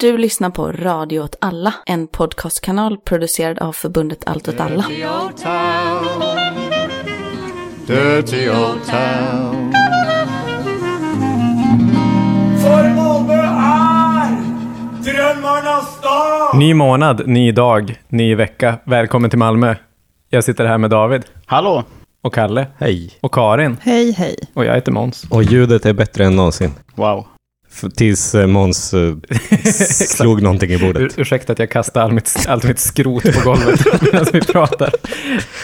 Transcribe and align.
Du 0.00 0.18
lyssnar 0.18 0.50
på 0.50 0.72
Radio 0.72 1.20
åt 1.20 1.36
alla, 1.40 1.74
en 1.86 2.06
podcastkanal 2.06 2.98
producerad 2.98 3.58
av 3.58 3.72
förbundet 3.72 4.22
Allt 4.26 4.48
åt 4.48 4.60
alla. 4.60 4.82
Dirty 4.88 5.04
old 5.04 5.36
town. 5.36 6.26
Dirty 7.86 8.48
old 8.48 8.84
town. 8.86 9.72
För 12.62 12.94
Malmö 12.94 13.34
är 13.42 14.36
drömmarnas 15.04 15.96
stad! 15.98 16.58
Ny 16.58 16.74
månad, 16.74 17.28
ny 17.28 17.52
dag, 17.52 18.00
ny 18.08 18.34
vecka. 18.34 18.78
Välkommen 18.84 19.30
till 19.30 19.38
Malmö. 19.38 19.74
Jag 20.28 20.44
sitter 20.44 20.64
här 20.66 20.78
med 20.78 20.90
David 20.90 21.22
Hallå! 21.46 21.84
och 22.22 22.34
Kalle 22.34 22.66
Hej. 22.78 23.10
och 23.20 23.34
Karin 23.34 23.76
Hej, 23.82 24.12
hej. 24.12 24.36
och 24.54 24.64
jag 24.64 24.74
heter 24.74 24.92
Måns. 24.92 25.26
Och 25.30 25.42
ljudet 25.42 25.86
är 25.86 25.92
bättre 25.92 26.24
än 26.24 26.36
någonsin. 26.36 26.70
Wow. 26.94 27.26
Tills 27.96 28.34
eh, 28.34 28.46
Måns 28.46 28.94
eh, 28.94 29.14
slog 29.92 30.42
någonting 30.42 30.70
i 30.70 30.74
Ur, 30.74 30.78
bordet. 30.80 31.18
ursäkta 31.18 31.52
att 31.52 31.58
jag 31.58 31.70
kastar 31.70 32.00
all 32.00 32.12
mitt, 32.12 32.44
allt 32.48 32.64
mitt 32.64 32.78
skrot 32.78 33.22
på 33.22 33.40
golvet 33.50 33.80
medan 34.12 34.26
vi 34.32 34.40
pratar. 34.40 34.90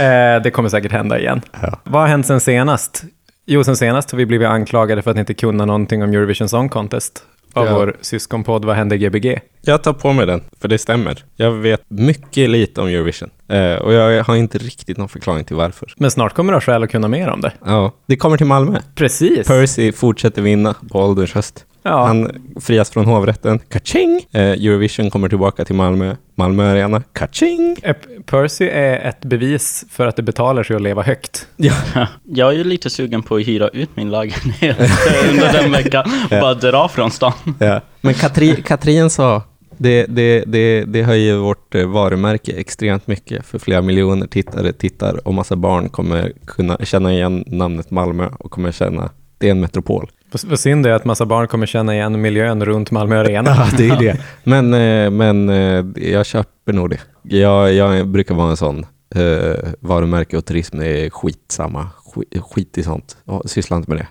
Eh, 0.01 0.43
det 0.43 0.51
kommer 0.53 0.69
säkert 0.69 0.93
hända 0.93 1.19
igen. 1.19 1.41
Ja. 1.63 1.81
Vad 1.85 2.01
har 2.03 2.09
hänt 2.09 2.27
sen 2.27 2.41
senast? 2.41 3.05
Jo, 3.47 3.65
sen 3.65 3.77
senast 3.77 4.11
har 4.11 4.19
vi 4.19 4.27
blivit 4.27 4.49
anklagade 4.49 5.03
för 5.03 5.11
att 5.11 5.17
inte 5.17 5.35
kunna 5.35 5.65
någonting 5.65 6.03
om 6.03 6.11
Eurovision 6.11 6.49
Song 6.49 6.69
Contest 6.69 7.23
av 7.53 7.67
Ja. 7.67 7.75
vår 7.79 7.97
syskonpodd 8.01 8.65
Vad 8.65 8.77
hände 8.77 8.99
Gbg? 8.99 9.39
Jag 9.61 9.83
tar 9.83 9.93
på 9.93 10.13
mig 10.13 10.27
den, 10.27 10.41
för 10.61 10.69
det 10.69 10.79
stämmer. 10.79 11.25
Jag 11.37 11.51
vet 11.53 11.81
mycket 11.89 12.51
lite 12.51 12.81
om 12.81 12.87
Eurovision. 12.89 13.31
Eh, 13.49 13.75
och 13.75 13.93
jag 13.93 14.25
har 14.25 14.37
inte 14.37 14.59
riktigt 14.59 14.97
någon 14.99 15.09
förklaring 15.09 15.45
till 15.45 15.57
varför. 15.57 15.93
Men 15.97 16.11
snart 16.11 16.35
kommer 16.35 16.53
du 16.53 16.57
ha 16.57 16.61
skäl 16.61 16.83
att 16.83 16.91
kunna 16.91 17.09
mer 17.09 17.29
om 17.29 17.41
det. 17.41 17.53
Ja, 17.65 17.93
det 18.07 18.17
kommer 18.17 18.37
till 18.37 18.47
Malmö. 18.47 18.79
Precis. 18.95 19.47
Percy 19.49 19.93
fortsätter 19.93 20.43
vinna 20.43 20.75
på 20.91 20.99
ålderns 21.01 21.33
höst. 21.35 21.65
Ja. 21.87 22.07
Han 22.07 22.31
frias 22.61 22.91
från 22.91 23.05
hovrätten. 23.05 23.59
Kaching! 23.59 24.27
Eh, 24.33 24.41
Eurovision 24.41 25.11
kommer 25.11 25.29
tillbaka 25.29 25.65
till 25.65 25.75
Malmö. 25.75 26.17
Malmö 26.35 26.71
Arena. 26.73 27.03
Kaching! 27.13 27.77
Eh, 27.83 27.97
Percy 28.27 28.69
är 28.69 29.09
ett 29.09 29.21
bevis 29.21 29.85
för 29.91 30.07
att 30.07 30.17
det 30.17 30.23
betalar 30.23 30.63
sig 30.63 30.77
att 30.77 30.83
leva 30.83 31.03
högt. 31.03 31.47
Ja. 31.57 31.73
Jag 32.25 32.49
är 32.49 32.53
ju 32.53 32.65
lite 32.65 32.91
sugen 32.91 33.23
på 33.23 33.37
att 33.37 33.49
hyra 33.49 33.69
ut 33.69 33.91
min 33.95 34.11
lägenhet 34.11 34.77
under 35.31 35.53
den 35.53 35.73
veckan 35.73 36.05
och 36.25 36.31
bara 36.31 36.55
dra 36.55 36.89
från 36.89 37.11
stan. 37.11 37.33
Ja. 37.59 37.81
Men 38.01 38.15
Katri, 38.15 38.63
Katrin 38.63 39.11
sa, 39.11 39.43
det, 39.77 40.07
det, 40.07 40.45
det, 40.47 40.85
det 40.85 41.03
höjer 41.03 41.37
vårt 41.37 41.75
eh, 41.75 41.87
varumärke 41.87 42.53
extremt 42.53 43.07
mycket 43.07 43.47
för 43.47 43.59
flera 43.59 43.83
miljoner 43.83 44.27
tittare 44.27 44.73
tittar 44.73 45.29
och 45.29 45.35
massa 45.35 45.57
barn 45.57 45.89
kommer 45.89 46.33
kunna 46.47 46.77
känna 46.85 47.13
igen 47.13 47.45
namnet 47.47 47.91
Malmö 47.91 48.29
och 48.39 48.51
kommer 48.51 48.73
känna 48.73 49.11
det 49.39 49.47
är 49.47 49.51
en 49.51 49.61
metropol. 49.61 50.11
Vad 50.31 50.61
synd 50.61 50.85
det 50.85 50.91
är 50.91 50.95
att 50.95 51.05
massa 51.05 51.27
barn 51.27 51.49
kommer 51.49 51.67
känna 51.67 51.95
igen 51.95 52.21
miljön 52.21 52.65
runt 52.65 52.91
Malmö 52.91 53.21
Arena. 53.21 53.51
Ja, 53.57 53.67
det 53.77 53.89
är 53.89 53.99
det. 53.99 54.21
Men, 54.45 54.75
eh, 54.75 55.11
men 55.11 55.49
eh, 55.49 55.85
jag 56.13 56.27
köper 56.27 56.73
nog 56.73 56.91
det. 56.91 57.01
Jag, 57.23 57.73
jag 57.73 58.09
brukar 58.09 58.35
vara 58.35 58.51
en 58.51 58.57
sån. 58.57 58.87
Eh, 59.15 59.71
varumärke 59.81 60.37
och 60.37 60.45
turism 60.45 60.81
är 60.81 61.11
skitsamma. 61.11 61.89
Skit, 62.15 62.43
skit 62.43 62.79
i 62.79 62.83
sånt. 62.83 63.17
Jag 63.25 63.51
sysslar 63.51 63.77
inte 63.77 63.91
med 63.91 63.99
det. 63.99 64.07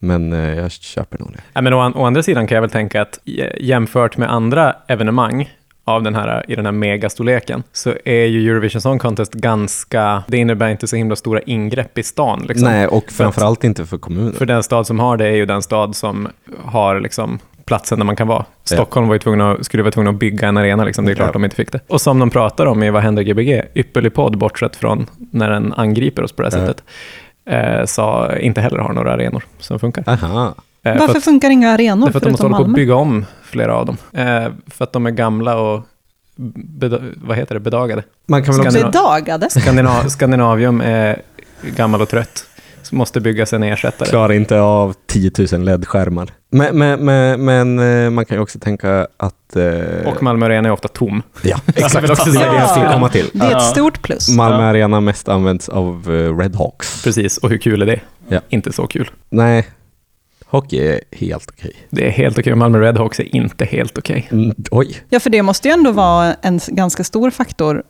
Men 0.00 0.32
jag 0.32 0.70
köper 0.70 1.18
nog 1.18 1.32
det. 1.32 1.40
Ja, 1.52 1.60
men 1.60 1.72
å, 1.72 1.92
å 1.94 2.04
andra 2.04 2.22
sidan 2.22 2.46
kan 2.46 2.54
jag 2.54 2.62
väl 2.62 2.70
tänka 2.70 3.02
att 3.02 3.18
jämfört 3.60 4.16
med 4.16 4.32
andra 4.32 4.76
evenemang 4.88 5.50
av 5.88 6.02
den 6.02 6.14
här, 6.14 6.44
i 6.48 6.54
den 6.54 6.64
här 6.64 6.72
megastorleken 6.72 7.62
så 7.72 7.94
är 8.04 8.24
ju 8.24 8.50
Eurovision 8.50 8.80
Song 8.80 8.98
Contest 8.98 9.32
ganska, 9.32 10.22
det 10.28 10.36
innebär 10.36 10.68
inte 10.68 10.86
så 10.86 10.96
himla 10.96 11.16
stora 11.16 11.40
ingrepp 11.42 11.98
i 11.98 12.02
stan. 12.02 12.44
Liksom. 12.48 12.68
Nej, 12.68 12.86
och 12.86 13.10
framförallt 13.12 13.64
inte 13.64 13.86
för 13.86 13.98
kommunen. 13.98 14.32
För 14.32 14.46
den 14.46 14.62
stad 14.62 14.86
som 14.86 14.98
har 15.00 15.16
det 15.16 15.26
är 15.26 15.32
ju 15.34 15.46
den 15.46 15.62
stad 15.62 15.96
som 15.96 16.28
har 16.64 17.00
liksom 17.00 17.38
platsen 17.64 17.98
där 17.98 18.06
man 18.06 18.16
kan 18.16 18.28
vara. 18.28 18.44
Stockholm 18.64 19.08
var 19.08 19.14
ju 19.14 19.18
tvungna, 19.18 19.56
skulle 19.60 19.82
vara 19.82 19.92
tvungna 19.92 20.10
att 20.10 20.16
bygga 20.18 20.48
en 20.48 20.56
arena, 20.56 20.84
liksom. 20.84 21.04
det 21.04 21.10
är 21.12 21.14
klart 21.14 21.28
Ja. 21.28 21.32
de 21.32 21.44
inte 21.44 21.56
fick 21.56 21.72
det. 21.72 21.80
Och 21.88 22.00
som 22.00 22.18
de 22.18 22.30
pratar 22.30 22.66
om 22.66 22.82
i 22.82 22.90
Vad 22.90 23.02
händer 23.02 23.22
Gbg, 23.22 23.62
ypperlig 23.74 24.14
podd 24.14 24.38
bortsett 24.38 24.76
från 24.76 25.06
när 25.30 25.50
den 25.50 25.72
angriper 25.76 26.22
oss 26.22 26.32
på 26.32 26.42
det 26.42 26.50
här 26.54 26.58
Ja. 26.60 26.66
sättet, 26.66 26.84
eh, 27.80 27.84
sa 27.84 28.36
inte 28.36 28.60
heller 28.60 28.78
har 28.78 28.92
några 28.92 29.12
arenor 29.12 29.42
som 29.58 29.78
funkar. 29.78 30.04
Aha. 30.06 30.54
Eh, 30.88 30.92
för 30.94 31.00
Varför 31.00 31.18
att- 31.18 31.24
funkar 31.24 31.50
inga 31.50 31.70
arenor 31.70 32.06
Därför 32.06 32.18
att 32.18 32.22
de 32.24 32.30
måste 32.30 32.44
hålla 32.46 32.56
på 32.56 32.62
att 32.64 32.74
bygga 32.74 32.94
om 32.94 33.24
flera 33.42 33.76
av 33.76 33.86
dem. 33.86 33.96
Eh, 34.12 34.48
för 34.66 34.84
att 34.84 34.92
de 34.92 35.06
är 35.06 35.10
gamla 35.10 35.56
och 35.56 35.80
vad 37.16 37.36
heter 37.36 37.54
det, 37.54 37.60
bedagade. 37.60 38.02
Man 38.26 38.42
kan 38.44 38.56
väl 38.56 38.66
också... 38.66 38.78
Skandinav- 38.78 38.92
Bedagade? 38.92 39.48
Skandina- 39.50 40.08
Skandinavium 40.08 40.80
är 40.80 41.22
gammal 41.76 42.02
och 42.02 42.08
trött. 42.08 42.44
Så 42.82 42.94
måste 42.96 43.20
byggas 43.20 43.52
en 43.52 43.62
ersättare. 43.62 44.08
klarar 44.08 44.32
inte 44.32 44.60
av 44.60 44.94
10 45.06 45.30
000 45.52 45.64
LED-skärmar. 45.64 46.28
Men, 46.50 46.78
men, 46.78 47.04
men, 47.04 47.44
men 47.44 47.78
eh, 48.04 48.10
man 48.10 48.24
kan 48.24 48.36
ju 48.36 48.42
också 48.42 48.58
tänka 48.58 49.06
att... 49.16 49.56
eh, 49.56 50.06
Och 50.12 50.22
Malmö 50.22 50.46
Arena 50.46 50.68
är 50.68 50.72
ofta 50.72 50.88
tom. 50.88 51.22
ja, 51.42 51.56
också 51.66 51.98
det 52.00 52.08
är 52.08 52.14
säga 52.14 52.52
det 52.52 52.58
jag 52.58 52.70
skulle 52.70 52.86
Ja. 52.86 52.92
komma 52.92 53.08
till. 53.08 53.30
Det 53.32 53.44
är 53.46 53.50
Ja. 53.50 53.56
ett 53.56 53.62
stort 53.64 54.02
plus. 54.02 54.28
Malmö 54.36 54.62
Arena 54.64 55.00
mest 55.00 55.28
används 55.28 55.68
av 55.68 56.02
eh, 56.06 56.38
Red 56.38 56.56
Hawks. 56.56 57.02
Precis, 57.04 57.38
och 57.38 57.50
hur 57.50 57.58
kul 57.58 57.82
är 57.82 57.86
det? 57.86 58.00
Ja. 58.28 58.40
Inte 58.48 58.72
så 58.72 58.86
kul. 58.86 59.10
Nej, 59.28 59.66
hockey 60.50 60.78
är 60.78 61.00
helt 61.12 61.50
okej. 61.50 61.72
Det 61.90 62.06
är 62.06 62.10
helt 62.10 62.38
okej. 62.38 62.54
Malmö 62.54 62.78
Redhawks 62.80 63.20
är 63.20 63.36
inte 63.36 63.64
helt 63.64 63.98
okej. 63.98 64.28
Mm, 64.32 64.54
oj. 64.70 64.96
Ja, 65.10 65.20
för 65.20 65.30
det 65.30 65.42
måste 65.42 65.68
ju 65.68 65.72
ändå 65.74 65.92
vara 65.92 66.34
en 66.34 66.60
ganska 66.68 67.04
stor 67.04 67.30
faktor 67.30 67.82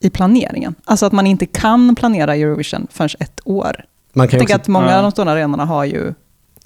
i 0.00 0.10
planeringen. 0.10 0.74
Alltså 0.84 1.06
att 1.06 1.12
man 1.12 1.26
inte 1.26 1.46
kan 1.46 1.94
planera 1.94 2.34
Eurovision 2.36 2.86
förrän 2.90 3.08
ett 3.20 3.40
år. 3.44 3.64
Man 3.64 3.72
kan 3.72 4.22
Jag 4.22 4.30
tänker 4.30 4.44
också, 4.44 4.54
att 4.62 4.68
många 4.68 4.90
Ja. 4.90 4.96
av 4.96 5.02
de 5.02 5.10
stora 5.12 5.30
arenorna 5.32 5.64
har 5.64 5.84
ju 5.84 6.14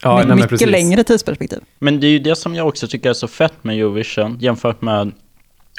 Ja, 0.02 0.18
my- 0.18 0.24
nej, 0.24 0.34
mycket 0.34 0.48
precis. 0.50 0.66
längre 0.68 1.04
tidsperspektiv. 1.04 1.58
Men 1.78 2.00
det 2.00 2.06
är 2.06 2.10
ju 2.10 2.18
det 2.18 2.36
som 2.36 2.54
jag 2.54 2.68
också 2.68 2.88
tycker 2.88 3.10
är 3.10 3.14
så 3.14 3.28
fett 3.28 3.64
med 3.64 3.76
Eurovision 3.78 4.38
jämfört 4.40 4.82
med 4.82 5.12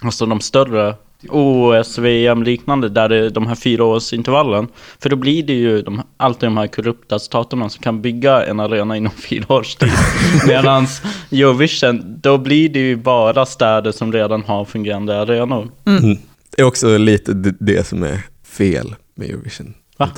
alltså 0.03 0.25
de 0.25 0.39
större 0.41 0.95
OS, 1.29 1.97
VM 1.97 2.43
liknande 2.43 2.89
där 2.89 3.09
det 3.09 3.17
är 3.17 3.29
de 3.29 3.47
här 3.47 3.55
fyraårsintervallen. 3.55 4.67
För 4.99 5.09
då 5.09 5.15
blir 5.15 5.43
det 5.43 5.53
ju 5.53 5.81
de, 5.81 6.01
alltid 6.17 6.47
de 6.47 6.57
här 6.57 6.67
korrupta 6.67 7.19
staterna 7.19 7.69
som 7.69 7.83
kan 7.83 8.01
bygga 8.01 8.45
en 8.45 8.59
arena 8.59 8.97
inom 8.97 9.11
fyra 9.29 9.55
års 9.55 9.75
tid. 9.75 9.91
Medan 10.47 10.87
Eurovision, 11.31 12.19
då 12.21 12.37
blir 12.37 12.69
det 12.69 12.79
ju 12.79 12.95
bara 12.95 13.45
städer 13.45 13.91
som 13.91 14.13
redan 14.13 14.43
har 14.43 14.65
fungerande 14.65 15.21
arenor. 15.21 15.69
mm, 15.85 16.17
det 16.55 16.61
är 16.61 16.65
också 16.65 16.97
lite 16.97 17.33
det, 17.33 17.55
det 17.59 17.87
som 17.87 18.03
är 18.03 18.21
fel 18.43 18.95
med 19.15 19.29
Eurovision. 19.29 19.73
Va? 19.97 20.09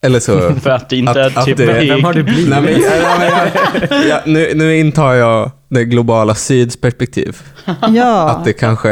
Jag. 0.00 0.08
Eller 0.10 0.20
så... 0.20 0.54
För 0.60 0.70
att 0.70 0.88
det 0.90 0.96
inte 0.96 1.10
Att- 1.10 1.36
är 1.36 1.42
typ... 1.42 1.56
det- 1.56 1.66
Vem 1.88 2.04
har 2.04 2.12
du 2.12 2.22
blivit? 2.22 2.48
Nej, 2.48 2.62
men, 2.62 2.72
ja, 2.72 2.88
ja, 3.02 3.16
men, 3.18 3.88
ja, 3.90 4.04
ja, 4.08 4.20
nu, 4.26 4.52
nu 4.54 4.76
intar 4.78 5.14
jag 5.14 5.50
det 5.68 5.84
globala 5.84 6.34
syds 6.34 6.76
perspektiv. 6.80 7.36
Ja, 7.94 8.28
Att 8.30 8.44
det 8.44 8.52
kanske, 8.52 8.90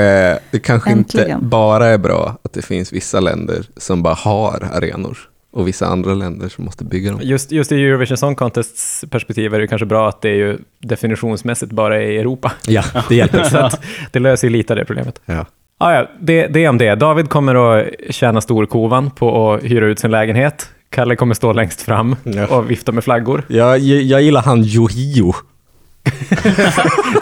det 0.51 0.59
kanske 0.59 0.91
inte 0.93 1.39
bara 1.41 1.87
är 1.87 1.99
bra 1.99 2.37
att 2.45 2.53
det 2.53 2.63
finns 2.63 2.93
vissa 2.93 3.21
länder 3.21 3.65
som 3.77 4.03
bara 4.03 4.15
har 4.15 4.69
arenor 4.75 5.19
och 5.53 5.69
vissa 5.69 5.87
andra 5.87 6.15
länder 6.15 6.49
som 6.49 6.65
måste 6.65 6.85
bygga 6.85 7.11
dem. 7.11 7.21
Just, 7.23 7.53
just 7.53 7.73
i 7.73 7.75
Eurovision 7.85 8.17
Song 8.17 8.35
Contests 8.35 9.05
perspektiv 9.11 9.55
är 9.55 9.59
det 9.61 9.67
kanske 9.67 9.87
bra 9.87 10.09
att 10.09 10.23
det 10.23 10.29
är 10.29 10.35
ju 10.35 10.59
definitionsmässigt 10.83 11.73
bara 11.73 12.03
i 12.03 12.19
Europa. 12.19 12.53
Ja, 12.67 12.83
det 13.09 13.15
hjälper. 13.15 13.45
Så 13.45 13.59
att 13.59 13.81
det 14.13 14.19
löser 14.19 14.49
ju 14.49 14.53
lite 14.53 14.73
av 14.73 14.77
det 14.77 14.85
problemet. 14.85 15.21
Ja. 15.27 15.47
Ah, 15.79 15.93
ja, 15.95 16.11
det, 16.21 16.47
det 16.47 16.65
är 16.65 16.69
om 16.69 16.79
det. 16.79 16.95
David 16.95 17.29
kommer 17.29 17.79
att 17.81 17.87
tjäna 18.11 18.41
storkovan 18.41 19.11
på 19.11 19.53
att 19.55 19.63
hyra 19.65 19.87
ut 19.87 19.99
sin 19.99 20.11
lägenhet. 20.11 20.69
Kalle 20.91 21.17
kommer 21.17 21.35
stå 21.35 21.53
längst 21.53 21.83
fram 21.83 22.17
Ja. 22.25 22.47
och 22.47 22.71
vifta 22.71 22.93
med 22.93 23.05
flaggor. 23.05 23.45
Jag, 23.49 23.79
jag 23.79 24.23
gillar 24.23 24.43
han 24.43 24.65
Yohio. 24.65 25.35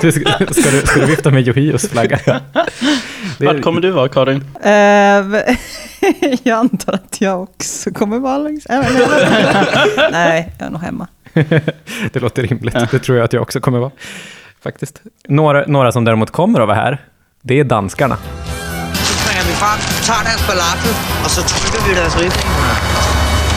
Du, 0.00 0.12
ska, 0.12 0.30
ska, 0.50 0.70
du, 0.70 0.80
ska 0.86 1.00
du 1.00 1.06
vifta 1.06 1.30
med 1.30 1.48
Yohios 1.48 1.88
flagga? 1.88 2.18
Det 3.38 3.46
Vart 3.46 3.62
kommer 3.62 3.80
du 3.80 3.90
vara 3.90 4.08
Karin? 4.08 4.44
Eh, 4.62 4.70
jag 6.42 6.58
antar 6.58 6.92
att 6.92 7.20
jag 7.20 7.42
också 7.42 7.90
kommer 7.90 8.18
vara 8.18 8.38
längst... 8.38 8.70
äh. 8.70 8.80
Nej, 10.12 10.52
jag 10.58 10.66
är 10.66 10.70
nog 10.70 10.80
hemma. 10.80 11.06
Det 12.12 12.20
låter 12.20 12.42
rimligt. 12.42 12.74
Det 12.90 12.98
tror 12.98 13.18
jag 13.18 13.24
att 13.24 13.32
jag 13.32 13.42
också 13.42 13.60
kommer 13.60 13.78
vara. 13.78 13.90
Faktiskt. 14.62 15.00
Några, 15.28 15.64
några 15.66 15.92
som 15.92 16.04
däremot 16.04 16.30
kommer 16.30 16.60
att 16.60 16.68
vara 16.68 16.76
här, 16.76 16.98
det 17.42 17.60
är 17.60 17.64
danskarna. 17.64 18.16
Så 18.94 19.14
springer 19.14 19.44
vi 19.44 19.52
frem, 19.52 19.78
tager 20.06 20.24
deres 20.24 20.46
balafel, 20.46 20.94
og 21.24 21.30
så 21.30 21.42
trykker 21.42 21.88
vi 21.88 21.94
deres 21.94 22.16
riffing. 22.16 22.50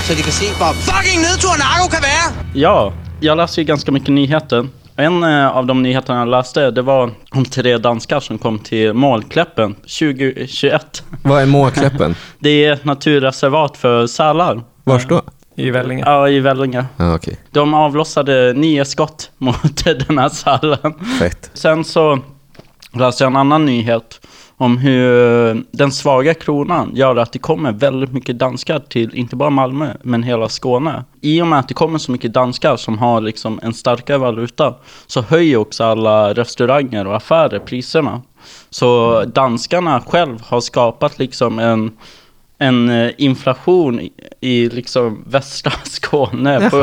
Så 0.07 0.13
de 0.13 0.21
kan 0.23 0.31
se, 0.31 0.45
hvor 0.45 0.73
fucking 0.73 1.21
nedtur 1.21 1.57
narko 1.59 1.89
kan 1.91 2.01
være. 2.01 2.45
Ja, 2.53 2.93
jag 3.19 3.37
läser 3.37 3.61
ju 3.61 3.65
ganska 3.65 3.91
mycket 3.91 4.13
nyheter. 4.13 4.67
En 4.95 5.23
eh, 5.23 5.47
av 5.57 5.65
de 5.65 5.81
nyheterna 5.83 6.19
jag 6.19 6.27
läste, 6.27 6.71
det 6.71 6.81
var 6.81 7.11
om 7.31 7.45
tre 7.45 7.77
danskar 7.77 8.19
som 8.19 8.37
kom 8.37 8.59
till 8.59 8.93
Målkläppen 8.93 9.73
2021. 9.73 11.03
Vad 11.23 11.41
är 11.41 11.45
Måkläppen? 11.45 12.15
Det 12.39 12.65
är 12.65 12.73
ett 12.73 12.85
naturreservat 12.85 13.77
för 13.77 14.07
sälar. 14.07 14.61
Vars 14.83 15.07
då? 15.07 15.21
I 15.55 15.69
Vellinge. 15.69 16.03
Ja, 16.05 16.29
i 16.29 16.39
Vellinge. 16.39 16.85
Ja, 16.97 17.15
okej. 17.15 17.37
De 17.51 17.73
avlossade 17.73 18.53
nio 18.53 18.85
skott 18.85 19.31
mot 19.37 19.85
den 20.07 20.17
här 20.17 20.29
sälen. 20.29 20.93
Fett. 21.19 21.51
Sen 21.53 21.83
så 21.83 22.19
läste 22.93 23.23
jag 23.23 23.31
en 23.31 23.37
annan 23.37 23.65
nyhet 23.65 24.19
om 24.57 24.77
hur 24.77 25.63
den 25.71 25.91
svaga 25.91 26.33
kronan 26.33 26.91
gör 26.95 27.15
att 27.15 27.31
det 27.31 27.39
kommer 27.39 27.71
väldigt 27.71 28.13
mycket 28.13 28.39
danskar 28.39 28.79
till 28.79 29.15
inte 29.15 29.35
bara 29.35 29.49
Malmö 29.49 29.93
men 30.01 30.23
hela 30.23 30.49
Skåne. 30.49 31.03
I 31.21 31.41
och 31.41 31.47
med 31.47 31.59
att 31.59 31.67
det 31.67 31.73
kommer 31.73 31.97
så 31.99 32.11
mycket 32.11 32.33
danskar 32.33 32.77
som 32.77 32.97
har 32.97 33.21
liksom 33.21 33.59
en 33.63 33.73
starkare 33.73 34.17
valuta 34.17 34.73
så 35.07 35.21
höjer 35.21 35.57
också 35.57 35.83
alla 35.83 36.33
restauranger 36.33 37.07
och 37.07 37.15
affärer 37.15 37.59
priserna. 37.59 38.21
Så 38.69 39.23
danskarna 39.25 40.01
själv 40.01 40.41
har 40.41 40.61
skapat 40.61 41.19
liksom 41.19 41.59
en 41.59 41.91
en 42.57 42.89
eh, 42.89 43.11
inflation 43.17 43.99
i, 43.99 44.11
i 44.41 44.69
liksom 44.69 45.23
västra 45.27 45.71
Skåne 45.83 46.69
på 46.69 46.77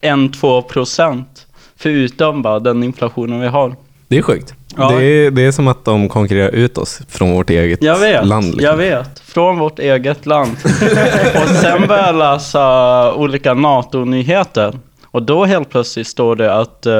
1-2 0.00 0.62
procent. 0.62 1.46
Förutom 1.76 2.42
bara 2.42 2.60
den 2.60 2.82
inflationen 2.82 3.40
vi 3.40 3.46
har. 3.46 3.76
Det 4.08 4.18
är 4.18 4.22
sjukt. 4.22 4.54
Ja. 4.76 4.90
Det, 4.90 5.04
är, 5.04 5.30
det 5.30 5.42
är 5.42 5.52
som 5.52 5.68
att 5.68 5.84
de 5.84 6.08
konkurrerar 6.08 6.50
ut 6.50 6.78
oss 6.78 7.00
från 7.08 7.32
vårt 7.32 7.50
eget 7.50 7.82
Jag 7.82 7.98
vet, 7.98 8.26
land. 8.26 8.44
liksom. 8.44 8.64
jag 8.64 8.76
vet. 8.76 9.18
Från 9.18 9.58
vårt 9.58 9.78
eget 9.78 10.26
land. 10.26 10.50
och 11.34 11.48
sen 11.48 11.86
började 11.86 12.06
jag 12.06 12.14
läsa 12.16 13.14
olika 13.14 13.54
NATO-nyheter. 13.54 14.78
Och 15.04 15.22
då 15.22 15.44
helt 15.44 15.70
plötsligt 15.70 16.06
står 16.06 16.36
det 16.36 16.54
att 16.54 16.86
eh, 16.86 16.94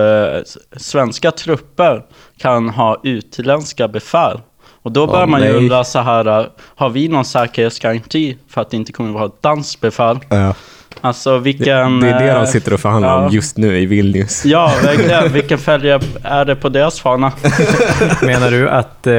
svenska 0.76 1.30
trupper 1.30 2.02
kan 2.38 2.68
ha 2.68 3.00
utländska 3.02 3.88
befäl. 3.88 4.40
Och 4.82 4.92
då 4.92 5.06
börjar 5.06 5.24
Åh, 5.24 5.30
man 5.30 5.40
ju 5.42 5.46
nej. 5.48 5.56
undra 5.56 5.84
så 5.84 5.98
här, 5.98 6.48
har 6.58 6.90
vi 6.90 7.08
någon 7.08 7.24
säkerhetsgaranti 7.24 8.36
för 8.48 8.60
att 8.60 8.70
det 8.70 8.76
inte 8.76 8.92
kommer 8.92 9.10
att 9.10 9.14
vara 9.14 9.26
ett 9.26 9.42
danskt 9.42 9.80
befäl? 9.80 10.18
Ja. 10.28 10.54
Alltså 11.00 11.32
Det, 11.32 11.38
vilken... 11.40 12.00
det 12.00 12.08
är 12.10 12.18
det 12.20 12.30
eh, 12.30 12.40
de 12.40 12.46
sitter 12.46 12.72
och 12.72 12.80
förhandlar 12.80 13.08
ja. 13.08 13.26
om 13.26 13.32
just 13.32 13.56
nu 13.56 13.78
i 13.78 13.86
Vilnius. 13.86 14.44
Ja, 14.44 14.72
verkligen. 14.82 15.32
Vilken 15.32 15.58
färg 15.58 15.90
är 16.22 16.44
det 16.44 16.56
på 16.56 16.68
deras 16.68 17.00
fana? 17.00 17.32
Menar 18.22 18.50
du 18.50 18.68
att 18.68 19.06
eh, 19.06 19.14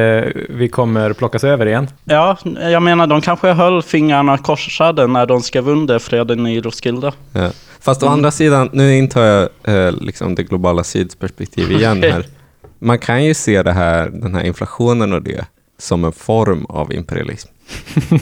vi 0.50 0.70
kommer 0.72 1.14
plockas 1.14 1.44
över 1.44 1.66
igen? 1.66 1.88
Ja, 2.04 2.38
jag 2.62 2.84
menar 2.84 3.08
de 3.08 3.22
kanske 3.22 3.48
höll 3.52 3.82
fingrarna 3.82 4.38
korsade 4.38 5.08
när 5.08 5.26
de 5.26 5.42
skrev 5.42 5.70
under 5.70 6.00
freden 6.00 6.48
i 6.48 6.62
Roskilde. 6.62 7.12
Ja. 7.34 7.50
Fast 7.82 8.02
Mm. 8.02 8.12
å 8.12 8.14
andra 8.14 8.32
sidan, 8.32 8.70
nu 8.74 8.98
intar 8.98 9.22
jag 9.24 9.50
eh, 9.64 9.92
liksom 9.92 10.36
det 10.36 10.44
globala 10.44 10.84
syds 10.84 11.16
perspektiv 11.16 11.72
igen 11.72 12.04
här. 12.12 12.26
Man 12.80 13.00
kan 13.00 13.24
ju 13.26 13.34
se 13.34 13.64
det 13.64 13.72
här, 13.72 14.10
den 14.10 14.36
här 14.36 14.44
inflationen 14.44 15.14
och 15.14 15.22
det 15.22 15.46
som 15.78 16.06
en 16.06 16.12
form 16.12 16.66
av 16.66 16.94
imperialism. 16.94 17.50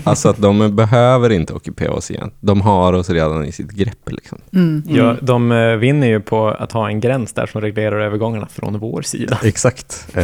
alltså 0.03 0.29
att 0.29 0.41
de 0.41 0.75
behöver 0.75 1.29
inte 1.29 1.53
ockupera 1.53 1.91
oss 1.91 2.11
igen. 2.11 2.31
De 2.39 2.61
har 2.61 2.93
oss 2.93 3.09
redan 3.09 3.45
i 3.45 3.51
sitt 3.51 3.71
grepp. 3.71 4.11
Liksom. 4.11 4.37
Mm. 4.53 4.83
Ja, 4.87 5.15
de 5.21 5.51
eh, 5.51 5.75
vinner 5.75 6.07
ju 6.07 6.19
på 6.19 6.47
att 6.47 6.71
ha 6.71 6.87
en 6.87 6.99
gräns 6.99 7.33
där 7.33 7.45
som 7.45 7.61
reglerar 7.61 7.99
övergångarna 7.99 8.47
från 8.47 8.79
vår 8.79 9.01
sida. 9.01 9.37
Exakt. 9.43 10.07
Eh, 10.13 10.23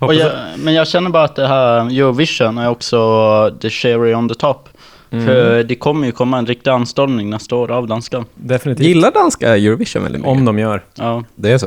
jag, 0.00 0.32
men 0.58 0.74
jag 0.74 0.88
känner 0.88 1.10
bara 1.10 1.24
att 1.24 1.36
det 1.36 1.48
här 1.48 1.80
Eurovision 1.80 2.58
är 2.58 2.68
också 2.68 3.58
the 3.60 3.70
cherry 3.70 4.14
on 4.14 4.28
the 4.28 4.34
top. 4.34 4.68
För 5.10 5.62
det 5.62 5.74
kommer 5.74 6.06
ju 6.06 6.12
komma 6.12 6.38
en 6.38 6.46
riktig 6.46 6.70
anstormning 6.70 7.30
nästa 7.30 7.56
år 7.56 7.70
av 7.70 7.86
danskan. 7.86 8.24
Definitivt. 8.34 8.86
gillar 8.86 9.10
danska 9.10 9.56
Eurovision 9.56 10.02
väldigt 10.02 10.20
mycket? 10.20 10.38
Om 10.38 10.44
de 10.44 10.58
gör. 10.58 10.84
Ja. 10.94 11.24
Det 11.34 11.50
är 11.50 11.58
så? 11.58 11.66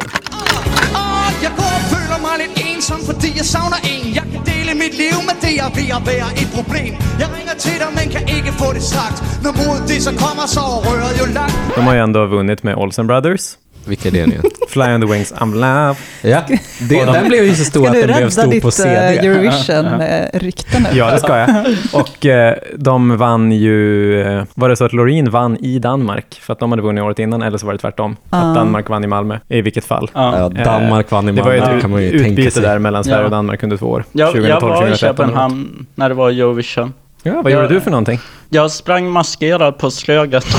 Leve 5.11 5.23
med 5.29 5.37
det, 5.45 5.53
jeg 5.61 5.69
ved 5.79 5.89
at 5.97 6.03
være 6.11 6.29
et 6.41 6.49
problem. 6.57 6.91
Jeg 7.21 7.27
ringer 7.37 7.55
til 7.65 7.75
dig, 7.83 7.89
men 7.97 8.05
kan 8.15 8.23
ikke 8.37 8.51
få 8.61 8.67
det 8.77 8.83
sagt. 8.95 9.17
Når 9.43 9.51
mod 9.61 9.77
det 9.89 9.99
så 10.07 10.11
kommer, 10.23 10.45
så 10.55 10.61
er 10.73 10.79
røret 10.87 11.15
jo 11.21 11.25
langt. 11.39 11.55
De 11.75 11.81
har 11.87 11.93
ju 11.97 12.01
ändå 12.07 12.21
vunnit 12.35 12.59
med 12.67 12.73
Olsen 12.83 13.07
Brothers, 13.07 13.45
vilka 13.86 14.10
är 14.10 14.12
det 14.13 14.25
nu? 14.28 14.42
Fly 14.69 14.83
on 14.83 15.01
the 15.01 15.07
Wings, 15.13 15.33
I'm 15.33 15.54
love. 15.54 15.95
ja, 16.22 16.42
det, 16.89 17.06
den 17.06 17.28
blev 17.28 17.44
ju 17.45 17.56
så 17.56 17.63
stor 17.63 17.81
Ska 17.81 17.89
att 17.89 17.94
du 17.94 18.00
den 18.00 18.07
blev 18.07 18.18
rädda 18.19 18.31
stor 18.31 18.44
på 18.44 18.50
ditt 18.51 18.63
eh, 18.63 18.69
CD. 18.69 19.18
Eurovision-rykte 19.28 20.80
nu? 20.92 20.98
Ja, 20.98 21.12
det 21.12 21.19
ska 21.19 21.38
jag. 21.38 21.50
Och 21.94 22.25
eh, 22.25 22.56
de 22.78 23.18
vann 23.18 23.51
ju... 23.51 24.22
Eh, 24.22 24.44
var 24.54 24.69
det 24.69 24.75
så 24.75 24.86
att 24.86 24.94
Loreen 24.94 25.30
vann 25.30 25.57
i 25.57 25.80
Danmark 25.80 26.39
för 26.42 26.54
att 26.54 26.60
de 26.60 26.72
hade 26.72 26.81
vunnit 26.81 27.04
året 27.04 27.19
innan, 27.19 27.42
eller 27.42 27.57
så 27.57 27.66
var 27.66 27.74
det 27.74 27.80
tvärtom? 27.80 28.16
Ah. 28.30 28.38
Att 28.50 28.56
Danmark 28.56 28.89
vann 28.89 29.04
i 29.04 29.07
Malmö, 29.07 29.38
i 29.48 29.62
vilket 29.62 29.86
fall. 29.86 30.10
Ja. 30.13 30.38
Ja, 30.56 30.63
Danmark 30.63 31.12
vann 31.12 31.30
i 31.30 31.31
Det 31.31 31.42
var 31.42 31.54
ju 31.54 31.60
Malmö, 31.60 31.75
ett 31.75 31.81
kan 31.81 31.92
man 31.92 32.04
ju 32.04 32.10
tänka 32.12 32.30
utbyte 32.30 32.51
sig. 32.51 32.63
där 32.63 32.80
mellan 32.80 33.04
Sverige 33.04 33.19
Ja. 33.19 33.25
och 33.25 33.31
Danmark 33.31 33.63
under 33.63 33.78
två 33.78 33.86
år. 33.88 34.04
Jag, 34.12 34.25
jag 34.28 34.33
2012, 34.33 34.62
var 34.62 34.75
i 34.75 34.78
2013. 34.86 35.25
Köpenhamn 35.28 35.86
när 35.95 36.10
det 36.10 36.16
var 36.16 36.30
Eurovision. 36.30 36.94
Ja, 37.23 37.41
vad 37.41 37.51
gjorde 37.51 37.63
Jag- 37.63 37.71
du 37.71 37.81
för 37.81 37.91
någonting? 37.91 38.19
Jag 38.50 38.71
sprang 38.71 39.09
maskerad 39.09 39.77
på 39.77 39.91
Slöget. 39.91 40.45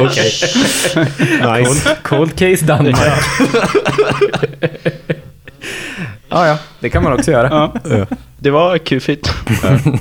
Okej. 0.00 0.32
nice. 1.58 1.96
Cold 2.02 2.36
case 2.38 2.64
Danmark. 2.64 2.96
ja, 6.28 6.46
ja, 6.46 6.58
det 6.80 6.90
kan 6.90 7.02
man 7.02 7.12
också 7.12 7.30
göra. 7.30 7.48
Ja. 7.84 8.06
Det 8.38 8.50
var 8.50 8.78
kufigt. 8.78 9.30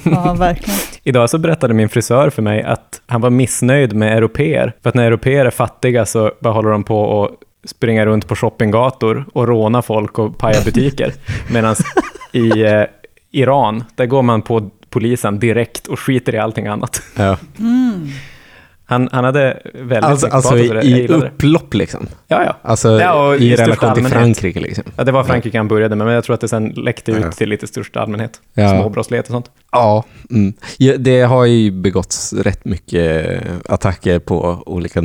Ja, 0.03 0.33
verkligen. 0.33 0.79
Idag 1.03 1.29
så 1.29 1.38
berättade 1.38 1.73
min 1.73 1.89
frisör 1.89 2.29
för 2.29 2.41
mig 2.41 2.63
att 2.63 3.01
han 3.07 3.21
var 3.21 3.29
missnöjd 3.29 3.94
med 3.94 4.17
europeer. 4.17 4.73
För 4.83 4.89
att 4.89 4.95
när 4.95 5.03
europeer 5.05 5.45
är 5.45 5.49
fattiga 5.51 6.05
så 6.05 6.31
bara 6.39 6.53
håller 6.53 6.69
de 6.69 6.83
på 6.83 7.23
att 7.25 7.31
springa 7.69 8.05
runt 8.05 8.27
på 8.27 8.35
shoppinggator 8.35 9.25
och 9.33 9.47
råna 9.47 9.81
folk 9.81 10.19
och 10.19 10.38
paja 10.38 10.61
butiker. 10.65 11.13
Medan 11.51 11.75
i 12.31 12.61
eh, 12.61 12.83
Iran, 13.39 13.83
där 13.95 14.05
går 14.05 14.21
man 14.21 14.41
på 14.41 14.69
polisen 14.89 15.39
direkt 15.39 15.87
och 15.87 15.99
skiter 15.99 16.35
i 16.35 16.37
allting 16.37 16.67
annat. 16.67 17.01
Ja. 17.15 17.37
Han, 18.89 19.09
han 19.11 19.23
hade 19.23 19.61
väldigt 19.73 20.03
Alltså, 20.03 20.25
mycket 20.25 20.35
alltså 20.35 20.57
i 20.57 21.07
det. 21.07 21.13
upplopp 21.13 21.73
liksom. 21.73 22.07
Ja, 22.27 22.43
ja. 22.43 22.57
Alltså 22.61 23.01
Ja, 23.01 23.35
i 23.35 23.45
i 23.51 23.55
relation 23.55 23.93
till. 23.93 24.05
Frankrike 24.05 24.59
liksom. 24.59 24.83
ja, 24.95 25.03
det 25.03 25.11
var 25.11 25.23
Frankrike 25.23 25.57
han 25.57 25.67
började 25.67 25.95
med, 25.95 26.05
men 26.05 26.13
jag 26.15 26.23
tror 26.23 26.33
att 26.33 26.41
det 26.41 26.47
sen 26.47 26.67
läckte 26.69 27.11
ut 27.11 27.17
Ja. 27.21 27.31
till 27.31 27.49
lite 27.49 27.67
största 27.67 27.99
allmänhet. 27.99 28.41
Ja. 28.53 28.69
Småbrottslighet 28.69 29.25
och 29.25 29.31
sånt. 29.31 29.51
Ja, 29.71 30.03
mm. 30.31 30.53
ja, 30.77 30.97
det 30.97 31.21
har 31.21 31.45
ju 31.45 31.71
begåtts 31.71 32.33
rätt 32.33 32.65
mycket 32.65 33.41
attacker 33.69 34.19
på 34.19 34.63
olika 34.65 35.01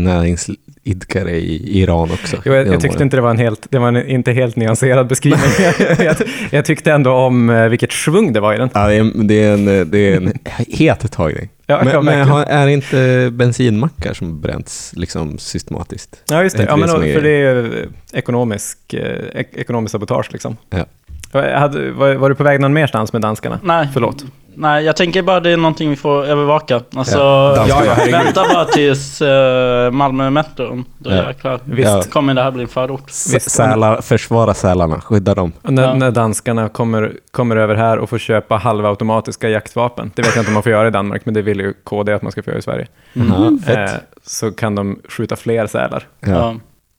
näringsidkare 0.85 1.31
i 1.37 1.81
Iran 1.81 2.11
också. 2.13 2.37
Jo, 2.45 2.55
jag, 2.55 2.67
jag 2.67 2.81
tyckte 2.81 3.03
inte 3.03 3.17
det 3.17 3.21
var 3.21 3.31
en 3.31 3.39
helt, 3.39 3.67
det 3.71 3.79
var 3.79 3.89
en 3.89 4.07
inte 4.09 4.33
helt 4.33 4.57
nyanserad 4.57 5.07
beskrivning. 5.07 5.51
jag, 5.99 6.17
jag 6.51 6.65
tyckte 6.65 6.93
ändå 6.93 7.13
om 7.13 7.51
eh, 7.51 7.69
vilket 7.69 7.93
svung 7.93 8.33
det 8.33 8.41
var 8.41 8.55
i 8.55 8.59
den. 8.59 8.71
Ja, 8.75 8.87
det 8.89 8.95
är, 8.95 9.25
det 9.25 9.35
är, 9.45 9.53
en, 9.55 9.91
det 9.91 9.99
är 9.99 10.17
en 10.17 10.33
het 10.69 11.13
tagning. 11.13 11.49
Ja, 11.67 11.79
ja, 11.79 11.85
men 11.85 11.95
men 11.95 12.05
verkligen. 12.05 12.29
har, 12.29 12.45
är 12.45 12.67
det 12.67 12.73
inte 12.73 13.31
bensinmackar 13.33 14.15
som 14.15 14.41
bränts 14.41 14.93
liksom 14.97 15.39
systematiskt? 15.39 16.23
Ja, 16.31 16.43
just 16.43 16.57
det. 16.57 16.63
Ja, 16.65 16.77
men, 16.77 16.81
det 16.87 16.89
som 16.89 17.03
är- 17.05 17.15
för 17.15 17.21
det 17.21 17.31
är 17.31 17.89
ekonomisk, 18.13 18.95
eh, 18.95 19.41
ek- 19.41 19.57
ekonomisk 19.57 19.93
sabotage 19.93 20.29
liksom. 20.33 20.57
Ja. 20.71 20.85
Var, 21.33 21.43
hade, 21.53 21.91
var, 21.91 22.15
var 22.15 22.29
du 22.29 22.35
på 22.35 22.43
väg 22.45 22.61
någon 22.61 22.73
merstans 22.73 23.13
med 23.13 23.23
danskarna? 23.23 23.61
Nej. 23.63 23.89
Förlåt. 23.93 24.25
Nej, 24.55 24.85
jag 24.85 24.97
tänker 24.97 25.23
bara 25.23 25.41
det 25.41 25.51
är 25.51 25.57
någonting 25.57 25.91
vi 25.91 25.97
får 25.97 26.25
övervaka. 26.25 26.81
Alltså, 26.97 27.19
Ja. 27.19 27.65
Ja, 27.69 27.85
ja, 27.85 27.95
vänta 28.13 28.45
bara 28.55 28.65
tills 28.65 29.23
uh, 29.23 29.91
Malmö 29.91 30.31
Metro. 30.31 30.85
Då 30.99 31.11
Ja. 31.11 31.27
jäklar. 31.29 31.61
Visst. 31.65 31.89
Ja. 31.91 32.03
kommer 32.03 32.35
det 32.35 32.43
här 32.43 32.51
bli 32.51 32.63
en 32.63 32.69
förort. 32.69 33.11
Sälar, 33.11 34.01
försvara 34.01 34.55
sälarna, 34.55 35.01
skydda 35.01 35.35
dem. 35.35 35.53
Och 35.63 35.73
När, 35.73 35.83
Ja. 35.83 35.95
när 35.95 36.11
danskarna 36.11 36.69
kommer, 36.69 37.13
kommer 37.31 37.57
över 37.57 37.75
här 37.75 37.99
och 37.99 38.11
får 38.11 38.19
köpa 38.19 38.57
halvautomatiska 38.57 39.49
jaktvapen, 39.49 40.11
det 40.15 40.23
vet 40.23 40.37
jag 40.37 40.43
inte 40.43 40.51
om 40.51 40.55
man 40.55 40.63
får 40.63 40.73
göra 40.73 40.89
i 40.89 40.91
Danmark, 40.91 41.25
men 41.25 41.35
det 41.35 41.43
vill 41.43 41.61
ju 41.61 41.73
KD 41.85 42.13
att 42.13 42.23
man 42.23 42.33
ska 42.33 42.43
få 42.43 42.51
göra 42.51 42.59
i 42.59 42.63
Sverige, 42.63 42.87
Ja, 43.13 43.23
eh, 43.47 43.65
fett. 43.67 44.03
så 44.27 44.53
kan 44.53 44.75
de 44.75 44.99
skjuta 45.09 45.37
fler 45.37 45.67
sälar. 45.67 46.07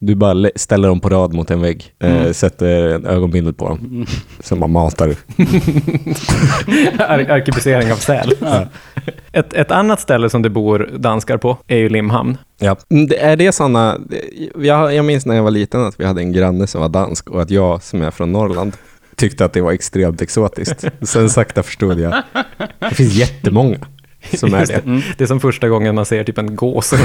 Ja. 0.04 0.10
Ja. 0.10 0.14
Du 0.14 0.14
bara 0.14 0.50
ställer 0.56 0.88
dem 0.88 1.00
på 1.00 1.08
rad 1.08 1.32
mot 1.34 1.50
en 1.50 1.60
vägg, 1.60 1.92
eh, 2.02 2.16
Mm. 2.16 2.34
sätter 2.34 2.94
en 2.94 3.06
ögonbindel 3.06 3.54
på 3.54 3.68
dem, 3.68 4.06
sen 4.40 4.60
bara 4.60 4.66
matar 4.66 5.06
du. 5.08 5.16
Ar- 7.04 7.30
arkebusering 7.30 7.92
av 7.92 7.96
säl. 7.96 8.32
Ett, 9.32 9.52
ett 9.54 9.70
annat 9.70 10.00
ställe 10.00 10.30
som 10.30 10.42
det 10.42 10.50
bor 10.50 10.90
danskar 10.98 11.36
på 11.38 11.58
är 11.66 11.76
ju 11.76 11.88
Limhamn. 11.88 12.38
Ja. 12.58 12.76
Mm, 12.90 13.06
Det, 13.06 13.18
är 13.22 13.36
det 13.36 13.52
sådana, 13.52 13.98
jag, 14.58 14.94
jag 14.94 15.04
minns 15.04 15.26
när 15.26 15.34
jag 15.36 15.42
var 15.42 15.50
liten 15.50 15.80
att 15.84 16.00
vi 16.00 16.04
hade 16.04 16.20
en 16.20 16.32
granne 16.32 16.66
som 16.66 16.80
var 16.80 16.88
dansk 16.88 17.30
och 17.30 17.42
att 17.42 17.50
jag 17.50 17.82
som 17.82 18.02
är 18.02 18.10
från 18.10 18.32
Norrland 18.32 18.72
tyckte 19.16 19.44
att 19.44 19.52
det 19.52 19.60
var 19.60 19.72
extremt 19.72 20.22
exotiskt. 20.22 20.84
Sen 21.02 21.30
sakta 21.30 21.62
förstod 21.62 22.00
jag, 22.00 22.22
det 22.78 22.94
finns 22.94 23.14
jättemånga 23.14 23.78
som 24.36 24.54
är 24.54 24.60
Just 24.60 24.72
det. 24.72 25.02
Det 25.18 25.24
är 25.24 25.28
som 25.28 25.40
första 25.40 25.68
gången 25.68 25.94
man 25.94 26.04
ser 26.06 26.24
typ 26.24 26.38
en 26.38 26.56
gås. 26.56 26.94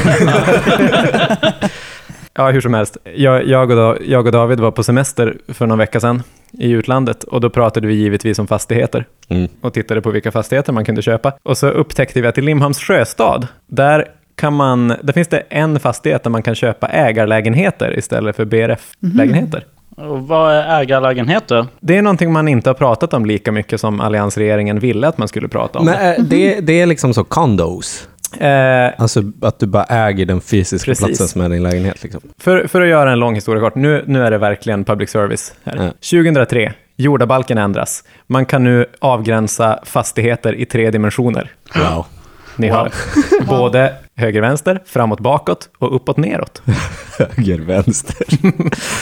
ja, 2.40 2.52
hur 2.52 2.62
som 2.62 2.74
helst. 2.74 2.98
Jag, 3.16 3.48
jag, 3.48 3.72
och, 3.72 3.98
jag 4.06 4.26
och 4.26 4.32
David 4.32 4.60
var 4.60 4.72
på 4.72 4.84
semester 4.84 5.38
för 5.48 5.68
någon 5.68 5.78
vecka 5.78 6.00
sedan 6.00 6.24
i 6.52 6.72
utlandet 6.72 7.24
och 7.24 7.42
då 7.42 7.50
pratade 7.50 7.88
vi 7.88 7.94
givetvis 7.94 8.40
om 8.40 8.48
fastigheter 8.48 9.06
Mm. 9.30 9.48
och 9.62 9.74
tittade 9.74 10.02
på 10.02 10.12
vilka 10.12 10.32
fastigheter 10.32 10.74
man 10.74 10.86
kunde 10.86 11.02
köpa. 11.02 11.34
Och 11.44 11.58
så 11.58 11.68
upptäckte 11.68 12.22
vi 12.22 12.28
att 12.28 12.38
i 12.38 12.42
Limhamns 12.42 12.80
sjöstad, 12.80 13.48
där 13.68 14.06
kan 14.36 14.54
man, 14.54 14.88
där 14.88 15.14
finns 15.14 15.28
det 15.28 15.40
en 15.50 15.80
fastighet 15.80 16.24
där 16.24 16.30
man 16.30 16.44
kan 16.44 16.56
köpa 16.56 16.88
ägarlägenheter 16.88 17.98
istället 17.98 18.36
för 18.36 18.46
BRF-lägenheter. 18.46 19.66
Och 19.98 20.28
vad 20.28 20.54
är 20.54 20.82
ägarlägenheter? 20.82 21.68
Det 21.80 21.98
är 21.98 22.02
någonting 22.02 22.32
man 22.34 22.48
inte 22.48 22.70
har 22.70 22.74
pratat 22.74 23.14
om 23.14 23.26
lika 23.26 23.52
mycket 23.52 23.82
som 23.82 24.02
alliansregeringen 24.02 24.80
ville 24.80 25.08
att 25.08 25.18
man 25.18 25.28
skulle 25.28 25.48
prata 25.48 25.80
om. 25.80 25.86
Men 25.86 25.96
är 25.96 26.16
det, 26.20 26.60
det 26.62 26.82
är 26.82 26.86
liksom 26.86 27.14
så 27.14 27.24
condos. 27.24 28.08
Eh, 28.38 28.94
Alltså 28.98 29.24
att 29.42 29.60
du 29.60 29.66
bara 29.68 29.84
äger 29.84 30.26
den 30.26 30.42
fysiska 30.42 30.92
Precis. 30.92 31.06
platsen 31.06 31.28
som 31.28 31.42
är 31.42 31.50
din 31.50 31.64
lägenhet. 31.64 32.04
Liksom. 32.04 32.22
För, 32.38 32.68
för 32.68 32.82
att 32.82 32.88
göra 32.88 33.12
en 33.12 33.20
lång 33.20 33.36
historia 33.36 33.62
kort, 33.64 33.76
nu, 33.76 34.04
nu 34.08 34.24
är 34.24 34.32
det 34.32 34.38
verkligen 34.38 34.84
public 34.86 35.10
service 35.10 35.54
här. 35.64 35.76
Ja. 35.76 35.92
2003, 36.22 36.74
jordabalken 36.96 37.58
ändras. 37.58 38.04
Man 38.28 38.46
kan 38.46 38.64
nu 38.64 38.86
avgränsa 39.00 39.80
fastigheter 39.84 40.54
i 40.54 40.66
tre 40.66 40.92
dimensioner. 40.92 41.52
Wow. 41.76 42.06
Ni 42.56 42.68
hör. 42.70 42.92
Både 43.48 43.94
höger, 44.16 44.42
vänster, 44.42 44.82
framåt, 44.86 45.20
bakåt 45.20 45.70
och 45.78 45.96
uppåt, 45.96 46.18
neråt. 46.18 46.62
Höger, 47.36 47.60
vänster. 47.60 48.28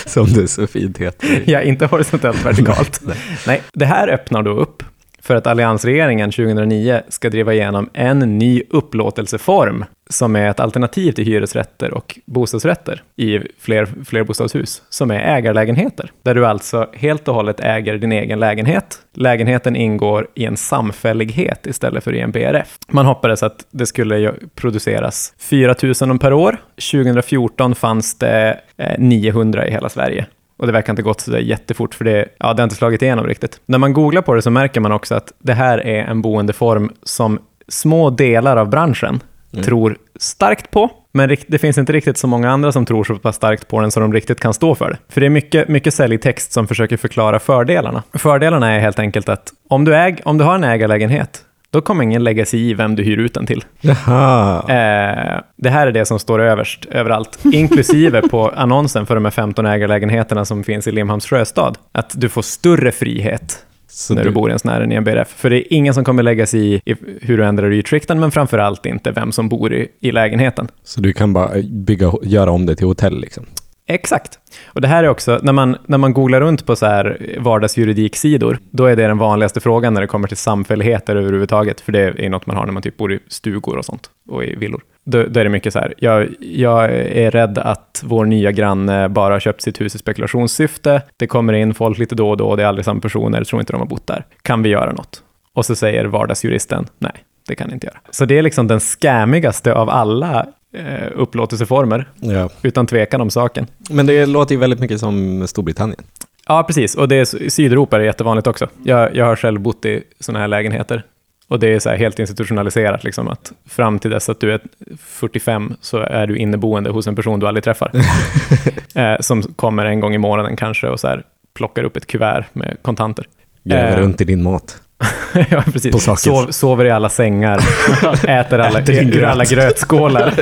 som 0.10 0.26
det 0.26 0.48
så 0.48 0.68
fint 0.68 0.98
heter. 0.98 1.44
Ja, 1.46 1.62
inte 1.62 1.86
horisontellt, 1.86 2.46
vertikalt. 2.46 3.02
Nej, 3.48 3.62
det 3.74 3.86
här 3.86 4.08
öppnar 4.08 4.44
då 4.44 4.52
upp 4.52 4.84
för 5.28 5.36
att 5.36 5.48
alliansregeringen 5.48 6.32
2009 6.32 7.02
ska 7.10 7.30
driva 7.30 7.54
igenom 7.54 7.90
en 7.94 8.20
ny 8.20 8.64
upplåtelseform 8.70 9.86
som 10.10 10.36
är 10.36 10.50
ett 10.50 10.60
alternativ 10.60 11.12
till 11.12 11.26
hyresrätter 11.26 11.94
och 11.94 12.20
bostadsrätter 12.26 13.04
i 13.16 13.40
fler, 13.60 13.88
flerbostadshus, 14.06 14.82
som 14.90 15.12
är 15.12 15.20
ägarlägenheter, 15.20 16.12
där 16.24 16.36
du 16.36 16.46
alltså 16.46 16.90
helt 16.94 17.28
och 17.28 17.36
hållet 17.36 17.60
äger 17.60 17.98
din 17.98 18.12
egen 18.12 18.40
lägenhet. 18.40 19.00
Lägenheten 19.14 19.76
ingår 19.76 20.28
i 20.34 20.46
en 20.46 20.58
samfällighet 20.58 21.68
istället 21.68 22.04
för 22.04 22.14
i 22.14 22.20
en 22.20 22.32
BRF. 22.32 22.78
Man 22.88 23.06
hoppades 23.06 23.44
att 23.44 23.66
det 23.72 23.86
skulle 23.86 24.34
produceras 24.56 25.34
4 25.38 25.76
000 26.02 26.20
per 26.20 26.34
år. 26.34 26.58
2014 26.92 27.76
fanns 27.76 28.18
det 28.18 28.60
eh, 28.78 29.00
900 29.00 29.68
i 29.68 29.72
hela 29.72 29.90
Sverige. 29.90 30.26
Och 30.58 30.68
det 30.68 30.74
verkar 30.74 30.94
inte 30.94 31.02
gått 31.02 31.22
så 31.22 31.40
jättefort, 31.40 31.96
för 31.96 32.06
det, 32.06 32.28
ja, 32.40 32.54
det 32.54 32.62
har 32.62 32.64
inte 32.64 32.76
slagit 32.76 33.02
igenom 33.02 33.26
riktigt. 33.26 33.62
När 33.66 33.78
man 33.78 33.94
googlar 33.94 34.22
på 34.22 34.34
det 34.34 34.42
så 34.42 34.52
märker 34.52 34.82
man 34.82 34.92
också 34.92 35.16
att 35.16 35.34
det 35.40 35.54
här 35.54 35.88
är 35.88 36.04
en 36.04 36.22
boendeform 36.22 36.92
som 37.04 37.40
små 37.68 38.10
delar 38.10 38.58
av 38.58 38.70
branschen 38.70 39.20
tror 39.64 39.98
starkt 40.20 40.72
på, 40.72 40.90
men 41.12 41.38
det 41.48 41.58
finns 41.58 41.78
inte 41.78 41.94
riktigt 41.94 42.18
så 42.18 42.28
många 42.28 42.52
andra 42.52 42.72
som 42.72 42.86
tror 42.86 43.04
så 43.04 43.16
pass 43.16 43.36
starkt 43.36 43.68
på 43.68 43.82
den 43.82 43.92
så 43.92 44.00
de 44.00 44.14
riktigt 44.14 44.40
kan 44.40 44.54
stå 44.54 44.76
för 44.76 44.90
det. 44.90 44.98
För 45.10 45.22
det 45.22 45.28
är 45.28 45.30
mycket, 45.30 45.68
mycket 45.68 45.94
säljtext 45.94 46.52
som 46.52 46.68
försöker 46.68 46.98
förklara 46.98 47.40
fördelarna. 47.40 48.04
Fördelarna 48.14 48.72
är 48.72 48.80
helt 48.80 49.00
enkelt 49.00 49.30
att 49.30 49.54
om 49.68 49.86
du, 49.86 49.96
äg, 49.96 50.18
om 50.26 50.38
du 50.38 50.44
har 50.44 50.56
en 50.56 50.64
ägarlägenhet, 50.64 51.42
då 51.72 51.82
kommer 51.82 52.04
ingen 52.04 52.24
lägga 52.24 52.46
sig 52.46 52.70
i 52.70 52.74
vem 52.74 52.96
du 52.96 53.04
hyr 53.04 53.18
ut 53.18 53.34
den 53.34 53.46
till. 53.46 53.66
Jaha. 53.82 54.60
Eh, 54.60 55.42
det 55.56 55.70
här 55.70 55.88
är 55.88 55.92
det 55.92 56.06
som 56.06 56.20
står 56.20 56.42
överst 56.42 56.86
överallt, 56.86 57.40
inklusive 57.54 58.22
på 58.22 58.50
annonsen 58.56 59.06
för 59.06 59.16
de 59.16 59.26
här 59.26 59.32
15 59.32 59.66
ägarlägenheterna 59.66 60.46
som 60.46 60.64
finns 60.64 60.88
i 60.88 60.92
Limhamns 60.92 61.26
sjöstad. 61.26 61.78
Att 61.92 62.12
du 62.22 62.30
får 62.30 62.42
större 62.42 62.92
frihet 62.92 63.66
Så 63.88 64.14
när 64.14 64.24
du 64.24 64.32
bor 64.32 64.50
i 64.50 64.54
en 64.54 64.60
sån 64.60 64.72
här 64.72 64.82
än 64.82 64.92
i 64.92 64.96
en 64.96 65.04
BRF. 65.04 65.28
För 65.28 65.50
det 65.50 65.58
är 65.58 65.74
ingen 65.74 65.94
som 65.94 66.04
kommer 66.04 66.24
lägga 66.24 66.48
sig 66.48 66.74
i, 66.74 66.82
i 66.86 66.96
hur 67.22 67.38
du 67.38 67.46
ändrar 67.46 67.74
ytskikten, 67.74 68.20
men 68.20 68.32
framför 68.32 68.58
allt 68.58 68.86
inte 68.86 69.12
vem 69.12 69.32
som 69.32 69.50
bor 69.50 69.74
i, 69.74 69.88
i 70.00 70.12
lägenheten. 70.12 70.68
Så 70.84 71.02
du 71.02 71.14
kan 71.14 71.34
bara 71.34 71.50
bygga, 71.72 72.12
göra 72.24 72.52
om 72.52 72.66
det 72.66 72.76
till 72.76 72.88
hotell 72.88 73.20
liksom? 73.22 73.46
Exakt. 73.90 74.40
Och 74.66 74.82
det 74.82 74.88
här 74.88 75.04
är 75.04 75.08
också, 75.08 75.40
när 75.44 75.54
man, 75.54 75.78
när 75.86 75.98
man 75.98 76.14
googlar 76.14 76.42
runt 76.42 76.66
på 76.66 76.76
så 76.76 76.86
här 76.86 77.36
vardagsjuridiksidor, 77.40 78.60
då 78.72 78.86
är 78.86 78.96
det 78.96 79.08
den 79.08 79.18
vanligaste 79.18 79.60
frågan 79.60 79.94
när 79.94 80.02
det 80.02 80.08
kommer 80.08 80.28
till 80.28 80.38
samfälligheter 80.38 81.16
överhuvudtaget, 81.16 81.82
för 81.82 81.92
det 81.92 82.26
är 82.26 82.30
något 82.30 82.46
man 82.46 82.56
har 82.56 82.66
när 82.66 82.74
man 82.74 82.84
typ 82.84 82.98
bor 82.98 83.14
i 83.14 83.20
stugor 83.28 83.78
och 83.78 83.86
sånt, 83.86 84.10
och 84.30 84.44
i 84.44 84.56
villor. 84.56 84.82
Då, 85.06 85.24
då 85.24 85.40
är 85.40 85.44
det 85.44 85.50
mycket 85.50 85.74
så 85.74 85.80
här, 85.80 85.94
jag, 85.98 86.28
jag 86.40 86.86
är 86.96 87.32
rädd 87.32 87.58
att 87.58 88.04
vår 88.06 88.26
nya 88.26 88.52
granne 88.52 89.10
bara 89.10 89.34
har 89.34 89.40
köpt 89.40 89.62
sitt 89.62 89.82
hus 89.82 89.96
i 89.96 89.98
spekulationssyfte, 89.98 91.02
det 91.18 91.28
kommer 91.28 91.54
in 91.54 91.74
folk 91.74 91.98
lite 91.98 92.16
då 92.16 92.30
och 92.30 92.38
då, 92.38 92.56
det 92.56 92.64
är 92.64 92.68
aldrig 92.68 92.86
samma 92.86 93.00
personer, 93.00 93.44
tror 93.44 93.62
inte 93.62 93.74
de 93.74 93.80
har 93.80 93.88
bott 93.88 94.08
där. 94.08 94.26
Kan 94.42 94.64
vi 94.64 94.70
göra 94.70 94.92
något? 94.92 95.24
Och 95.54 95.66
så 95.66 95.76
säger 95.76 96.06
vardagsjuristen, 96.06 96.88
nej, 96.98 97.14
det 97.48 97.56
kan 97.56 97.68
ni 97.68 97.74
inte 97.74 97.88
göra. 97.88 97.98
Så 98.10 98.26
det 98.26 98.38
är 98.38 98.42
liksom 98.42 98.68
den 98.68 98.80
skämmigaste 98.80 99.74
av 99.74 99.90
alla 99.90 100.48
eh, 100.78 101.12
upplåtelseformer, 101.16 102.10
Ja. 102.20 102.50
utan 102.62 102.88
tvekan 102.88 103.22
om 103.22 103.30
saken. 103.30 103.68
Men 103.90 104.06
det 104.06 104.26
låter 104.26 104.56
ju 104.56 104.60
väldigt 104.62 104.80
mycket 104.80 105.00
som 105.00 105.48
Storbritannien. 105.48 106.00
Ja, 106.48 106.64
precis. 106.64 106.96
Och 106.96 107.08
det 107.08 107.16
är, 107.16 107.50
Sydeuropa 107.50 107.96
är 107.98 108.02
jättevanligt 108.02 108.48
också. 108.48 108.68
Jag, 108.84 109.16
jag 109.16 109.26
har 109.26 109.36
själv 109.36 109.60
bott 109.62 109.86
i 109.86 110.04
sådana 110.20 110.40
här 110.40 110.48
lägenheter. 110.48 111.04
Och 111.50 111.60
det 111.60 111.68
är 111.74 111.80
så 111.80 111.90
helt 111.90 112.20
institutionaliserat, 112.20 113.04
liksom, 113.04 113.28
att 113.28 113.52
fram 113.70 114.00
till 114.00 114.12
dess 114.12 114.30
att 114.30 114.40
du 114.40 114.54
är 114.54 114.60
45 115.00 115.74
så 115.82 115.98
är 115.98 116.28
du 116.28 116.38
inneboende 116.38 116.90
hos 116.90 117.08
en 117.08 117.16
person 117.16 117.40
du 117.40 117.48
aldrig 117.48 117.64
träffar. 117.64 117.92
eh, 118.96 119.16
som 119.20 119.42
kommer 119.44 119.86
en 119.86 120.00
gång 120.00 120.16
i 120.16 120.18
månaden 120.18 120.56
kanske 120.56 120.88
och 120.88 121.00
så 121.00 121.08
här, 121.08 121.24
plockar 121.54 121.84
upp 121.84 121.98
ett 121.98 122.08
kuvert 122.08 122.44
med 122.54 122.78
kontanter. 122.82 123.26
Gräver 123.64 123.98
Eh, 123.98 124.02
runt 124.02 124.22
i 124.22 124.26
din 124.26 124.44
mat. 124.44 124.82
ja, 125.50 125.64
precis. 125.74 126.04
Sov, 126.18 126.52
sover 126.52 126.86
i 126.86 126.92
alla 126.92 127.10
sängar, 127.10 127.58
äter, 128.28 128.60
alla, 128.60 128.80
Äter 128.80 129.16
ur 129.18 129.24
alla 129.24 129.44
grötskålar. 129.44 130.34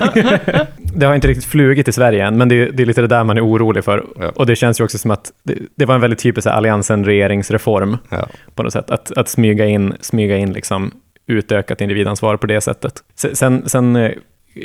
det 0.96 1.06
har 1.06 1.16
inte 1.16 1.28
riktigt 1.28 1.46
flugit 1.46 1.88
i 1.88 1.92
Sverige 1.92 2.26
än, 2.26 2.38
men 2.38 2.50
det 2.50 2.56
är, 2.56 2.72
det 2.72 2.84
är 2.84 2.88
lite 2.88 3.02
det 3.02 3.08
där 3.08 3.24
man 3.24 3.38
är 3.38 3.46
orolig 3.46 3.84
för. 3.84 4.06
Ja. 4.20 4.32
Och 4.36 4.46
det 4.46 4.56
känns 4.56 4.80
ju 4.80 4.84
också 4.84 4.98
som 4.98 5.12
att 5.12 5.32
det, 5.44 5.56
det 5.76 5.86
var 5.86 5.96
en 5.96 6.02
väldigt 6.02 6.20
typisk 6.20 6.48
Alliansen-regeringsreform 6.48 7.98
Ja. 8.10 8.28
på 8.56 8.64
något 8.64 8.74
sätt. 8.74 8.92
Att, 8.92 9.12
att 9.18 9.30
smyga 9.30 9.66
in, 9.66 9.94
smyga 10.02 10.38
in 10.38 10.54
liksom 10.54 10.92
utökat 11.28 11.82
individansvar 11.82 12.38
på 12.38 12.48
det 12.48 12.62
sättet. 12.62 12.94
Se- 13.16 13.36
Sen, 13.36 13.70
sen 13.70 13.96
eh, 13.96 14.12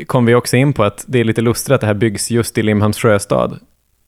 kom 0.07 0.27
vi 0.27 0.35
också 0.35 0.57
in 0.57 0.73
på 0.73 0.85
att 0.85 1.05
det 1.09 1.21
är 1.21 1.25
lite 1.25 1.41
lustigt 1.41 1.71
att 1.73 1.81
det 1.81 1.87
här 1.87 1.95
byggs 1.95 2.31
just 2.31 2.59
i 2.59 2.63
Limhamns 2.63 2.99
sjöstad. 2.99 3.59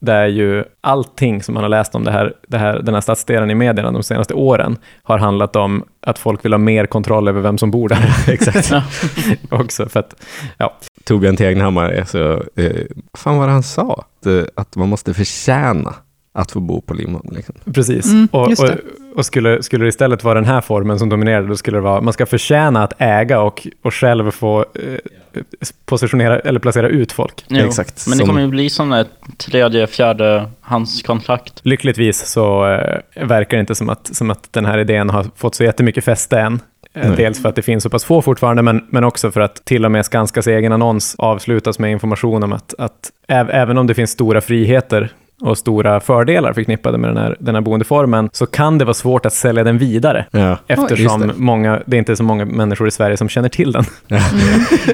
Där 0.02 0.26
ju 0.26 0.64
allting 0.80 1.42
som 1.42 1.54
man 1.54 1.62
har 1.62 1.68
läst 1.68 1.94
om 1.94 2.04
det 2.04 2.11
här, 2.11 2.32
det 2.49 2.59
här, 2.59 2.78
den 2.82 2.94
här 2.94 3.00
stadsdelen 3.00 3.50
i 3.50 3.54
medierna 3.54 3.90
de 3.90 4.02
senaste 4.02 4.35
åren 4.35 4.78
har 5.02 5.18
handlat 5.18 5.56
om 5.56 5.85
att 6.00 6.18
folk 6.18 6.44
vill 6.44 6.52
ha 6.52 6.59
mer 6.59 6.87
kontroll 6.87 7.28
över 7.28 7.40
vem 7.40 7.59
som 7.59 7.71
bor 7.71 7.88
där. 7.88 8.14
Exakt. 8.32 8.73
också 9.50 9.88
för 9.88 10.00
att, 10.00 10.14
ja, 10.59 10.78
Torbjörn 11.04 11.37
Tegnhammar 11.37 11.88
är 11.90 12.04
så... 12.04 12.42
Eh, 12.61 12.87
fan 13.18 13.38
vad 13.38 13.49
han 13.49 13.62
sa? 13.62 14.04
Att, 14.21 14.26
eh, 14.26 14.44
att 14.54 14.76
man 14.76 14.88
måste 14.88 15.14
förtjäna 15.14 15.94
att 16.35 16.51
få 16.53 16.61
bo 16.61 16.81
på 16.81 16.95
Limhamn. 16.95 17.29
Liksom. 17.33 17.55
Precis. 17.75 18.07
Mm, 18.12 18.29
och 18.33 18.49
och, 18.49 18.71
och 19.17 19.27
skulle, 19.27 19.62
skulle 19.62 19.85
det 19.85 19.89
istället 19.89 20.25
vara 20.25 20.35
den 20.35 20.45
här 20.45 20.61
formen 20.61 20.99
som 20.99 21.09
dominerade, 21.09 21.47
då 21.49 21.57
skulle 21.57 21.77
det 21.77 21.81
vara 21.81 22.01
man 22.01 22.12
ska 22.12 22.27
förtjäna 22.27 22.83
att 22.85 22.93
äga 22.99 23.41
och, 23.41 23.67
och 23.83 23.95
själv 23.95 24.31
få 24.31 24.61
eh, 24.61 25.43
positionera 25.87 26.39
eller 26.41 26.61
placera 26.61 26.89
ut 26.89 27.12
folk. 27.12 27.45
Jo, 27.49 27.67
Exakt, 27.67 28.07
Men 28.07 28.11
det 28.12 28.19
som- 28.19 28.27
kommer 28.27 28.41
ju 28.41 28.47
bli 28.49 28.71
sån 28.71 28.93
ett 28.93 29.09
tredje, 29.37 29.87
fjärde 29.87 30.49
handskontrakt. 30.61 31.61
Lyckligtvis 31.62 32.27
så 32.27 32.67
eh, 32.69 33.27
verkar 33.27 33.57
det 33.57 33.61
inte 33.61 33.75
som 33.75 33.89
att, 33.89 34.15
som 34.17 34.31
att 34.31 34.53
den 34.53 34.65
här 34.67 34.79
idén 34.79 35.11
har 35.11 35.27
fått 35.37 35.55
så 35.55 35.65
jättemycket 35.65 36.05
fäste 36.05 36.39
än. 36.41 36.61
Eh, 36.95 37.09
Nej. 37.09 37.17
Dels 37.17 37.43
för 37.43 37.49
att 37.49 37.55
det 37.57 37.62
finns 37.62 37.83
så 37.83 37.91
pass 37.91 38.05
få 38.05 38.23
fortfarande, 38.23 38.62
men, 38.62 38.87
men 38.91 39.05
också 39.05 39.31
för 39.31 39.41
att 39.41 39.65
till 39.65 39.85
och 39.85 39.91
med 39.91 40.05
Skanskas 40.07 40.47
egen 40.47 40.73
annons 40.73 41.15
avslutas 41.19 41.79
med 41.79 41.91
information 41.93 42.43
om 42.43 42.53
att, 42.53 42.75
att 42.79 43.11
äv, 43.29 43.51
även 43.51 43.79
om 43.79 43.87
det 43.87 43.95
finns 43.95 44.11
stora 44.11 44.41
friheter 44.41 45.12
och 45.41 45.59
stora 45.59 46.01
fördelar 46.01 46.53
förknippade 46.53 46.99
med 46.99 47.11
den 47.11 47.17
här, 47.17 47.37
den 47.41 47.55
här 47.55 47.62
boendeformen, 47.62 48.31
så 48.33 48.47
kan 48.47 48.79
det 48.79 48.85
vara 48.85 48.95
svårt 48.95 49.27
att 49.27 49.33
sälja 49.33 49.65
den 49.65 49.79
vidare. 49.79 50.27
Ja. 50.31 50.59
Eftersom 50.67 51.23
Just 51.23 51.37
det. 51.37 51.43
många, 51.43 51.83
det 51.87 51.97
är 51.97 51.99
inte 51.99 52.17
så 52.17 52.23
många 52.25 52.45
människor 52.45 52.89
i 52.89 52.91
Sverige 52.91 53.17
som 53.17 53.29
känner 53.29 53.49
till 53.49 53.73
den. 53.73 53.85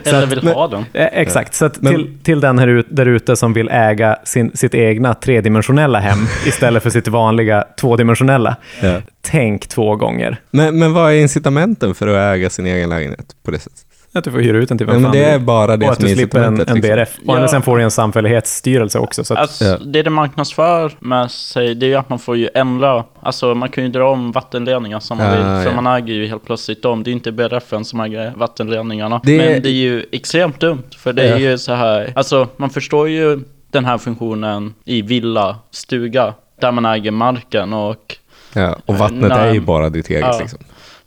Eller 0.04 0.22
att- 0.22 0.32
vill 0.32 0.40
men- 0.44 0.54
ha 0.54 0.68
den. 0.68 0.84
Eh, 0.92 1.06
exakt, 1.12 1.54
så 1.54 1.64
att 1.64 1.80
Men- 1.82 1.94
till, 1.94 2.18
till 2.22 2.40
den 2.40 2.58
här 2.58 2.66
ut, 2.68 2.86
där 2.90 3.06
ute 3.06 3.36
som 3.36 3.52
vill 3.52 3.68
äga 3.68 4.16
sin, 4.24 4.50
sitt 4.56 4.74
egna 4.74 5.14
tredimensionella 5.14 5.98
hem 5.98 6.18
istället 6.46 6.82
för 6.82 6.90
sitt 6.90 7.08
vanliga 7.08 7.64
tvådimensionella. 7.80 8.56
Ja. 8.82 8.94
Tänk 9.20 9.66
två 9.68 9.96
gånger 9.96 10.36
Men, 10.50 10.78
men 10.78 10.92
vad 10.92 11.12
är 11.12 11.16
incitamenten 11.16 11.94
för 11.94 12.06
att 12.06 12.34
äga 12.36 12.50
sin 12.50 12.66
egen 12.66 12.88
lägenhet 12.88 13.26
på 13.44 13.50
det 13.50 13.58
sättet? 13.58 13.84
Att 14.18 14.24
du 14.24 14.30
får 14.30 14.38
hyra 14.38 14.58
ut 14.58 14.68
den 14.68 14.78
till 14.78 14.86
vem 14.86 14.94
Ja, 14.94 15.00
men 15.00 15.10
fan 15.12 15.20
det 15.20 15.24
är 15.24 15.38
bara 15.38 15.76
det 15.76 15.86
Och 15.86 15.92
att 15.92 15.98
som 15.98 16.04
du 16.06 16.12
är 16.12 16.16
slipper 16.16 16.38
en, 16.38 16.44
en 16.44 16.54
liksom. 16.54 16.80
BRF. 16.80 17.18
Och 17.26 17.38
Ja. 17.38 17.48
sen 17.48 17.62
får 17.62 17.76
du 17.78 17.82
en 17.84 17.90
samfällighetsstyrelse 17.90 18.98
också. 18.98 19.24
Så 19.24 19.34
att, 19.34 19.40
Alltså, 19.40 19.64
Ja. 19.64 19.78
Det 19.84 20.02
det 20.02 20.10
marknadsför 20.10 20.92
med 20.98 21.30
sig, 21.30 21.74
det 21.74 21.86
är 21.86 21.88
ju 21.88 21.94
att 21.96 22.08
man 22.08 22.18
får 22.18 22.36
ju 22.36 22.48
ändra, 22.54 23.04
alltså 23.20 23.54
man 23.54 23.68
kan 23.68 23.84
ju 23.84 23.90
dra 23.90 24.10
om 24.10 24.32
vattenledningar 24.32 25.00
som 25.00 25.18
man 25.18 25.26
Ja, 25.26 25.32
vill, 25.32 25.42
för 25.42 25.70
ja. 25.76 25.80
man 25.80 25.86
äger 25.96 26.14
ju 26.14 26.26
helt 26.26 26.44
plötsligt 26.44 26.82
dem. 26.82 27.02
Det 27.02 27.08
är 27.08 27.12
ju 27.12 27.16
inte 27.16 27.32
BRFen 27.32 27.84
som 27.84 28.00
äger 28.00 28.32
vattenledningarna. 28.36 29.20
Det- 29.24 29.36
Men 29.38 29.62
det 29.62 29.68
är 29.68 29.72
ju 29.72 30.04
extremt 30.12 30.60
dumt, 30.60 30.82
för 30.96 31.12
det 31.12 31.22
är 31.22 31.36
ju 31.38 31.58
så 31.58 31.72
här, 31.72 32.12
alltså 32.16 32.48
man 32.56 32.70
förstår 32.70 33.08
ju 33.08 33.40
den 33.70 33.84
här 33.84 33.98
funktionen 33.98 34.74
i 34.84 35.02
villa, 35.02 35.56
stuga, 35.70 36.34
där 36.60 36.72
man 36.72 36.84
äger 36.86 37.10
marken 37.10 37.72
och 37.72 38.16
Ja, 38.52 38.76
och 38.86 38.94
vattnet 38.94 39.28
Nej. 39.30 39.48
är 39.48 39.54
ju 39.54 39.60
bara 39.60 39.88
ditt 39.88 40.10
eget. 40.10 40.20
Ja. 40.20 40.38
Liksom. 40.38 40.58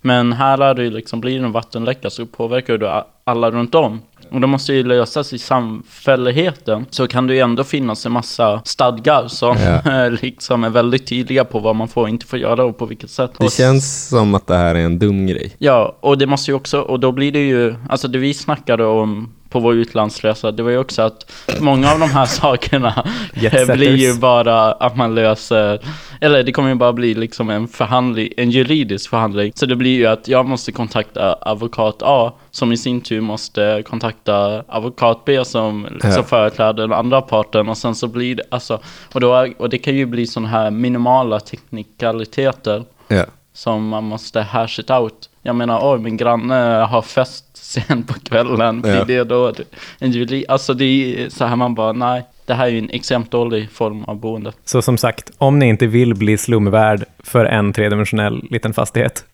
Men 0.01 0.33
här 0.33 0.57
är 0.61 0.73
det 0.73 0.83
ju 0.83 0.89
liksom, 0.91 1.21
blir 1.21 1.39
det 1.39 1.45
en 1.45 1.51
vattenläcka 1.51 2.09
så 2.09 2.25
påverkar 2.25 2.77
du 2.77 2.87
a- 2.87 3.05
alla 3.23 3.51
runt 3.51 3.75
om. 3.75 4.01
Och 4.31 4.41
det 4.41 4.47
måste 4.47 4.73
ju 4.73 4.83
lösas 4.83 5.33
i 5.33 5.37
samfälligheten. 5.37 6.85
Så 6.89 7.07
kan 7.07 7.27
det 7.27 7.33
ju 7.33 7.39
ändå 7.39 7.63
finnas 7.63 8.05
en 8.05 8.11
massa 8.11 8.61
stadgar 8.65 9.27
som 9.27 9.57
Ja. 9.85 10.09
liksom 10.21 10.63
är 10.63 10.69
väldigt 10.69 11.07
tydliga 11.07 11.45
på 11.45 11.59
vad 11.59 11.75
man 11.75 11.87
får 11.87 12.01
och 12.01 12.09
inte 12.09 12.25
får 12.25 12.39
göra 12.39 12.63
och 12.63 12.77
på 12.77 12.85
vilket 12.85 13.09
sätt. 13.09 13.31
Det 13.39 13.51
känns 13.53 14.07
som 14.09 14.35
att 14.35 14.47
det 14.47 14.55
här 14.57 14.75
är 14.75 14.79
en 14.85 14.99
dum 14.99 15.27
grej. 15.27 15.55
Ja, 15.57 15.95
och 15.99 16.17
det 16.17 16.27
måste 16.27 16.51
ju 16.51 16.55
också, 16.55 16.81
och 16.81 16.99
då 16.99 17.11
blir 17.11 17.31
det 17.31 17.47
ju, 17.47 17.75
alltså 17.89 18.07
det 18.07 18.17
vi 18.19 18.33
snackade 18.33 18.85
om 18.85 19.33
på 19.51 19.59
vår 19.59 19.73
utlandsresa, 19.73 20.51
det 20.51 20.63
var 20.63 20.71
ju 20.71 20.77
också 20.77 21.01
att 21.01 21.31
många 21.59 21.91
av 21.91 21.99
de 21.99 22.09
här 22.09 22.25
sakerna 22.41 23.05
Jetsetters. 23.33 23.75
blir 23.77 23.95
ju 23.95 24.13
bara 24.19 24.71
att 24.71 24.95
man 24.97 25.15
löser, 25.15 25.79
eller 26.21 26.43
det 26.43 26.51
kommer 26.51 26.69
ju 26.69 26.75
bara 26.75 26.93
bli 26.93 27.13
liksom 27.13 27.49
en 27.49 27.67
förhandling, 27.67 28.29
en 28.37 28.51
juridisk 28.51 29.09
förhandling. 29.09 29.51
Så 29.55 29.65
det 29.65 29.75
blir 29.75 29.95
ju 29.97 30.05
att 30.07 30.27
jag 30.27 30.45
måste 30.45 30.71
kontakta 30.71 31.37
advokat 31.41 31.95
A, 32.01 32.33
som 32.51 32.71
i 32.71 32.77
sin 32.77 33.01
tur 33.01 33.21
måste 33.21 33.83
kontakta 33.85 34.63
advokat 34.67 35.25
B 35.25 35.45
som, 35.45 35.87
Ja. 36.03 36.11
som 36.11 36.23
företräder 36.23 36.73
den 36.87 36.93
andra 36.93 37.21
parten 37.21 37.69
och 37.69 37.77
sen 37.77 37.95
så 37.95 38.07
blir 38.07 38.35
det, 38.35 38.43
alltså, 38.51 38.79
och, 39.13 39.19
då, 39.21 39.47
och 39.57 39.69
det 39.69 39.77
kan 39.77 39.95
ju 39.95 40.05
bli 40.05 40.27
sådana 40.27 40.49
här 40.49 40.71
minimala 40.71 41.39
teknikaliteter 41.39 42.83
Ja. 43.07 43.25
som 43.53 43.87
man 43.87 44.03
måste 44.03 44.41
hash 44.41 44.79
it 44.79 44.89
out. 44.89 45.29
Jag 45.41 45.55
menar, 45.55 45.93
oj, 45.93 45.99
min 45.99 46.17
granne 46.17 46.55
har 46.89 47.01
fest 47.01 47.45
sen 47.53 48.03
på 48.03 48.13
kvällen. 48.13 48.83
Ja. 48.85 49.05
det 49.05 49.23
då 49.23 49.53
en 49.99 50.11
juli? 50.11 50.45
Alltså 50.47 50.73
det 50.73 50.85
är 50.85 51.29
så 51.29 51.45
här 51.45 51.55
man 51.55 51.75
bara, 51.75 51.91
nej, 51.91 52.23
det 52.45 52.53
här 52.53 52.65
är 52.65 52.69
ju 52.69 52.79
en 52.79 52.89
extremt 52.89 53.31
dålig 53.31 53.71
form 53.71 54.03
av 54.03 54.19
boende. 54.19 54.51
Så 54.65 54.81
som 54.81 54.97
sagt, 54.97 55.31
om 55.37 55.59
ni 55.59 55.65
inte 55.65 55.87
vill 55.87 56.15
bli 56.15 56.37
slumvärd 56.37 57.05
för 57.23 57.45
en 57.45 57.73
tredimensionell 57.73 58.43
liten 58.49 58.73
fastighet, 58.73 59.25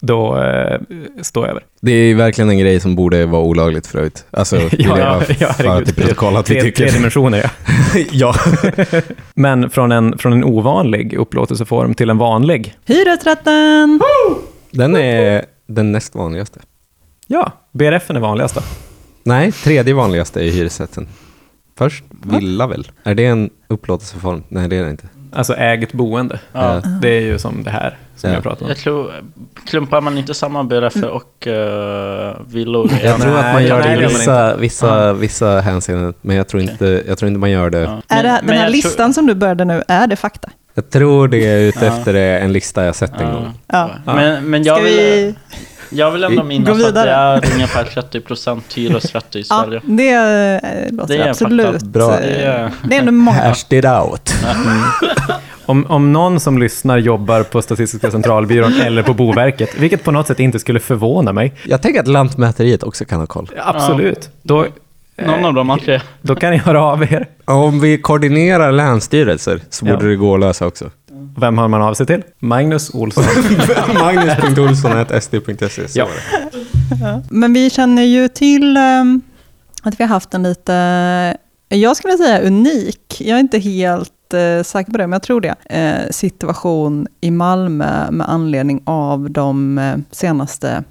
då 0.00 0.42
eh, 0.42 0.80
står 1.22 1.44
jag 1.44 1.50
över. 1.50 1.62
Det 1.80 1.92
är 1.92 2.14
verkligen 2.14 2.50
en 2.50 2.58
grej 2.58 2.80
som 2.80 2.96
borde 2.96 3.26
vara 3.26 3.42
olagligt 3.42 3.86
för 3.86 3.98
övrigt. 3.98 4.24
Alltså, 4.30 4.56
vill 4.70 4.86
jag 4.86 4.98
ja, 4.98 5.04
bara 5.04 5.24
ja, 5.40 5.52
föra 5.52 5.84
till 5.84 5.94
protokoll 5.94 6.36
att 6.36 6.50
vi 6.50 6.60
tycker. 6.60 6.88
tre 6.88 6.98
dimensioner, 6.98 7.38
ja. 7.38 7.50
ja. 8.12 8.34
Men 9.34 9.70
från 9.70 9.92
en, 9.92 10.18
från 10.18 10.32
en 10.32 10.44
ovanlig 10.44 11.14
upplåtelseform 11.14 11.94
till 11.94 12.10
en 12.10 12.18
vanlig. 12.18 12.74
Hyresrätten! 12.86 14.00
Den 14.70 14.96
är 14.96 15.44
den 15.66 15.92
näst 15.92 16.14
vanligaste. 16.14 16.60
Ja, 17.26 17.52
BRF 17.72 18.10
är 18.10 18.14
den 18.14 18.22
vanligaste. 18.22 18.60
Nej, 19.24 19.52
tredje 19.52 19.94
vanligaste 19.94 20.40
är 20.40 20.50
hyresrätten. 20.50 21.08
Först 21.78 22.04
villa 22.22 22.66
väl? 22.66 22.86
Är 23.04 23.14
det 23.14 23.26
en 23.26 23.50
upplåtelseform? 23.68 24.42
Nej, 24.48 24.68
det 24.68 24.76
är 24.76 24.84
det 24.84 24.90
inte. 24.90 25.08
Alltså 25.32 25.54
ägt 25.54 25.92
boende. 25.92 26.40
Ja. 26.52 26.82
Det 27.02 27.08
är 27.08 27.20
ju 27.20 27.38
som 27.38 27.62
det 27.64 27.70
här 27.70 27.96
som 28.16 28.30
Ja. 28.30 28.34
jag 28.36 28.42
pratar 28.42 28.62
om. 28.62 28.68
Jag 28.68 28.78
tror, 28.78 29.12
klumpar 29.66 30.00
man 30.00 30.18
inte 30.18 30.34
samman 30.34 30.68
BRF 30.68 30.96
och 30.96 31.46
uh, 31.46 31.52
villor? 32.46 32.90
Jag 33.02 33.20
tror 33.20 33.36
att 33.38 33.52
man 33.54 33.64
gör 33.64 33.82
det 33.82 33.94
i 33.94 33.98
vissa, 34.06 34.56
vissa, 34.56 35.12
vissa 35.12 35.60
hänseenden, 35.60 36.14
men 36.20 36.36
jag 36.36 36.48
tror, 36.48 36.62
inte, 36.62 37.04
jag 37.06 37.18
tror 37.18 37.28
inte 37.28 37.38
man 37.40 37.50
gör 37.50 37.70
det. 37.70 37.78
Ja. 37.80 38.02
Är 38.08 38.22
det, 38.22 38.28
den 38.28 38.48
här 38.48 38.54
jag 38.54 38.62
tror- 38.62 38.70
listan 38.72 39.14
som 39.14 39.26
du 39.26 39.34
började 39.34 39.64
nu, 39.64 39.82
är 39.88 40.06
det 40.06 40.16
fakta? 40.16 40.50
Jag 40.78 40.90
tror 40.90 41.28
det 41.28 41.46
är 41.46 41.58
ute 41.58 41.84
Ja. 41.86 41.96
efter 41.98 42.14
en 42.14 42.52
lista 42.52 42.84
jag 42.84 42.94
sett 42.96 43.12
en 43.20 43.26
Ja. 43.28 43.32
gång. 43.34 43.52
Ja. 43.66 43.90
Men, 44.04 44.44
men 44.50 44.62
jag, 44.62 44.76
Ska 44.76 44.84
vill, 44.84 44.94
vi... 44.96 45.34
jag 45.90 46.10
vill 46.10 46.24
ändå 46.24 46.42
minnas 46.44 46.84
att 46.84 46.94
det 46.94 47.00
är 47.10 47.52
ungefär 47.54 47.84
30% 47.84 48.60
hyresrätter 48.74 49.38
i 49.38 49.44
Ja, 49.50 49.64
Sverige. 49.64 49.80
det 49.84 50.08
eh, 50.12 50.92
låter 50.96 51.14
Det 51.18 51.22
är 51.24 51.28
absolut... 51.30 51.82
Bra. 51.82 52.10
Det 52.10 52.16
är- 52.42 52.70
Det 52.88 52.94
är 52.96 52.98
ändå 53.00 53.12
många. 53.12 53.36
Hashed 53.48 53.78
it 53.78 53.84
out. 53.84 54.34
Om, 55.66 55.86
om 55.88 56.12
någon 56.12 56.40
som 56.40 56.58
lyssnar 56.58 56.98
jobbar 56.98 57.42
på 57.42 57.62
Statistiska 57.62 58.10
centralbyrån 58.10 58.80
eller 58.82 59.02
på 59.02 59.14
Boverket, 59.14 59.78
vilket 59.78 60.04
på 60.04 60.10
något 60.10 60.26
sätt 60.26 60.40
inte 60.40 60.58
skulle 60.58 60.80
förvåna 60.80 61.32
mig, 61.32 61.54
Jag 61.64 61.82
tänker 61.82 62.00
att 62.00 62.08
Lantmäteriet 62.08 62.82
också 62.82 63.04
kan 63.04 63.20
ha 63.20 63.26
koll. 63.26 63.50
absolut, 63.64 64.30
då, 64.42 64.66
Någon 65.26 65.58
av 65.58 65.66
har 65.68 65.78
tre. 65.78 66.00
då 66.22 66.34
kan 66.34 66.50
ni 66.50 66.56
höra 66.56 66.82
av 66.82 67.02
er. 67.02 67.26
Om 67.44 67.80
vi 67.80 67.98
koordinerar 67.98 68.72
länsstyrelser 68.72 69.60
så 69.70 69.84
borde 69.84 70.04
Ja. 70.04 70.10
det 70.10 70.16
gå 70.16 70.34
att 70.34 70.40
lösa 70.40 70.66
också. 70.66 70.90
Vem 71.40 71.58
har 71.58 71.68
man 71.68 71.82
av 71.82 71.94
sig 71.94 72.06
till? 72.06 72.22
Magnus 72.38 72.90
Olsson. 72.94 73.24
Magnus.olsson.sd.se. 73.94 75.88
så 75.88 75.98
Ja. 75.98 76.04
var 76.04 76.12
det. 77.12 77.22
Men 77.30 77.52
vi 77.52 77.70
känner 77.70 78.02
ju 78.02 78.28
till 78.28 78.76
ehm, 78.76 79.20
att 79.82 80.00
vi 80.00 80.04
har 80.04 80.08
haft 80.08 80.34
en 80.34 80.42
lite, 80.42 81.36
jag 81.68 81.96
skulle 81.96 82.16
säga 82.16 82.40
unik, 82.40 83.20
jag 83.20 83.36
är 83.36 83.40
inte 83.40 83.58
helt 83.58 84.34
eh, 84.34 84.62
säker 84.62 84.92
på 84.92 84.98
det, 84.98 85.06
men 85.06 85.12
jag 85.12 85.22
tror 85.22 85.40
det, 85.40 85.54
eh, 85.70 86.10
situation 86.10 87.06
i 87.20 87.30
Malmö 87.30 88.10
med 88.10 88.28
anledning 88.28 88.82
av 88.86 89.30
de 89.30 89.78
eh, 89.78 89.96
senaste 90.10 90.84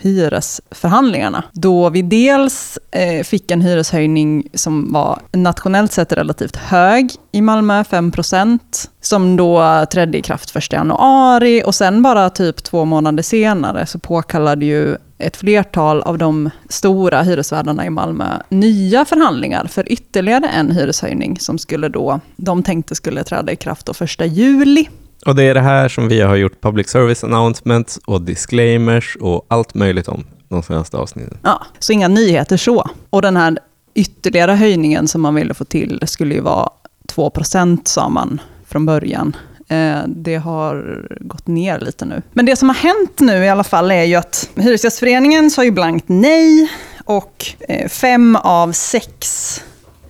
hyresförhandlingarna. 0.00 1.44
Då 1.52 1.90
vi 1.90 2.02
dels 2.02 2.78
eh, 2.90 3.24
fick 3.24 3.50
en 3.50 3.60
hyreshöjning 3.60 4.48
som 4.54 4.92
var 4.92 5.20
nationellt 5.32 5.92
sett 5.92 6.12
relativt 6.12 6.56
hög 6.56 7.10
i 7.32 7.40
Malmö, 7.40 7.82
5% 7.82 8.58
som 9.00 9.36
då 9.36 9.86
trädde 9.92 10.18
i 10.18 10.22
kraft 10.22 10.56
1 10.56 10.72
januari 10.72 11.62
och 11.66 11.74
sen 11.74 12.02
bara 12.02 12.30
typ 12.30 12.62
två 12.62 12.84
månader 12.84 13.22
senare 13.22 13.86
så 13.86 13.98
påkallade 13.98 14.64
ju 14.64 14.96
ett 15.18 15.36
flertal 15.36 16.02
av 16.02 16.18
de 16.18 16.50
stora 16.68 17.22
hyresvärdarna 17.22 17.86
i 17.86 17.90
Malmö 17.90 18.42
nya 18.48 19.04
förhandlingar 19.04 19.64
för 19.64 19.92
ytterligare 19.92 20.48
en 20.48 20.70
hyreshöjning 20.70 21.38
som 21.40 21.58
skulle 21.58 21.88
då, 21.88 22.20
de 22.36 22.62
tänkte 22.62 22.94
skulle 22.94 23.24
träda 23.24 23.52
i 23.52 23.56
kraft 23.56 23.86
då 23.86 24.04
1 24.04 24.36
juli. 24.36 24.88
Och 25.26 25.34
det 25.34 25.42
är 25.42 25.54
det 25.54 25.60
här 25.60 25.88
som 25.88 26.08
vi 26.08 26.20
har 26.20 26.36
gjort 26.36 26.60
public 26.60 26.88
service 26.88 27.24
announcements 27.24 27.98
och 28.06 28.22
disclaimers 28.22 29.16
och 29.20 29.46
allt 29.48 29.74
möjligt 29.74 30.08
om 30.08 30.24
de 30.48 30.62
senaste 30.62 30.96
avsnitten. 30.96 31.38
Ja, 31.42 31.62
så 31.78 31.92
inga 31.92 32.08
nyheter 32.08 32.56
så. 32.56 32.90
Och 33.10 33.22
den 33.22 33.36
här 33.36 33.58
ytterligare 33.94 34.52
höjningen 34.52 35.08
som 35.08 35.20
man 35.20 35.34
ville 35.34 35.54
få 35.54 35.64
till 35.64 36.00
skulle 36.06 36.34
ju 36.34 36.40
vara 36.40 36.68
2% 37.12 37.80
sa 37.84 38.08
man 38.08 38.40
från 38.66 38.86
början. 38.86 39.36
Eh, 39.68 39.98
Det 40.06 40.36
har 40.36 41.06
gått 41.20 41.46
ner 41.46 41.80
lite 41.80 42.04
nu. 42.04 42.22
Men 42.32 42.46
det 42.46 42.56
som 42.56 42.68
har 42.68 42.76
hänt 42.76 43.20
nu 43.20 43.44
i 43.44 43.48
alla 43.48 43.64
fall 43.64 43.90
är 43.90 44.04
ju 44.04 44.14
att 44.14 44.50
Hyresgästföreningen 44.56 45.50
sa 45.50 45.64
ju 45.64 45.70
blankt 45.70 46.04
nej 46.08 46.68
och 47.04 47.46
eh, 47.68 47.88
fem 47.88 48.36
av 48.36 48.72
sex 48.72 49.28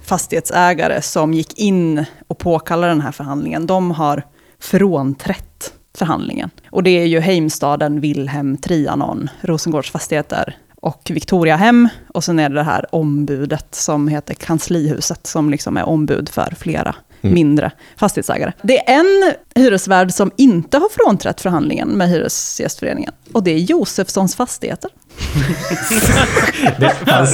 fastighetsägare 0.04 1.02
som 1.02 1.34
gick 1.34 1.58
in 1.58 2.04
och 2.28 2.38
påkallade 2.38 2.92
den 2.92 3.00
här 3.00 3.12
förhandlingen, 3.12 3.66
de 3.66 3.90
har 3.90 4.22
frånträtt 4.60 5.72
förhandlingen. 5.98 6.50
Och 6.70 6.82
det 6.82 6.90
är 6.90 7.04
ju 7.06 7.20
Heimstaden, 7.20 8.00
Wilhelm, 8.00 8.56
Trianon, 8.56 9.30
Rosengårds 9.40 9.90
fastigheter 9.90 10.56
och 10.80 11.10
Victoriahem. 11.10 11.88
Och 12.14 12.24
sen 12.24 12.38
är 12.38 12.48
det 12.48 12.54
det 12.54 12.62
här 12.62 12.94
ombudet 12.94 13.74
som 13.74 14.08
heter 14.08 14.34
Kanslihuset, 14.34 15.26
som 15.26 15.50
liksom 15.50 15.76
är 15.76 15.88
ombud 15.88 16.28
för 16.28 16.54
flera 16.58 16.94
Mm. 17.22 17.34
mindre 17.34 17.70
fastighetsägare. 17.96 18.52
Det 18.62 18.88
är 18.88 18.98
en 18.98 19.32
hyresvärd 19.54 20.12
som 20.12 20.30
inte 20.36 20.78
har 20.78 20.88
frånträtt 21.04 21.40
förhandlingen 21.40 21.88
med 21.88 22.08
Hyresgästföreningen. 22.08 23.12
Och 23.32 23.42
det 23.42 23.50
är 23.50 23.58
Josefssons 23.58 24.36
fastigheter. 24.36 24.90
Det 26.78 26.86
är 26.86 27.26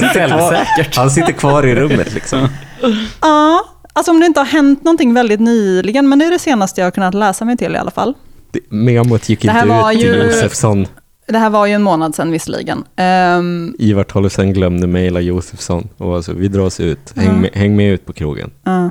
säkert. 0.49 0.95
Han 0.95 1.11
sitter 1.11 1.31
kvar 1.31 1.65
i 1.65 1.75
rummet 1.75 2.13
liksom. 2.13 2.47
Ja, 3.21 3.65
alltså 3.95 4.11
om 4.11 4.19
det 4.19 4.25
inte 4.25 4.39
har 4.39 4.45
hänt 4.45 4.83
någonting 4.83 5.13
väldigt 5.13 5.39
nyligen, 5.39 6.09
men 6.09 6.19
det 6.19 6.25
är 6.25 6.31
det 6.31 6.39
senaste 6.39 6.81
jag 6.81 6.85
har 6.85 6.91
kunnat 6.91 7.13
läsa 7.13 7.45
mig 7.45 7.57
till 7.57 7.73
i 7.75 7.77
alla 7.77 7.91
fall. 7.91 8.13
Det- 8.51 8.71
Memot 8.71 9.29
gick 9.29 9.45
inte 9.45 9.65
var 9.65 9.91
ut 9.91 9.99
till 9.99 10.07
ju- 10.07 10.23
Josefsson. 10.23 10.87
Det 11.27 11.37
här 11.37 11.49
var 11.49 11.65
ju 11.65 11.73
en 11.73 11.83
månad 11.83 12.15
sedan 12.15 12.31
visserligen. 12.31 12.83
Ehm, 12.95 13.75
Ivar 13.79 14.03
Tollefsen 14.03 14.53
glömde 14.53 14.87
mejla 14.87 15.19
Josefsson 15.19 15.87
och 15.97 16.15
alltså, 16.15 16.33
vi 16.33 16.47
drar 16.47 16.61
oss 16.63 16.79
ut. 16.79 17.13
Häng, 17.15 17.41
med, 17.41 17.49
häng 17.53 17.75
med 17.75 17.91
ut 17.93 18.05
på 18.05 18.13
krogen. 18.13 18.51
ja. 18.63 18.89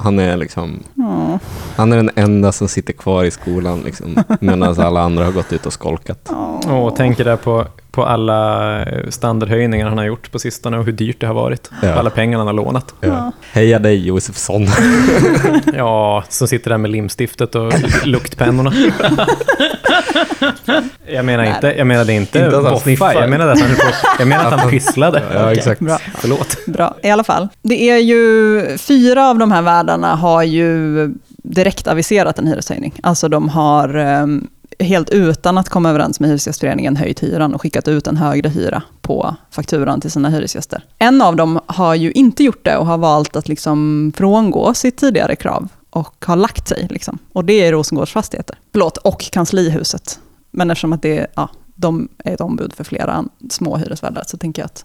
Han 0.00 0.18
är 0.18 0.36
liksom, 0.36 0.80
Ja. 0.94 1.38
han 1.76 1.92
är 1.92 1.96
den 1.96 2.10
enda 2.14 2.52
som 2.52 2.68
sitter 2.68 2.92
kvar 2.92 3.24
i 3.24 3.30
skolan 3.30 3.80
liksom, 3.84 4.24
medan 4.40 4.80
alla 4.80 5.00
andra 5.00 5.24
har 5.24 5.32
gått 5.32 5.52
ut 5.52 5.66
och 5.66 5.72
skolkat. 5.72 6.30
Och 6.68 6.96
tänker 6.96 7.24
där 7.24 7.36
på, 7.36 7.66
på 7.98 8.04
alla 8.04 8.82
eh, 8.82 9.08
standardhöjningar 9.10 9.88
han 9.88 9.98
har 9.98 10.04
gjort 10.04 10.32
på 10.32 10.38
sistone 10.38 10.78
och 10.78 10.84
hur 10.84 10.92
dyrt 10.92 11.20
det 11.20 11.26
har 11.26 11.34
varit. 11.34 11.70
Ja. 11.82 11.94
Alla 11.94 12.10
pengar 12.10 12.38
han 12.38 12.46
har 12.46 12.54
lånat. 12.54 12.94
Ja. 13.00 13.32
Heja 13.52 13.78
dig 13.78 14.06
Josefsson. 14.06 14.66
Ja, 15.74 16.24
som 16.28 16.48
sitter 16.48 16.70
där 16.70 16.78
med 16.78 16.90
limstiftet 16.90 17.54
och 17.54 17.72
luktpennorna. 18.04 18.72
Jag 21.06 21.24
menar 21.24 21.44
inte, 21.44 21.74
jag 21.78 21.86
menade 21.86 22.12
inte, 22.12 22.38
Inte 22.38 22.58
att 22.58 22.64
han 22.64 22.78
sniffar. 22.80 23.14
jag 23.14 23.30
menade 23.30 23.52
att 23.52 23.60
han, 23.60 23.70
jag 24.18 24.28
menade 24.28 24.48
att 24.48 24.60
han 24.60 24.70
pysslade. 24.70 25.22
Ja, 25.34 25.52
exakt. 25.52 25.80
Bra. 25.80 25.98
Förlåt. 26.14 26.66
Bra, 26.66 26.96
i 27.02 27.10
alla 27.10 27.24
fall. 27.24 27.48
Det 27.62 27.90
är 27.90 27.98
ju, 27.98 28.78
fyra 28.78 29.28
av 29.28 29.38
de 29.38 29.52
här 29.52 29.62
värdarna 29.62 30.14
har 30.14 30.42
ju 30.42 31.14
direkt 31.42 31.88
aviserat 31.88 32.38
en 32.38 32.46
hyreshöjning. 32.46 32.94
Alltså 33.02 33.28
de 33.28 33.48
har 33.48 33.94
ehm, 33.94 34.46
helt 34.78 35.10
utan 35.10 35.58
att 35.58 35.68
komma 35.68 35.90
överens 35.90 36.20
med 36.20 36.30
Hyresgästföreningen 36.30 36.96
höjt 36.96 37.22
hyran 37.22 37.54
och 37.54 37.62
skickat 37.62 37.88
ut 37.88 38.06
en 38.06 38.16
högre 38.16 38.48
hyra 38.48 38.82
på 39.00 39.36
fakturan 39.50 40.00
till 40.00 40.10
sina 40.10 40.28
hyresgäster. 40.28 40.84
En 40.98 41.22
av 41.22 41.36
dem 41.36 41.60
har 41.66 41.94
ju 41.94 42.12
inte 42.12 42.44
gjort 42.44 42.64
det 42.64 42.76
och 42.76 42.86
har 42.86 42.98
valt 42.98 43.36
att 43.36 43.48
liksom 43.48 44.12
frångå 44.16 44.74
sitt 44.74 44.96
tidigare 44.96 45.36
krav 45.36 45.68
och 45.90 46.24
har 46.24 46.36
lagt 46.36 46.68
sig. 46.68 46.86
Liksom. 46.90 47.18
Och 47.32 47.44
det 47.44 47.52
är 47.52 47.72
Rosengårds 47.72 48.12
fastigheter. 48.12 48.58
Förlåt, 48.72 48.96
och 48.96 49.20
Kanslihuset. 49.20 50.18
Men 50.50 50.70
eftersom 50.70 50.92
att 50.92 51.02
det, 51.02 51.26
ja, 51.34 51.48
de 51.74 52.08
är 52.24 52.34
ett 52.34 52.40
ombud 52.40 52.72
för 52.72 52.84
flera 52.84 53.24
små 53.50 53.76
hyresvärdar 53.76 54.22
så 54.26 54.36
tänker 54.36 54.62
jag 54.62 54.66
att 54.66 54.84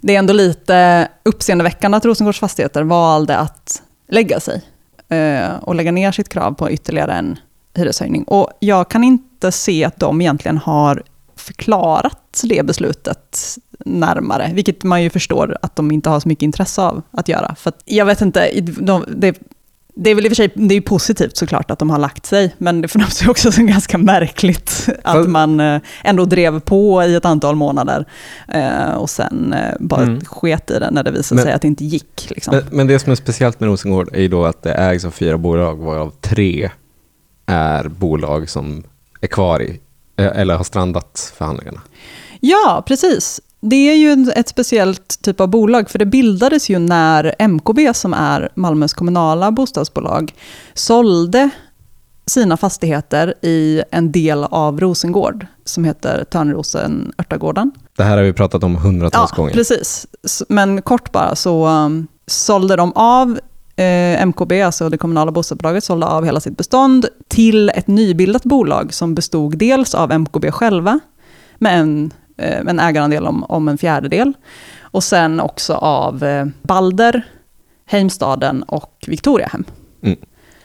det 0.00 0.14
är 0.14 0.18
ändå 0.18 0.32
lite 0.32 1.08
uppseendeväckande 1.22 1.96
att 1.96 2.04
Rosengårds 2.04 2.38
fastigheter 2.38 2.82
valde 2.82 3.36
att 3.36 3.82
lägga 4.08 4.40
sig 4.40 4.62
eh, 5.08 5.54
och 5.60 5.74
lägga 5.74 5.92
ner 5.92 6.12
sitt 6.12 6.28
krav 6.28 6.52
på 6.52 6.70
ytterligare 6.70 7.12
en 7.12 7.38
hyreshöjning. 7.74 8.24
Och 8.24 8.50
jag 8.60 8.90
kan 8.90 9.04
inte 9.04 9.27
se 9.50 9.84
att 9.84 9.98
de 10.00 10.20
egentligen 10.20 10.58
har 10.58 11.02
förklarat 11.36 12.40
det 12.44 12.66
beslutet 12.66 13.38
närmare, 13.86 14.50
vilket 14.54 14.82
man 14.84 15.02
ju 15.02 15.10
förstår 15.10 15.56
att 15.62 15.76
de 15.76 15.90
inte 15.90 16.10
har 16.10 16.20
så 16.20 16.28
mycket 16.28 16.42
intresse 16.42 16.82
av 16.82 17.02
att 17.10 17.28
göra. 17.28 17.54
För 17.54 17.68
att, 17.68 17.82
jag 17.84 18.06
vet 18.06 18.20
inte, 18.20 18.60
de, 18.60 19.04
det, 19.16 19.38
det 19.94 20.10
är 20.10 20.14
väl 20.14 20.24
i 20.26 20.28
och 20.28 20.30
för 20.30 20.34
sig 20.34 20.50
det 20.54 20.74
är 20.74 20.80
positivt 20.80 21.36
såklart 21.36 21.70
att 21.70 21.78
de 21.78 21.90
har 21.90 21.98
lagt 21.98 22.26
sig, 22.26 22.54
men 22.58 22.80
det 22.80 22.88
framstår 22.88 23.30
också 23.30 23.52
som 23.52 23.66
ganska 23.66 23.98
märkligt 23.98 24.88
att 25.04 25.28
man 25.28 25.60
eh, 25.60 25.80
ändå 26.04 26.24
drev 26.24 26.60
på 26.60 27.02
i 27.04 27.14
ett 27.14 27.24
antal 27.24 27.56
månader 27.56 28.04
eh, 28.48 28.94
och 28.94 29.10
sen 29.10 29.52
eh, 29.52 29.74
bara 29.80 30.02
Mm. 30.02 30.20
sket 30.24 30.70
i 30.70 30.78
det 30.78 30.90
när 30.90 31.02
det 31.02 31.10
visade 31.10 31.34
Men- 31.36 31.44
sig 31.44 31.52
att 31.52 31.62
det 31.62 31.68
inte 31.68 31.84
gick. 31.84 32.26
Liksom. 32.30 32.54
Men, 32.56 32.64
men 32.70 32.86
det 32.86 32.98
som 32.98 33.12
är 33.12 33.16
speciellt 33.16 33.60
med 33.60 33.66
Rosengård 33.68 34.08
är 34.12 34.20
ju 34.20 34.28
då 34.28 34.44
att 34.44 34.62
det 34.62 34.72
ägs 34.74 35.04
av 35.04 35.10
fyra 35.10 35.38
bolag, 35.38 35.76
varav 35.78 36.12
tre 36.20 36.70
är 37.46 37.88
bolag 37.88 38.48
som 38.50 38.82
är 39.20 39.26
kvar 39.26 39.62
i, 39.62 39.80
eh, 40.16 40.40
eller 40.40 40.56
har 40.56 40.64
strandat 40.64 41.32
förhandlingarna. 41.36 41.80
Ja, 42.40 42.84
precis. 42.86 43.40
Det 43.60 43.76
är 43.76 43.96
ju 43.96 44.32
ett 44.36 44.48
speciellt 44.48 45.22
typ 45.22 45.40
av 45.40 45.48
bolag, 45.48 45.90
för 45.90 45.98
det 45.98 46.06
bildades 46.06 46.70
ju 46.70 46.78
när 46.78 47.34
MKB, 47.38 47.94
som 47.94 48.14
är 48.14 48.48
Malmös 48.54 48.94
kommunala 48.94 49.50
bostadsbolag, 49.50 50.34
sålde 50.74 51.50
sina 52.26 52.56
fastigheter 52.56 53.34
i 53.42 53.82
en 53.90 54.12
del 54.12 54.44
av 54.44 54.80
Rosengård, 54.80 55.46
som 55.64 55.84
heter 55.84 56.24
Törnrosen 56.24 57.12
Örtagården. 57.18 57.72
Det 57.96 58.02
här 58.02 58.16
har 58.16 58.24
vi 58.24 58.32
pratat 58.32 58.64
om 58.64 58.76
hundratals 58.76 59.30
gånger. 59.30 59.52
precis. 59.52 60.06
Men 60.48 60.82
kort 60.82 61.12
bara 61.12 61.36
så 61.36 61.66
um, 61.66 62.06
sålde 62.26 62.76
de 62.76 62.92
av 62.94 63.40
eh, 63.78 64.22
MKB, 64.26 64.62
alltså 64.62 64.88
det 64.88 64.98
kommunala 64.98 65.30
bostadsbolaget, 65.30 65.84
sålde 65.84 66.06
av 66.06 66.24
hela 66.24 66.40
sitt 66.40 66.56
bestånd 66.56 67.06
till 67.28 67.68
ett 67.70 67.86
nybildat 67.86 68.44
bolag 68.44 68.94
som 68.94 69.14
bestod 69.14 69.58
dels 69.58 69.94
av 69.94 70.12
MKB 70.12 70.50
själva, 70.50 71.00
med 71.58 71.78
en, 71.80 72.10
eh, 72.38 72.58
en 72.58 72.80
ägarandel 72.80 73.26
om, 73.26 73.44
om 73.44 73.68
en 73.68 73.78
fjärdedel, 73.78 74.32
och 74.80 75.04
sen 75.04 75.40
också 75.40 75.74
av 75.74 76.24
eh, 76.24 76.46
Balder, 76.62 77.22
Heimstaden 77.86 78.62
och 78.62 79.04
Victoriahem 79.06 79.64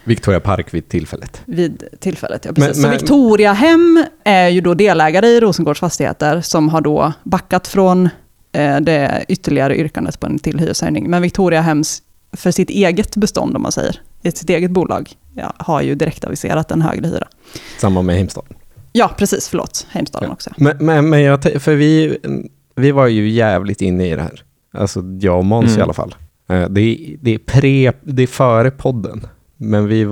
Victoria 0.05 0.39
Park 0.39 0.73
vid 0.73 0.89
tillfället. 0.89 1.41
vid 1.45 1.83
tillfället. 1.99 2.45
Ja, 2.45 2.51
Men- 2.57 2.67
precis. 2.67 2.83
men- 2.83 2.91
så 2.91 2.97
Victoriahem 2.99 4.05
är 4.23 4.47
ju 4.47 4.61
då 4.61 4.73
delägare 4.73 5.27
i 5.27 5.39
Rosengårds 5.39 5.79
fastigheter 5.79 6.41
som 6.41 6.69
har 6.69 6.81
då 6.81 7.13
backat 7.23 7.67
från 7.67 8.09
eh, 8.51 8.79
det 8.79 9.25
ytterligare 9.27 9.77
yrkandet 9.77 10.19
på 10.19 10.27
en 10.27 10.39
till 10.39 10.59
hyreshöjning. 10.59 11.09
Men 11.09 11.21
Victoriahems 11.21 12.01
för 12.33 12.51
sitt 12.51 12.69
eget 12.69 13.15
bestånd, 13.15 13.55
om 13.55 13.61
man 13.61 13.71
säger, 13.71 14.01
i 14.21 14.31
sitt 14.31 14.49
eget 14.49 14.71
bolag, 14.71 15.11
ja, 15.35 15.53
har 15.57 15.81
ju 15.81 15.95
direkt 15.95 16.25
aviserat 16.25 16.71
en 16.71 16.81
högre 16.81 17.07
hyra. 17.07 17.27
Samma 17.79 18.01
med 18.01 18.15
Heimstad. 18.15 18.41
Ja, 18.91 19.11
precis, 19.17 19.47
förlåt, 19.49 19.87
Heimstaden 19.89 20.29
Ja. 20.29 20.33
också. 20.33 20.49
Men, 20.57 20.77
men, 20.79 21.09
men 21.09 21.21
jag, 21.21 21.43
för 21.43 21.75
vi, 21.75 22.17
vi 22.75 22.91
var 22.91 23.07
ju 23.07 23.29
jävligt 23.29 23.81
inne 23.81 24.07
i 24.11 24.15
det 24.15 24.21
här. 24.21 24.43
Alltså 24.73 25.03
jag 25.19 25.37
och 25.37 25.45
Måns 25.45 25.67
Mm. 25.67 25.79
i 25.79 25.81
alla 25.83 25.93
fall. 25.93 26.15
Eh, 26.49 26.69
Det 26.69 26.81
är, 26.81 27.17
det, 27.21 27.33
är 27.33 27.37
pre, 27.37 27.93
det 28.01 28.23
är 28.23 28.27
före 28.27 28.71
podden. 28.71 29.27
Men 29.57 29.87
vi 29.87 30.05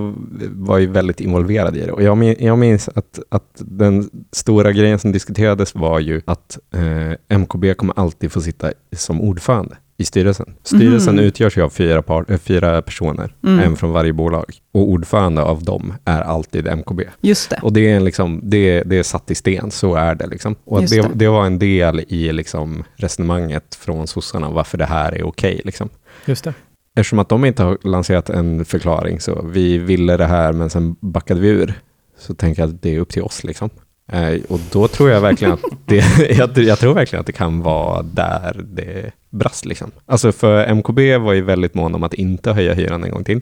var 0.55 0.77
ju 0.77 0.87
väldigt 0.87 1.19
involverade 1.21 1.79
i 1.79 1.85
det. 1.85 1.91
Och 1.91 2.03
jag 2.03 2.17
minns, 2.17 2.37
jag 2.39 2.57
minns 2.59 2.89
att, 2.95 3.19
att 3.29 3.51
den 3.57 4.09
stora 4.31 4.71
grejen 4.71 4.99
som 4.99 5.11
diskuterades 5.11 5.75
var 5.75 5.99
ju 5.99 6.21
att 6.25 6.59
eh, 6.73 7.37
MKB 7.37 7.73
kommer 7.73 7.99
alltid 7.99 8.31
få 8.31 8.41
sitta 8.41 8.71
som 8.95 9.21
ordförande 9.21 9.77
i 10.01 10.05
styrelsen. 10.05 10.53
Styrelsen 10.63 11.15
Mhm. 11.15 11.23
utgörs 11.25 11.57
ju 11.57 11.61
av 11.61 11.69
fyra, 11.69 12.01
par, 12.01 12.25
eh, 12.31 12.37
fyra 12.37 12.81
personer, 12.81 13.33
Mm. 13.43 13.59
en 13.59 13.75
från 13.75 13.91
varje 13.91 14.13
bolag. 14.13 14.45
Och 14.73 14.89
ordförande 14.89 15.41
av 15.41 15.63
dem 15.63 15.93
är 16.05 16.21
alltid 16.21 16.67
MKB. 16.67 17.03
Just 17.21 17.49
det. 17.49 17.59
Och 17.63 17.73
det 17.73 17.91
är, 17.91 17.99
liksom, 17.99 18.39
det, 18.43 18.83
det 18.83 18.97
är 18.97 19.03
satt 19.03 19.31
i 19.31 19.35
sten, 19.35 19.71
så 19.71 19.95
är 19.95 20.15
det. 20.15 20.27
Liksom. 20.27 20.55
Och 20.65 20.81
det, 20.81 21.01
det. 21.01 21.09
det 21.15 21.27
var 21.27 21.45
en 21.45 21.59
del 21.59 21.99
i 22.07 22.31
liksom, 22.31 22.83
resonemanget 22.95 23.75
från 23.75 24.07
sossarna, 24.07 24.49
varför 24.49 24.77
det 24.77 24.85
här 24.85 25.11
är 25.15 25.23
okej. 25.23 25.61
liksom. 25.65 25.89
Just 26.25 26.43
det. 26.43 26.53
Eftersom 26.95 27.19
att 27.19 27.29
de 27.29 27.45
inte 27.45 27.63
har 27.63 27.77
lanserat 27.83 28.29
en 28.29 28.65
förklaring, 28.65 29.19
så 29.19 29.45
vi 29.53 29.77
ville 29.77 30.17
det 30.17 30.25
här, 30.25 30.53
men 30.53 30.69
sen 30.69 30.95
backade 30.99 31.39
vi 31.41 31.47
ur, 31.49 31.73
så 32.19 32.33
tänker 32.33 32.61
jag 32.61 32.69
att 32.69 32.81
det 32.81 32.95
är 32.95 32.99
upp 32.99 33.09
till 33.09 33.21
oss. 33.23 33.43
Liksom. 33.43 33.69
Eh, 34.11 34.41
och 34.49 34.59
då 34.71 34.87
tror 34.87 35.09
jag 35.09 35.21
verkligen 35.21 35.53
att 35.53 35.61
det, 35.85 36.03
jag, 36.37 36.57
jag 36.57 36.79
tror 36.79 36.93
verkligen 36.93 37.19
att 37.19 37.25
det 37.25 37.31
kan 37.33 37.61
vara 37.61 38.01
där 38.03 38.61
det 38.63 39.11
brast. 39.29 39.65
Liksom. 39.65 39.91
Alltså 40.05 40.31
för 40.31 40.73
MKB 40.73 41.17
var 41.17 41.33
ju 41.33 41.41
väldigt 41.41 41.73
mån 41.73 41.95
om 41.95 42.03
att 42.03 42.13
inte 42.13 42.51
höja 42.53 42.73
hyran 42.73 43.03
en 43.03 43.11
gång 43.11 43.23
till. 43.23 43.41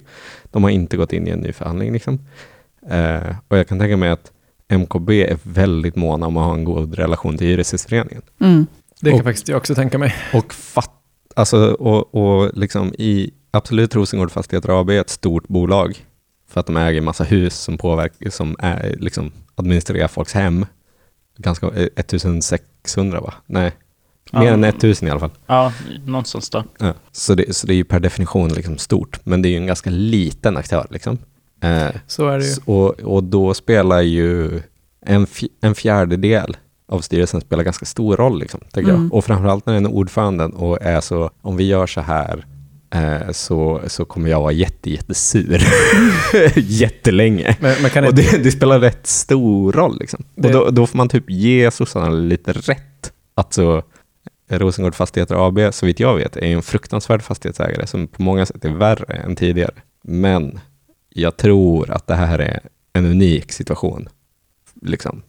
De 0.51 0.63
har 0.63 0.69
inte 0.69 0.97
gått 0.97 1.13
in 1.13 1.27
i 1.27 1.31
en 1.31 1.39
ny 1.39 1.51
förhandling. 1.53 1.93
Liksom. 1.93 2.19
Eh, 2.89 3.35
och 3.47 3.57
jag 3.57 3.67
kan 3.67 3.79
tänka 3.79 3.97
mig 3.97 4.09
att 4.09 4.31
MKB 4.67 5.09
är 5.23 5.37
väldigt 5.43 5.95
måna 5.95 6.27
om 6.27 6.37
att 6.37 6.45
ha 6.45 6.53
en 6.53 6.63
god 6.63 6.95
relation 6.95 7.37
till 7.37 7.47
Hyresgästföreningen. 7.47 8.21
Mm. 8.41 8.67
Det 9.01 9.09
kan 9.09 9.19
Och- 9.19 9.25
faktiskt 9.25 9.49
jag 9.49 9.57
också 9.57 9.75
tänka 9.75 9.97
mig. 9.97 10.15
Och, 10.33 10.53
fatt, 10.53 10.91
alltså, 11.35 11.57
och, 11.73 12.15
och 12.15 12.51
liksom 12.57 12.93
i 12.97 13.31
Absolut 13.51 13.95
Rosengård 13.95 14.31
Fastigheter 14.31 14.81
AB 14.81 14.89
är 14.89 15.01
ett 15.01 15.09
stort 15.09 15.47
bolag 15.47 16.05
för 16.49 16.59
att 16.59 16.65
de 16.65 16.77
äger 16.77 17.01
massa 17.01 17.23
hus 17.23 17.53
som 17.59 17.77
påverkar, 17.77 18.29
som 18.29 18.55
är, 18.59 18.95
liksom, 18.99 19.31
administrerar 19.55 20.07
folks 20.07 20.33
hem. 20.33 20.65
Ganska, 21.37 21.67
eh, 21.67 21.87
1600 21.95 23.21
va? 23.21 23.33
Nej, 23.45 23.71
mer 24.31 24.43
Ja. 24.43 24.53
än 24.53 24.63
1000 24.63 25.07
i 25.07 25.11
alla 25.11 25.19
fall. 25.19 25.31
Ja, 25.47 25.73
någonstans 26.05 26.49
där. 26.49 26.63
Ja. 26.79 26.93
Så, 27.11 27.35
det, 27.35 27.55
så 27.55 27.67
det 27.67 27.73
är 27.73 27.75
ju 27.75 27.83
per 27.83 27.99
definition 27.99 28.49
liksom 28.49 28.77
stort, 28.77 29.19
men 29.25 29.41
det 29.41 29.47
är 29.49 29.51
ju 29.51 29.57
en 29.57 29.67
ganska 29.67 29.89
liten 29.89 30.57
aktör. 30.57 30.87
Liksom. 30.89 31.17
Eh, 31.61 31.87
Så 32.07 32.27
är 32.27 32.37
det 32.39 32.45
ju. 32.45 32.55
Och, 32.65 32.99
och 32.99 33.23
då 33.23 33.53
spelar 33.53 34.01
ju 34.01 34.61
en, 35.05 35.27
en 35.61 35.75
fjärdedel 35.75 36.57
av 36.87 37.01
styrelsen 37.01 37.41
spelar 37.41 37.63
ganska 37.63 37.85
stor 37.85 38.17
roll, 38.17 38.39
liksom, 38.39 38.59
tänker 38.73 38.91
Mm. 38.91 39.03
jag. 39.03 39.13
Och 39.13 39.25
framförallt 39.25 39.65
när 39.65 39.73
den 39.73 39.85
är 39.85 39.91
ordföranden 39.91 40.53
och 40.53 40.81
är 40.81 41.01
så, 41.01 41.31
om 41.41 41.57
vi 41.57 41.63
gör 41.67 41.87
så 41.87 42.01
här 42.01 42.37
eh, 42.37 42.43
så, 43.31 43.81
så 43.87 44.05
kommer 44.05 44.29
jag 44.29 44.41
vara 44.41 44.51
jätte, 44.51 44.89
jättesur 44.89 45.61
jättelänge. 46.55 47.57
Men 47.59 47.89
kan 47.89 48.03
Och 48.05 48.15
det, 48.15 48.43
det 48.43 48.51
spelar 48.51 48.79
rätt 48.79 49.07
stor 49.07 49.71
roll. 49.71 49.99
Liksom. 49.99 50.23
Det- 50.35 50.47
Och 50.47 50.53
då, 50.53 50.71
då 50.71 50.87
får 50.87 50.97
man 50.97 51.09
typ 51.09 51.29
ge 51.29 51.71
sossarna 51.71 52.09
lite 52.09 52.51
rätt. 52.53 53.13
Att 53.35 53.53
så, 53.53 53.83
Rosengård 54.49 54.95
Fastigheter 54.95 55.47
AB, 55.47 55.73
så 55.73 55.85
vitt 55.85 55.99
jag 55.99 56.15
vet, 56.15 56.37
är 56.37 56.41
en 56.41 56.61
fruktansvärd 56.61 57.21
fastighetsägare 57.21 57.87
som 57.87 58.07
på 58.07 58.21
många 58.21 58.45
sätt 58.45 58.65
är 58.65 58.69
värre 58.69 59.13
än 59.13 59.35
tidigare. 59.35 59.73
Men 60.03 60.59
jag 61.09 61.37
tror 61.37 61.91
att 61.91 62.07
det 62.07 62.15
här 62.15 62.39
är 62.39 62.59
en 62.93 63.05
unik 63.05 63.51
situation. 63.51 64.09
Liksom, 64.81 65.21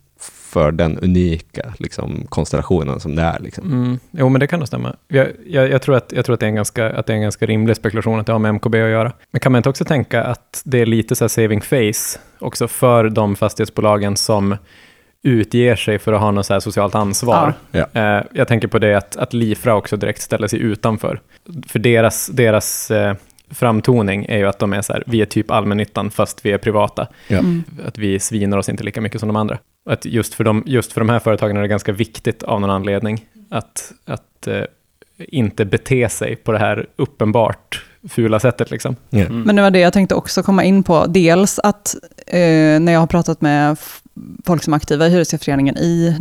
för 0.51 0.73
den 0.73 0.99
unika 0.99 1.75
liksom, 1.79 2.27
konstellationen 2.29 3.01
som 3.01 3.17
det 3.17 3.23
är. 3.23 3.39
Liksom. 3.39 3.73
Mm, 3.73 3.99
jo, 4.11 4.29
men 4.29 4.41
det 4.41 4.47
kan 4.47 4.59
nog 4.59 4.69
stämma. 4.69 4.97
Jag, 5.09 5.29
jag, 5.47 5.71
jag, 5.71 5.83
tror 5.83 5.97
att, 5.97 6.13
jag 6.13 6.25
tror 6.25 6.35
att 6.35 6.41
det, 6.41 6.47
är 6.47 6.49
en 6.49 6.55
ganska, 6.55 6.91
att 6.91 7.07
det 7.07 7.13
är 7.13 7.15
en 7.15 7.23
ganska 7.23 7.47
rimlig 7.47 7.77
spekulation 7.77 8.21
att 8.21 8.27
det 8.27 8.33
har 8.33 8.39
med 8.39 8.55
MKB 8.55 8.75
att 8.75 8.91
göra. 8.91 9.13
Men 9.31 9.41
kan 9.41 9.53
man 9.53 9.59
inte 9.59 9.69
också 9.69 9.85
tänka 9.85 10.25
att 10.25 10.63
det 10.65 10.79
är 10.79 10.87
lite 10.87 11.17
så 11.17 11.25
här 11.25 11.29
saving 11.29 11.61
face 11.61 12.19
också 12.39 12.69
för 12.69 13.09
de 13.09 13.37
fastighetsbolagen 13.37 14.17
som 14.17 14.57
utger 15.23 15.77
sig 15.77 15.99
för 15.99 16.13
att 16.13 16.21
ha 16.21 16.31
något 16.31 16.47
så 16.47 16.53
här 16.53 16.61
socialt 16.61 16.95
ansvar. 16.95 17.55
Ja. 17.73 17.87
Eh, 17.93 18.25
jag 18.33 18.49
tänker 18.49 18.69
på 18.69 18.79
det 18.79 18.95
att, 18.95 19.17
att 19.17 19.33
Lifra 19.33 19.75
också 19.75 19.97
direkt 19.97 20.23
ställer 20.23 20.49
sig 20.49 20.61
utanför. 20.61 21.21
För 21.67 21.79
deras, 21.79 22.27
deras 22.27 22.91
eh, 22.91 23.15
framtoning 23.51 24.27
är 24.29 24.39
ju 24.39 24.47
att 24.47 24.59
de 24.59 24.73
är 24.73 24.83
så 24.83 24.93
här, 24.93 25.03
vi 25.07 25.21
är 25.21 25.27
typ 25.27 25.51
allmännyttan 25.51 26.11
fast 26.11 26.47
vi 26.47 26.53
är 26.53 26.59
privata. 26.59 27.07
Ja. 27.29 27.39
Mm. 27.39 27.65
Att 27.87 27.99
vi 27.99 28.19
svinar 28.19 28.59
oss 28.59 28.69
inte 28.69 28.85
lika 28.85 29.01
mycket 29.01 29.21
som 29.21 29.29
de 29.29 29.37
andra. 29.37 29.59
Att 29.91 30.05
just, 30.05 30.35
för 30.35 30.45
de, 30.45 30.63
just 30.67 30.93
för 30.93 31.01
de 31.01 31.09
här 31.09 31.19
företagen 31.19 31.57
är 31.57 31.63
det 31.63 31.69
ganska 31.69 31.93
viktigt 31.93 32.43
av 32.43 32.61
någon 32.61 32.71
anledning 32.71 33.27
att, 33.49 33.93
att 34.05 34.47
eh, 34.47 34.63
inte 35.19 35.65
bete 35.65 36.09
sig 36.09 36.37
på 36.37 36.53
det 36.53 36.59
här 36.59 36.87
uppenbart 36.97 37.85
fula 38.09 38.41
sättet. 38.41 38.71
Liksom. 38.71 38.97
Mm. 39.11 39.43
Men 39.43 39.57
det 39.57 39.63
var 39.63 39.71
det 39.71 39.79
jag 39.79 39.93
tänkte 39.93 40.15
också 40.15 40.43
komma 40.43 40.65
in 40.65 40.83
på. 40.83 41.07
Dels 41.07 41.59
att 41.59 41.97
eh, 42.27 42.41
när 42.81 42.93
jag 42.93 43.01
har 43.01 43.07
pratat 43.07 43.41
med 43.41 43.77
folk 44.45 44.63
som 44.63 44.73
är 44.73 44.77
aktiva 44.77 45.07
i 45.07 45.11
Hyresgästföreningen 45.11 45.79
i, 45.79 46.17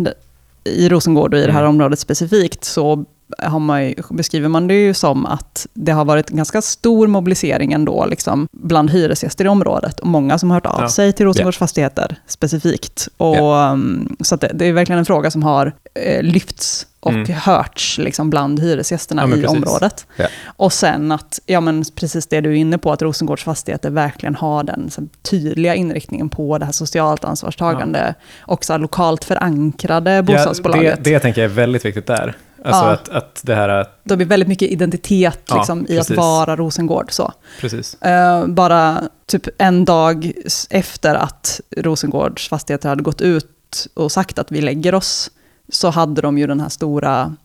i 0.64 0.90
Rosengård 0.90 1.34
och 1.34 1.40
i 1.40 1.46
det 1.46 1.52
här 1.52 1.60
Mm. 1.60 1.70
området 1.70 2.00
specifikt, 2.00 2.64
så 2.64 3.06
har 3.38 3.60
man 3.60 3.94
beskriver 4.10 4.50
man 4.50 4.68
det 4.68 4.74
ju 4.74 4.94
som 4.94 5.26
att 5.26 5.68
det 5.74 5.92
har 5.92 6.06
varit 6.06 6.30
en 6.30 6.38
ganska 6.38 6.62
stor 6.62 7.08
mobilisering 7.08 7.74
ändå 7.74 8.06
liksom, 8.06 8.48
bland 8.52 8.90
hyresgäster 8.92 9.46
i 9.46 9.48
området 9.48 10.00
och 10.00 10.08
många 10.08 10.38
som 10.40 10.50
har 10.50 10.56
hört 10.56 10.66
av 10.66 10.82
Ja. 10.82 10.90
sig 10.90 11.14
till 11.14 11.26
Rosengårds 11.26 11.58
fastigheter 11.58 12.16
specifikt. 12.28 13.08
Och, 13.18 13.54
um, 13.54 14.16
Så 14.20 14.36
att 14.36 14.42
det, 14.42 14.52
det 14.54 14.66
är 14.66 14.74
verkligen 14.74 15.00
en 15.00 15.06
fråga 15.06 15.32
som 15.32 15.44
har 15.44 15.74
eh, 15.96 16.24
lyfts 16.24 16.86
och 17.02 17.12
Mm. 17.14 17.34
hörts 17.34 17.98
liksom, 17.98 18.30
bland 18.30 18.60
hyresgästerna 18.60 19.22
Ja, 19.22 19.28
i 19.28 19.32
precis. 19.32 19.50
området. 19.50 20.06
Ja. 20.16 20.26
Och 20.46 20.74
sen 20.74 21.12
att, 21.12 21.40
ja 21.46 21.62
men 21.62 21.84
precis 21.96 22.28
det 22.28 22.42
du 22.42 22.50
är 22.50 22.56
inne 22.56 22.78
på, 22.78 22.92
att 22.92 23.02
Rosengårds 23.02 23.44
fastigheter 23.44 23.90
verkligen 23.90 24.36
har 24.36 24.64
den 24.64 24.90
så, 24.90 25.02
tydliga 25.22 25.76
inriktningen 25.76 26.30
på 26.30 26.58
det 26.58 26.66
här 26.66 26.72
socialt 26.72 27.24
ansvarstagande, 27.26 28.14
också 28.42 28.78
lokalt 28.78 29.24
förankrade 29.26 30.24
bostadsbolaget. 30.24 30.84
Ja, 30.98 31.04
det, 31.04 31.10
det 31.14 31.20
tänker 31.20 31.42
jag 31.42 31.52
är 31.52 31.56
väldigt 31.56 31.86
viktigt 31.86 32.08
där. 32.08 32.36
Alltså 32.66 32.84
Ja. 32.86 32.92
att, 32.92 33.10
att 33.10 33.42
det 33.44 33.56
här, 33.56 33.70
att- 33.70 34.00
Det 34.04 34.16
blir 34.18 34.28
väldigt 34.28 34.50
mycket 34.50 34.70
identitet 34.72 35.40
Ja, 35.50 35.56
liksom, 35.58 35.86
i 35.90 36.00
att 36.00 36.10
vara 36.10 36.56
Rosengård. 36.56 37.12
Så. 37.12 37.32
precis. 37.62 38.02
Eh, 38.02 38.48
bara 38.48 39.02
typ 39.26 39.48
en 39.58 39.86
dag 39.86 40.32
efter 40.70 41.16
att 41.16 41.62
Rosengårds 41.78 42.50
fastigheter 42.50 42.90
hade 42.90 43.04
gått 43.04 43.22
ut 43.22 43.88
och 43.94 44.12
sagt 44.12 44.40
att 44.40 44.52
vi 44.52 44.62
lägger 44.62 44.96
oss 44.96 45.32
så 45.72 45.90
hade 45.90 46.22
de 46.22 46.38
ju 46.38 46.48
den 46.48 46.60
här 46.60 46.70
stora, 46.70 47.36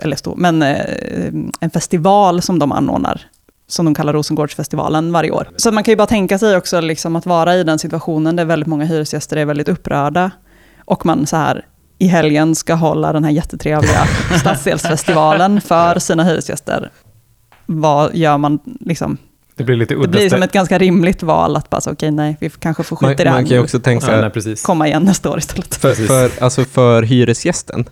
eller 0.00 0.16
stor, 0.16 0.34
men 0.36 0.62
eh, 0.62 1.32
en 1.60 1.70
festival 1.72 2.42
som 2.42 2.58
de 2.58 2.72
anordnar, 2.72 3.20
som 3.68 3.84
de 3.84 3.94
kallar 3.94 4.12
Rosengårdsfestivalen 4.12 5.12
varje 5.12 5.30
år. 5.30 5.48
Så 5.56 5.72
man 5.72 5.84
kan 5.84 5.92
ju 5.92 5.96
bara 5.96 6.06
tänka 6.06 6.38
sig 6.38 6.56
också 6.56 6.80
liksom 6.80 7.16
att 7.16 7.26
vara 7.26 7.56
i 7.56 7.64
den 7.64 7.78
situationen 7.78 8.36
där 8.36 8.44
väldigt 8.44 8.66
många 8.66 8.84
hyresgäster 8.84 9.36
är 9.36 9.44
väldigt 9.44 9.68
upprörda 9.68 10.30
och 10.84 11.06
man 11.06 11.26
så 11.26 11.36
här 11.36 11.64
i 12.02 12.06
helgen 12.06 12.54
ska 12.54 12.74
hålla 12.74 13.12
den 13.12 13.24
här 13.24 13.30
jättetrevliga 13.30 14.06
stadsdelsfestivalen 14.40 15.60
för 15.60 15.98
sina 15.98 16.24
hyresgäster. 16.24 16.90
Vad 17.66 18.14
gör 18.14 18.38
man 18.38 18.58
liksom? 18.80 19.18
Det 19.54 19.64
blir 19.64 19.76
lite 19.76 19.94
Det 19.94 19.98
udda. 20.00 20.08
blir 20.08 20.28
som 20.28 20.42
ett 20.42 20.52
ganska 20.52 20.78
rimligt 20.78 21.22
val 21.22 21.56
att 21.56 21.70
bara, 21.70 21.80
så, 21.80 21.90
okej 21.90 22.10
nej, 22.10 22.36
vi 22.40 22.50
kanske 22.50 22.82
får 22.82 22.98
Man, 23.00 23.10
skita 23.10 23.22
i 23.22 23.24
det 23.24 23.30
här 23.30 23.36
man 23.36 23.46
kan 23.46 23.56
ju 23.56 23.62
också 23.62 23.80
tänka 23.80 24.06
ja, 24.06 24.12
nej, 24.12 24.22
sig, 24.22 24.30
precis. 24.30 24.62
komma 24.62 24.88
igen 24.88 25.02
nästa 25.02 25.30
år 25.30 25.38
istället. 25.38 25.74
för, 25.74 25.94
för, 25.94 26.42
alltså 26.44 26.64
för 26.64 27.02
hyresgästen, 27.02 27.84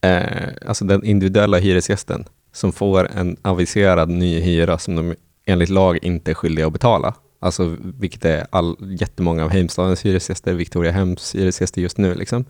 eh, 0.00 0.22
alltså 0.68 0.84
den 0.84 1.04
individuella 1.04 1.58
hyresgästen, 1.58 2.24
som 2.52 2.72
får 2.72 3.10
en 3.16 3.36
aviserad 3.42 4.08
ny 4.08 4.40
hyra 4.40 4.78
som 4.78 4.96
de 4.96 5.14
enligt 5.46 5.68
lag 5.68 5.98
inte 6.02 6.30
är 6.30 6.34
skyldiga 6.34 6.66
att 6.66 6.72
betala, 6.72 7.14
alltså 7.40 7.76
vilket 7.80 8.24
är 8.24 8.46
all, 8.50 8.76
jättemånga 8.80 9.44
av 9.44 9.50
Heimstadens 9.50 10.02
hyresgäster, 10.02 10.54
Victoria 10.54 10.92
Hems 10.92 11.34
hyresgäster 11.34 11.80
just 11.80 11.98
nu, 11.98 12.14
liksom. 12.14 12.44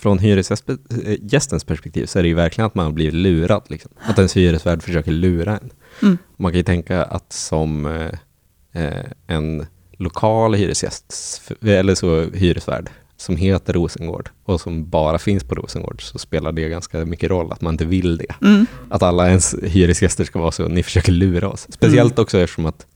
Från 0.00 0.18
hyresgästens 0.18 1.64
perspektiv 1.64 2.06
så 2.06 2.18
är 2.18 2.22
det 2.22 2.28
ju 2.28 2.34
verkligen 2.34 2.66
att 2.66 2.74
man 2.74 2.94
blir 2.94 3.12
lurad, 3.12 3.62
liksom. 3.68 3.90
att 4.02 4.18
ens 4.18 4.36
hyresvärd 4.36 4.82
försöker 4.82 5.10
lura 5.12 5.58
en. 5.58 5.70
Mm. 6.02 6.18
Man 6.36 6.52
kan 6.52 6.56
ju 6.56 6.62
tänka 6.62 7.04
att 7.04 7.32
som 7.32 7.86
eh, 7.86 8.84
eh, 8.84 9.04
en 9.26 9.66
lokal 9.98 10.54
hyresgäst, 10.54 11.42
eller 11.62 11.94
så 11.94 12.22
hyresvärd, 12.22 12.90
som 13.16 13.36
heter 13.36 13.72
Rosengård 13.72 14.30
och 14.44 14.60
som 14.60 14.90
bara 14.90 15.18
finns 15.18 15.44
på 15.44 15.54
Rosengård, 15.54 16.02
så 16.02 16.18
spelar 16.18 16.52
det 16.52 16.68
ganska 16.68 17.04
mycket 17.04 17.30
roll 17.30 17.52
att 17.52 17.60
man 17.60 17.74
inte 17.74 17.84
vill 17.84 18.16
det. 18.16 18.34
Mm. 18.46 18.66
Att 18.90 19.02
alla 19.02 19.28
ens 19.28 19.54
hyresgäster 19.62 20.24
ska 20.24 20.38
vara 20.38 20.50
så, 20.50 20.68
ni 20.68 20.82
försöker 20.82 21.12
lura 21.12 21.48
oss. 21.48 21.66
Speciellt 21.70 22.18
också 22.18 22.38
eftersom 22.38 22.66
att 22.66 22.86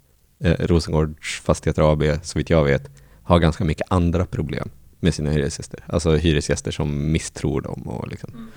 eh, 0.45 0.55
Rosengårds 0.59 1.41
Fastigheter 1.41 1.93
AB, 1.93 2.03
så 2.23 2.39
vitt 2.39 2.51
jag 2.51 2.65
vet, 2.65 2.91
har 3.23 3.39
ganska 3.39 3.65
mycket 3.65 3.87
andra 3.91 4.27
problem 4.27 4.71
med 5.05 5.15
sina 5.15 5.31
hyresgäster. 5.31 5.81
Alltså 5.87 6.17
hyresgäster 6.17 6.71
som 6.71 7.13
misstror 7.13 7.61
dem 7.61 7.83
och 7.87 8.09
liksom. 8.09 8.51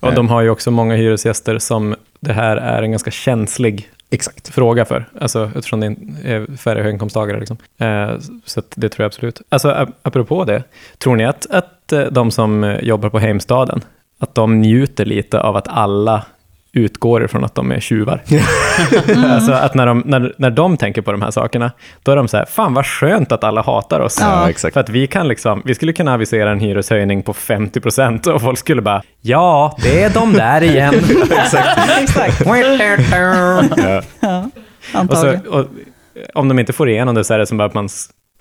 Och 0.00 0.14
de 0.14 0.28
har 0.28 0.42
ju 0.42 0.50
också 0.50 0.70
många 0.70 0.94
hyresgäster 0.96 1.58
som 1.58 1.94
det 2.20 2.32
här 2.32 2.56
är 2.56 2.82
en 2.82 2.90
ganska 2.90 3.10
känslig 3.10 3.90
Exakt. 4.10 4.48
fråga 4.48 4.84
för. 4.84 5.08
Alltså 5.20 5.50
eftersom 5.56 5.80
det 5.80 5.86
är 6.24 6.56
färre 6.56 6.82
höginkomsttagare. 6.82 7.40
Liksom. 7.40 7.56
Eh, 7.78 8.10
så 8.44 8.60
att 8.60 8.72
det 8.76 8.88
tror 8.88 9.04
jag 9.04 9.06
absolut. 9.08 9.42
Alltså 9.48 9.68
ap- 9.68 9.92
apropå 10.02 10.44
det, 10.44 10.62
tror 10.98 11.16
ni 11.16 11.24
att, 11.24 11.46
att 11.50 11.92
eh, 11.92 12.00
de 12.02 12.30
som 12.30 12.64
eh, 12.64 12.80
jobbar 12.80 13.08
på 13.08 13.18
Heimstaden, 13.18 13.80
att 14.18 14.34
de 14.34 14.60
njuter 14.60 15.04
lite 15.04 15.40
av 15.40 15.56
att 15.56 15.68
alla 15.68 16.24
utgår 16.72 17.24
ifrån 17.24 17.44
att 17.44 17.54
de 17.54 17.72
är 17.72 17.80
tjuvar. 17.80 18.22
alltså 19.24 19.52
att 19.52 19.74
när 19.74 19.86
de, 19.86 20.02
när, 20.06 20.34
när 20.38 20.50
de 20.50 20.76
tänker 20.76 21.02
på 21.02 21.12
de 21.12 21.22
här 21.22 21.30
sakerna, 21.30 21.72
då 22.02 22.12
är 22.12 22.16
de 22.16 22.28
så 22.28 22.36
här, 22.36 22.44
fan 22.44 22.74
vad 22.74 22.86
skönt 22.86 23.32
att 23.32 23.44
alla 23.44 23.62
hatar 23.62 24.00
oss. 24.00 24.18
Ja, 24.20 24.50
exakt. 24.50 24.74
För 24.74 24.80
att 24.80 24.88
vi 24.88 25.06
kan 25.06 25.28
liksom, 25.28 25.62
vi 25.64 25.74
skulle 25.74 25.92
kunna 25.92 26.14
avisera 26.14 26.50
en 26.50 26.60
hyreshöjning 26.60 27.22
på 27.22 27.32
50 27.34 27.80
procent 27.80 28.26
och 28.26 28.42
folk 28.42 28.58
skulle 28.58 28.82
bara, 28.82 29.02
ja, 29.20 29.76
det 29.82 30.02
är 30.02 30.10
de 30.10 30.32
där 30.32 30.62
igen. 30.62 30.94
Exakt, 32.02 32.46
Ja, 33.26 33.62
ja, 34.92 35.06
och 35.08 35.16
så, 35.16 35.36
och, 35.50 35.66
om 36.34 36.48
de 36.48 36.58
inte 36.58 36.72
får 36.72 36.88
igenom 36.88 37.14
det 37.14 37.24
så 37.24 37.34
är 37.34 37.38
det 37.38 37.46
som 37.46 37.58
bara 37.58 37.68
att 37.68 37.74
man, 37.74 37.88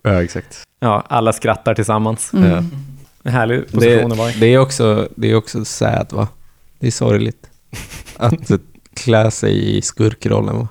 ja 0.03 0.23
exakt. 0.23 0.63
ja, 0.79 1.03
alla 1.07 1.33
skrattar 1.33 1.73
tillsammans. 1.75 2.33
Mm. 2.33 2.51
Ja. 2.51 2.63
En 3.23 3.31
härlig 3.33 3.59
Det, 3.59 3.71
position 3.71 4.11
att 4.11 4.17
vara 4.17 4.29
i. 4.29 4.33
det, 4.39 4.45
är 4.53 4.57
också, 4.57 5.07
det 5.15 5.31
är 5.31 5.35
också 5.35 5.65
sad 5.65 6.07
va? 6.11 6.27
Det 6.79 6.87
är 6.87 6.91
sorgligt. 6.91 7.49
Att 8.17 8.51
klä 8.93 9.31
sig 9.31 9.77
i 9.77 9.81
skurkrollen 9.81 10.57
va? 10.57 10.67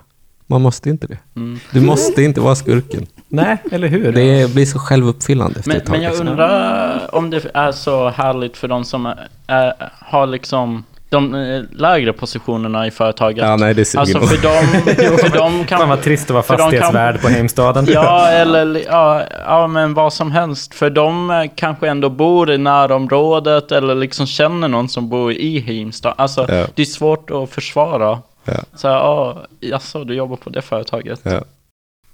Man 0.47 0.63
måste 0.63 0.91
inte 0.91 1.07
det. 1.07 1.19
Mm. 1.37 1.59
Du 1.73 1.81
måste 1.81 2.23
inte 2.23 2.41
vara 2.41 2.55
skurken. 2.55 3.07
Nej, 3.29 3.57
eller 3.73 3.89
hur? 3.89 4.13
Det 4.13 4.55
blir 4.55 4.67
så 4.67 4.79
självuppfyllande 4.79 5.59
efter 5.59 5.71
Men, 5.71 5.77
ett 5.77 5.87
tag. 5.87 5.93
men 5.93 6.03
jag 6.03 6.11
liksom. 6.11 6.29
undrar 6.29 7.15
om 7.15 7.31
det 7.31 7.51
är 7.55 7.73
så 7.73 8.09
härligt 8.09 8.57
för 8.57 8.69
de 8.69 8.85
som 8.85 9.07
är, 9.07 9.29
är, 9.47 9.93
har 9.99 10.27
liksom 10.27 10.85
de 11.09 11.35
eh, 11.35 11.63
lägre 11.73 12.13
positionerna 12.13 12.87
i 12.87 12.91
företaget. 12.91 13.45
Ja, 13.45 13.57
nej, 13.57 13.75
det 13.75 13.85
suger 13.85 14.01
alltså 14.01 14.21
för 14.21 14.43
dem, 14.43 15.19
för 15.19 15.39
dem 15.39 15.65
kan... 15.65 15.79
Fan 15.79 15.89
vad 15.89 16.03
trist 16.03 16.25
att 16.25 16.31
vara 16.31 16.43
kan- 16.43 16.59
fastighetsvärd 16.59 17.21
på 17.23 17.29
Heimstaden. 17.29 17.87
Ja, 17.89 18.27
eller 18.29 18.83
ja, 18.87 19.23
ja, 19.47 19.67
men 19.67 19.95
vad 19.95 20.13
som 20.13 20.33
helst. 20.33 20.75
För 20.75 20.91
de 20.91 21.31
eh, 21.31 21.45
kanske 21.55 21.89
ändå 21.89 22.09
bor 22.11 22.51
i 22.51 22.59
närområdet 22.59 23.73
eller 23.73 23.95
liksom 23.95 24.27
känner 24.27 24.69
någon 24.69 24.89
som 24.89 25.09
bor 25.09 25.33
i 25.33 25.61
Heimstad. 25.61 26.15
Alltså, 26.19 26.41
Ja. 26.49 26.67
det 26.75 26.83
är 26.83 26.87
svårt 26.87 27.31
att 27.31 27.51
försvara. 27.51 28.19
Ja. 28.45 28.55
Så 28.75 28.87
ja, 28.87 29.43
jaså, 29.61 30.05
du 30.05 30.15
jobbar 30.15 30.37
på 30.37 30.51
det 30.51 30.63
företaget? 30.63 31.21
Ja. 31.23 31.41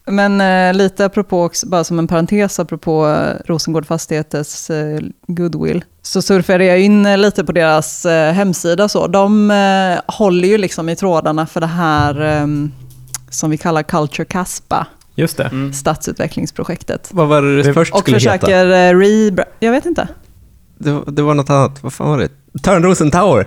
Men 0.06 0.40
eh, 0.40 0.74
lite 0.78 1.04
apropå, 1.04 1.42
också, 1.44 1.66
bara 1.68 1.84
som 1.84 1.98
en 1.98 2.06
parentes 2.08 2.60
apropå 2.60 3.06
eh, 3.08 3.36
Rosengård 3.46 3.86
Fastigheters 3.86 4.70
eh, 4.70 5.00
goodwill, 5.26 5.84
så 6.02 6.22
surfade 6.22 6.64
jag 6.64 6.80
in 6.80 7.06
eh, 7.06 7.18
lite 7.18 7.44
på 7.44 7.52
deras 7.52 8.04
eh, 8.06 8.32
hemsida. 8.32 8.88
Så. 8.88 9.06
De 9.06 9.50
eh, 9.50 10.14
håller 10.14 10.48
ju 10.48 10.58
liksom 10.58 10.88
i 10.88 10.96
trådarna 10.96 11.46
för 11.46 11.60
det 11.60 11.66
här 11.66 12.20
eh, 12.40 12.46
som 13.30 13.50
vi 13.50 13.56
kallar 13.58 13.82
Culture 13.82 14.24
Caspa, 14.24 14.86
Just 15.14 15.36
det. 15.36 15.44
Mm. 15.44 15.72
stadsutvecklingsprojektet. 15.72 17.08
Vad 17.12 17.28
var 17.28 17.42
det 17.42 17.62
det 17.62 17.74
först 17.74 17.92
Och 17.94 18.00
skulle 18.00 18.16
heta? 18.18 18.30
försöker 18.38 18.66
eh, 18.66 18.94
rebra- 18.98 19.44
jag 19.60 19.72
vet 19.72 19.86
inte, 19.86 20.08
Det, 20.78 20.90
var- 20.92 21.10
det 21.12 21.22
var 21.22 21.34
något 21.34 21.50
annat. 21.50 21.82
Vad 21.82 21.92
fan 21.92 22.08
var 22.10 22.18
det? 22.18 22.28
Törnrosen 22.62 23.10
Tower. 23.10 23.46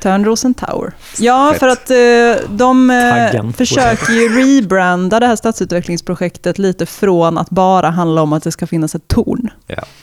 Törnrosen 0.00 0.54
Tower. 0.54 0.92
Ja, 1.18 1.48
Fett. 1.50 1.60
för 1.60 1.68
att 1.68 1.90
eh, 1.90 2.48
de 2.50 2.90
eh, 2.90 3.10
Taggen. 3.10 3.52
försöker 3.52 4.12
ju 4.12 4.28
rebranda 4.58 5.20
det 5.20 5.26
här 5.26 5.36
stadsutvecklingsprojektet 5.36 6.58
lite 6.58 6.86
från 6.86 7.38
att 7.38 7.50
bara 7.50 7.90
handla 7.90 8.22
om 8.22 8.32
att 8.32 8.42
det 8.42 8.52
ska 8.52 8.66
finnas 8.66 8.94
ett 8.94 9.08
torn. 9.08 9.50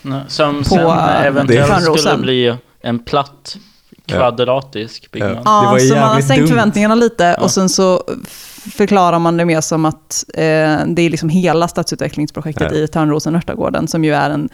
Nej, 0.02 0.22
Som 0.28 0.58
På, 0.58 0.64
sen 0.70 0.80
eh, 0.88 1.26
eventuellt 1.26 1.98
skulle 2.00 2.18
bli 2.18 2.56
en 2.82 3.00
platt 3.00 3.58
kvadratisk 4.06 5.12
byggnad. 5.12 5.32
Det 5.38 5.42
var 5.44 5.80
Ja, 5.80 5.88
så 5.90 5.96
man 5.96 6.04
har 6.10 6.22
sänkt 6.22 6.40
dumt. 6.40 6.48
förväntningarna 6.48 6.96
lite 6.96 7.24
Ja. 7.24 7.44
och 7.44 7.52
sen 7.52 7.70
så 7.70 8.04
förklarar 8.76 9.20
man 9.20 9.38
det 9.38 9.46
mer 9.46 9.62
som 9.62 9.86
att 9.86 10.26
eh, 10.34 10.42
det 10.88 11.02
är 11.02 11.10
liksom 11.10 11.30
hela 11.30 11.68
stadsutvecklingsprojektet 11.68 12.68
Ja. 12.72 12.78
i 12.78 12.88
Törnrosen 12.88 13.36
Örtagården 13.36 13.88
som 13.88 14.04
ju 14.06 14.14
är 14.14 14.30
en, 14.30 14.50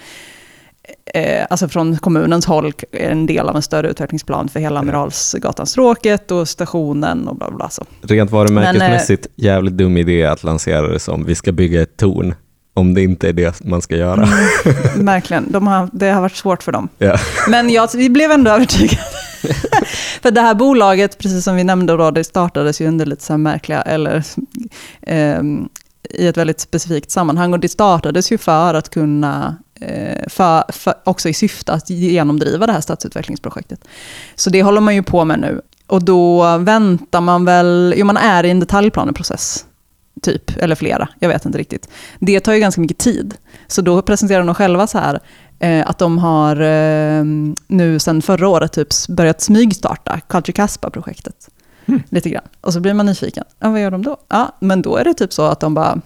eh, 1.13 1.45
alltså 1.49 1.67
från 1.67 1.97
kommunens 1.97 2.45
håll, 2.45 2.73
en 2.91 3.25
del 3.25 3.49
av 3.49 3.56
en 3.56 3.62
större 3.62 3.89
utvecklingsplan 3.89 4.49
för 4.49 4.60
hela 4.60 4.80
Amiralsgatan-stråket 4.80 6.32
och 6.32 6.49
stationen 6.49 7.28
och 7.28 7.36
bla 7.36 7.52
bla. 7.52 7.69
Så. 7.69 7.86
Rent 8.02 8.32
varumärkesmässigt 8.32 9.28
jävligt 9.36 9.73
dum 9.73 9.97
idé 9.97 10.25
att 10.25 10.43
lansera 10.43 10.88
det 10.88 10.99
som 10.99 11.25
vi 11.25 11.36
ska 11.36 11.52
bygga 11.52 11.82
ett 11.82 11.97
torn. 11.97 12.34
Om 12.73 12.93
det 12.93 13.02
inte 13.02 13.30
är 13.30 13.34
det 13.34 13.65
man 13.65 13.82
ska 13.82 13.95
göra. 13.95 14.28
Verkligen, 14.95 15.52
De 15.52 15.67
har, 15.67 15.89
det 15.93 16.10
har 16.10 16.21
varit 16.21 16.36
svårt 16.36 16.63
för 16.63 16.71
dem. 16.71 16.89
Ja. 16.97 17.17
Men 17.49 17.69
jag, 17.69 17.89
vi 17.95 18.10
blev 18.10 18.32
ändå 18.32 18.52
övertygade. 18.52 19.02
För 20.21 20.32
det 20.32 20.41
här 20.41 20.56
bolaget, 20.56 21.17
precis 21.17 21.43
som 21.43 21.56
vi 21.56 21.63
nämnde, 21.63 21.97
då, 21.97 22.12
det 22.12 22.23
startades 22.23 22.82
ju 22.82 22.88
under 22.88 23.06
lite 23.06 23.23
så 23.23 23.34
här 23.34 23.38
märkliga, 23.38 23.82
eller 23.82 24.23
ehm, 25.02 25.69
i 26.10 26.28
ett 26.28 26.38
väldigt 26.38 26.60
specifikt 26.60 27.12
sammanhang. 27.12 27.54
Och 27.54 27.60
det 27.60 27.69
startades 27.69 28.32
ju 28.32 28.38
för 28.38 28.73
att 28.73 28.89
kunna, 28.89 29.45
eh, 29.47 29.54
för, 30.27 30.71
för, 30.71 30.93
också 31.03 31.29
i 31.29 31.33
syfte 31.33 31.73
att 31.73 31.89
genomdriva 31.89 32.67
det 32.67 32.73
här 32.73 32.81
stadsutvecklingsprojektet. 32.81 33.87
Så 34.35 34.49
det 34.49 34.63
håller 34.63 34.81
man 34.81 34.95
ju 34.95 35.03
på 35.03 35.25
med 35.25 35.39
nu. 35.39 35.61
Och 35.87 36.03
då 36.03 36.57
väntar 36.57 37.21
man 37.21 37.45
väl, 37.45 37.93
jo 37.97 38.05
man 38.05 38.17
är 38.17 38.43
i 38.43 38.49
en 38.49 38.59
detaljplaneprocess, 38.59 39.65
typ, 40.21 40.57
eller 40.57 40.75
flera, 40.75 41.09
jag 41.19 41.29
vet 41.29 41.45
inte 41.45 41.57
riktigt. 41.57 41.89
Det 42.19 42.39
tar 42.39 42.53
ju 42.53 42.59
ganska 42.59 42.81
mycket 42.81 42.97
tid. 42.97 43.35
Så 43.67 43.81
då 43.81 44.01
presenterar 44.01 44.43
de 44.43 44.55
själva 44.55 44.87
så 44.87 44.97
här, 44.97 45.19
eh, 45.59 45.89
att 45.89 45.97
de 45.97 46.17
har 46.17 46.61
eh, 46.61 47.23
nu 47.67 47.99
sedan 47.99 48.21
förra 48.21 48.47
året 48.47 48.71
typ 48.71 48.87
börjat 49.09 49.41
smygstarta 49.41 50.19
Culture 50.27 50.53
Caspa-projektet. 50.53 51.49
Lite 52.09 52.29
grann. 52.29 52.43
Och 52.61 52.73
så 52.73 52.79
blir 52.79 52.93
man 52.93 53.05
nyfiken. 53.05 53.43
Ja, 53.59 53.69
vad 53.69 53.81
gör 53.81 53.91
de 53.91 54.03
då? 54.03 54.17
Ja, 54.29 54.55
men 54.59 54.81
då 54.81 54.97
är 54.97 55.03
det 55.03 55.13
typ 55.13 55.33
så 55.33 55.45
att 55.45 55.59
de 55.59 55.73
bara, 55.73 56.01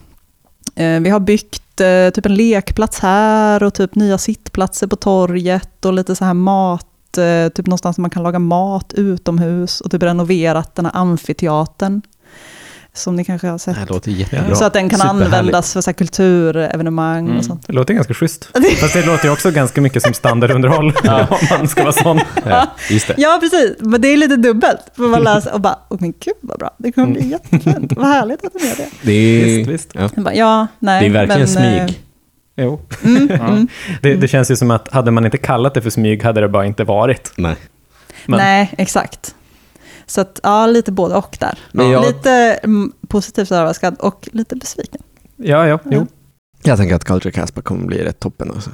eh, 0.76 1.00
vi 1.00 1.10
har 1.10 1.20
byggt 1.20 1.62
eh, 1.62 1.63
Eh, 1.82 2.10
typ 2.10 2.26
en 2.26 2.36
lekplats 2.36 3.00
här 3.00 3.64
och 3.64 3.74
typ 3.74 3.96
nya 3.96 4.18
sittplatser 4.18 4.88
på 4.88 4.96
torget 4.96 5.86
och 5.86 5.94
lite 5.94 6.16
så 6.16 6.26
här 6.26 6.34
mat, 6.34 7.18
eh, 7.18 7.50
typ 7.50 7.68
någonstans 7.68 7.96
där 7.96 8.02
man 8.02 8.10
kan 8.10 8.24
laga 8.24 8.40
mat 8.40 8.94
utomhus 8.94 9.82
och 9.82 9.92
typ 9.92 10.04
renoverat 10.04 10.76
den 10.76 10.86
här 10.86 10.96
amfiteatern. 10.96 12.02
Som 12.96 13.16
ni 13.16 13.26
kanske 13.26 13.48
har 13.48 13.58
sett. 13.58 13.76
Det 13.76 13.94
låter 13.94 14.12
jättebra. 14.12 14.56
Så 14.56 14.66
att 14.66 14.74
den 14.74 14.90
kan 14.90 15.02
användas 15.02 15.74
för 15.74 15.82
så 15.82 15.90
här 15.90 15.94
kulturevenemang 15.94 17.26
Mm. 17.26 17.38
och 17.38 17.46
sånt. 17.46 17.68
Det 17.68 17.74
låter 17.74 17.94
ganska 17.94 18.14
schysst. 18.14 18.50
Fast 18.82 18.94
det 18.94 19.06
låter 19.06 19.26
ju 19.26 19.32
också 19.32 19.52
ganska 19.52 19.82
mycket 19.82 20.04
som 20.04 20.14
standardunderhåll. 20.14 20.94
om 21.30 21.38
man 21.58 21.68
ska 21.68 21.82
vara 21.82 21.94
sån. 21.94 22.20
Ja, 22.46 22.68
just 22.90 23.08
det. 23.08 23.14
Ja, 23.18 23.38
precis. 23.42 23.76
Men 23.80 24.02
det 24.02 24.08
är 24.08 24.18
lite 24.18 24.36
dubbelt. 24.36 24.80
För 24.96 25.04
man 25.04 25.24
läser 25.24 25.54
och 25.54 25.62
bara, 25.62 25.78
oh, 25.90 25.98
men 26.02 26.12
gud 26.20 26.34
vad 26.42 26.60
bra. 26.60 26.76
Det 26.78 26.92
kommer 26.92 27.08
bli 27.08 27.28
jättefint. 27.28 27.94
Vad 27.96 28.08
härligt 28.08 28.46
att 28.46 28.54
de 28.54 28.68
gör 28.68 28.76
det. 28.76 28.88
Det 29.02 29.12
är, 29.12 29.46
Visst, 29.46 29.70
visst. 29.70 29.90
Ja. 29.94 30.10
Bara, 30.16 30.34
ja, 30.36 30.68
nej. 30.80 31.00
Det 31.02 31.06
är 31.20 31.26
verkligen 31.28 31.50
men, 31.54 31.74
eh, 31.74 31.86
smyg. 31.86 32.00
Jo. 32.56 32.82
Mm, 33.04 33.28
Ja. 33.32 33.48
mm. 33.48 33.68
Det, 34.02 34.16
det 34.16 34.28
känns 34.28 34.52
ju 34.52 34.56
som 34.56 34.72
att 34.72 34.92
hade 34.94 35.12
man 35.12 35.26
inte 35.26 35.38
kallat 35.38 35.74
det 35.74 35.82
för 35.82 35.90
smyg 35.90 36.24
hade 36.24 36.42
det 36.42 36.50
bara 36.50 36.66
inte 36.66 36.84
varit. 36.84 37.32
Nej. 37.36 37.56
Men- 38.26 38.38
Nej, 38.38 38.74
exakt. 38.78 39.36
Så 40.14 40.22
att, 40.22 40.40
ja, 40.44 40.68
lite 40.68 40.92
både 40.92 41.16
och 41.16 41.38
där. 41.40 41.60
Jag, 41.72 42.06
Lite 42.06 42.32
mm, 42.64 42.92
positivt 43.08 43.52
överraskad 43.52 43.96
och 44.00 44.30
lite 44.32 44.56
besviken. 44.56 45.02
Ja, 45.36 45.68
ja, 45.68 45.80
jo. 45.86 46.08
jag 46.64 46.78
tänker 46.78 46.96
att 46.96 47.04
Culture 47.04 47.32
Caspa 47.32 47.62
kommer 47.62 47.86
bli 47.86 48.04
rätt 48.04 48.20
toppen. 48.20 48.52
Alltså. 48.52 48.70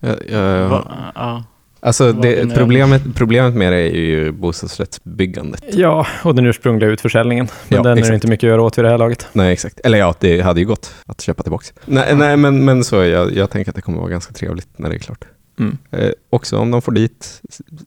Jag, 0.00 0.16
jag, 0.30 0.68
Va, 0.68 1.12
ja. 1.14 1.44
alltså 1.80 2.12
det, 2.12 2.54
problemet, 2.54 3.02
problemet 3.14 3.54
med 3.54 3.72
det 3.72 3.78
är 3.78 4.00
ju 4.00 4.32
bostadsrättsbyggandet. 4.32 5.64
Ja, 5.72 6.06
och 6.24 6.34
den 6.34 6.46
ursprungliga 6.46 6.90
utförsäljningen. 6.90 7.48
Men 7.68 7.76
Ja, 7.76 7.82
den 7.82 7.92
är 7.92 7.96
exakt. 7.96 8.10
det 8.10 8.14
inte 8.14 8.28
mycket 8.28 8.44
att 8.44 8.50
göra 8.50 8.62
åt 8.62 8.78
vid 8.78 8.84
det 8.84 8.90
här 8.90 8.98
laget. 8.98 9.26
Nej, 9.32 9.52
exakt. 9.52 9.80
Eller 9.80 9.98
ja, 9.98 10.14
det 10.20 10.40
hade 10.40 10.60
ju 10.60 10.66
gått 10.66 10.94
att 11.06 11.20
köpa 11.20 11.42
tillbaka. 11.42 11.66
Nej, 11.84 12.16
nej 12.16 12.36
men, 12.36 12.64
men 12.64 12.84
så, 12.84 12.96
jag, 12.96 13.32
jag 13.32 13.50
tänker 13.50 13.70
att 13.70 13.76
det 13.76 13.82
kommer 13.82 13.98
vara 13.98 14.10
ganska 14.10 14.34
trevligt 14.34 14.68
när 14.76 14.88
det 14.88 14.94
är 14.94 14.98
klart. 14.98 15.24
Mm. 15.58 15.78
Eh, 15.90 16.10
också 16.30 16.58
om 16.58 16.70
de 16.70 16.82
får 16.82 16.92
dit 16.92 17.40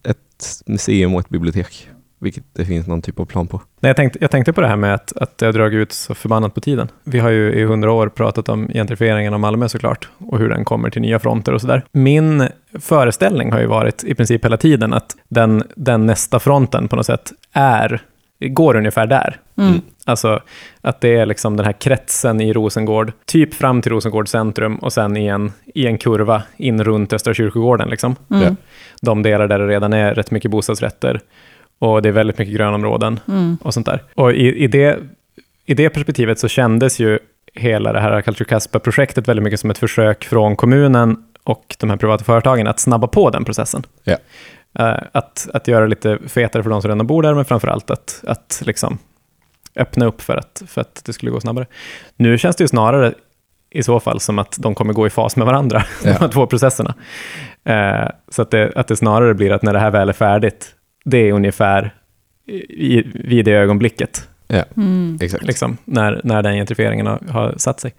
ett 0.04 0.62
museum 0.66 1.14
och 1.14 1.20
ett 1.20 1.30
bibliotek, 1.30 1.90
vilket 2.26 2.44
det 2.54 2.66
finns 2.66 2.88
någon 2.88 3.02
typ 3.02 3.20
av 3.20 3.26
plan 3.26 3.48
på. 3.48 3.62
Nej, 3.80 3.90
jag, 3.90 3.96
tänkte, 3.96 4.20
jag 4.22 4.32
tänkte 4.32 4.54
på 4.54 4.62
det 4.62 4.68
här 4.68 4.76
med 4.76 4.94
att, 4.94 5.18
att 5.18 5.38
det 5.38 5.46
har 5.46 5.54
dragit 5.54 5.78
ut 5.78 5.92
så 5.92 6.16
förbannat 6.16 6.54
på 6.54 6.62
tiden. 6.62 6.88
Vi 7.04 7.20
har 7.20 7.30
ju 7.30 7.54
i 7.54 7.64
hundra 7.64 7.92
år 7.92 8.10
pratat 8.10 8.50
om 8.50 8.68
gentrifieringen 8.68 9.34
av 9.34 9.40
Malmö 9.40 9.70
såklart 9.70 10.10
och 10.18 10.40
hur 10.40 10.50
den 10.50 10.66
kommer 10.66 10.90
till 10.90 11.02
nya 11.02 11.20
fronter 11.20 11.54
och 11.54 11.62
sådär. 11.62 11.86
Min 11.92 12.48
föreställning 12.80 13.52
har 13.52 13.60
ju 13.60 13.66
varit 13.66 14.04
i 14.04 14.16
princip 14.16 14.46
hela 14.46 14.58
tiden 14.58 14.94
att 14.94 15.16
den, 15.30 15.64
den 15.76 16.06
nästa 16.06 16.40
fronten 16.40 16.88
på 16.88 16.96
något 16.96 17.06
sätt 17.06 17.32
är, 17.54 18.02
går 18.40 18.76
ungefär 18.76 19.08
där. 19.08 19.40
Mm. 19.58 19.82
Alltså 20.06 20.40
att 20.82 21.02
det 21.02 21.16
är 21.16 21.26
liksom 21.26 21.58
den 21.58 21.66
här 21.66 21.74
kretsen 21.74 22.42
i 22.42 22.54
Rosengård, 22.54 23.12
typ 23.26 23.54
fram 23.54 23.82
till 23.82 23.92
Rosengård 23.92 24.28
centrum 24.28 24.76
och 24.76 24.94
sen 24.94 25.18
i 25.18 25.28
en, 25.28 25.52
i 25.66 25.88
en 25.88 25.98
kurva 25.98 26.44
in 26.58 26.84
runt 26.84 27.14
Östra 27.14 27.34
kyrkogården. 27.34 27.90
Liksom. 27.90 28.16
Mm. 28.32 28.56
De 29.02 29.24
delar 29.24 29.48
där 29.48 29.60
det 29.60 29.68
redan 29.68 29.94
är 29.94 30.14
rätt 30.14 30.32
mycket 30.32 30.52
bostadsrätter 30.52 31.22
och 31.80 32.02
det 32.02 32.10
är 32.10 32.14
väldigt 32.14 32.38
mycket 32.38 32.56
grönområden 32.56 33.20
Mm. 33.28 33.58
och 33.62 33.74
sånt 33.74 33.86
där. 33.86 34.04
Och 34.16 34.34
i, 34.34 34.64
i, 34.64 34.68
det, 34.68 35.00
i 35.66 35.74
det 35.74 35.90
perspektivet 35.90 36.40
så 36.40 36.48
kändes 36.48 37.00
ju 37.00 37.20
hela 37.54 37.94
det 37.94 38.00
här 38.00 38.22
Culture 38.22 38.46
Caspa-projektet 38.50 39.28
väldigt 39.28 39.44
mycket 39.44 39.60
som 39.60 39.70
ett 39.70 39.78
försök 39.78 40.26
från 40.26 40.56
kommunen 40.56 41.24
och 41.44 41.76
de 41.80 41.90
här 41.90 41.98
privata 41.98 42.24
företagen 42.24 42.68
att 42.68 42.80
snabba 42.80 43.08
på 43.08 43.30
den 43.30 43.46
processen. 43.46 43.84
Ja. 44.04 44.18
Eh, 44.80 44.98
att, 45.12 45.48
att 45.54 45.68
göra 45.68 45.82
det 45.84 45.90
lite 45.90 46.20
fetare 46.28 46.64
för 46.64 46.70
de 46.70 46.82
som 46.82 46.90
redan 46.92 47.08
bor 47.08 47.24
där, 47.24 47.34
men 47.34 47.46
framför 47.46 47.68
allt 47.68 47.92
att, 47.92 48.24
att 48.28 48.62
liksom 48.66 48.98
öppna 49.76 50.06
upp 50.06 50.22
för 50.22 50.36
att, 50.38 50.64
för 50.68 50.82
att 50.82 51.02
det 51.06 51.14
skulle 51.14 51.32
gå 51.32 51.40
snabbare. 51.40 51.66
Nu 52.16 52.38
känns 52.38 52.56
det 52.56 52.64
ju 52.64 52.68
snarare 52.68 53.14
i 53.70 53.84
så 53.84 54.00
fall 54.00 54.20
som 54.20 54.40
att 54.40 54.58
de 54.60 54.76
kommer 54.76 54.94
gå 54.94 55.08
i 55.08 55.10
fas 55.10 55.36
med 55.36 55.46
varandra, 55.46 55.84
de 56.04 56.10
Ja. 56.10 56.16
här 56.20 56.28
två 56.28 56.48
processerna. 56.48 56.94
Eh, 57.64 58.10
så 58.30 58.42
att 58.42 58.52
det, 58.52 58.72
att 58.76 58.88
det 58.88 58.96
snarare 58.96 59.34
blir 59.34 59.52
att 59.52 59.62
när 59.64 59.74
det 59.74 59.80
här 59.80 59.92
väl 59.92 60.10
är 60.10 60.14
färdigt, 60.14 60.75
det 61.06 61.18
är 61.18 61.32
ungefär 61.32 61.94
i, 62.70 63.04
vid 63.14 63.46
det 63.46 63.52
ögonblicket, 63.52 64.28
Mm. 64.78 65.18
Exakt. 65.22 65.44
liksom, 65.44 65.78
när, 65.86 66.22
när 66.24 66.44
den 66.44 66.54
gentrifieringen 66.56 67.08
har, 67.08 67.20
har 67.30 67.54
satt 67.58 67.80
sig. 67.80 67.94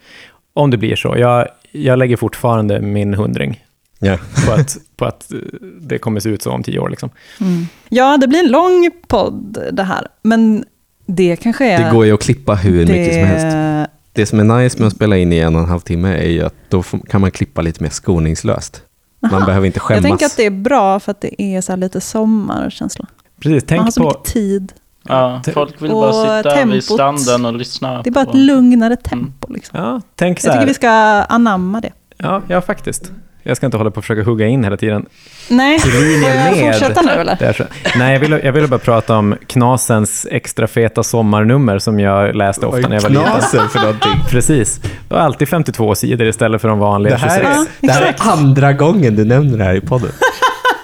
Om 0.54 0.70
det 0.70 0.76
blir 0.76 0.96
så. 0.96 1.14
Jag, 1.18 1.48
jag 1.72 1.98
lägger 1.98 2.16
fortfarande 2.16 2.80
min 2.80 3.14
hundring 3.14 3.64
Ja. 3.98 4.18
på 4.46 4.52
att, 4.52 4.76
på 4.96 5.04
att 5.04 5.32
eh, 5.32 5.38
det 5.80 5.98
kommer 5.98 6.20
se 6.20 6.28
ut 6.28 6.42
så 6.42 6.50
om 6.50 6.62
tio 6.62 6.78
år. 6.78 6.88
Liksom. 6.90 7.10
Mm. 7.40 7.66
Ja, 7.88 8.16
det 8.16 8.28
blir 8.28 8.38
en 8.38 8.50
lång 8.50 8.90
podd 9.08 9.58
det 9.72 9.82
här, 9.82 10.06
men 10.22 10.64
det 11.06 11.36
kanske 11.36 11.66
är... 11.72 11.84
Det 11.84 11.90
går 11.90 12.06
ju 12.06 12.12
att 12.12 12.22
klippa 12.22 12.54
hur 12.54 12.86
mycket 12.86 13.14
som 13.14 13.22
helst. 13.24 13.56
det- 13.56 13.86
Det 14.12 14.26
som 14.26 14.40
är 14.40 14.62
nice 14.62 14.78
med 14.78 14.86
att 14.86 14.94
spela 14.96 15.16
in 15.16 15.32
i 15.32 15.38
en 15.38 15.54
och 15.56 15.62
en 15.62 15.68
halv 15.68 15.80
timme 15.80 16.16
är 16.16 16.28
ju 16.30 16.42
att 16.42 16.54
då 16.68 16.82
kan 16.82 17.20
man 17.20 17.30
klippa 17.30 17.62
lite 17.62 17.82
mer 17.82 17.90
skoningslöst. 17.90 18.82
Man 19.20 19.34
Aha. 19.34 19.46
behöver 19.46 19.66
inte 19.66 19.76
Jag 19.76 19.82
skämmas. 19.82 20.02
tänker 20.02 20.26
att 20.26 20.36
det 20.36 20.46
är 20.46 20.50
bra 20.50 21.00
för 21.00 21.10
att 21.10 21.20
det 21.20 21.42
är 21.42 21.60
så 21.60 21.72
här 21.72 21.76
lite 21.76 22.00
sommarkänsla. 22.00 23.06
Precis, 23.40 23.70
Man 23.70 23.78
har 23.78 23.84
tänk 23.84 23.94
så 23.94 24.00
på... 24.02 24.08
mycket 24.08 24.24
tid. 24.24 24.72
Ja, 25.08 25.42
folk 25.54 25.82
vill 25.82 25.90
bara 25.90 26.12
sitta 26.42 26.50
tempot. 26.56 26.74
vid 26.74 26.84
stranden 26.84 27.44
och 27.44 27.54
lyssna. 27.54 28.02
Det 28.02 28.10
är 28.10 28.12
bara 28.12 28.22
ett 28.24 28.30
på- 28.30 28.36
lugnare 28.36 28.96
tempo. 28.96 29.52
Liksom. 29.52 29.78
Ja, 29.80 30.00
tänk 30.14 30.40
så 30.40 30.46
Jag 30.46 30.52
tycker 30.54 30.60
här. 30.60 30.66
vi 30.66 30.74
ska 30.74 30.90
anamma 31.34 31.80
det. 31.80 31.92
Ja, 32.18 32.42
ja, 32.48 32.60
faktiskt. 32.60 33.12
Jag 33.42 33.56
ska 33.56 33.66
inte 33.66 33.76
hålla 33.78 33.90
på 33.90 33.98
och 33.98 34.04
försöka 34.04 34.22
hugga 34.22 34.46
in 34.46 34.64
hela 34.64 34.76
tiden. 34.76 35.06
Nej, 35.50 35.78
får 35.80 35.88
linje 35.88 36.56
jag 36.60 36.72
fortsätta 36.72 37.02
nu 37.02 37.10
eller? 37.10 37.54
Nej, 37.98 38.12
jag 38.12 38.20
ville 38.20 38.40
jag 38.44 38.52
ville 38.52 38.68
bara 38.68 38.78
prata 38.78 39.16
om 39.16 39.36
Knasens 39.46 40.26
extra 40.30 40.66
feta 40.66 41.02
sommarnummer 41.02 41.78
som 41.78 42.00
jag 42.00 42.36
läste 42.36 42.66
ofta 42.66 42.88
när 42.88 42.96
jag 42.96 43.02
var 43.02 43.10
liten. 43.10 43.24
Knasen 43.24 43.68
för 43.68 43.80
någonting. 43.80 44.12
Precis. 44.30 44.80
Det 45.08 45.14
var 45.14 45.20
alltid 45.20 45.48
52 45.48 45.94
sidor 45.94 46.26
istället 46.26 46.60
för 46.60 46.68
de 46.68 46.78
vanliga 46.78 47.14
Det 47.14 47.20
här, 47.20 47.40
26. 47.40 47.58
är, 47.58 47.86
det 47.86 47.92
här 47.92 48.02
är 48.02 48.14
andra 48.32 48.72
gången 48.72 49.16
du 49.16 49.24
nämner 49.24 49.58
det 49.58 49.64
här 49.64 49.74
i 49.74 49.80
podden. 49.80 50.10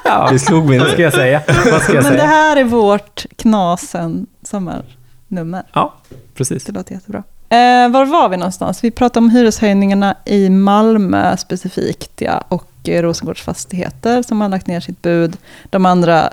Ja, 0.05 0.29
Det 0.33 0.39
slog 0.39 0.69
mig 0.69 0.79
vad 0.79 0.89
ska 0.89 1.03
jag 1.03 1.13
säga? 1.13 1.43
Vad 1.73 1.83
ska 1.83 1.95
jag 1.95 2.05
Men 2.05 2.13
det 2.17 2.23
här 2.23 2.57
är 2.57 2.65
vårt 2.65 3.25
Knasen 3.39 4.27
sommarnummer. 4.43 5.63
Ja, 5.73 5.95
precis. 6.35 6.65
Det 6.65 6.73
låter 6.73 6.95
jättebra. 6.95 7.23
Eh, 7.53 7.89
var 7.89 8.05
var 8.05 8.29
vi 8.29 8.37
någonstans? 8.37 8.85
Vi 8.85 8.91
pratade 8.91 9.25
om 9.25 9.31
hyreshöjningarna 9.31 10.17
i 10.25 10.51
Malmö 10.51 11.37
specifikt, 11.37 12.21
ja, 12.21 12.45
och 12.49 12.89
eh, 12.89 13.03
Rosengårds 13.03 13.43
fastigheter 13.43 14.23
som 14.23 14.41
har 14.41 14.49
lagt 14.49 14.67
ner 14.67 14.81
sitt 14.81 15.03
bud. 15.03 15.37
De 15.71 15.87
andra 15.87 16.33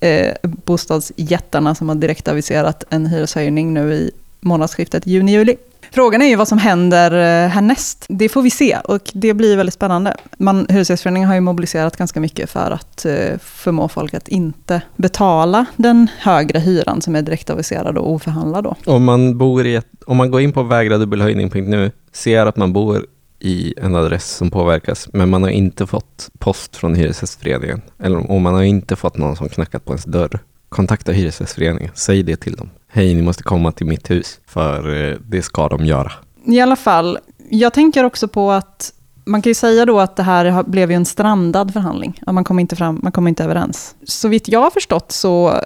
eh, 0.00 0.34
bostadsjättarna 0.42 1.74
som 1.74 1.88
har 1.88 1.96
direkt 1.96 2.28
aviserat 2.28 2.84
en 2.90 3.06
hyreshöjning 3.06 3.74
nu 3.74 3.94
i 3.94 4.10
månadsskiftet 4.40 5.06
juni-juli. 5.06 5.56
Frågan 5.92 6.22
är 6.22 6.26
ju 6.26 6.36
vad 6.36 6.48
som 6.48 6.58
händer 6.58 7.10
eh, 7.10 7.48
härnäst. 7.48 8.04
Det 8.08 8.28
får 8.28 8.42
vi 8.42 8.50
se 8.50 8.78
och 8.84 9.10
det 9.14 9.34
blir 9.34 9.56
väldigt 9.56 9.74
spännande. 9.74 10.16
Man, 10.38 10.66
Hyresgästföreningen 10.68 11.28
har 11.28 11.34
ju 11.34 11.40
mobiliserat 11.40 11.96
ganska 11.96 12.20
mycket 12.20 12.50
för 12.50 12.70
att 12.70 13.04
eh, 13.04 13.38
förmå 13.38 13.88
folk 13.88 14.14
att 14.14 14.28
inte 14.28 14.82
betala 14.96 15.66
den 15.76 16.08
högre 16.18 16.58
hyran 16.58 17.02
som 17.02 17.16
är 17.16 17.22
direkt 17.22 17.50
aviserad 17.50 17.98
och 17.98 18.10
oförhandlad 18.10 18.64
då. 18.64 18.76
Om 18.86 19.04
man, 19.04 19.38
bor 19.38 19.66
i 19.66 19.74
ett, 19.74 19.86
om 20.06 20.16
man 20.16 20.30
går 20.30 20.40
in 20.40 20.52
på 20.52 20.62
vägradubbelhöjning.nu, 20.62 21.90
ser 22.12 22.46
att 22.46 22.56
man 22.56 22.72
bor 22.72 23.06
i 23.38 23.74
en 23.76 23.94
adress 23.94 24.36
som 24.36 24.50
påverkas, 24.50 25.08
men 25.12 25.28
man 25.28 25.42
har 25.42 25.50
inte 25.50 25.86
fått 25.86 26.30
post 26.38 26.76
från 26.76 26.94
Hyresgästföreningen, 26.94 27.82
eller 27.98 28.30
om 28.30 28.42
man 28.42 28.54
har 28.54 28.62
inte 28.62 28.96
fått 28.96 29.16
någon 29.16 29.36
som 29.36 29.48
knackat 29.48 29.84
på 29.84 29.92
ens 29.92 30.04
dörr, 30.04 30.38
kontakta 30.68 31.12
Hyresgästföreningen, 31.12 31.90
säg 31.94 32.22
det 32.22 32.36
till 32.36 32.56
dem. 32.56 32.70
Hej, 32.92 33.14
ni 33.14 33.22
måste 33.22 33.42
komma 33.42 33.72
till 33.72 33.86
mitt 33.86 34.10
hus, 34.10 34.40
för 34.46 35.10
eh, 35.10 35.16
det 35.28 35.42
ska 35.42 35.68
de 35.68 35.84
göra. 35.84 36.12
I 36.44 36.60
alla 36.60 36.76
fall, 36.76 37.18
jag 37.50 37.72
tänker 37.72 38.04
också 38.04 38.28
på 38.28 38.50
att 38.50 38.92
man 39.24 39.42
kan 39.42 39.50
ju 39.50 39.54
säga 39.54 39.86
då 39.86 40.00
att 40.00 40.16
det 40.16 40.22
här 40.22 40.62
blev 40.62 40.90
ju 40.90 40.96
en 40.96 41.04
strandad 41.04 41.72
förhandling. 41.72 42.20
Att 42.26 42.34
man 42.34 42.44
kom 42.44 42.58
inte 42.58 42.76
fram, 42.76 43.00
man 43.02 43.12
kom 43.12 43.28
inte 43.28 43.44
överens. 43.44 43.94
Så 44.04 44.28
vitt 44.28 44.48
jag 44.48 44.60
har 44.60 44.70
förstått 44.70 45.12
så 45.12 45.48
eh, 45.48 45.60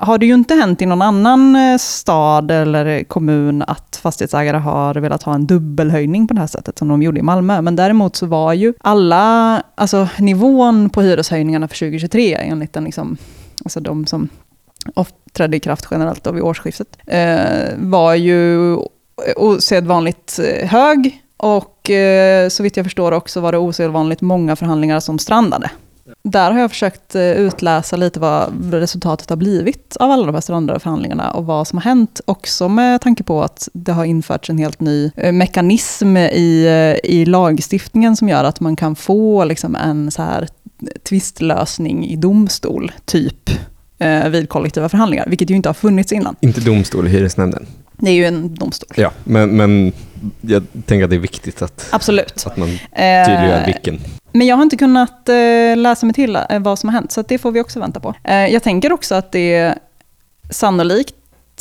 har 0.00 0.18
det 0.18 0.26
ju 0.26 0.34
inte 0.34 0.54
hänt 0.54 0.82
i 0.82 0.86
någon 0.86 1.02
annan 1.02 1.56
eh, 1.56 1.78
stad 1.78 2.50
eller 2.50 3.04
kommun 3.04 3.62
att 3.62 4.00
fastighetsägare 4.02 4.56
har 4.56 4.94
velat 4.94 5.22
ha 5.22 5.34
en 5.34 5.46
dubbelhöjning 5.46 6.28
på 6.28 6.34
det 6.34 6.40
här 6.40 6.46
sättet 6.46 6.78
som 6.78 6.88
de 6.88 7.02
gjorde 7.02 7.20
i 7.20 7.22
Malmö. 7.22 7.62
Men 7.62 7.76
däremot 7.76 8.16
så 8.16 8.26
var 8.26 8.52
ju 8.52 8.74
alla, 8.80 9.62
alltså 9.74 10.08
nivån 10.18 10.90
på 10.90 11.02
hyreshöjningarna 11.02 11.68
för 11.68 11.76
2023 11.76 12.34
enligt 12.34 12.72
den 12.72 12.84
liksom, 12.84 13.16
alltså 13.64 13.80
de 13.80 14.06
som 14.06 14.28
och 14.94 15.08
trädde 15.32 15.56
i 15.56 15.60
kraft 15.60 15.86
generellt 15.90 16.24
då 16.24 16.32
vid 16.32 16.42
årsskiftet, 16.42 16.98
eh, 17.06 17.74
var 17.76 18.14
ju 18.14 18.76
osedvanligt 19.36 20.38
eh, 20.38 20.68
hög 20.68 21.22
och 21.36 21.90
eh, 21.90 22.48
så 22.48 22.62
vitt 22.62 22.76
jag 22.76 22.86
förstår 22.86 23.12
också 23.12 23.40
var 23.40 23.52
det 23.52 23.58
osedvanligt 23.58 24.20
många 24.20 24.56
förhandlingar 24.56 25.00
som 25.00 25.18
strandade. 25.18 25.70
Där 26.22 26.50
har 26.50 26.60
jag 26.60 26.70
försökt 26.70 27.14
eh, 27.14 27.22
utläsa 27.22 27.96
lite 27.96 28.20
vad 28.20 28.74
resultatet 28.74 29.30
har 29.30 29.36
blivit 29.36 29.96
av 29.96 30.10
alla 30.10 30.26
de 30.26 30.34
här 30.34 30.40
strandade 30.40 30.80
förhandlingarna 30.80 31.30
och 31.30 31.46
vad 31.46 31.68
som 31.68 31.78
har 31.78 31.84
hänt. 31.84 32.20
Också 32.24 32.68
med 32.68 33.00
tanke 33.00 33.22
på 33.22 33.42
att 33.42 33.68
det 33.72 33.92
har 33.92 34.04
införts 34.04 34.50
en 34.50 34.58
helt 34.58 34.80
ny 34.80 35.10
eh, 35.16 35.32
mekanism 35.32 36.16
i, 36.16 36.66
i 37.04 37.24
lagstiftningen 37.24 38.16
som 38.16 38.28
gör 38.28 38.44
att 38.44 38.60
man 38.60 38.76
kan 38.76 38.96
få 38.96 39.44
liksom 39.44 39.74
en 39.74 40.10
så 40.10 40.22
här 40.22 40.48
tvistlösning 41.08 42.06
i 42.06 42.16
domstol, 42.16 42.92
typ, 43.04 43.50
eh, 43.98 44.28
vid 44.28 44.48
kollektiva 44.48 44.88
förhandlingar, 44.88 45.26
vilket 45.28 45.50
ju 45.50 45.54
inte 45.54 45.68
har 45.68 45.74
funnits 45.74 46.12
innan. 46.12 46.36
Inte 46.40 46.60
domstol, 46.60 47.06
hyresnämnden. 47.06 47.66
Det 47.98 48.10
är 48.10 48.14
ju 48.14 48.24
en 48.24 48.54
domstol. 48.54 48.88
Ja, 48.96 49.10
men, 49.24 49.56
men 49.56 49.92
jag 50.40 50.62
tänker 50.86 51.04
att 51.04 51.10
det 51.10 51.16
är 51.16 51.20
viktigt 51.20 51.62
att, 51.62 51.88
Absolut. 51.90 52.46
att 52.46 52.56
man 52.56 52.68
Eh, 52.68 53.26
tydliggör 53.26 53.66
vilken. 53.66 54.00
Men 54.32 54.46
jag 54.46 54.56
har 54.56 54.62
inte 54.62 54.76
kunnat 54.76 55.28
eh, 55.28 55.76
läsa 55.76 56.06
mig 56.06 56.14
till 56.14 56.36
eh, 56.36 56.58
vad 56.58 56.78
som 56.78 56.88
har 56.88 56.94
hänt, 56.94 57.12
så 57.12 57.22
det 57.22 57.38
får 57.38 57.52
vi 57.52 57.60
också 57.60 57.80
vänta 57.80 58.00
på. 58.00 58.14
Eh, 58.24 58.46
jag 58.46 58.62
tänker 58.62 58.92
också 58.92 59.14
att 59.14 59.32
det 59.32 59.74
sannolikt 60.50 61.14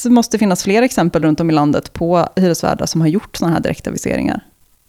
måste 0.05 0.37
finnas 0.37 0.63
fler 0.63 0.81
exempel 0.81 1.23
runt 1.23 1.39
om 1.39 1.49
i 1.49 1.53
landet 1.53 1.93
på 1.93 2.27
hyresvärdar 2.35 2.85
som 2.85 3.01
har 3.01 3.07
gjort 3.07 3.37
sådana 3.37 3.53
här 3.53 3.61
direktaviseringar. 3.61 4.41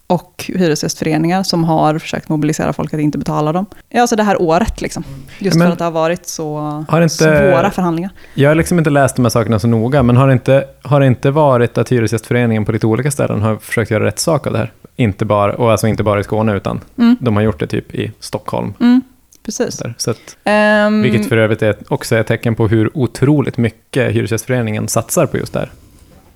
Och 0.09 0.45
hyresgästföreningar 0.49 1.42
som 1.42 1.64
har 1.64 1.99
försökt 1.99 2.29
mobilisera 2.29 2.73
folk 2.73 2.95
att 2.95 3.01
inte 3.01 3.19
betala 3.19 3.53
dem. 3.53 3.66
Alltså 3.95 4.16
det 4.16 4.23
här 4.23 4.42
året 4.42 4.81
liksom. 4.81 5.05
Just 5.38 5.57
Men- 5.57 5.66
för 5.66 5.73
att 5.73 5.79
det 5.79 5.85
har 5.85 5.90
varit 5.90 6.27
så 6.27 6.57
Har 6.88 7.03
inte- 7.03 7.14
svåra 7.14 7.71
förhandlingar. 7.71 8.11
Jag 8.35 8.51
har 8.51 8.55
liksom 8.55 8.79
inte 8.79 8.90
läst 8.90 9.16
de 9.16 9.25
här 9.25 9.31
sakerna 9.31 9.59
så 9.59 9.69
noga, 9.69 10.03
men 10.03 10.16
har 10.16 10.27
det 10.27 10.33
inte, 10.33 10.64
har 10.83 11.01
det 11.01 11.07
inte 11.07 11.31
varit 11.31 11.79
att 11.79 11.92
Hyresgästföreningen 11.92 12.65
på 12.65 12.73
lite 12.73 12.87
olika 12.87 13.11
ställen 13.11 13.42
har 13.42 13.57
försökt 13.57 13.90
göra 13.90 14.04
rätt 14.04 14.19
sak 14.19 14.46
av 14.46 14.52
det 14.52 14.59
här? 14.59 14.73
Inte 14.96 15.25
bara, 15.25 15.52
och 15.54 15.71
alltså 15.71 15.87
inte 15.87 16.02
bara 16.02 16.21
i 16.21 16.25
Skåne, 16.25 16.57
utan 16.57 16.81
Mm. 16.98 17.17
de 17.21 17.37
har 17.37 17.42
gjort 17.42 17.61
det 17.61 17.67
typ 17.67 17.94
i 17.94 18.13
Stockholm. 18.21 18.73
Mm, 18.81 19.02
precis. 19.44 19.79
Där. 19.79 19.94
Så 19.98 20.11
att, 20.11 20.37
Ehm, 20.44 21.02
vilket 21.02 21.29
för 21.29 21.37
övrigt 21.37 21.63
är 21.63 21.77
också 21.88 22.17
är 22.17 22.21
ett 22.21 22.27
tecken 22.27 22.54
på 22.54 22.69
hur 22.69 22.90
otroligt 22.98 23.57
mycket 23.57 24.13
Hyresgästföreningen 24.13 24.88
satsar 24.88 25.27
på 25.27 25.37
just 25.37 25.52
det 25.52 25.59
här, 25.59 25.71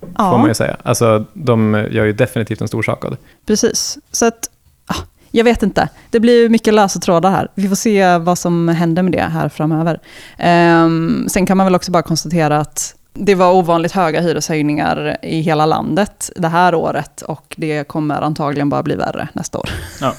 får 0.01 0.37
man 0.37 0.41
ja, 0.41 0.47
ju 0.47 0.53
säga. 0.53 0.77
Alltså, 0.83 1.25
de 1.33 1.87
gör 1.91 2.05
ju 2.05 2.13
definitivt 2.13 2.61
en 2.61 2.67
stor 2.67 2.83
sak 2.83 3.05
av 3.05 3.11
det. 3.11 3.17
precis. 3.45 3.97
Så 4.11 4.25
att, 4.25 4.49
ah, 4.85 5.03
jag 5.31 5.43
vet 5.43 5.63
inte. 5.63 5.89
Det 6.09 6.19
blir 6.19 6.49
mycket 6.49 6.73
lösa 6.73 6.99
trådar 6.99 7.31
här. 7.31 7.47
Vi 7.55 7.69
får 7.69 7.75
se 7.75 8.17
vad 8.17 8.37
som 8.37 8.67
händer 8.67 9.03
med 9.03 9.11
det 9.11 9.21
här 9.21 9.49
framöver. 9.49 9.99
Ehm, 10.37 11.25
sen 11.29 11.45
kan 11.45 11.57
man 11.57 11.65
väl 11.65 11.75
också 11.75 11.91
bara 11.91 12.03
konstatera 12.03 12.59
att 12.59 12.95
det 13.13 13.35
var 13.35 13.53
ovanligt 13.53 13.91
höga 13.91 14.21
hyreshöjningar 14.21 15.17
i 15.21 15.41
hela 15.41 15.65
landet 15.65 16.31
det 16.35 16.47
här 16.47 16.75
året 16.75 17.21
och 17.21 17.55
det 17.57 17.87
kommer 17.87 18.21
antagligen 18.21 18.69
bara 18.69 18.83
bli 18.83 18.95
värre 18.95 19.27
nästa 19.33 19.59
år. 19.59 19.69
Ja. 20.01 20.13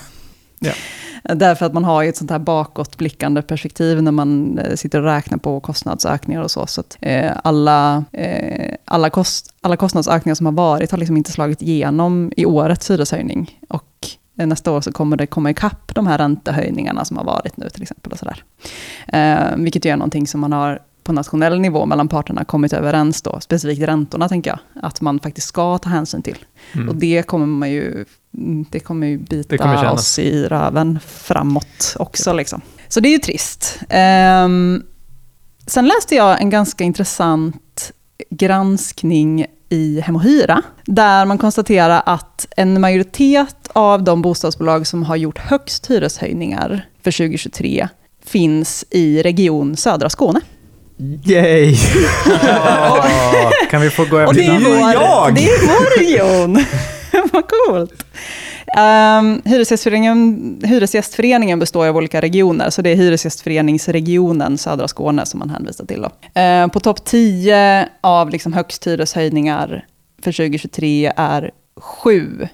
Ja. 0.59 0.73
Därför 1.23 1.67
att 1.67 1.73
man 1.73 1.85
har 1.85 2.03
ju 2.03 2.09
ett 2.09 2.17
sånt 2.17 2.31
här 2.31 2.39
bakåtblickande 2.39 3.43
perspektiv 3.43 4.03
när 4.03 4.13
man 4.13 4.59
eh, 4.59 4.75
sitter 4.75 4.99
och 4.99 5.05
räknar 5.05 5.39
på 5.39 5.61
kostnadsökningar 5.61 6.43
och 6.43 6.51
så. 6.51 6.67
så 6.67 6.81
att, 6.81 6.97
eh, 7.01 7.33
alla, 7.45 8.05
eh, 8.13 8.75
alla, 8.85 9.11
kost, 9.11 9.55
alla 9.61 9.77
kostnadsökningar 9.77 10.35
som 10.35 10.47
har 10.47 10.53
varit 10.53 10.91
har 10.91 10.99
liksom 10.99 11.17
inte 11.17 11.33
slagit 11.33 11.63
igenom 11.63 12.33
i 12.37 12.47
årets 12.47 12.91
hyreshöjning. 12.91 13.61
Och 13.69 14.09
eh, 14.39 14.47
nästa 14.47 14.73
år 14.73 14.81
så 14.81 14.93
kommer 14.93 15.17
det 15.17 15.27
komma 15.27 15.51
ikapp 15.51 15.95
de 15.95 16.07
här 16.07 16.19
räntehöjningarna 16.19 17.05
som 17.05 17.17
har 17.17 17.25
varit 17.25 17.57
nu 17.57 17.69
till 17.71 17.83
exempel. 17.83 18.13
Och 18.13 18.19
så. 18.19 18.27
Eh, 19.17 19.57
vilket 19.57 19.85
ju 19.85 19.91
är 19.91 19.97
någonting 19.97 20.27
som 20.27 20.41
man 20.41 20.53
har 20.53 20.81
på 21.05 21.13
nationell 21.13 21.61
nivå 21.61 21.87
mellan 21.87 22.09
parterna 22.09 22.45
kommit 22.45 22.73
överens 22.73 23.23
då, 23.23 23.41
specifikt 23.41 23.83
räntorna 23.83 24.29
tänker 24.29 24.51
jag, 24.51 24.85
att 24.85 25.01
man 25.01 25.21
faktiskt 25.21 25.49
ska 25.49 25.79
ta 25.79 25.89
hänsyn 25.89 26.23
till. 26.23 26.39
Mm. 26.73 26.89
Och 26.89 26.95
det 26.95 27.23
kommer 27.27 27.47
man 27.47 27.71
ju, 27.71 28.05
det 28.71 28.81
kommer 28.81 29.07
ju 29.07 29.19
bita 29.19 29.49
Det 29.49 29.59
kommer 29.59 29.91
oss 29.91 30.19
i 30.19 30.45
röven 30.45 30.99
framåt 31.07 31.97
också. 31.99 32.33
Liksom. 32.33 32.61
Så 32.89 33.01
det 33.01 33.09
är 33.09 33.13
ju 33.13 33.19
trist. 33.19 33.79
Ehm, 33.89 34.83
sen 35.67 35.87
läste 35.87 36.15
jag 36.15 36.41
en 36.41 36.51
ganska 36.51 36.85
intressant 36.85 37.93
granskning 38.31 39.47
i 39.69 40.01
Hem 40.01 40.17
och 40.17 40.23
Hyra, 40.23 40.63
där 40.85 41.25
man 41.25 41.39
konstaterar 41.39 42.03
att 42.07 42.47
en 42.57 42.81
majoritet 42.81 43.69
av 43.73 44.03
de 44.03 44.23
bostadsbolag 44.23 44.87
som 44.87 45.03
har 45.03 45.17
gjort 45.17 45.39
högst 45.39 45.91
hyreshöjningar 45.91 46.87
för 47.03 47.11
2023 47.11 47.89
finns 48.25 48.85
i 48.91 49.23
region 49.23 49.77
södra 49.77 50.11
Skåne. 50.11 50.41
Yay! 51.25 51.77
Åh, 52.27 53.07
kan 53.71 53.81
vi 53.81 53.91
få 53.91 54.05
gå 54.05 54.17
över 54.17 54.27
Och 54.27 54.35
det 54.35 54.41
till 54.41 54.51
är, 54.51 54.61
ju 54.61 54.93
jag! 54.93 55.35
det 55.35 55.45
är 55.45 55.67
vår 55.67 55.99
region. 55.99 56.65
Vad 57.35 57.45
coolt. 57.49 58.05
Um, 58.79 59.43
Hyresgästföreningen, 59.45 60.61
Hyresgästföreningen 60.65 61.59
består 61.59 61.87
av 61.87 61.97
olika 61.97 62.21
regioner, 62.21 62.71
så 62.71 62.83
det 62.83 62.91
är 62.91 62.97
Hyresgästföreningsregionen 62.97 64.59
södra 64.59 64.89
Skåne 64.89 65.27
som 65.27 65.39
man 65.39 65.51
hänvisar 65.51 65.85
till. 65.85 66.03
Då. 66.03 66.11
Ehm, 66.35 66.71
på 66.71 66.81
topp 66.81 67.05
10 67.05 67.89
av 68.01 68.31
liksom 68.31 68.53
högst 68.53 68.87
hyreshöjningar 68.87 69.87
för 70.23 70.33
2023 70.33 71.13
är 71.17 71.51
sju 71.77 72.49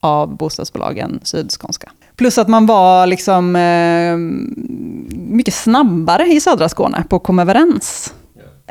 av 0.00 0.36
bostadsbolagen 0.36 1.20
sydskånska. 1.22 1.92
Plus 2.16 2.38
att 2.38 2.48
man 2.48 2.66
var 2.66 3.06
liksom, 3.06 3.56
uh, 3.56 4.16
mycket 5.16 5.54
snabbare 5.54 6.26
i 6.26 6.40
södra 6.40 6.68
Skåne 6.68 7.04
på 7.08 7.16
att 7.16 7.22
komma 7.22 7.42
överens. 7.42 8.14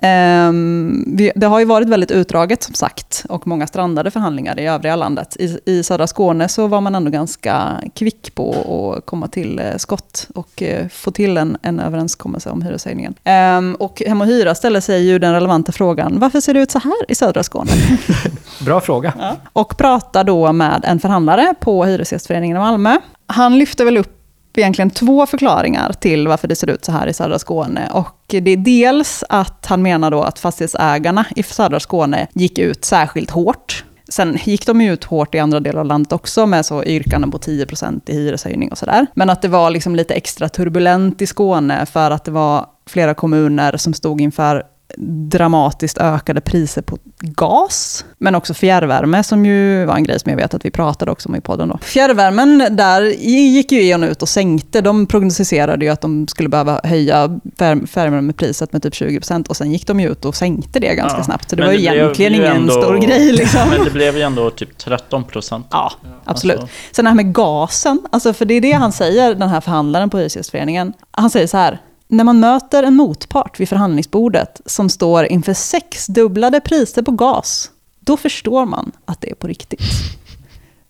Ehm, 0.02 1.04
det 1.36 1.46
har 1.46 1.60
ju 1.60 1.66
varit 1.66 1.88
väldigt 1.88 2.12
utdraget 2.12 2.64
som 2.64 2.74
sagt 2.74 3.26
och 3.30 3.48
många 3.48 3.68
strandade 3.68 4.12
förhandlingar 4.12 4.60
i 4.60 4.68
övriga 4.68 4.96
landet. 4.96 5.38
I, 5.40 5.60
I 5.66 5.84
södra 5.84 6.08
Skåne 6.08 6.48
så 6.48 6.68
var 6.68 6.82
man 6.82 6.96
ändå 6.96 7.12
ganska 7.12 7.82
kvick 7.96 8.36
på 8.36 8.96
att 8.98 9.06
komma 9.06 9.28
till 9.28 9.60
eh, 9.60 9.78
skott 9.78 10.28
och 10.36 10.64
eh, 10.64 10.88
få 10.88 11.12
till 11.12 11.38
en, 11.38 11.58
en 11.62 11.80
överenskommelse 11.80 12.50
om 12.50 12.62
hyreshöjningen. 12.62 13.14
Ehm, 13.24 13.76
och 13.76 14.02
Hem 14.08 14.22
och 14.22 14.28
Hyra 14.28 14.56
ställer 14.56 14.82
sig 14.82 15.08
ju 15.08 15.20
den 15.20 15.34
relevanta 15.34 15.72
frågan, 15.72 16.20
varför 16.20 16.40
ser 16.40 16.54
det 16.54 16.60
ut 16.60 16.72
så 16.72 16.80
här 16.80 17.12
i 17.12 17.16
södra 17.16 17.44
Skåne? 17.44 17.72
Bra 18.66 18.82
fråga. 18.82 19.38
och 19.54 19.78
pratar 19.78 20.24
då 20.24 20.52
med 20.54 20.82
en 20.88 21.00
förhandlare 21.00 21.54
på 21.60 21.86
Hyresgästföreningen 21.86 22.58
i 22.58 22.60
Malmö. 22.60 22.98
Han 23.28 23.58
lyfter 23.58 23.86
väl 23.86 23.98
upp 23.98 24.21
egentligen 24.60 24.90
två 24.90 25.26
förklaringar 25.26 25.94
till 25.94 26.28
varför 26.28 26.48
det 26.48 26.56
ser 26.56 26.70
ut 26.70 26.86
så 26.86 26.92
här 26.92 27.08
i 27.08 27.14
södra 27.14 27.40
Skåne. 27.40 27.90
Och 27.94 28.18
det 28.28 28.52
är 28.52 28.58
dels 28.58 29.24
att 29.30 29.66
han 29.66 29.82
menar 29.82 30.12
då 30.12 30.22
att 30.22 30.40
fastighetsägarna 30.40 31.26
i 31.36 31.44
södra 31.44 31.80
Skåne 31.80 32.28
gick 32.34 32.60
ut 32.60 32.86
särskilt 32.86 33.32
hårt. 33.32 33.84
Sen 34.10 34.38
gick 34.44 34.66
de 34.66 34.82
ju 34.82 34.94
ut 34.94 35.04
hårt 35.04 35.36
i 35.36 35.40
andra 35.40 35.60
delar 35.60 35.80
av 35.80 35.86
landet 35.86 36.12
också 36.12 36.46
med 36.46 36.66
så 36.66 36.84
yrkanden 36.84 37.32
på 37.32 37.38
10% 37.38 38.02
i 38.06 38.14
hyreshöjning 38.14 38.72
och 38.72 38.78
sådär. 38.78 39.08
Men 39.14 39.30
att 39.30 39.42
det 39.42 39.48
var 39.48 39.70
liksom 39.70 39.96
lite 39.96 40.14
extra 40.14 40.50
turbulent 40.50 41.22
i 41.22 41.28
Skåne 41.28 41.86
för 41.86 42.12
att 42.12 42.26
det 42.26 42.32
var 42.32 42.66
flera 42.86 43.14
kommuner 43.14 43.78
som 43.78 43.94
stod 43.94 44.22
inför 44.22 44.64
dramatiskt 44.98 45.98
ökade 45.98 46.42
priser 46.42 46.82
på 46.82 46.98
gas, 47.20 48.06
men 48.18 48.36
också 48.36 48.54
fjärrvärme 48.54 49.24
som 49.24 49.46
ju 49.46 49.86
var 49.86 49.96
en 49.96 50.04
grej 50.04 50.20
som 50.20 50.30
jag 50.30 50.38
vet 50.38 50.54
att 50.54 50.66
vi 50.66 50.72
pratade 50.72 51.12
också 51.12 51.30
om 51.30 51.36
i 51.36 51.42
podden 51.42 51.70
då. 51.70 51.78
Fjärrvärmen, 51.82 52.68
där 52.72 53.02
gick 53.28 53.72
ju 53.72 53.84
E.ON 53.88 54.04
ut 54.04 54.22
och 54.22 54.30
sänkte, 54.30 54.82
de 54.82 55.06
prognostiserade 55.06 55.86
ju 55.86 55.92
att 55.92 56.02
de 56.02 56.28
skulle 56.28 56.50
behöva 56.50 56.82
höja 56.84 57.28
fjär- 57.58 57.88
fjärrvärmepriset 57.88 58.74
med 58.74 58.84
typ 58.84 58.94
20% 58.94 59.48
och 59.48 59.58
sen 59.58 59.72
gick 59.72 59.88
de 59.88 60.00
ju 60.00 60.12
ut 60.12 60.26
och 60.26 60.36
sänkte 60.36 60.80
det 60.80 60.96
ganska 60.96 61.18
Ja. 61.20 61.24
snabbt. 61.24 61.50
Så 61.50 61.56
det 61.56 61.66
var 61.66 61.72
ju 61.72 61.78
blev 61.80 61.94
egentligen 61.94 62.34
ju 62.34 62.40
ingen 62.40 62.56
ändå- 62.56 62.72
stor 62.82 62.98
grej 62.98 63.32
liksom. 63.32 63.62
Men 63.70 63.84
det 63.86 63.92
blev 63.92 64.16
ju 64.18 64.22
ändå 64.22 64.50
typ 64.50 64.78
13 64.78 65.24
procent. 65.24 65.68
Ja, 65.72 65.92
absolut. 66.26 66.58
Alltså- 66.60 66.76
Sen 66.92 67.06
det 67.06 67.10
här 67.12 67.16
med 67.16 67.34
gasen, 67.34 68.00
alltså 68.12 68.34
för 68.34 68.46
det 68.46 68.54
är 68.54 68.62
det 68.62 68.72
han 68.72 68.92
säger, 68.92 69.36
den 69.36 69.50
här 69.50 69.62
förhandlaren 69.62 70.10
på 70.10 70.18
Hyresgästföreningen. 70.18 70.94
Han 71.12 71.30
säger 71.30 71.48
så 71.48 71.58
här, 71.58 71.82
när 72.12 72.24
man 72.24 72.40
möter 72.40 72.84
en 72.84 72.96
motpart 72.96 73.60
vid 73.60 73.70
förhandlingsbordet 73.70 74.62
som 74.66 74.90
står 74.90 75.26
inför 75.26 75.54
sexdubblade 75.54 76.60
priser 76.60 77.02
på 77.02 77.12
gas, 77.12 77.72
då 78.00 78.18
förstår 78.18 78.66
man 78.66 78.92
att 79.06 79.22
det 79.22 79.30
är 79.32 79.36
på 79.36 79.48
riktigt. 79.48 79.82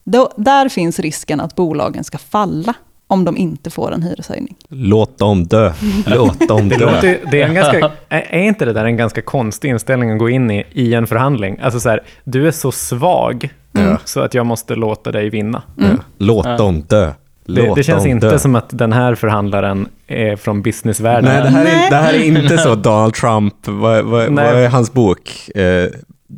Då, 0.04 0.32
där 0.38 0.70
finns 0.70 1.00
risken 1.00 1.42
att 1.42 1.56
bolagen 1.56 2.04
ska 2.04 2.18
falla 2.18 2.74
om 3.08 3.26
de 3.26 3.38
inte 3.38 3.70
får 3.70 3.92
en 3.92 4.04
hyreshöjning. 4.04 4.56
Låt 4.70 5.18
dem 5.18 5.48
dö. 5.48 5.74
Låt 6.06 6.48
dem 6.48 6.70
Det, 6.70 6.78
dö. 6.78 6.86
låter, 6.86 7.20
det 7.32 7.42
är, 7.42 7.48
en 7.48 7.54
ganska, 7.56 7.92
är 8.10 8.40
inte 8.40 8.66
det 8.66 8.74
där 8.74 8.86
en 8.86 8.98
ganska 8.98 9.22
konstig 9.22 9.70
inställning 9.70 10.12
att 10.12 10.20
gå 10.20 10.30
in 10.30 10.52
i, 10.52 10.66
i 10.72 10.94
en 10.94 11.08
förhandling? 11.08 11.60
Alltså 11.62 11.80
så 11.80 11.90
här, 11.90 12.04
du 12.24 12.48
är 12.48 12.52
så 12.52 12.72
svag 12.72 13.50
Ja. 13.74 13.98
så 14.06 14.20
att 14.20 14.34
jag 14.34 14.46
måste 14.46 14.76
låta 14.76 15.12
dig 15.12 15.30
vinna. 15.30 15.64
Ja. 15.78 15.86
Låt 16.18 16.58
dem 16.58 16.82
dö. 16.82 17.12
Det, 17.56 17.74
det 17.76 17.84
känns 17.84 18.06
inte 18.06 18.30
dö. 18.30 18.40
som 18.40 18.56
att 18.56 18.70
den 18.70 18.94
här 18.94 19.16
förhandlaren 19.16 19.88
är 20.08 20.36
från 20.36 20.62
businessvärlden. 20.62 21.32
Nej, 21.34 21.42
det 21.44 21.50
här, 21.50 21.66
är, 21.66 21.76
Nej. 21.76 21.90
det 21.90 21.96
här 21.96 22.14
är 22.14 22.24
inte 22.24 22.58
så 22.58 22.76
Donald 22.90 23.14
Trump. 23.14 23.54
Vad, 23.68 24.06
vad, 24.06 24.30
vad 24.34 24.46
är 24.46 24.70
hans 24.70 24.94
bok? 24.94 25.50
Eh, 25.56 25.86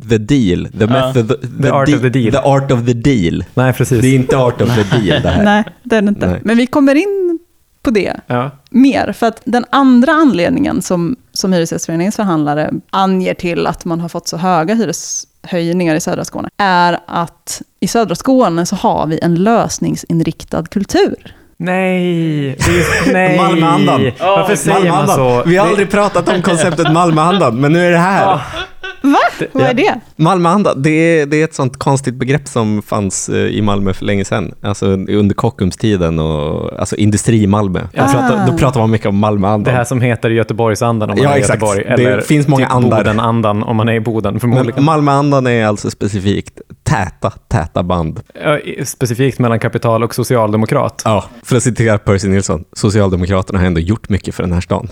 the 0.10 0.18
Deal. 0.18 0.68
The, 0.80 0.88
method, 0.88 1.36
the, 1.62 1.70
Art 1.70 1.90
of 1.90 2.02
the 2.02 2.10
Deal. 2.10 2.32
The 2.32 2.38
Art 2.38 2.72
of 2.72 2.86
the 2.86 2.94
Deal. 2.94 3.44
Nej, 3.54 3.74
precis. 3.74 4.02
Det 4.02 4.08
är 4.08 4.16
inte 4.16 4.38
Art 4.38 4.62
of 4.62 4.76
the 4.76 4.98
Deal 4.98 5.22
det 5.22 5.30
här. 5.30 5.44
Nej, 5.46 5.64
det 5.84 5.96
är 5.96 6.02
det 6.02 6.10
inte. 6.10 6.28
Nej. 6.28 6.40
Men 6.44 6.58
vi 6.58 6.68
kommer 6.68 6.96
in 6.96 7.40
på 7.84 7.92
det 7.92 8.14
Ja. 8.28 8.52
mer. 8.70 9.12
För 9.12 9.28
att 9.28 9.42
den 9.46 9.66
andra 9.70 10.12
anledningen 10.12 10.82
som, 10.82 11.16
som 11.32 11.54
Hyresgästföreningens 11.54 12.16
förhandlare 12.16 12.72
anger 12.90 13.34
till 13.34 13.68
att 13.68 13.86
man 13.86 14.00
har 14.00 14.10
fått 14.10 14.28
så 14.28 14.38
höga 14.38 14.76
hyreshöjningar 15.44 15.96
i 15.96 16.00
södra 16.00 16.26
Skåne, 16.26 16.50
är 16.58 17.00
att 17.08 17.62
i 17.80 17.88
södra 17.88 18.16
Skåne 18.16 18.66
så 18.66 18.76
har 18.76 19.08
vi 19.08 19.20
en 19.22 19.36
lösningsinriktad 19.36 20.64
kultur. 20.64 21.36
Nej, 21.58 22.58
nej. 23.14 23.38
Malmöandan. 23.38 24.12
Varför 24.20 24.56
säger 24.56 24.90
man 24.92 25.08
så? 25.08 25.44
Vi 25.46 25.58
har 25.58 25.68
aldrig 25.68 25.92
pratat 25.92 26.30
om 26.30 26.42
konceptet 26.42 26.92
Malmöandan, 26.92 27.62
men 27.62 27.74
nu 27.74 27.86
är 27.88 27.92
det 27.92 27.98
här. 27.98 28.40
Va? 29.02 29.18
Vad 29.52 29.64
är 29.64 29.74
det? 29.74 30.00
Malmöanda, 30.16 30.74
det 30.76 30.90
är, 30.90 31.26
det 31.26 31.38
är 31.42 31.44
ett 31.44 31.54
sånt 31.56 31.78
konstigt 31.80 32.14
begrepp 32.16 32.48
som 32.48 32.82
fanns 32.82 33.30
eh, 33.30 33.36
i 33.38 33.62
Malmö 33.62 33.94
för 33.94 34.06
länge 34.06 34.26
sedan. 34.26 34.54
Alltså 34.62 34.86
under 34.88 35.36
Kockumstiden 35.36 36.20
och 36.20 36.80
alltså 36.80 36.96
industri-Malmö. 36.96 37.80
Då, 37.94 38.02
Ah. 38.04 38.08
pratar, 38.08 38.48
då 38.52 38.58
pratar 38.58 38.80
man 38.80 38.92
mycket 38.92 39.08
om 39.08 39.18
Malmöandan. 39.18 39.64
Det 39.74 39.78
här 39.78 39.84
som 39.84 40.02
heter 40.02 40.30
Göteborgsandan 40.30 41.10
om 41.10 41.16
man 41.16 41.24
Ja, 41.24 41.32
är 41.34 41.38
i. 41.38 41.42
Göteborg. 41.42 41.84
Det 41.84 41.90
Eller 41.90 42.22
finns 42.22 42.48
många 42.48 42.66
typ 42.66 42.74
andar. 42.76 42.98
Bodenandan 42.98 43.64
om 43.64 43.76
man 43.76 43.90
är 43.90 43.94
i 43.94 44.00
Boden 44.00 44.40
förmodligen. 44.40 44.76
Men 44.76 44.84
Malmöandan 44.84 45.48
är 45.48 45.66
alltså 45.66 45.90
specifikt 45.90 46.62
täta, 46.84 47.30
täta 47.48 47.84
band. 47.84 48.20
Specifikt 48.86 49.40
mellan 49.40 49.60
kapital 49.60 50.04
och 50.04 50.16
socialdemokrat. 50.16 51.02
Ja, 51.06 51.24
för 51.44 51.56
att 51.58 51.64
citera 51.64 51.98
Percy 51.98 52.28
Nilsson, 52.28 52.64
Socialdemokraterna 52.74 53.60
har 53.60 53.66
ändå 53.66 53.80
gjort 53.80 54.10
mycket 54.10 54.36
för 54.36 54.44
den 54.44 54.54
här 54.54 54.62
stan. 54.62 54.90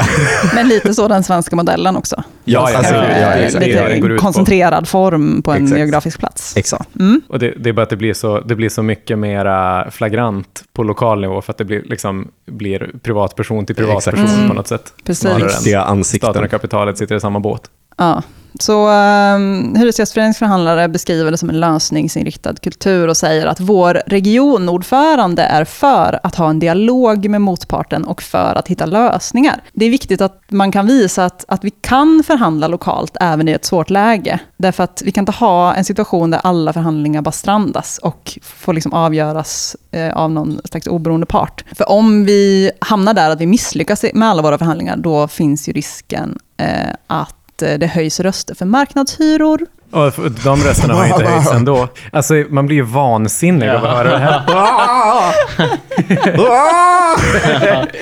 Men 0.54 0.68
lite 0.68 0.94
så 0.94 1.08
den 1.08 1.22
svenska 1.22 1.56
modellen 1.56 1.96
också. 1.96 2.22
Ja, 2.44 2.76
Alltså, 2.76 2.94
ja, 2.94 3.36
ja, 3.36 3.48
går 3.52 3.60
lite 3.60 4.08
på. 4.08 4.16
koncentrerad 4.16 4.88
form 4.88 5.42
på 5.42 5.52
en 5.52 5.62
Exakt. 5.62 5.78
geografisk 5.78 6.18
plats. 6.18 6.56
Exakt. 6.56 6.96
Mm. 7.00 7.20
Och 7.28 7.38
det, 7.38 7.54
det 7.58 7.68
är 7.68 7.72
bara 7.72 7.82
att 7.82 7.90
det 7.90 7.96
blir, 7.96 8.14
så, 8.14 8.40
det 8.40 8.54
blir 8.54 8.68
så 8.68 8.82
mycket 8.82 9.18
mera 9.18 9.90
flagrant 9.90 10.64
på 10.72 10.82
lokal 10.82 11.20
nivå 11.20 11.42
för 11.42 11.52
att 11.52 11.58
det 11.58 11.64
blir, 11.64 11.82
liksom, 11.82 12.28
blir 12.46 12.90
privatperson 13.02 13.66
till 13.66 13.76
privatperson. 13.76 14.26
Mm. 14.26 14.48
på 14.48 14.54
något 14.54 14.68
sätt. 14.68 14.92
Precis. 15.04 15.24
Riktiga 15.36 15.80
staten 15.80 15.98
ansikten. 15.98 16.44
och 16.44 16.50
kapitalet 16.50 16.98
sitter 16.98 17.16
i 17.16 17.20
samma 17.20 17.40
båt. 17.40 17.62
Ja, 18.00 18.22
Så 18.60 18.88
ehm, 18.88 19.64
um, 19.64 19.76
Hyresgästföreningens 19.76 20.38
förhandlare 20.38 20.88
beskriver 20.88 21.30
det 21.30 21.38
som 21.38 21.50
en 21.50 21.60
lösningsinriktad 21.60 22.54
kultur 22.54 23.08
och 23.08 23.16
säger 23.16 23.46
att 23.46 23.60
vår 23.60 24.02
regionordförande 24.06 25.42
är 25.42 25.64
för 25.64 26.20
att 26.22 26.34
ha 26.34 26.50
en 26.50 26.58
dialog 26.58 27.28
med 27.30 27.40
motparten 27.40 28.04
och 28.04 28.22
för 28.22 28.54
att 28.58 28.68
hitta 28.68 28.86
lösningar. 28.86 29.62
Det 29.72 29.84
är 29.84 29.90
viktigt 29.90 30.20
att 30.20 30.42
man 30.48 30.72
kan 30.72 30.86
visa 30.86 31.24
att, 31.24 31.44
att 31.48 31.64
vi 31.64 31.70
kan 31.70 32.22
förhandla 32.26 32.68
lokalt 32.68 33.16
även 33.20 33.48
i 33.48 33.52
ett 33.52 33.64
svårt 33.64 33.90
läge. 33.90 34.40
Därför 34.56 34.84
att 34.84 35.02
vi 35.04 35.12
kan 35.12 35.22
inte 35.22 35.32
ha 35.32 35.74
en 35.74 35.84
situation 35.84 36.30
där 36.30 36.40
alla 36.44 36.72
förhandlingar 36.72 37.22
bara 37.22 37.32
strandas 37.32 37.98
och 37.98 38.38
får 38.42 38.72
liksom 38.72 38.92
avgöras 38.92 39.76
eh, 39.90 40.16
av 40.16 40.30
någon 40.30 40.60
slags 40.64 40.86
oberoende 40.86 41.26
part. 41.26 41.64
För 41.76 41.90
om 41.90 42.24
vi 42.24 42.70
hamnar 42.80 43.14
där 43.14 43.30
att 43.30 43.40
vi 43.40 43.46
misslyckas 43.46 44.04
med 44.14 44.28
alla 44.28 44.42
våra 44.42 44.58
förhandlingar, 44.58 44.96
då 44.96 45.28
finns 45.28 45.68
ju 45.68 45.72
risken 45.72 46.38
eh, 46.56 46.94
att 47.06 47.39
det 47.66 47.86
höjs 47.86 48.20
röster 48.20 48.54
för 48.54 48.66
marknadshyror. 48.66 49.60
Och 49.90 50.12
de 50.44 50.60
rösterna 50.60 50.94
har 50.94 51.06
inte 51.06 51.24
höjts 51.24 51.52
ändå. 51.52 51.88
Alltså, 52.12 52.34
man 52.50 52.66
blir 52.66 52.76
ju 52.76 52.82
vansinnig 52.82 53.68
av 53.68 53.84
att 53.84 53.96
höra 53.96 54.10
det 54.10 54.18
här. 54.18 54.40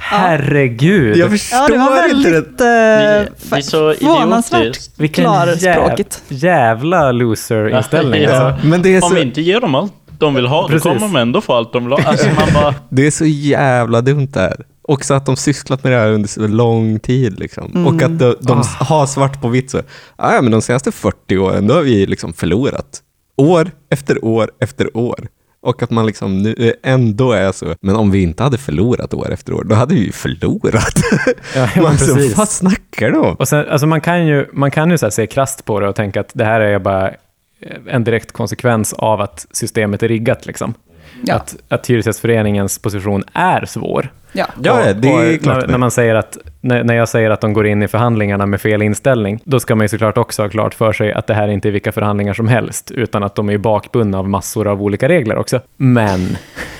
Herregud. 0.00 1.16
Jag 1.16 1.30
förstår 1.30 1.58
Ja, 1.58 1.68
det 1.68 1.78
var 1.78 2.04
inte 2.04 2.16
det. 2.30 2.34
väldigt 2.34 2.60
eh, 2.60 2.66
det 3.50 3.56
är 3.56 3.60
så 3.60 3.94
förvånansvärt. 3.94 4.78
Vilken 4.96 5.24
klarspråkigt. 5.24 6.22
jäv, 6.28 6.38
jävla 6.42 7.12
loser-inställning. 7.12 8.22
Ja. 8.22 8.30
Alltså. 8.36 8.66
Men 8.66 8.82
det 8.82 8.96
är, 8.96 9.04
Om 9.04 9.14
vi 9.14 9.22
inte 9.22 9.40
ger 9.40 9.60
dem 9.60 9.74
allt 9.74 9.92
de 10.18 10.34
vill 10.34 10.46
ha, 10.46 10.66
Precis. 10.68 10.82
då 10.82 10.88
kommer 10.88 11.00
de 11.06 11.16
ändå 11.16 11.40
få 11.40 11.54
allt 11.54 11.72
de 11.72 11.84
vill 11.84 11.92
ha. 11.92 12.10
Alltså 12.10 12.26
man 12.26 12.48
bara... 12.54 12.74
det 12.88 13.06
är 13.06 13.10
så 13.10 13.24
jävla 13.24 14.00
dumt 14.00 14.28
det 14.32 14.40
här. 14.40 14.56
Också 14.92 15.14
att 15.14 15.26
de 15.26 15.36
sysslat 15.36 15.84
med 15.84 15.92
det 15.92 15.98
här 15.98 16.10
under 16.12 16.28
så 16.28 16.46
lång 16.46 16.98
tid. 16.98 17.38
Liksom. 17.40 17.86
Och 17.86 18.02
att 18.02 18.18
de, 18.18 18.34
de 18.40 18.62
har 18.78 19.06
svart 19.06 19.40
på 19.40 19.48
vitt. 19.48 19.70
Så, 19.70 19.78
"Ah, 20.16 20.34
ja, 20.34 20.42
men 20.42 20.52
de 20.52 20.62
senaste 20.62 20.92
40 20.92 21.38
åren, 21.38 21.66
då 21.66 21.74
har 21.74 21.82
vi 21.82 22.06
liksom 22.06 22.32
förlorat. 22.32 23.02
År 23.36 23.70
efter 23.90 24.24
år 24.24 24.50
efter 24.60 24.96
år. 24.96 25.28
Och 25.62 25.82
att 25.82 25.90
man 25.90 26.06
liksom 26.06 26.42
nu 26.42 26.74
ändå 26.82 27.32
är 27.32 27.52
så, 27.52 27.74
men 27.82 27.96
om 27.96 28.10
vi 28.10 28.22
inte 28.22 28.42
hade 28.42 28.58
förlorat 28.58 29.14
år 29.14 29.30
efter 29.32 29.52
år, 29.52 29.64
då 29.64 29.74
hade 29.74 29.94
vi 29.94 30.00
ju 30.04 30.12
förlorat. 30.12 30.94
Ja, 31.54 31.68
man 31.82 31.98
så, 31.98 32.14
precis. 32.14 32.36
vad 32.36 32.48
snackar 32.48 33.10
du 33.10 33.18
om? 33.18 33.34
Och 33.34 33.48
sen, 33.48 33.68
alltså 33.68 33.86
man 33.86 34.00
kan 34.00 34.26
ju, 34.26 34.46
man 34.52 34.70
kan 34.70 34.90
ju 34.90 34.98
så 34.98 35.10
se 35.10 35.26
krasst 35.26 35.64
på 35.64 35.80
det 35.80 35.88
och 35.88 35.96
tänka 35.96 36.20
att 36.20 36.30
det 36.34 36.44
här 36.44 36.60
är 36.60 36.78
bara 36.78 37.08
eh, 37.08 37.16
en 37.88 38.04
direkt 38.04 38.32
konsekvens 38.32 38.92
av 38.92 39.20
att 39.20 39.46
systemet 39.50 40.02
är 40.02 40.08
riggat. 40.08 40.46
Liksom. 40.46 40.74
Ja. 41.24 41.34
Att, 41.34 41.56
att 41.68 41.90
Hyresgästföreningens 41.90 42.78
position 42.78 43.24
är 43.32 43.64
svår. 43.64 44.12
Ja. 44.32 44.46
Ja, 44.62 44.86
ja, 44.86 44.94
det 44.94 45.08
är 45.08 45.38
klart 45.38 45.60
när, 45.60 45.66
när, 45.66 45.78
man 45.78 45.90
säger 45.90 46.14
att, 46.14 46.38
när, 46.60 46.84
när 46.84 46.94
jag 46.94 47.08
säger 47.08 47.30
att 47.30 47.40
de 47.40 47.52
går 47.52 47.66
in 47.66 47.82
i 47.82 47.88
förhandlingarna 47.88 48.46
med 48.46 48.60
fel 48.60 48.82
inställning, 48.82 49.40
då 49.44 49.60
ska 49.60 49.74
man 49.74 49.84
ju 49.84 49.88
såklart 49.88 50.18
också 50.18 50.42
ha 50.42 50.48
klart 50.48 50.74
för 50.74 50.92
sig 50.92 51.12
att 51.12 51.26
det 51.26 51.34
här 51.34 51.48
inte 51.48 51.68
är 51.68 51.72
vilka 51.72 51.92
förhandlingar 51.92 52.34
som 52.34 52.48
helst, 52.48 52.90
utan 52.90 53.22
att 53.22 53.34
de 53.34 53.50
är 53.50 53.58
bakbundna 53.58 54.18
av 54.18 54.28
massor 54.28 54.66
av 54.66 54.82
olika 54.82 55.08
regler 55.08 55.36
också. 55.36 55.60
Men 55.76 56.36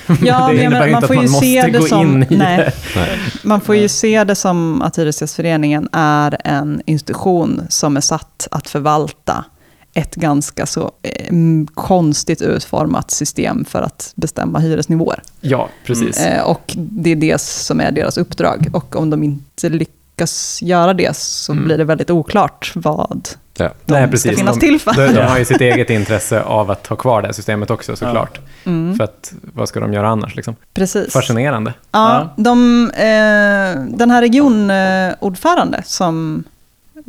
Ja, 0.07 0.15
det 0.47 0.53
men 0.53 0.63
innebär 0.63 0.79
man 0.79 0.89
inte 0.89 1.07
får 1.07 1.15
att 1.15 1.23
ju 1.23 1.29
man 1.29 1.41
se 1.41 1.55
måste 1.55 1.71
det 1.71 1.79
gå 1.79 1.85
som... 1.85 2.01
in 2.01 2.25
i 2.29 2.37
nej, 2.37 2.57
det. 2.57 3.07
Man 3.43 3.61
får 3.61 3.75
ju 3.75 3.87
se 3.87 4.23
det 4.23 4.35
som 4.35 4.81
att 4.81 4.97
Hyresgästföreningen 4.97 5.89
är 5.91 6.37
en 6.43 6.81
institution 6.85 7.61
som 7.69 7.97
är 7.97 8.01
satt 8.01 8.47
att 8.51 8.69
förvalta 8.69 9.45
ett 9.93 10.15
ganska 10.15 10.65
så 10.65 10.91
eh, 11.01 11.35
konstigt 11.73 12.41
utformat 12.41 13.11
system 13.11 13.65
för 13.65 13.81
att 13.81 14.11
bestämma 14.15 14.59
hyresnivåer. 14.59 15.21
Ja, 15.41 15.69
precis. 15.85 16.17
Eh, 16.25 16.43
och 16.43 16.73
det 16.75 17.09
är 17.11 17.15
det 17.15 17.41
som 17.41 17.81
är 17.81 17.91
deras 17.91 18.17
uppdrag. 18.17 18.67
Och 18.73 18.95
om 18.95 19.09
de 19.09 19.23
inte 19.23 19.69
lyckas 19.69 20.59
göra 20.61 20.93
det 20.93 21.15
så 21.17 21.51
Mm. 21.51 21.63
blir 21.65 21.77
det 21.77 21.83
väldigt 21.83 22.09
oklart 22.09 22.71
vad 22.75 23.27
Ja. 23.57 23.69
de 23.85 23.93
Nej, 23.93 24.03
ska 24.03 24.11
precis. 24.11 24.37
finnas 24.37 24.55
De- 24.55 24.59
till 24.67 24.79
för. 24.79 24.93
De, 24.93 25.13
de 25.13 25.21
har 25.21 25.37
ju 25.37 25.45
sitt 25.51 25.61
eget 25.61 25.89
intresse 25.89 26.41
av 26.41 26.71
att 26.71 26.87
ha 26.87 26.95
kvar 26.95 27.21
det 27.21 27.27
här 27.27 27.33
systemet 27.33 27.69
också 27.71 27.95
såklart. 27.95 28.39
Mm. 28.65 28.95
För 28.97 29.03
att 29.03 29.33
vad 29.53 29.69
ska 29.69 29.79
de 29.79 29.93
göra 29.93 30.09
annars? 30.09 30.35
Liksom? 30.35 30.55
Precis. 30.73 31.13
Fascinerande. 31.13 31.73
Ja, 31.91 32.33
de, 32.37 32.89
eh, 32.91 33.97
den 33.97 34.11
här 34.11 34.21
regionordförande 34.21 35.81
som 35.85 36.43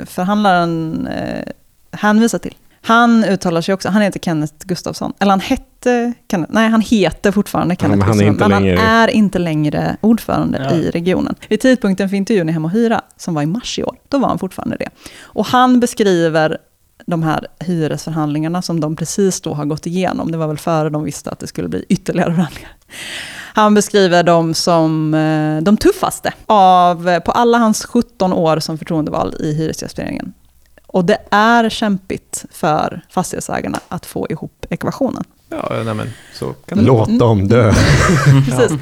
förhandlaren 0.06 1.06
eh, 1.06 1.44
hänvisar 1.92 2.38
till, 2.38 2.54
han 2.82 3.24
uttalar 3.24 3.60
sig 3.60 3.74
också, 3.74 3.88
han 3.88 4.02
heter 4.02 4.20
Kenneth 4.20 4.54
Gustafsson, 4.66 5.12
eller 5.18 5.30
han 5.30 5.40
hette, 5.40 6.12
Kenneth, 6.30 6.52
nej 6.52 6.68
han 6.68 6.80
heter 6.80 7.32
fortfarande 7.32 7.76
Kenneth 7.76 7.98
men 7.98 8.08
han 8.08 8.20
är 8.20 8.24
Gustafsson, 8.24 8.32
inte 8.34 8.48
men 8.48 8.62
längre- 8.62 8.78
han 8.80 8.88
är 9.02 9.08
inte 9.08 9.38
längre 9.38 9.96
ordförande 10.00 10.66
Ja. 10.70 10.76
i 10.76 10.90
regionen. 10.90 11.34
Vid 11.48 11.60
tidpunkten 11.60 12.08
för 12.08 12.16
intervjun 12.16 12.48
i 12.48 12.52
Hem 12.52 12.64
och 12.64 12.70
Hyra, 12.70 13.00
som 13.16 13.34
var 13.34 13.42
i 13.42 13.46
mars 13.46 13.78
i 13.78 13.84
år, 13.84 13.96
då 14.08 14.18
var 14.18 14.28
han 14.28 14.38
fortfarande 14.38 14.76
det. 14.76 14.88
Och 15.22 15.46
han 15.46 15.80
beskriver 15.80 16.58
de 17.06 17.22
här 17.22 17.46
hyresförhandlingarna 17.58 18.62
som 18.62 18.80
de 18.80 18.96
precis 18.96 19.40
då 19.40 19.54
har 19.54 19.64
gått 19.64 19.86
igenom. 19.86 20.30
Det 20.32 20.38
var 20.38 20.46
väl 20.46 20.58
före 20.58 20.90
de 20.90 21.04
visste 21.04 21.30
att 21.30 21.38
det 21.38 21.46
skulle 21.46 21.68
bli 21.68 21.84
ytterligare 21.88 22.34
förhandlingar. 22.34 22.70
Han 23.54 23.74
beskriver 23.74 24.22
dem 24.22 24.54
som 24.54 25.14
eh, 25.14 25.62
de 25.62 25.76
tuffaste 25.76 26.32
av, 26.46 27.08
eh, 27.08 27.18
på 27.18 27.32
alla 27.32 27.58
hans 27.58 27.84
17 27.86 28.32
år 28.32 28.58
som 28.58 28.78
förtroendevald 28.78 29.34
i 29.40 29.54
Hyresgästföreningen. 29.54 30.32
Och 30.92 31.04
det 31.04 31.18
är 31.30 31.68
kämpigt 31.68 32.44
för 32.50 33.00
fastighetsägarna 33.08 33.80
att 33.88 34.06
få 34.06 34.26
ihop 34.30 34.66
ekvationen. 34.70 35.24
Ja, 35.48 35.82
nej, 35.84 35.94
men 35.94 36.10
så 36.34 36.52
kan 36.52 36.78
det 36.78 36.84
Låt 36.84 37.18
dem 37.18 37.48
dö. 37.48 37.72
Precis. 38.46 38.72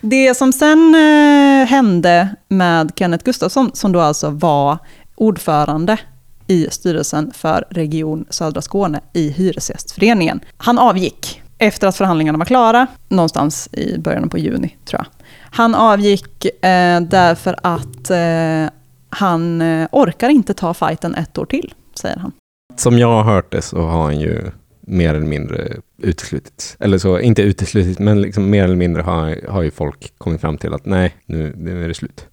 Det 0.00 0.34
som 0.34 0.52
sen 0.52 0.94
eh, 0.94 1.66
hände 1.68 2.28
med 2.48 2.92
Kenneth 2.96 3.24
Gustafsson, 3.24 3.70
som 3.74 3.92
då 3.92 4.00
alltså 4.00 4.30
var 4.30 4.78
ordförande 5.14 5.98
i 6.46 6.68
styrelsen 6.70 7.32
för 7.34 7.64
Region 7.70 8.24
Södra 8.30 8.62
Skåne 8.62 9.00
i 9.12 9.30
Hyresgästföreningen. 9.30 10.40
Han 10.56 10.78
avgick 10.78 11.42
efter 11.58 11.86
att 11.86 11.96
förhandlingarna 11.96 12.38
var 12.38 12.44
klara, 12.44 12.86
någonstans 13.08 13.68
i 13.72 13.98
början 13.98 14.28
på 14.28 14.38
juni 14.38 14.76
tror 14.84 15.00
jag. 15.00 15.06
Han 15.50 15.74
avgick 15.74 16.44
eh, 16.44 17.00
därför 17.00 17.56
att 17.62 18.10
eh, 18.10 18.78
han 19.12 19.62
eh, 19.62 19.88
orkar 19.92 20.28
inte 20.28 20.54
ta 20.54 20.74
fighten 20.74 21.14
ett 21.14 21.38
år 21.38 21.46
till, 21.46 21.74
säger 21.94 22.16
han. 22.16 22.32
Som 22.76 22.98
jag 22.98 23.08
har 23.08 23.34
hört 23.34 23.52
det 23.52 23.62
så 23.62 23.82
har 23.82 24.02
han 24.02 24.20
ju 24.20 24.50
mer 24.80 25.14
eller 25.14 25.26
mindre 25.26 25.76
uteslutit. 25.98 26.76
Eller 26.80 26.98
så, 26.98 27.20
inte 27.20 27.42
uteslutit, 27.42 27.98
men 27.98 28.22
liksom 28.22 28.50
mer 28.50 28.64
eller 28.64 28.76
mindre 28.76 29.02
har, 29.02 29.48
har 29.48 29.62
ju 29.62 29.70
folk 29.70 30.18
kommit 30.18 30.40
fram 30.40 30.58
till 30.58 30.74
att 30.74 30.86
nej, 30.86 31.16
nu, 31.26 31.54
nu 31.56 31.84
är 31.84 31.88
det 31.88 31.94
slut. 31.94 32.26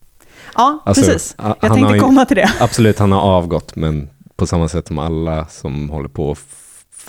Ja, 0.56 0.80
Alltså, 0.86 1.04
precis. 1.04 1.36
Jag 1.38 1.60
tänkte 1.60 1.82
har 1.82 2.00
komma 2.00 2.26
till 2.26 2.38
det. 2.38 2.50
Absolut, 2.60 3.00
han 3.00 3.12
har 3.12 3.22
avgått, 3.22 3.76
men 3.76 4.10
på 4.36 4.48
samma 4.48 4.68
sätt 4.68 4.88
som 4.88 5.00
alla 5.00 5.46
som 5.46 5.90
håller 5.90 6.10
på 6.10 6.36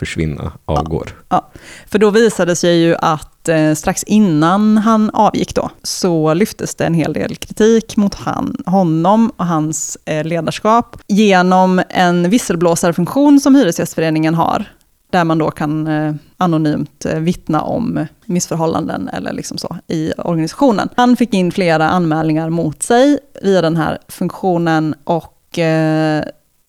försvinna 0.01 0.53
avgår. 0.64 1.05
försvinna 1.05 1.14
avgår. 1.28 1.51
För 1.86 1.98
då 1.98 2.11
visade 2.11 2.57
sig 2.57 2.82
ju 2.82 2.96
att 2.96 3.48
eh, 3.48 3.74
strax 3.74 4.05
innan 4.05 4.78
han 4.78 5.11
avgick 5.11 5.55
då, 5.55 5.70
så 5.82 6.34
lyftes 6.34 6.74
det 6.74 6.86
en 6.86 6.94
hel 6.94 7.12
del 7.12 7.36
kritik 7.36 7.96
mot 7.96 8.14
han, 8.14 8.57
honom 8.66 9.32
och 9.36 9.46
hans 9.46 9.98
eh, 10.05 10.24
ledarskap 10.24 10.96
genom 11.07 11.82
en 11.88 12.30
visselblåsarfunktion 12.30 13.40
som 13.40 13.55
Hyresgästföreningen 13.55 14.34
har, 14.34 14.64
där 15.11 15.24
man 15.24 15.38
då 15.38 15.51
kan 15.51 15.86
eh, 15.86 16.14
anonymt 16.36 17.05
eh, 17.05 17.18
vittna 17.18 17.62
om 17.62 18.07
missförhållanden 18.24 19.09
eller 19.09 19.32
liksom 19.32 19.59
så 19.59 19.76
i 19.86 20.12
organisationen. 20.18 20.88
Han 20.96 21.16
fick 21.16 21.34
in 21.34 21.53
flera 21.53 21.88
anmälningar 21.88 22.51
mot 22.51 22.82
sig 22.82 23.18
via 23.42 23.62
den 23.62 23.76
här 23.76 23.98
funktionen 24.09 24.94
och 25.05 25.59
eh, 25.59 26.24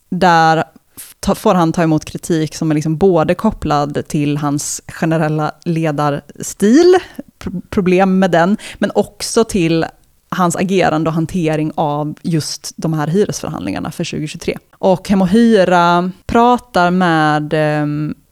där 0.09 0.63
får 1.35 1.53
han 1.53 1.73
ta 1.73 1.83
emot 1.83 2.05
kritik 2.05 2.55
som 2.55 2.71
är 2.71 2.75
liksom 2.75 2.97
både 2.97 3.35
kopplad 3.35 4.07
till 4.07 4.37
hans 4.37 4.81
generella 4.87 5.51
ledarstil, 5.65 6.95
problem 7.69 8.19
med 8.19 8.31
den, 8.31 8.57
men 8.77 8.91
också 8.95 9.43
till 9.43 9.85
hans 10.29 10.55
agerande 10.55 11.09
och 11.09 11.13
hantering 11.13 11.71
av 11.75 12.15
just 12.21 12.73
de 12.75 12.93
här 12.93 13.07
hyresförhandlingarna 13.07 13.91
för 13.91 14.03
2023. 14.03 14.57
Och 14.77 15.09
Hem 15.09 15.21
och 15.21 15.27
Hyra 15.27 16.11
pratar 16.25 16.91
med 16.91 17.53
eh, 17.53 17.85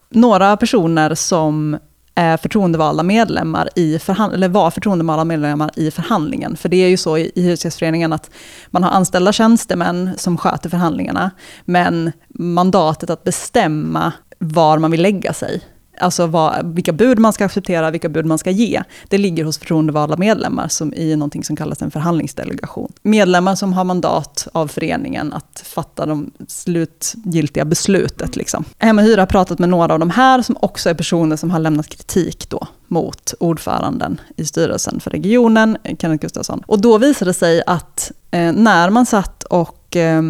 några 0.10 0.58
personer 0.58 1.16
som 1.16 1.78
Eh, 2.20 2.38
förtroendevalda 2.38 3.04
medlemmar 3.04 3.70
i 3.76 4.00
förhand- 4.00 4.34
eller 4.34 4.50
var 4.50 4.72
förtroendevalda 4.72 5.26
medlemmar 5.26 5.72
i 5.76 5.92
förhandlingen. 5.92 6.58
För 6.58 6.70
det 6.70 6.78
är 6.78 6.88
ju 6.88 6.98
så 6.98 7.18
i, 7.18 7.32
i 7.36 7.42
Hyresgästföreningen 7.42 8.14
att 8.14 8.30
man 8.68 8.84
har 8.84 8.92
anställda 8.92 9.32
tjänstemän 9.32 10.10
som 10.18 10.38
sköter 10.38 10.70
förhandlingarna, 10.70 11.32
men 11.66 12.12
mandatet 12.30 13.10
att 13.10 13.24
bestämma 13.24 14.14
var 14.40 14.78
man 14.78 14.92
vill 14.92 15.02
lägga 15.02 15.34
sig, 15.34 15.62
alltså 16.00 16.28
vad, 16.28 16.76
vilka 16.76 16.94
bud 16.94 17.20
man 17.20 17.34
ska 17.34 17.46
acceptera, 17.46 17.92
vilka 17.92 18.10
bud 18.10 18.26
man 18.26 18.38
ska 18.38 18.52
ge, 18.52 18.84
det 19.08 19.18
ligger 19.18 19.44
hos 19.44 19.58
förtroendevalda 19.58 20.18
medlemmar 20.18 20.68
som 20.68 20.94
i 20.94 21.16
någonting 21.16 21.44
som 21.44 21.56
kallas 21.56 21.82
en 21.82 21.92
förhandlingsdelegation. 21.92 22.94
Medlemmar 23.02 23.56
som 23.56 23.74
har 23.74 23.84
mandat 23.84 24.48
av 24.52 24.68
föreningen 24.68 25.34
att 25.34 25.64
fatta 25.66 26.06
de 26.06 26.32
slutgiltiga 26.48 27.66
beslutet. 27.66 28.36
Liksom. 28.36 28.66
Hem 28.78 29.00
och 29.00 29.04
Hyra 29.04 29.22
har 29.22 29.28
pratat 29.28 29.60
med 29.60 29.70
några 29.70 29.94
av 29.94 30.00
de 30.00 30.10
här 30.10 30.42
som 30.42 30.58
också 30.60 30.90
är 30.90 30.94
personer 30.94 31.36
som 31.36 31.52
har 31.52 31.60
lämnat 31.60 31.88
kritik 31.88 32.50
då 32.50 32.68
mot 32.88 33.34
ordföranden 33.40 34.22
i 34.38 34.46
styrelsen 34.46 35.00
för 35.00 35.12
regionen, 35.12 35.78
Kenneth 36.00 36.22
Gustafsson. 36.22 36.64
Och 36.66 36.82
då 36.82 36.98
visade 36.98 37.30
det 37.30 37.34
sig 37.34 37.64
att 37.68 38.12
eh, 38.32 38.52
när 38.52 38.90
man 38.90 39.06
satt 39.06 39.44
och 39.44 39.96
eh, 39.96 40.22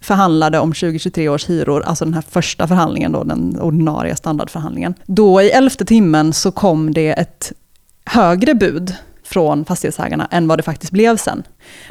förhandlade 0.00 0.58
om 0.58 0.72
2023 0.72 1.28
års 1.28 1.48
hyror, 1.50 1.82
alltså 1.82 2.04
den 2.04 2.14
här 2.14 2.24
första 2.30 2.68
förhandlingen 2.68 3.12
då, 3.12 3.24
den 3.24 3.60
ordinarie 3.60 4.16
standardförhandlingen. 4.16 4.94
Då 5.06 5.42
i 5.42 5.50
elfte 5.50 5.84
timmen 5.84 6.32
så 6.32 6.52
kom 6.52 6.94
det 6.94 7.08
ett 7.12 7.52
högre 8.06 8.54
bud 8.54 8.94
från 9.24 9.64
fastighetsägarna 9.64 10.28
än 10.30 10.48
vad 10.48 10.58
det 10.58 10.62
faktiskt 10.62 10.92
blev 10.92 11.16
sen. 11.16 11.42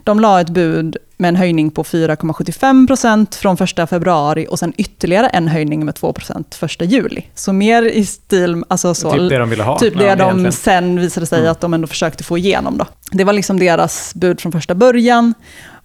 De 0.04 0.20
la 0.20 0.42
ett 0.42 0.50
bud 0.50 0.98
med 1.18 1.30
en 1.30 1.36
höjning 1.36 1.72
på 1.72 1.84
4,75 1.84 2.88
procent 2.88 3.36
från 3.36 3.58
1 3.84 3.90
februari 3.90 4.48
och 4.50 4.60
sen 4.60 4.74
ytterligare 4.78 5.28
en 5.28 5.48
höjning 5.48 5.86
med 5.86 5.96
2 5.96 6.14
procent 6.14 6.60
1 6.64 6.92
juli. 6.92 7.24
Så 7.36 7.54
mer 7.54 7.84
i 7.84 8.06
stil, 8.06 8.64
alltså 8.68 8.94
så, 8.96 9.12
Typ 9.12 9.30
det 9.30 9.38
de 9.38 9.50
ville 9.50 9.64
ha. 9.64 9.80
Typ 9.80 9.98
det 9.98 10.04
Ja, 10.06 10.16
de 10.16 10.22
egentligen. 10.24 10.52
sen 10.52 11.00
visade 11.00 11.26
sig 11.26 11.40
Mm. 11.40 11.52
att 11.52 11.62
de 11.62 11.74
ändå 11.74 11.88
försökte 11.88 12.24
få 12.24 12.38
igenom. 12.38 12.78
Då. 12.78 12.86
Det 13.12 13.24
var 13.24 13.34
liksom 13.34 13.60
deras 13.60 14.16
bud 14.16 14.42
från 14.42 14.52
första 14.52 14.76
början. 14.76 15.34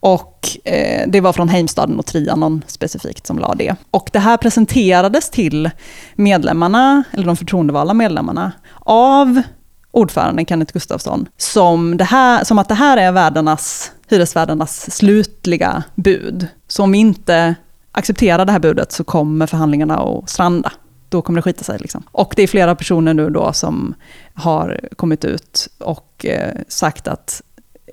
Och 0.04 0.48
eh, 0.64 1.08
det 1.08 1.20
var 1.20 1.32
från 1.32 1.48
Heimstaden 1.48 1.98
och 1.98 2.06
Trianon 2.06 2.62
specifikt 2.66 3.26
som 3.26 3.38
la 3.38 3.54
det. 3.54 3.76
Och 3.90 4.10
det 4.12 4.18
här 4.18 4.36
presenterades 4.36 5.30
till 5.30 5.70
medlemmarna, 6.14 7.04
eller 7.12 7.26
de 7.26 7.36
förtroendevalda 7.36 7.94
medlemmarna, 7.94 8.52
av 8.78 9.42
ordföranden 9.90 10.46
Kenneth 10.46 10.72
Gustafsson, 10.72 11.28
som, 11.36 11.96
det 11.96 12.04
här, 12.04 12.44
som 12.44 12.58
att 12.58 12.68
det 12.68 12.74
här 12.74 12.96
är 12.96 13.12
värdarnas, 13.12 13.92
hyresvärdarnas 14.08 14.96
slutliga 14.96 15.82
bud. 15.94 16.46
Så 16.68 16.82
om 16.82 16.92
vi 16.92 16.98
inte 16.98 17.54
accepterar 17.92 18.44
det 18.44 18.52
här 18.52 18.58
budet 18.58 18.92
så 18.92 19.04
kommer 19.04 19.46
förhandlingarna 19.46 19.98
att 19.98 20.30
stranda. 20.30 20.72
Då 21.08 21.22
kommer 21.22 21.38
det 21.38 21.42
skita 21.42 21.64
sig. 21.64 21.78
Liksom. 21.78 22.02
Och 22.12 22.32
det 22.36 22.42
är 22.42 22.46
flera 22.46 22.74
personer 22.74 23.14
nu 23.14 23.30
då 23.30 23.52
som 23.52 23.94
har 24.34 24.80
kommit 24.96 25.24
ut 25.24 25.68
och 25.78 26.26
eh, 26.26 26.54
sagt 26.68 27.08
att 27.08 27.42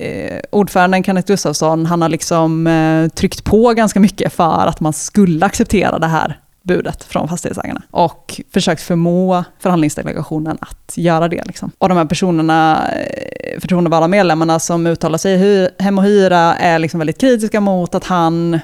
eh, 0.01 0.39
ordföranden 0.49 1.03
Kenneth 1.03 1.27
Gustafsson, 1.27 1.85
han 1.85 2.01
har 2.01 2.09
liksom 2.09 2.67
eh, 2.67 3.07
tryckt 3.07 3.43
på 3.43 3.73
ganska 3.73 3.99
mycket 3.99 4.33
för 4.33 4.67
att 4.67 4.79
man 4.79 4.93
skulle 4.93 5.45
acceptera 5.45 5.99
det 5.99 6.07
här 6.07 6.39
budet 6.63 7.03
från 7.03 7.27
fastighetsägarna. 7.27 7.81
Och 7.91 8.41
försökt 8.53 8.81
förmå 8.81 9.43
förhandlingsdelegationen 9.59 10.57
att 10.61 10.93
göra 10.97 11.27
det. 11.27 11.43
Liksom. 11.45 11.71
Och 11.77 11.89
de 11.89 11.97
här 11.97 12.05
personerna, 12.05 12.89
eh, 12.91 13.59
förtroendevalda 13.59 14.07
medlemmarna 14.07 14.59
som 14.59 14.87
uttalar 14.87 15.17
sig 15.17 15.33
i 15.33 15.69
Hem 15.79 15.97
och 15.97 16.03
Hyra 16.03 16.55
är 16.55 16.79
liksom 16.79 16.97
väldigt 16.97 17.21
kritiska 17.21 17.61
mot 17.61 17.95
att 17.95 18.03
han 18.03 18.59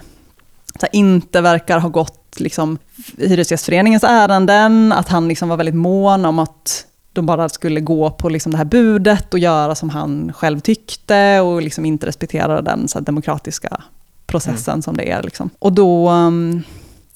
så 0.79 0.85
här, 0.85 0.95
inte 0.95 1.41
verkar 1.41 1.79
ha 1.79 1.89
gått 1.89 2.39
liksom, 2.39 2.77
Hyresgästföreningens 3.17 4.03
ärenden, 4.03 4.91
att 4.91 5.09
han 5.09 5.27
liksom 5.27 5.49
var 5.49 5.57
väldigt 5.57 5.75
mån 5.75 6.25
om 6.25 6.39
att 6.39 6.85
de 7.17 7.25
bara 7.25 7.49
skulle 7.49 7.79
gå 7.79 8.11
på 8.11 8.29
liksom 8.29 8.51
det 8.51 8.57
här 8.57 8.65
budet 8.65 9.33
och 9.33 9.39
göra 9.39 9.75
som 9.75 9.89
han 9.89 10.33
själv 10.33 10.59
tyckte 10.59 11.39
och 11.39 11.61
liksom 11.61 11.85
inte 11.85 12.07
respektera 12.07 12.61
den 12.61 12.87
så 12.87 12.99
här, 12.99 13.05
demokratiska 13.05 13.83
processen 14.27 14.81
som 14.81 14.97
det 14.97 15.11
är. 15.11 15.23
Liksom. 15.23 15.49
Och 15.59 15.73
då 15.73 16.09
um, 16.09 16.63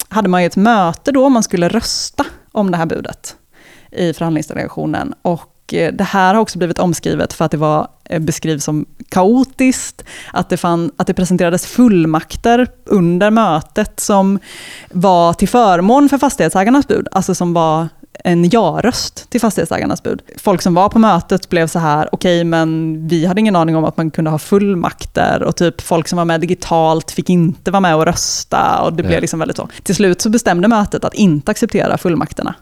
hade 0.08 0.28
man 0.28 0.42
ju 0.42 0.46
ett 0.46 0.56
möte 0.56 1.12
då, 1.12 1.28
man 1.28 1.42
skulle 1.42 1.68
rösta 1.68 2.26
om 2.52 2.70
det 2.70 2.76
här 2.76 2.86
budet 2.86 3.36
i 3.90 4.12
förhandlingsdelegationen. 4.12 5.14
Och 5.22 5.74
eh, 5.74 5.92
det 5.92 6.04
här 6.04 6.34
har 6.34 6.40
också 6.40 6.58
blivit 6.58 6.78
omskrivet 6.78 7.32
för 7.32 7.44
att 7.44 7.50
det 7.50 7.56
var, 7.56 7.88
eh, 8.04 8.20
beskrivs 8.20 8.64
som 8.64 8.86
kaotiskt, 9.08 10.04
att 10.32 10.48
det, 10.48 10.56
fann, 10.56 10.92
att 10.96 11.06
det 11.06 11.14
presenterades 11.14 11.66
fullmakter 11.66 12.68
under 12.84 13.30
mötet 13.30 14.00
som 14.00 14.38
var 14.90 15.32
till 15.32 15.48
förmån 15.48 16.08
för 16.08 16.18
fastighetsägarnas 16.18 16.88
bud, 16.88 17.08
alltså 17.12 17.34
som 17.34 17.54
var 17.54 17.88
en 18.24 18.48
ja-röst 18.50 19.30
till 19.30 19.40
fastighetsägarnas 19.40 20.02
bud. 20.02 20.22
Folk 20.38 20.62
som 20.62 20.74
var 20.74 20.88
på 20.88 20.98
mötet 20.98 21.48
blev 21.48 21.66
så 21.66 21.78
här, 21.78 22.08
okej 22.12 22.44
men 22.44 22.98
vi 23.08 23.26
hade 23.26 23.40
ingen 23.40 23.56
aning 23.56 23.76
om 23.76 23.84
att 23.84 23.96
man 23.96 24.10
kunde 24.10 24.30
ha 24.30 24.38
fullmakter 24.38 25.42
och 25.42 25.56
typ 25.56 25.80
folk 25.80 26.08
som 26.08 26.16
var 26.16 26.24
med 26.24 26.40
digitalt 26.40 27.10
fick 27.10 27.30
inte 27.30 27.70
vara 27.70 27.80
med 27.80 27.96
och 27.96 28.04
rösta 28.04 28.82
och 28.82 28.92
det 28.92 29.02
blev 29.02 29.12
Ja. 29.14 29.20
liksom 29.20 29.38
väldigt 29.38 29.56
så. 29.56 29.68
Till 29.82 29.94
slut 29.94 30.20
så 30.20 30.30
bestämde 30.30 30.68
mötet 30.68 31.04
att 31.04 31.14
inte 31.14 31.50
acceptera 31.50 31.98
fullmakterna. 31.98 32.54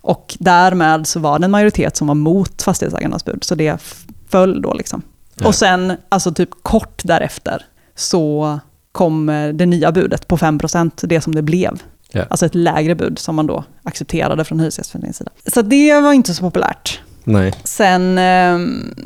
Och 0.00 0.36
därmed 0.38 1.06
så 1.06 1.20
var 1.20 1.38
det 1.38 1.44
en 1.44 1.50
majoritet 1.50 1.96
som 1.96 2.06
var 2.06 2.14
mot 2.14 2.62
fastighetsägarnas 2.62 3.24
bud, 3.24 3.44
så 3.44 3.54
det 3.54 3.82
föll 4.28 4.62
då 4.62 4.74
liksom. 4.74 5.02
Ja. 5.34 5.46
Och 5.46 5.54
sen, 5.54 5.92
alltså 6.08 6.32
typ 6.32 6.50
kort 6.62 7.02
därefter, 7.04 7.62
så 7.94 8.58
kom 8.92 9.26
det 9.54 9.66
nya 9.66 9.92
budet 9.92 10.28
på 10.28 10.36
5%, 10.36 11.06
det 11.06 11.20
som 11.20 11.34
det 11.34 11.42
blev. 11.42 11.82
Ja. 12.12 12.24
Alltså 12.30 12.46
ett 12.46 12.54
lägre 12.54 12.94
bud 12.94 13.18
som 13.18 13.34
man 13.34 13.46
då 13.46 13.64
accepterade 13.82 14.44
från 14.44 14.60
Hyresgästföreningens 14.60 15.16
sida. 15.16 15.30
Så 15.46 15.62
det 15.62 16.00
var 16.00 16.12
inte 16.12 16.34
så 16.34 16.42
populärt. 16.42 17.00
Nej. 17.24 17.52
Sen 17.64 18.18
eh, 18.18 18.58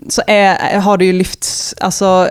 så 0.09 0.22
är, 0.26 0.80
har 0.80 0.98
det 0.98 1.05
ju 1.05 1.12
lyfts, 1.12 1.74
alltså 1.80 2.28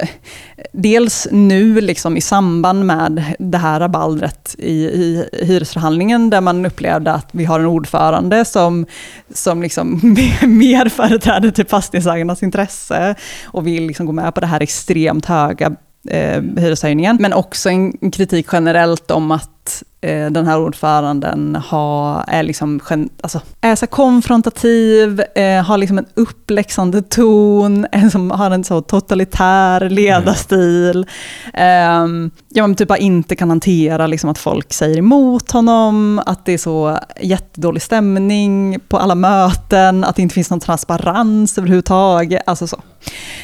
dels 0.72 1.28
nu 1.32 1.82
liksom 1.82 2.18
i 2.18 2.22
samband 2.22 2.86
med 2.86 3.24
det 3.40 3.58
här 3.58 3.80
rabaldret 3.80 4.56
i, 4.58 4.72
i 4.72 5.26
hyresförhandlingen 5.32 6.30
där 6.30 6.42
man 6.42 6.66
upplevde 6.66 7.12
att 7.12 7.30
vi 7.32 7.46
har 7.46 7.60
en 7.60 7.66
ordförande 7.66 8.46
som, 8.46 8.86
som 9.34 9.62
liksom 9.62 10.00
mer 10.42 10.90
företräder 10.90 11.52
till 11.52 11.66
fastighetsägarnas 11.66 12.44
intresse 12.44 13.16
och 13.44 13.68
vill 13.68 13.88
liksom 13.88 14.06
gå 14.06 14.12
med 14.12 14.34
på 14.34 14.40
det 14.40 14.48
här 14.48 14.62
extremt 14.62 15.26
höga 15.26 15.76
eh, 16.08 16.42
hyreshöjningen. 16.58 17.18
Men 17.20 17.34
också 17.34 17.70
en 17.70 18.12
kritik 18.12 18.48
generellt 18.52 19.12
om 19.12 19.32
att 19.32 19.61
eh, 20.02 20.32
den 20.32 20.48
här 20.48 20.60
ordföranden 20.60 21.56
har, 21.56 22.24
är, 22.28 22.44
liksom, 22.44 22.80
alltså, 23.22 23.42
är 23.62 23.76
så 23.76 23.88
konfrontativ, 23.88 25.24
eh, 25.36 25.64
har 25.64 25.78
liksom 25.78 25.98
en 25.98 26.06
uppläxande 26.14 27.02
ton, 27.02 27.88
en 27.92 28.12
som 28.12 28.32
har 28.32 28.52
en 28.52 28.64
så 28.64 28.82
totalitär 28.82 29.90
ledarstil. 29.90 31.06
Mm. 31.54 32.32
ja, 32.50 32.68
men 32.68 32.76
typ 32.76 32.88
bara 32.88 32.98
inte 32.98 33.36
kan 33.36 33.50
hantera 33.50 34.08
liksom, 34.08 34.30
att 34.30 34.38
folk 34.38 34.74
säger 34.74 34.98
emot 34.98 35.52
honom, 35.52 36.22
att 36.26 36.46
det 36.46 36.54
är 36.54 36.58
så 36.58 36.98
jättedålig 37.22 37.82
stämning 37.82 38.80
på 38.88 38.98
alla 38.98 39.16
möten, 39.16 40.04
att 40.04 40.16
det 40.16 40.22
inte 40.22 40.36
finns 40.36 40.50
någon 40.50 40.60
transparens 40.60 41.58
överhuvudtaget. 41.58 42.44
Alltså 42.46 42.68
så. 42.68 42.82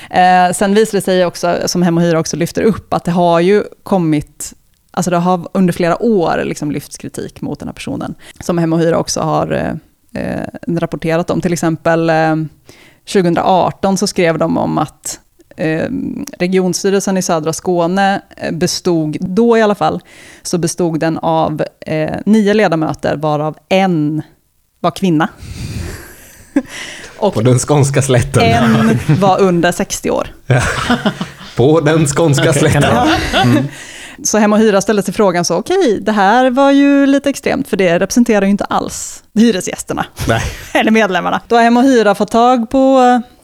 Eh, 0.10 0.52
sen 0.54 0.74
visar 0.74 0.98
det 0.98 1.02
sig 1.02 1.26
också, 1.26 1.58
som 1.66 1.82
Hem 1.82 1.98
och 1.98 2.04
Hyra 2.04 2.20
också 2.20 2.38
lyfter 2.38 2.62
upp, 2.62 2.94
att 2.94 3.04
det 3.04 3.12
har 3.12 3.40
ju 3.40 3.64
kommit 3.84 4.54
Alltså 4.98 5.12
det 5.12 5.18
har 5.18 5.48
under 5.54 5.74
flera 5.74 6.04
år 6.04 6.42
liksom 6.46 6.72
lyfts 6.72 6.98
kritik 6.98 7.42
mot 7.42 7.60
den 7.60 7.68
här 7.68 7.74
personen. 7.74 8.16
Som 8.40 8.58
Hem 8.58 8.74
och 8.74 8.80
Hyra 8.80 8.98
också 8.98 9.20
har 9.22 9.52
eh, 9.52 10.24
eh, 10.24 10.48
rapporterat 10.68 11.30
om. 11.30 11.42
Till 11.42 11.54
exempel 11.54 12.10
eh, 12.10 12.36
2018 13.14 13.98
så 13.98 14.08
skrev 14.08 14.38
de 14.38 14.58
om 14.58 14.78
att 14.78 15.20
eh, 15.58 15.84
regionstyrelsen 16.40 17.18
i 17.18 17.22
södra 17.22 17.54
Skåne 17.54 18.22
eh, 18.38 18.52
bestod, 18.52 19.18
då 19.20 19.58
i 19.58 19.62
alla 19.62 19.76
fall, 19.76 20.02
så 20.42 20.58
bestod 20.58 21.00
den 21.00 21.18
av 21.18 21.64
eh, 21.86 22.16
nio 22.26 22.54
ledamöter 22.54 23.16
varav 23.16 23.58
en 23.70 24.22
var 24.80 24.92
kvinna. 24.92 25.28
Och 27.18 27.34
På 27.34 27.42
den 27.42 27.60
skånska 27.60 28.02
slätten. 28.02 28.44
en 28.44 29.00
var 29.20 29.42
under 29.42 29.72
60 29.72 30.12
år. 30.12 30.28
På 31.56 31.80
den 31.80 32.06
skånska 32.08 32.54
slätten. 32.54 32.84
Så 34.24 34.38
Hem 34.38 34.54
och 34.54 34.60
Hyra 34.60 34.82
ställde 34.82 35.04
sig 35.04 35.14
frågan 35.14 35.46
så, 35.46 35.56
okej, 35.56 36.00
det 36.02 36.12
här 36.12 36.50
var 36.50 36.72
ju 36.72 37.06
lite 37.06 37.30
extremt, 37.30 37.68
för 37.68 37.78
det 37.78 38.00
representerar 38.00 38.46
ju 38.46 38.52
inte 38.52 38.66
alls 38.66 39.24
hyresgästerna. 39.36 40.06
Nej. 40.28 40.42
Eller 40.74 40.92
medlemmarna. 40.92 41.42
Då 41.48 41.56
har 41.56 41.64
Hem 41.64 41.78
och 41.78 41.84
Hyra 41.84 42.16
fått 42.16 42.32
tag 42.32 42.70
på 42.70 43.00
eh, 43.00 43.37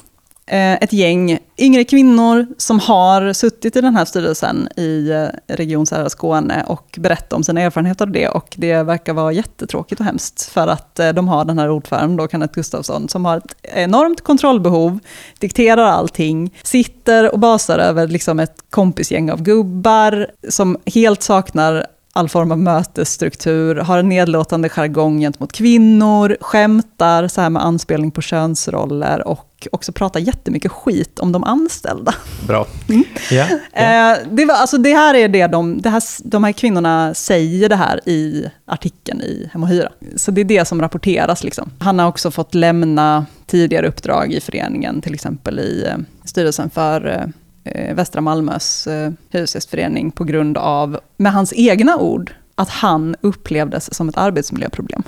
Eh, 0.46 0.74
ett 0.74 0.94
gäng 0.94 1.40
yngre 1.58 1.84
kvinnor 1.84 2.48
som 2.58 2.80
har 2.80 3.34
suttit 3.34 3.76
i 3.76 3.82
den 3.82 3.96
här 3.96 4.06
styrelsen 4.06 4.70
i 4.78 5.10
eh, 5.10 5.56
Region 5.56 5.86
Södra 5.86 6.10
Skåne 6.10 6.64
och 6.68 6.98
berättat 7.00 7.34
om 7.34 7.44
sina 7.44 7.62
erfarenheter 7.62 8.06
av 8.06 8.12
det. 8.12 8.28
Och 8.28 8.56
det 8.58 8.84
verkar 8.84 9.14
vara 9.14 9.32
jättetråkigt 9.32 10.00
och 10.02 10.06
hemskt 10.06 10.44
för 10.44 10.68
att 10.68 11.00
eh, 11.00 11.10
de 11.10 11.28
har 11.28 11.46
den 11.46 11.60
här 11.60 11.70
ordföranden, 11.70 12.18
då, 12.18 12.28
Kenneth 12.28 12.54
Gustafsson, 12.54 13.10
som 13.10 13.26
har 13.26 13.38
ett 13.38 13.56
enormt 13.62 14.22
kontrollbehov, 14.22 15.00
dikterar 15.40 15.84
allting, 15.86 16.54
sitter 16.64 17.34
och 17.34 17.40
basar 17.40 17.80
över 17.80 18.08
liksom 18.08 18.40
ett 18.40 18.56
kompisgäng 18.70 19.32
av 19.32 19.42
gubbar 19.42 20.28
som 20.50 20.78
helt 20.86 21.24
saknar 21.24 21.86
all 22.16 22.30
form 22.30 22.52
av 22.52 22.60
mötesstruktur, 22.60 23.76
har 23.76 23.98
en 23.98 24.10
nedlåtande 24.10 24.70
jargong 24.70 25.20
gentemot 25.20 25.52
kvinnor, 25.52 26.38
skämtar 26.42 27.28
så 27.28 27.42
här 27.42 27.50
med 27.50 27.64
anspelning 27.64 28.12
på 28.12 28.22
könsroller 28.22 29.28
och 29.28 29.68
också 29.72 29.92
pratar 29.92 30.20
jättemycket 30.20 30.72
skit 30.72 31.20
om 31.20 31.32
de 31.32 31.44
anställda. 31.44 32.16
Bra. 32.48 32.68
Ja, 32.88 33.04
ja. 33.32 33.46
Eh, 33.82 34.18
det, 34.32 34.46
var, 34.46 34.56
alltså 34.56 34.78
det 34.78 34.94
här 34.94 35.14
är 35.14 35.28
det 35.28 35.48
de, 35.48 35.82
det 35.82 35.90
här, 35.90 36.04
de 36.24 36.44
här 36.44 36.52
kvinnorna 36.52 37.14
säger 37.14 37.70
det 37.70 37.76
här 37.76 38.10
i 38.10 38.46
artikeln 38.66 39.22
i 39.22 39.50
Hem 39.54 39.64
och 39.64 39.70
Hyra. 39.70 39.90
Så 40.16 40.32
det 40.32 40.42
är 40.42 40.46
det 40.46 40.66
som 40.66 40.82
rapporteras. 40.82 41.44
Liksom. 41.44 41.72
Han 41.80 42.00
har 42.00 42.08
också 42.08 42.32
fått 42.32 42.54
lämna 42.54 43.26
tidigare 43.46 43.88
uppdrag 43.88 44.34
i 44.34 44.42
föreningen, 44.42 45.02
till 45.02 45.14
exempel 45.14 45.60
i 45.60 45.86
eh, 45.88 45.98
styrelsen 46.26 46.70
för 46.70 47.32
eh, 47.64 47.96
Västra 47.96 48.22
Malmös 48.22 48.88
eh, 48.88 49.12
hyresgästförening 49.30 50.12
på 50.12 50.24
grund 50.24 50.58
av, 50.58 51.00
med 51.18 51.34
hans 51.34 51.54
egna 51.56 51.98
ord, 51.98 52.34
att 52.56 52.70
han 52.70 53.16
upplevdes 53.22 53.94
som 53.94 54.10
ett 54.10 54.18
arbetsmiljöproblem. 54.18 55.04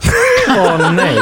Åh 0.49 0.93
nej. 0.93 1.18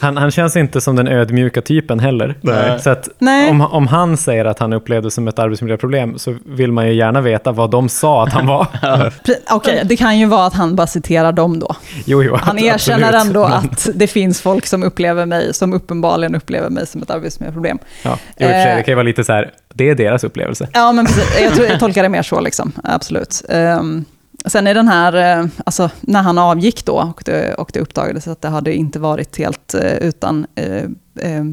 Han, 0.00 0.16
han 0.16 0.30
känns 0.30 0.56
inte 0.56 0.80
som 0.80 0.96
den 0.96 1.08
ödmjuka 1.08 1.62
typen 1.62 2.00
heller. 2.00 2.34
Nej. 2.40 2.80
Så 2.80 2.90
att 2.90 3.08
Nej. 3.18 3.50
om, 3.50 3.60
om 3.60 3.86
han 3.86 4.16
säger 4.16 4.44
att 4.44 4.58
han 4.58 4.72
upplevde 4.72 5.10
som 5.10 5.28
ett 5.28 5.38
arbetsmiljöproblem 5.38 6.18
så 6.18 6.36
vill 6.46 6.72
man 6.72 6.86
ju 6.86 6.92
gärna 6.94 7.20
veta 7.20 7.52
vad 7.52 7.70
de 7.70 7.88
sa 7.88 8.22
att 8.24 8.32
han 8.32 8.46
var. 8.46 8.66
Okej, 9.50 9.82
det 9.84 9.96
kan 9.96 10.18
ju 10.18 10.26
vara 10.26 10.46
att 10.46 10.54
han 10.54 10.76
bara 10.76 10.86
citerar 10.86 11.32
dem 11.32 11.58
då. 11.58 11.74
Jo, 12.04 12.22
jo, 12.22 12.34
Han 12.36 12.56
absolut. 12.56 12.74
erkänner 12.74 13.12
ändå 13.12 13.42
Men- 13.48 13.52
att 13.58 13.88
det 13.94 14.06
finns 14.06 14.40
folk 14.40 14.66
som 14.66 14.82
upplever 14.82 15.26
mig, 15.26 15.54
som 15.54 15.72
uppenbarligen 15.72 16.34
upplever 16.34 16.70
mig 16.70 16.86
som 16.86 17.02
ett 17.02 17.10
arbetsmiljöproblem. 17.10 17.78
Ja, 18.02 18.10
i 18.10 18.14
och 18.14 18.18
för 18.38 18.46
sig, 18.46 18.70
Eh. 18.70 18.76
det 18.76 18.82
kan 18.82 18.92
ju 18.92 18.96
vara 18.96 19.02
lite 19.06 19.24
så 19.24 19.32
här, 19.32 19.50
det 19.74 19.88
är 19.88 19.94
deras 19.94 20.24
upplevelse. 20.24 20.68
Ja, 20.72 20.92
men 20.92 21.06
precis. 21.06 21.40
Jag, 21.42 21.54
tror, 21.54 21.66
jag 21.66 21.80
tolkar 21.80 22.02
det 22.02 22.08
mer 22.08 22.22
så, 22.22 22.40
liksom. 22.40 22.72
absolut. 22.84 23.42
Um, 23.48 24.04
sen 24.46 24.66
är 24.66 24.74
den 24.74 24.88
här, 24.88 25.40
eh, 25.40 25.46
alltså 25.66 25.90
när 26.00 26.22
han 26.22 26.38
avgick 26.38 26.84
då 26.84 26.94
och 27.16 27.22
det, 27.26 27.54
och 27.54 27.70
det 27.72 27.80
uppdagades 27.80 28.28
att 28.28 28.42
det 28.42 28.48
hade 28.48 28.74
inte 28.74 28.98
varit 28.98 29.38
helt 29.38 29.74
eh, 29.74 29.94
utan 29.96 30.46
eh, 30.54 31.44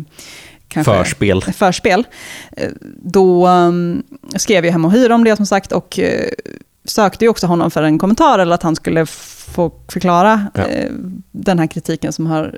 kanske 0.67 0.93
Förspel. 0.93 1.41
förspel, 1.41 2.03
då 2.95 3.49
skrev 4.35 4.65
ju 4.65 4.71
Hem 4.71 4.85
och 4.85 4.91
Hyra 4.91 5.15
om 5.15 5.23
det 5.23 5.35
som 5.35 5.45
sagt 5.45 5.71
och 5.71 5.99
sökte 6.85 7.25
ju 7.25 7.29
också 7.29 7.47
honom 7.47 7.71
för 7.71 7.83
en 7.83 7.99
kommentar 7.99 8.39
eller 8.39 8.55
att 8.55 8.63
han 8.63 8.75
skulle 8.75 9.05
få 9.05 9.71
förklara 9.91 10.47
Ja. 10.53 10.63
den 11.31 11.59
här 11.59 11.67
kritiken 11.67 12.13
som 12.13 12.25
har 12.25 12.57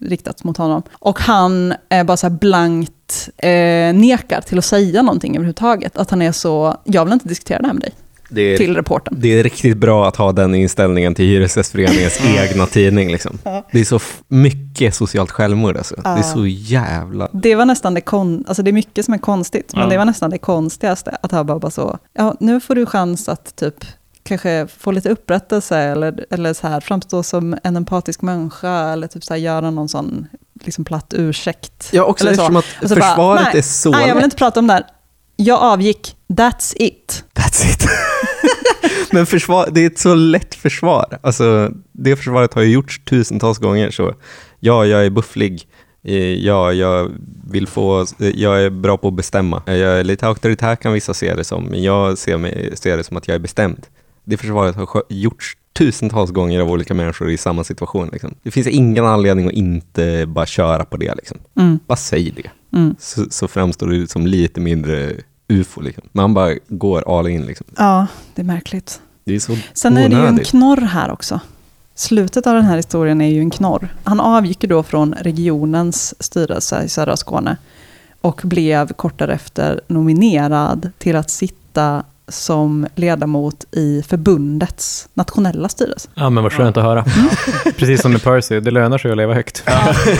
riktats 0.00 0.44
mot 0.44 0.56
honom. 0.56 0.82
Och 0.92 1.20
han 1.20 1.74
är 1.88 2.04
bara 2.04 2.16
så 2.16 2.30
blankt 2.30 3.28
eh, 3.36 3.94
nekar 3.94 4.40
till 4.40 4.58
att 4.58 4.64
säga 4.64 5.02
någonting 5.02 5.36
överhuvudtaget. 5.36 5.98
Att 5.98 6.10
han 6.10 6.22
är 6.22 6.32
så, 6.32 6.76
jag 6.84 7.04
vill 7.04 7.14
inte 7.14 7.28
diskutera 7.28 7.60
det 7.60 7.66
här 7.66 7.74
med 7.74 7.82
dig, 7.82 7.92
Det 8.28 8.42
är, 8.42 8.56
till 8.56 8.76
reporten. 8.76 9.14
det 9.20 9.38
är 9.38 9.42
riktigt 9.42 9.76
bra 9.76 10.08
att 10.08 10.16
ha 10.16 10.32
den 10.32 10.54
inställningen 10.54 11.14
till 11.14 11.24
Hyresgästföreningens 11.24 12.20
egna 12.38 12.66
tidning. 12.66 13.12
Liksom. 13.12 13.38
Det 13.72 13.80
är 13.80 13.84
så 13.84 14.00
mycket 14.28 14.94
socialt 14.94 15.30
självmord. 15.30 15.76
Alltså. 15.76 15.94
Det 15.94 16.08
är 16.08 16.22
så 16.22 16.46
jävla... 16.46 17.28
Det 17.32 17.54
var 17.54 17.64
nästan 17.64 17.94
det 17.94 18.00
kon, 18.00 18.44
alltså 18.48 18.62
det 18.62 18.70
är 18.70 18.72
mycket 18.72 19.04
som 19.04 19.14
är 19.14 19.18
konstigt, 19.18 19.70
men 19.74 19.82
Ja. 19.82 19.88
det 19.88 19.98
var 19.98 20.04
nästan 20.04 20.30
det 20.30 20.38
konstigaste. 20.38 21.16
Att 21.22 21.32
han 21.32 21.46
bara, 21.46 21.58
bara 21.58 21.70
så, 21.70 21.98
ja 22.12 22.34
nu 22.40 22.60
får 22.60 22.74
du 22.74 22.86
chans 22.86 23.28
att 23.28 23.56
typ 23.56 23.84
kanske 24.22 24.66
få 24.78 24.90
lite 24.90 25.08
upprättelse 25.10 25.78
eller, 25.78 26.26
eller 26.30 26.54
så 26.54 26.66
här, 26.68 26.80
framstå 26.80 27.22
som 27.22 27.56
en 27.64 27.76
empatisk 27.76 28.22
människa 28.22 28.92
eller 28.92 29.06
typ 29.06 29.24
så 29.24 29.34
här, 29.34 29.40
göra 29.40 29.70
någon 29.70 29.88
sån 29.88 30.26
liksom 30.64 30.84
platt 30.84 31.14
ursäkt. 31.16 31.88
Ja, 31.92 32.04
också 32.04 32.24
Eller 32.26 32.36
så. 32.36 32.42
eftersom 32.42 32.56
att 32.56 32.64
så 32.90 32.94
bara, 32.94 33.00
försvaret 33.08 33.42
nej, 33.44 33.58
är 33.58 33.62
så 33.62 33.90
Nej, 33.90 34.08
jag 34.08 34.14
vill 34.14 34.24
inte 34.24 34.36
prata 34.36 34.60
om 34.60 34.66
det 34.66 34.72
här. 34.72 34.86
Jag 35.40 35.62
avgick, 35.62 36.16
that's 36.28 36.74
it. 36.76 37.24
That's 37.34 37.70
it. 37.70 37.88
Men 39.12 39.26
försvar, 39.26 39.68
det 39.72 39.80
är 39.80 39.86
ett 39.86 39.98
så 39.98 40.14
lätt 40.14 40.54
försvar. 40.54 41.18
Alltså, 41.22 41.70
det 41.92 42.16
försvaret 42.16 42.54
har 42.54 42.62
ju 42.62 42.68
gjorts 42.72 43.00
tusentals 43.04 43.58
gånger. 43.58 43.90
Så 43.90 44.14
ja, 44.60 44.86
jag 44.86 45.06
är 45.06 45.10
bufflig. 45.10 45.68
Eh, 46.04 46.16
Ja, 46.16 46.72
jag 46.72 47.10
vill 47.50 47.66
få, 47.66 48.06
jag 48.18 48.62
är 48.62 48.70
bra 48.70 48.96
på 48.96 49.08
att 49.08 49.14
bestämma. 49.14 49.62
Jag 49.66 49.78
är 49.78 50.04
lite 50.04 50.26
auktoritär 50.26 50.76
kan 50.76 50.92
vissa 50.92 51.14
se 51.14 51.34
det 51.34 51.44
som, 51.44 51.64
men 51.64 51.82
jag 51.82 52.18
ser, 52.18 52.36
mig, 52.36 52.70
ser 52.76 52.96
det 52.96 53.04
som 53.04 53.16
att 53.16 53.28
jag 53.28 53.34
är 53.34 53.38
bestämd. 53.38 53.86
Det 54.24 54.36
försvaret 54.36 54.76
har 54.76 55.02
gjorts 55.08 55.56
tusentals 55.78 56.30
gånger 56.30 56.60
av 56.60 56.70
olika 56.70 56.94
människor 56.94 57.30
i 57.30 57.36
samma 57.36 57.64
situation. 57.64 58.08
Liksom. 58.12 58.34
Det 58.42 58.50
finns 58.50 58.66
ingen 58.66 59.04
anledning 59.04 59.46
att 59.46 59.52
inte 59.52 60.26
bara 60.26 60.46
köra 60.46 60.84
på 60.84 60.96
det. 60.96 61.14
Liksom. 61.14 61.38
Mm. 61.58 61.78
Bara 61.86 61.96
säg 61.96 62.30
det. 62.30 62.78
Mm. 62.78 62.94
Så, 62.98 63.26
så 63.30 63.48
framstår 63.48 63.86
du 63.86 64.06
som 64.06 64.26
lite 64.26 64.60
mindre 64.60 65.12
ufo. 65.48 65.80
Liksom. 65.80 66.04
Man 66.12 66.34
bara 66.34 66.54
går 66.68 67.18
all 67.18 67.26
in. 67.28 67.42
Liksom. 67.42 67.66
Ja, 67.76 68.06
det 68.34 68.42
är 68.42 68.46
märkligt. 68.46 69.00
Det 69.24 69.34
är 69.34 69.38
så 69.40 69.56
Sen 69.72 69.96
är 69.96 70.08
det 70.08 70.14
ju 70.14 70.22
en 70.22 70.28
onödigt. 70.28 70.48
knorr 70.48 70.80
här 70.80 71.10
också. 71.10 71.40
Slutet 71.94 72.46
av 72.46 72.54
den 72.54 72.64
här 72.64 72.76
historien 72.76 73.20
är 73.20 73.28
ju 73.28 73.40
en 73.40 73.50
knorr. 73.50 73.88
Han 74.04 74.20
avgick 74.20 74.60
då 74.60 74.82
från 74.82 75.14
regionens 75.20 76.22
styrelse 76.22 76.82
i 76.84 76.88
södra 76.88 77.16
Skåne 77.16 77.56
och 78.20 78.40
blev 78.44 78.92
kort 78.92 79.18
därefter 79.18 79.80
nominerad 79.88 80.90
till 80.98 81.16
att 81.16 81.30
sitta 81.30 82.04
som 82.28 82.86
ledamot 82.94 83.64
i 83.72 84.02
förbundets 84.02 85.08
nationella 85.14 85.68
styrelse. 85.68 86.08
Ja, 86.14 86.30
men 86.30 86.42
vad 86.42 86.52
skönt 86.52 86.76
att 86.76 86.82
höra. 86.84 87.04
Precis 87.76 88.00
som 88.02 88.12
med 88.12 88.22
Percy, 88.22 88.60
det 88.60 88.70
lönar 88.70 88.98
sig 88.98 89.10
att 89.10 89.16
leva 89.16 89.34
högt. 89.34 89.64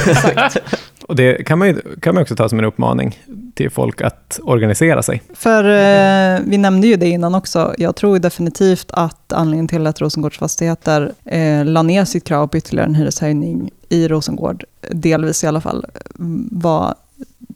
Exakt. 0.06 0.56
Och 1.02 1.16
det 1.16 1.46
kan 1.46 1.58
man 1.58 1.68
ju 1.68 1.80
kan 2.02 2.14
man 2.14 2.22
också 2.22 2.36
ta 2.36 2.48
som 2.48 2.58
en 2.58 2.64
uppmaning 2.64 3.18
till 3.58 3.70
folk 3.70 4.00
att 4.02 4.40
organisera 4.42 5.02
sig. 5.02 5.22
För 5.34 5.64
eh, 5.64 6.40
vi 6.46 6.58
nämnde 6.58 6.86
ju 6.86 6.96
det 6.96 7.08
innan 7.08 7.34
också. 7.34 7.74
Jag 7.78 7.96
tror 7.96 8.18
definitivt 8.18 8.86
att 8.90 9.32
anledningen 9.32 9.68
till 9.68 9.86
att 9.86 10.00
Rosengårds 10.00 10.38
Fastigheter 10.38 11.12
eh, 11.24 11.64
la 11.64 11.82
ner 11.82 12.04
sitt 12.04 12.24
krav 12.24 12.46
på 12.46 12.56
ytterligare 12.56 12.88
en 12.88 12.94
hyreshöjning 12.94 13.70
i 13.88 14.08
Rosengård, 14.08 14.64
delvis 14.90 15.44
i 15.44 15.46
alla 15.46 15.60
fall, 15.60 15.86
mm, 16.18 16.48
var 16.52 16.94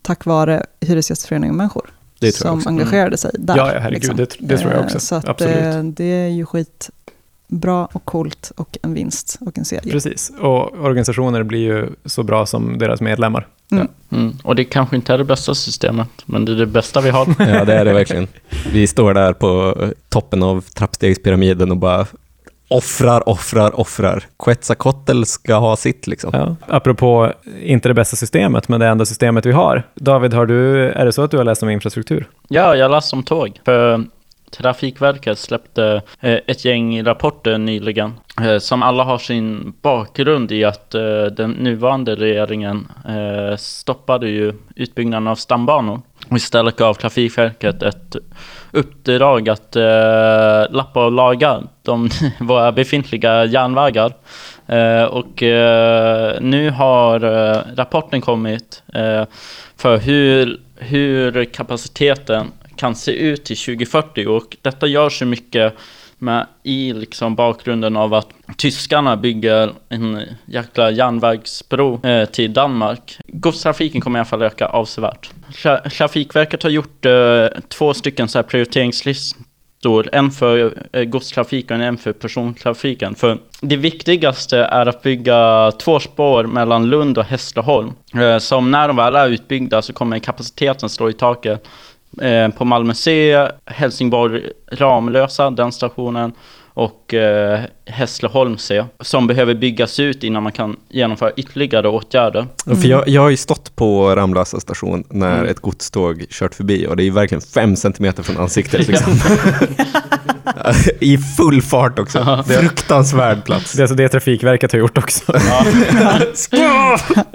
tack 0.01 0.25
vare 0.25 0.65
Hyresgästföreningen 0.81 1.55
människor. 1.55 1.89
Som 2.33 2.57
också. 2.57 2.69
engagerade 2.69 3.17
sig 3.17 3.31
där. 3.39 3.57
Ja, 3.57 3.73
ja, 3.73 3.79
herregud, 3.79 4.15
det- 4.15 4.35
det 4.39 4.57
tror 4.57 4.71
jag 4.71 4.79
Eh, 4.79 4.85
också. 4.85 4.99
Så 4.99 5.15
att, 5.15 5.29
Absolut. 5.29 5.55
eh, 5.75 5.83
det 5.83 6.03
är 6.05 6.27
ju 6.27 6.45
skitbra 6.45 7.85
och 7.85 8.05
coolt 8.05 8.51
och 8.57 8.77
en 8.81 8.93
vinst 8.93 9.37
och 9.41 9.57
en 9.57 9.65
serie. 9.65 9.91
Precis, 9.91 10.31
och 10.39 10.73
organisationer 10.85 11.43
blir 11.43 11.59
ju 11.59 11.89
så 12.05 12.23
bra 12.23 12.45
som 12.45 12.77
deras 12.77 13.01
medlemmar. 13.01 13.47
Mm. 13.71 13.87
Mm. 14.11 14.37
Och 14.43 14.55
det 14.55 14.63
kanske 14.63 14.95
inte 14.95 15.13
är 15.13 15.17
det 15.17 15.23
bästa 15.23 15.55
systemet, 15.55 16.09
men 16.25 16.45
det 16.45 16.51
är 16.51 16.55
det 16.55 16.65
bästa 16.65 17.01
vi 17.01 17.09
har. 17.09 17.27
Ja, 17.39 17.65
det 17.65 17.73
är 17.73 17.85
det 17.85 17.93
verkligen. 17.93 18.27
Vi 18.71 18.87
står 18.87 19.13
där 19.13 19.33
på 19.33 19.75
toppen 20.09 20.43
av 20.43 20.61
trappstegspyramiden 20.61 21.71
och 21.71 21.77
bara 21.77 22.05
offrar, 22.67 23.29
offrar, 23.29 23.79
offrar. 23.79 24.23
Quetzalcoatl 24.43 25.23
ska 25.23 25.55
ha 25.55 25.75
sitt 25.75 26.07
liksom. 26.07 26.31
Ja. 26.33 26.55
Apropå 26.67 27.33
inte 27.61 27.87
det 27.87 27.93
bästa 27.93 28.15
systemet, 28.15 28.69
men 28.69 28.79
det 28.79 28.87
enda 28.87 29.05
systemet 29.05 29.45
vi 29.45 29.51
har. 29.51 29.83
David, 29.95 30.33
har 30.33 30.45
du, 30.45 30.89
är 30.89 31.05
det 31.05 31.11
så 31.11 31.21
att 31.21 31.31
du 31.31 31.37
har 31.37 31.43
läst 31.43 31.63
om 31.63 31.69
infrastruktur? 31.69 32.27
Ja, 32.47 32.75
jag 32.75 32.91
läste 32.91 33.15
om 33.15 33.23
tåg. 33.23 33.59
För 33.65 34.03
Trafikverket 34.57 35.39
släppte 35.39 36.01
eh, 36.19 36.39
ett 36.47 36.65
gäng 36.65 37.03
rapporter 37.03 37.57
nyligen 37.57 38.13
eh, 38.41 38.57
som 38.57 38.83
alla 38.83 39.03
har 39.03 39.17
sin 39.17 39.73
bakgrund 39.81 40.51
i 40.51 40.63
att 40.63 40.95
eh, 40.95 41.25
den 41.25 41.51
nuvarande 41.51 42.15
regeringen 42.15 42.87
stoppade 43.57 44.29
ju 44.29 44.53
utbyggnaden 44.75 45.27
av 45.27 45.35
stambanor 45.35 46.01
och 46.29 46.37
istället 46.37 46.75
gav 46.75 46.93
Trafikverket 46.93 47.83
ett 47.83 48.15
uppdrag 48.71 49.49
att 49.49 49.75
lappa 50.69 51.05
och 51.05 51.11
laga 51.11 51.63
de, 51.81 52.09
våra 52.39 52.71
befintliga 52.71 53.45
järnvägar. 53.45 54.13
Och 55.09 55.41
nu 56.41 56.69
har 56.69 57.19
rapporten 57.75 58.21
kommit 58.21 58.83
för 59.77 59.97
hur, 59.97 60.59
hur 60.75 61.45
kapaciteten 61.45 62.51
kan 62.75 62.95
se 62.95 63.11
ut 63.11 63.45
till 63.45 63.57
2040 63.57 64.27
och 64.27 64.57
detta 64.61 64.87
görs 64.87 65.21
ju 65.21 65.25
mycket 65.25 65.73
med 66.23 66.47
i 66.63 66.93
liksom 66.93 67.35
bakgrunden 67.35 67.97
av 67.97 68.13
att 68.13 68.27
tyskarna 68.57 69.17
bygger 69.17 69.73
en 69.89 70.21
jäkla 70.45 70.91
järnvägsbro 70.91 72.05
eh, 72.05 72.25
till 72.25 72.53
Danmark. 72.53 73.19
Godstrafiken 73.27 74.01
kommer 74.01 74.19
i 74.19 74.21
alla 74.21 74.25
fall 74.25 74.41
öka 74.41 74.65
avsevärt. 74.65 75.31
Tra- 75.51 75.89
Trafikverket 75.89 76.63
har 76.63 76.69
gjort 76.69 77.05
eh, 77.05 77.45
två 77.67 77.93
stycken 77.93 78.27
så 78.27 78.37
här 78.37 78.43
prioriteringslistor, 78.43 80.09
en 80.11 80.31
för 80.31 80.77
eh, 80.93 81.03
godstrafiken 81.03 81.81
och 81.81 81.87
en 81.87 81.97
för 81.97 82.13
persontrafiken. 82.13 83.15
För 83.15 83.37
det 83.61 83.77
viktigaste 83.77 84.57
är 84.57 84.85
att 84.85 85.01
bygga 85.01 85.71
två 85.71 85.99
spår 85.99 86.43
mellan 86.43 86.89
Lund 86.89 87.17
och 87.17 87.25
Hässleholm. 87.25 87.91
Eh, 88.13 88.37
som 88.37 88.71
när 88.71 88.87
de 88.87 88.97
väl 88.97 89.15
är 89.15 89.29
utbyggda 89.29 89.81
så 89.81 89.93
kommer 89.93 90.19
kapaciteten 90.19 90.89
slå 90.89 91.09
i 91.09 91.13
taket 91.13 91.67
eh, 92.21 92.49
på 92.49 92.65
Malmö 92.65 92.93
C, 92.93 93.35
Helsingborg 93.65 94.41
Ramlösa, 94.71 95.49
den 95.51 95.71
stationen 95.71 96.31
och 96.75 97.13
eh, 97.13 97.59
Hässleholm 97.85 98.57
C 98.57 98.85
som 98.99 99.27
behöver 99.27 99.53
byggas 99.53 99.99
ut 99.99 100.23
innan 100.23 100.43
man 100.43 100.51
kan 100.51 100.75
genomföra 100.89 101.31
ytterligare 101.31 101.89
åtgärder. 101.89 102.47
För 102.65 102.87
jag, 102.87 103.07
jag 103.07 103.21
har 103.21 103.29
ju 103.29 103.37
stått 103.37 103.75
på 103.75 104.15
Ramlösa 104.15 104.59
station 104.59 105.03
när 105.09 105.37
Mm. 105.37 105.47
ett 105.49 105.59
godståg 105.59 106.25
kört 106.29 106.55
förbi 106.55 106.87
och 106.87 106.95
det 106.95 107.03
är 107.03 107.05
ju 107.05 107.11
verkligen 107.11 107.41
fem 107.41 107.75
centimeter 107.75 108.23
från 108.23 108.37
ansiktet. 108.37 108.87
Liksom. 108.87 109.13
I 110.99 111.17
full 111.17 111.61
fart 111.61 111.99
också. 111.99 112.43
Fruktansvärd 112.47 113.45
plats. 113.45 113.73
Det 113.73 113.79
är 113.79 113.83
alltså 113.83 113.95
det 113.95 114.09
Trafikverket 114.09 114.71
har 114.71 114.79
gjort 114.79 114.97
också. 114.97 115.33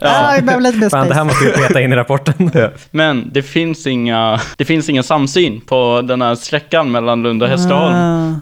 Ah, 0.03 0.33
vi 0.37 0.43
behöver 0.43 0.61
lite 0.61 0.79
mer 0.79 0.89
Fan, 0.89 1.09
det 1.09 1.15
här 1.15 1.25
måste 1.25 1.45
vi 1.45 1.51
peta 1.51 1.81
in 1.81 1.93
i 1.93 1.97
rapporten. 1.97 2.51
Men 2.91 3.31
det 3.33 3.43
finns 3.43 3.87
inga, 3.87 4.41
det 4.57 4.65
finns 4.65 4.89
ingen 4.89 5.05
samsyn 5.05 5.61
på 5.61 6.03
den 6.05 6.23
här 6.23 6.35
sträckan 6.35 6.91
mellan 6.91 7.23
Lund 7.23 7.43
och 7.43 7.49
Hässleholm. 7.49 7.95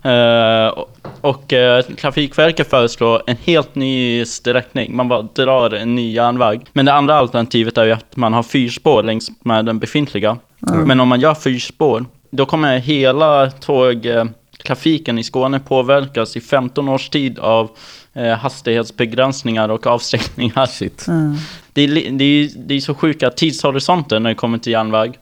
Eh, 0.04 0.68
och 0.68 0.96
och 1.20 1.52
eh, 1.52 1.82
Trafikverket 1.82 2.70
föreslår 2.70 3.22
en 3.26 3.36
helt 3.44 3.74
ny 3.74 4.24
sträckning. 4.24 4.96
Man 4.96 5.08
bara 5.08 5.22
drar 5.22 5.74
en 5.74 5.94
ny 5.94 6.12
järnväg. 6.12 6.60
Men 6.72 6.86
det 6.86 6.92
andra 6.92 7.14
alternativet 7.14 7.78
är 7.78 7.84
ju 7.84 7.92
att 7.92 8.16
man 8.16 8.32
har 8.32 8.42
fyrspår 8.42 9.02
längs 9.02 9.30
med 9.44 9.64
den 9.64 9.78
befintliga. 9.78 10.36
Men 10.60 11.00
om 11.00 11.08
man 11.08 11.20
gör 11.20 11.34
fyrspår, 11.34 12.04
då 12.30 12.46
kommer 12.46 12.78
hela 12.78 13.50
tåg, 13.50 14.06
eh, 14.06 14.24
trafiken 14.66 15.18
i 15.18 15.24
Skåne 15.24 15.60
påverkas 15.60 16.36
i 16.36 16.40
15 16.40 16.88
års 16.88 17.08
tid 17.08 17.38
av 17.38 17.70
eh, 18.14 18.32
hastighetsbegränsningar 18.32 19.68
och 19.68 19.86
avstängningar. 19.86 20.68
Mm. 21.08 21.36
Det 21.72 21.82
är, 21.82 22.10
det, 22.10 22.24
är, 22.24 22.50
det 22.56 22.74
är 22.74 22.80
så 22.80 22.94
sjuka 22.94 23.30
tidshorisonter 23.30 24.20
när 24.20 24.30
det 24.30 24.34
kommer 24.34 24.58
till 24.58 24.72
järnväg. 24.72 25.18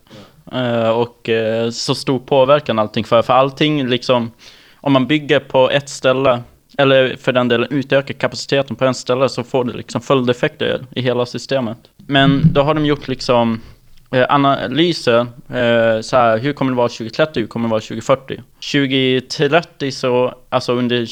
Eh, 0.53 0.89
och 0.89 1.29
eh, 1.29 1.71
så 1.71 1.95
stor 1.95 2.19
påverkan 2.19 2.79
allting 2.79 3.05
för. 3.05 3.23
För 3.23 3.33
allting 3.33 3.87
liksom, 3.89 4.31
om 4.77 4.93
man 4.93 5.07
bygger 5.07 5.41
på 5.41 5.71
ett 5.71 5.89
ställe, 5.89 6.43
eller 6.79 7.17
för 7.17 7.33
den 7.33 7.49
delen 7.49 7.69
utökar 7.71 8.15
kapaciteten 8.15 8.77
på 8.77 8.85
en 8.85 8.95
ställe 8.95 9.29
så 9.29 9.45
får 9.45 9.65
det 9.65 9.73
liksom 9.73 10.01
följdeffekter 10.01 10.87
i 10.91 11.01
hela 11.03 11.27
systemet. 11.27 11.79
Men 12.07 12.43
då 12.53 12.63
har 12.63 12.75
de 12.75 12.87
gjort 12.87 13.09
liksom 13.09 13.61
Eh, 14.15 14.27
analyser, 14.29 15.21
eh, 15.49 16.01
så 16.01 16.17
här, 16.17 16.39
hur 16.39 16.53
kommer 16.53 16.73
det 16.73 16.77
vara 16.77 16.89
2030, 16.89 17.41
hur 17.41 17.47
kommer 17.47 17.69
det 17.69 17.71
vara 17.71 17.81
2040? 17.81 18.41
2030 18.73 19.93
så, 19.93 20.35
alltså 20.49 20.73
under 20.73 21.05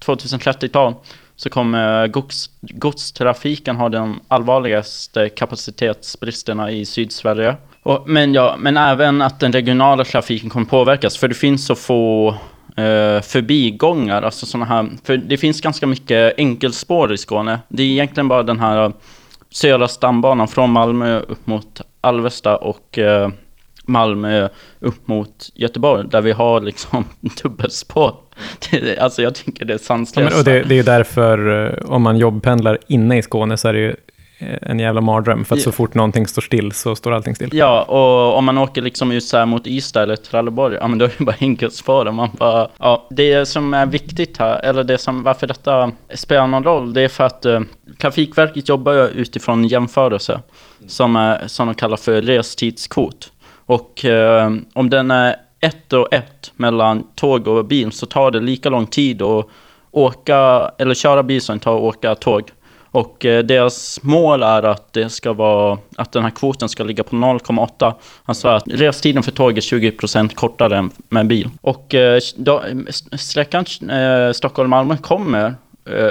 2030-tal 0.00 0.94
så 1.36 1.50
kommer 1.50 2.08
gods, 2.08 2.50
godstrafiken 2.60 3.76
ha 3.76 3.88
de 3.88 4.20
allvarligaste 4.28 5.28
kapacitetsbristerna 5.28 6.70
i 6.70 6.84
Sydsverige. 6.84 7.56
Och, 7.82 8.08
men, 8.08 8.34
ja, 8.34 8.56
men 8.58 8.76
även 8.76 9.22
att 9.22 9.40
den 9.40 9.52
regionala 9.52 10.04
trafiken 10.04 10.50
kommer 10.50 10.66
påverkas, 10.66 11.18
för 11.18 11.28
det 11.28 11.34
finns 11.34 11.66
så 11.66 11.74
få 11.74 12.28
eh, 12.76 13.20
förbigångar, 13.22 14.22
alltså 14.22 14.46
sådana 14.46 14.66
här, 14.66 14.88
för 15.04 15.16
det 15.16 15.36
finns 15.36 15.60
ganska 15.60 15.86
mycket 15.86 16.34
enkelspår 16.38 17.12
i 17.12 17.18
Skåne. 17.18 17.60
Det 17.68 17.82
är 17.82 17.86
egentligen 17.86 18.28
bara 18.28 18.42
den 18.42 18.60
här 18.60 18.84
eh, 18.84 18.92
södra 19.50 19.88
stambanan 19.88 20.48
från 20.48 20.70
Malmö 20.70 21.20
upp 21.20 21.46
mot 21.46 21.80
Alvesta 22.00 22.56
och 22.56 22.98
eh, 22.98 23.30
Malmö 23.84 24.48
upp 24.80 25.08
mot 25.08 25.50
Göteborg, 25.54 26.08
där 26.10 26.20
vi 26.20 26.32
har 26.32 26.60
liksom 26.60 27.04
dubbelspår. 27.42 28.14
Alltså 29.00 29.22
jag 29.22 29.34
tycker 29.34 29.64
det 29.64 29.72
är 29.72 29.74
Ja, 29.74 29.78
sanslöst. 29.78 30.38
och 30.38 30.44
det, 30.44 30.62
det 30.62 30.78
är 30.78 30.82
därför, 30.82 31.66
eh, 31.66 31.90
om 31.90 32.02
man 32.02 32.16
jobbpendlar 32.18 32.78
inne 32.86 33.18
i 33.18 33.22
Skåne, 33.22 33.56
så 33.56 33.68
är 33.68 33.72
det 33.72 33.78
ju 33.78 33.96
en 34.62 34.78
jävla 34.78 35.00
mardröm. 35.00 35.44
För 35.44 35.56
att 35.56 35.62
så 35.62 35.72
fort 35.72 35.94
någonting 35.94 36.26
står 36.26 36.42
still 36.42 36.72
så 36.72 36.96
står 36.96 37.12
allting 37.12 37.34
still. 37.34 37.48
Ja, 37.52 37.82
och 37.82 38.38
om 38.38 38.44
man 38.44 38.58
åker 38.58 38.82
liksom 38.82 39.12
ut 39.12 39.24
så 39.24 39.36
här 39.36 39.46
mot 39.46 39.66
Ystad 39.66 40.02
eller 40.02 40.16
Trelleborg, 40.16 40.76
ja 40.80 40.88
men 40.88 40.98
då 40.98 41.04
är 41.04 41.12
det 41.18 41.24
bara 41.24 41.36
enkelspår. 41.40 42.12
Man 42.12 42.28
bara, 42.38 42.68
ja, 42.78 43.06
det 43.10 43.46
som 43.46 43.74
är 43.74 43.86
viktigt 43.86 44.38
här, 44.38 44.60
eller 44.64 44.84
det 44.84 44.98
som, 44.98 45.22
varför 45.22 45.46
detta 45.46 45.92
spelar 46.14 46.46
någon 46.46 46.64
roll, 46.64 46.92
det 46.92 47.02
är 47.02 47.08
för 47.08 47.24
att 47.24 47.44
eh, 47.44 47.60
Trafikverket 48.00 48.68
jobbar 48.68 49.08
utifrån 49.08 49.64
jämförelse 49.64 50.40
som, 50.86 51.16
är, 51.16 51.46
som 51.46 51.66
de 51.66 51.74
kallar 51.74 51.96
för 51.96 52.22
restidskvot. 52.22 53.32
Och 53.66 54.04
eh, 54.04 54.50
om 54.72 54.90
den 54.90 55.10
är 55.10 55.36
ett 55.60 55.92
och 55.92 56.14
ett 56.14 56.52
mellan 56.56 57.06
tåg 57.14 57.48
och 57.48 57.64
bil 57.64 57.92
så 57.92 58.06
tar 58.06 58.30
det 58.30 58.40
lika 58.40 58.68
lång 58.68 58.86
tid 58.86 59.22
att 59.22 59.46
åka, 59.90 60.70
eller 60.78 60.94
köra 60.94 61.22
bil 61.22 61.42
som 61.42 61.58
det 61.58 61.64
tar 61.64 61.76
att 61.76 61.82
åka 61.82 62.14
tåg. 62.14 62.50
Och 62.92 63.24
eh, 63.24 63.44
deras 63.44 63.98
mål 64.02 64.42
är 64.42 64.62
att 64.62 64.92
det 64.92 65.08
ska 65.10 65.32
vara, 65.32 65.78
att 65.96 66.12
den 66.12 66.22
här 66.22 66.30
kvoten 66.30 66.68
ska 66.68 66.84
ligga 66.84 67.02
på 67.04 67.16
0,8. 67.16 67.94
Alltså 68.24 68.48
att 68.48 68.62
restiden 68.66 69.22
för 69.22 69.32
tåg 69.32 69.56
är 69.56 69.60
20% 69.60 70.34
kortare 70.34 70.76
än 70.78 70.90
med 71.08 71.26
bil. 71.26 71.48
Och 71.60 71.94
eh, 71.94 72.20
då, 72.36 72.62
sträckan 73.12 73.64
eh, 73.90 74.32
Stockholm-Malmö 74.32 74.96
kommer 74.96 75.54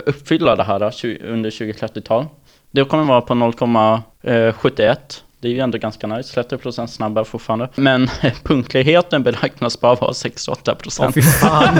uppfylla 0.06 0.56
det 0.56 0.64
här 0.64 0.84
under 1.24 1.50
2030-tal. 1.50 2.26
Det 2.72 2.84
kommer 2.84 3.04
vara 3.04 3.22
på 3.22 3.34
0,71. 3.34 4.96
Det 5.42 5.48
är 5.48 5.52
ju 5.52 5.60
ändå 5.60 5.78
ganska 5.78 6.08
nice, 6.08 6.42
30% 6.42 6.88
snabbare 6.88 7.26
fortfarande. 7.26 7.70
Men 7.76 8.08
punktligheten 8.44 9.24
beräknas 9.24 9.80
bara 9.82 9.96
vara 9.96 10.12
68%. 10.12 11.00
Åh, 11.00 11.12
fy 11.12 11.22
fan. 11.22 11.80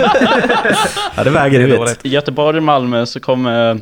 Ja, 1.16 1.24
det 1.24 1.30
väger 1.30 1.58
Det 1.58 1.64
är 1.64 1.68
ut. 1.68 1.76
dåligt. 1.78 2.06
I 2.06 2.08
Göteborg 2.08 2.56
och 2.56 2.62
Malmö 2.62 3.06
så 3.06 3.20
kommer, 3.20 3.80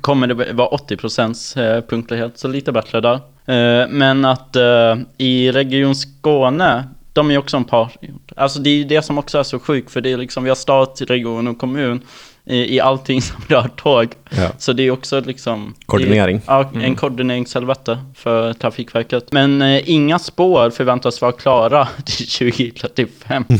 kommer 0.00 0.26
det 0.26 0.52
vara 0.52 0.68
80% 0.68 1.76
eh, 1.76 1.84
punktlighet, 1.84 2.38
så 2.38 2.48
lite 2.48 2.72
bättre 2.72 3.00
där. 3.00 3.14
Eh, 3.46 3.88
men 3.88 4.24
att 4.24 4.56
eh, 4.56 4.96
i 5.18 5.52
Region 5.52 5.94
Skåne, 5.94 6.84
de 7.12 7.28
är 7.28 7.32
ju 7.32 7.38
också 7.38 7.56
en 7.56 7.64
par. 7.64 7.92
Alltså 8.36 8.58
det 8.58 8.70
är 8.70 8.74
ju 8.74 8.84
det 8.84 9.02
som 9.02 9.18
också 9.18 9.38
är 9.38 9.42
så 9.42 9.58
sjukt, 9.58 9.90
för 9.90 10.00
det 10.00 10.12
är 10.12 10.16
liksom, 10.16 10.44
vi 10.44 10.50
har 10.50 10.56
stat, 10.56 11.02
region 11.08 11.48
och 11.48 11.58
kommun 11.58 12.02
i, 12.46 12.76
i 12.76 12.80
allting 12.80 13.22
som 13.22 13.36
rör 13.48 13.68
tåg. 13.76 14.08
Ja. 14.30 14.50
Så 14.58 14.72
det 14.72 14.82
är 14.82 14.90
också 14.90 15.20
liksom... 15.20 15.74
Koordinering. 15.86 16.36
Det, 16.36 16.42
ja, 16.46 16.70
en 16.74 16.96
koordineringshelvete 16.96 17.98
för 18.14 18.52
Trafikverket. 18.52 19.32
Men 19.32 19.62
eh, 19.62 19.90
inga 19.90 20.18
spår 20.18 20.70
förväntas 20.70 21.20
vara 21.20 21.32
klara 21.32 21.88
till 22.04 22.26
2035. 22.26 23.44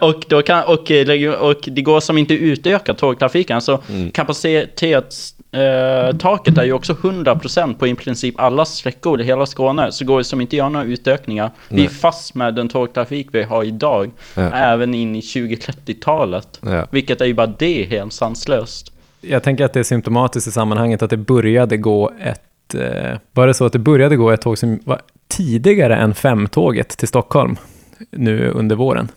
och, 0.00 0.24
då 0.28 0.42
kan, 0.42 0.64
och, 0.64 0.90
eh, 0.90 1.30
och 1.30 1.60
det 1.66 1.82
går 1.82 2.00
som 2.00 2.18
inte 2.18 2.34
utöka 2.34 2.94
tågtrafiken. 2.94 3.60
Så 3.60 3.82
kapacitetstaket 5.56 6.20
taket 6.20 6.58
är 6.58 6.64
ju 6.64 6.72
också 6.72 6.92
100% 6.92 7.74
på 7.74 7.86
i 7.86 7.94
princip 7.94 8.40
alla 8.40 8.64
sträckor 8.64 9.20
i 9.20 9.24
hela 9.24 9.46
Skåne. 9.46 9.92
Så 9.92 10.04
går 10.04 10.18
det 10.18 10.24
som 10.24 10.40
inte 10.40 10.56
göra 10.56 10.68
några 10.68 10.86
utökningar. 10.86 11.50
Vi 11.68 11.76
är 11.76 11.80
Nej. 11.80 11.88
fast 11.88 12.34
med 12.34 12.54
den 12.54 12.68
tågtrafik 12.68 13.28
vi 13.32 13.42
har 13.42 13.64
idag. 13.64 14.10
Ja. 14.34 14.42
Även 14.42 14.94
in 14.94 15.16
i 15.16 15.20
2030-talet. 15.20 16.60
Ja. 16.60 16.86
Vilket 16.90 17.20
är 17.20 17.26
ju 17.26 17.34
bara 17.34 17.46
det 17.46 17.84
helt 17.84 18.12
sanslöst. 18.12 18.92
Jag 19.20 19.42
tänker 19.42 19.64
att 19.64 19.72
det 19.72 19.80
är 19.80 19.84
symptomatiskt 19.84 20.48
i 20.48 20.52
sammanhanget 20.52 21.02
att 21.02 21.10
det 21.10 21.16
började 21.16 21.76
gå 21.76 22.12
ett... 22.22 22.74
Eh, 22.74 23.18
var 23.32 23.46
det 23.46 23.54
så 23.54 23.64
att 23.64 23.72
det 23.72 23.78
började 23.78 24.16
gå 24.16 24.30
ett 24.30 24.40
tåg 24.40 24.58
som 24.58 24.80
var 24.84 25.00
tidigare 25.28 25.96
än 25.96 26.14
femtåget 26.14 26.88
till 26.88 27.08
Stockholm 27.08 27.56
nu 28.10 28.50
under 28.50 28.76
våren? 28.76 29.08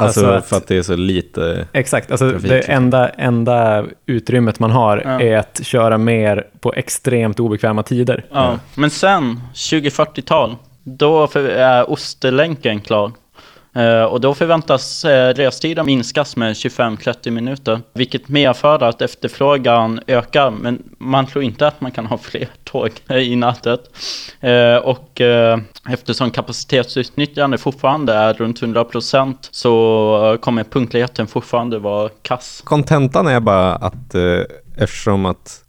Alltså, 0.00 0.20
Alltså 0.20 0.38
att- 0.38 0.46
för 0.48 0.56
att 0.56 0.66
det 0.66 0.76
är 0.76 0.82
så 0.82 0.96
lite... 0.96 1.66
Exakt, 1.72 2.10
alltså 2.10 2.30
Trafik, 2.30 2.48
det 2.50 2.56
liksom. 2.56 2.74
enda, 2.74 3.08
enda 3.08 3.84
utrymmet 4.06 4.58
man 4.58 4.70
har 4.70 5.02
Ja. 5.04 5.20
är 5.20 5.36
att 5.36 5.60
köra 5.62 5.98
mer 5.98 6.46
på 6.60 6.72
extremt 6.74 7.40
obekväma 7.40 7.82
tider. 7.82 8.24
Ja. 8.32 8.58
Men 8.74 8.90
sen, 8.90 9.40
2040-tal, 9.54 10.56
då 10.84 11.28
är 11.34 11.90
Ostlänken 11.90 12.80
klar. 12.80 13.12
Eh, 13.72 14.02
och 14.02 14.20
då 14.20 14.34
förväntas 14.34 15.04
eh, 15.04 15.34
restiden 15.34 15.86
minskas 15.86 16.36
med 16.36 16.52
25-30 16.52 17.30
minuter. 17.30 17.80
Vilket 17.92 18.28
medför 18.28 18.82
att 18.82 19.02
efterfrågan 19.02 20.00
ökar. 20.06 20.50
Men 20.50 20.82
man 20.98 21.26
tror 21.26 21.44
inte 21.44 21.66
att 21.66 21.80
man 21.80 21.90
kan 21.90 22.06
ha 22.06 22.18
fler 22.22 22.48
tåg 22.64 22.90
i 23.08 23.36
nätet. 23.36 23.80
Eh, 24.40 24.76
och 24.76 25.20
eftersom 25.88 26.30
kapacitetsutnyttjande 26.30 27.58
fortfarande 27.58 28.12
är 28.12 28.34
runt 28.34 28.60
100% 28.60 29.34
så 29.50 30.38
kommer 30.40 30.64
punktligheten 30.64 31.26
fortfarande 31.26 31.78
vara 31.78 32.08
kass. 32.22 32.62
Kontentan 32.64 33.26
är 33.26 33.40
bara 33.40 33.74
att 33.74 34.14
eftersom 34.76 35.26
att 35.26 35.60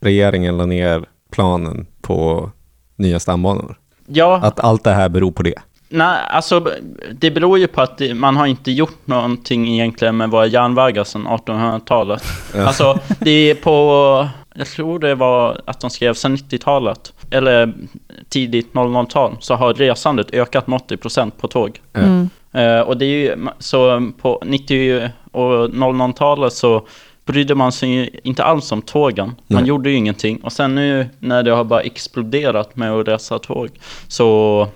regeringen 0.00 0.56
la 0.56 0.66
ner 0.66 1.04
planen 1.32 1.86
på 2.02 2.50
nya 2.96 3.20
stambanor, 3.20 3.76
Ja, 4.12 4.40
att 4.42 4.60
allt 4.60 4.84
det 4.84 4.90
här 4.90 5.08
beror 5.08 5.32
på 5.32 5.42
det. 5.42 5.54
Nej, 5.92 6.20
alltså 6.30 6.66
det 7.12 7.30
beror 7.30 7.58
ju 7.58 7.66
på 7.66 7.80
att 7.80 7.98
det, 7.98 8.14
man 8.14 8.36
har 8.36 8.46
inte 8.46 8.70
gjort 8.70 9.06
någonting 9.06 9.68
egentligen 9.68 10.16
med 10.16 10.30
våra 10.30 10.46
järnvägar 10.46 11.04
sedan 11.04 11.28
1800-talet. 11.28 12.22
Ja. 12.54 12.66
Alltså 12.66 12.98
det 13.18 13.50
är 13.50 13.54
på, 13.54 14.28
jag 14.54 14.66
tror 14.66 14.98
det 14.98 15.14
var 15.14 15.60
att 15.64 15.80
de 15.80 15.90
skrev 15.90 16.14
sedan 16.14 16.36
90-talet, 16.36 17.12
eller 17.30 17.72
tidigt 18.28 18.72
00-tal, 18.72 19.36
så 19.40 19.54
har 19.54 19.74
resandet 19.74 20.34
ökat 20.34 20.66
med 20.66 20.80
80% 20.80 21.30
på 21.30 21.48
tåg. 21.48 21.80
Mm. 21.92 22.30
Eh, 22.52 22.80
och 22.80 22.96
det 22.96 23.04
är 23.04 23.08
ju, 23.08 23.46
så 23.58 24.10
på 24.20 24.42
90 24.46 25.08
och 25.32 25.68
00-talet 25.68 26.52
så 26.52 26.86
brydde 27.24 27.54
man 27.54 27.72
sig 27.72 28.20
inte 28.22 28.44
alls 28.44 28.72
om 28.72 28.82
tågen. 28.82 29.34
Man 29.46 29.62
Nej. 29.62 29.68
gjorde 29.68 29.90
ju 29.90 29.96
ingenting. 29.96 30.40
Och 30.42 30.52
sen 30.52 30.74
nu 30.74 31.08
när 31.18 31.42
det 31.42 31.50
har 31.50 31.64
bara 31.64 31.80
exploderat 31.80 32.76
med 32.76 32.92
att 32.92 33.08
resa 33.08 33.38
tåg 33.38 33.68
så, 34.08 34.68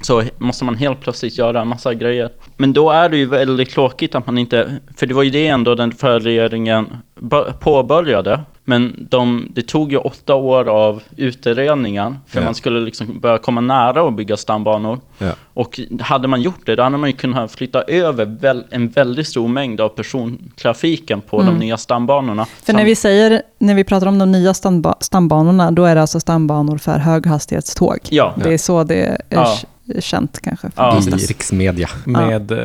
så 0.00 0.22
måste 0.38 0.64
man 0.64 0.74
helt 0.76 1.00
plötsligt 1.00 1.38
göra 1.38 1.60
en 1.60 1.68
massa 1.68 1.94
grejer. 1.94 2.30
Men 2.56 2.72
då 2.72 2.90
är 2.90 3.08
det 3.08 3.16
ju 3.16 3.26
väldigt 3.26 3.70
tråkigt 3.70 4.14
att 4.14 4.26
man 4.26 4.38
inte, 4.38 4.76
för 4.96 5.06
det 5.06 5.14
var 5.14 5.22
ju 5.22 5.30
det 5.30 5.46
ändå 5.46 5.74
den 5.74 5.92
förra 5.92 6.18
regeringen 6.18 6.86
bör- 7.20 7.52
påbörjade. 7.60 8.40
Men 8.64 9.06
de, 9.10 9.48
det 9.54 9.62
tog 9.62 9.92
ju 9.92 9.98
åtta 9.98 10.34
år 10.34 10.68
av 10.68 11.02
utredningar 11.16 12.16
för 12.26 12.38
Ja. 12.40 12.44
man 12.44 12.54
skulle 12.54 12.80
liksom 12.80 13.20
börja 13.20 13.38
komma 13.38 13.60
nära 13.60 14.08
att 14.08 14.14
bygga 14.16 14.36
stambanor. 14.36 15.00
Ja. 15.18 15.30
Och 15.54 15.80
hade 16.00 16.28
man 16.28 16.42
gjort 16.42 16.66
det, 16.66 16.76
då 16.76 16.82
hade 16.82 16.96
man 16.96 17.08
ju 17.10 17.16
kunnat 17.16 17.52
flytta 17.52 17.82
över 17.82 18.24
väl, 18.24 18.64
en 18.70 18.88
väldigt 18.88 19.28
stor 19.28 19.48
mängd 19.48 19.80
av 19.80 19.88
persontrafiken 19.88 21.20
på 21.20 21.42
de 21.42 21.54
nya 21.58 21.76
stambanorna. 21.76 22.46
För 22.62 22.72
när 22.72 22.84
vi 22.84 22.96
säger, 22.96 23.42
när 23.58 23.74
vi 23.74 23.84
pratar 23.84 24.06
om 24.06 24.18
de 24.18 24.32
nya 24.32 24.54
stamba, 24.54 24.94
stambanorna, 25.00 25.70
då 25.70 25.84
är 25.84 25.94
det 25.94 26.00
alltså 26.00 26.20
stambanor 26.20 26.78
för 26.78 26.98
höghastighetståg. 26.98 27.98
Ja, 28.10 28.34
Det 28.44 28.54
är 28.54 28.58
så 28.58 28.84
det 28.84 29.02
är 29.02 29.18
Ja. 29.28 29.56
Känt 30.00 30.40
kanske. 30.42 30.70
För 30.70 30.82
Ja. 30.82 30.98
I 30.98 31.10
riksmedia. 31.10 31.88
Med 32.04 32.52
eh, 32.52 32.58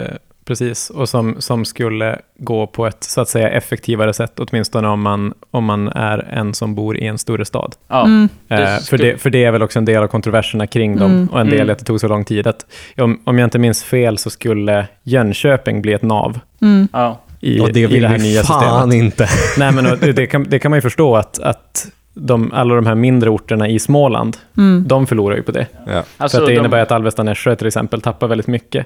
Precis, 0.47 0.89
och 0.89 1.09
som, 1.09 1.35
som 1.39 1.65
skulle 1.65 2.19
gå 2.39 2.67
på 2.67 2.87
ett 2.87 3.03
så 3.03 3.21
att 3.21 3.29
säga 3.29 3.49
effektivare 3.49 4.13
sätt, 4.13 4.39
åtminstone 4.39 4.87
om 4.87 5.01
man, 5.01 5.33
om 5.51 5.63
man 5.65 5.87
är 5.87 6.19
en 6.31 6.53
som 6.53 6.75
bor 6.75 6.97
i 6.97 7.05
en 7.07 7.17
större 7.17 7.45
stad. 7.45 7.75
Ja, 7.87 8.05
Mm. 8.05 8.29
Eh, 8.49 8.77
för, 8.89 8.97
det, 8.97 9.21
för 9.21 9.29
det 9.29 9.43
är 9.43 9.51
väl 9.51 9.63
också 9.63 9.79
en 9.79 9.85
del 9.85 10.03
av 10.03 10.07
kontroverserna 10.07 10.67
kring 10.67 10.97
dem, 10.97 11.11
Mm. 11.11 11.27
och 11.27 11.39
en 11.41 11.45
del 11.49 11.55
Mm. 11.59 11.69
i 11.69 11.71
att 11.71 11.79
det 11.79 11.85
tog 11.85 11.99
så 11.99 12.07
lång 12.07 12.25
tid. 12.25 12.47
Att, 12.47 12.65
om, 12.97 13.21
om 13.23 13.39
jag 13.39 13.47
inte 13.47 13.59
minns 13.59 13.83
fel 13.83 14.17
så 14.17 14.29
skulle 14.29 14.87
Jönköping 15.03 15.81
bli 15.81 15.93
ett 15.93 16.01
nav 16.03 16.39
Mm. 16.61 16.87
ja. 16.93 17.21
i, 17.39 17.59
Och 17.59 17.73
det 17.73 17.79
i 17.79 17.85
vill 17.85 18.01
det 18.01 18.07
här 18.07 18.17
vi 18.17 18.23
nya 18.23 18.43
fan 18.43 18.61
systemet. 18.91 18.95
inte. 19.05 19.29
Nej, 19.57 19.71
men 19.71 19.83
det, 19.83 20.13
det, 20.13 20.27
kan, 20.27 20.43
det 20.49 20.59
kan 20.59 20.71
man 20.71 20.77
ju 20.77 20.81
förstå 20.81 21.15
att, 21.15 21.39
att 21.39 21.87
de, 22.15 22.51
alla 22.53 22.75
de 22.75 22.85
här 22.85 22.95
mindre 22.95 23.29
orterna 23.29 23.69
i 23.69 23.79
Småland, 23.79 24.37
Mm. 24.57 24.83
de 24.87 25.07
förlorar 25.07 25.35
ju 25.35 25.43
på 25.43 25.51
det. 25.51 25.67
Ja. 25.87 26.03
Alltså, 26.17 26.37
för 26.37 26.43
att 26.43 26.47
det 26.49 26.53
de- 26.53 26.59
innebär 26.59 26.79
att 26.81 26.91
Alvesta-Nässjö 26.91 27.55
till 27.55 27.67
exempel 27.67 28.01
tappar 28.01 28.27
väldigt 28.27 28.47
mycket. 28.47 28.85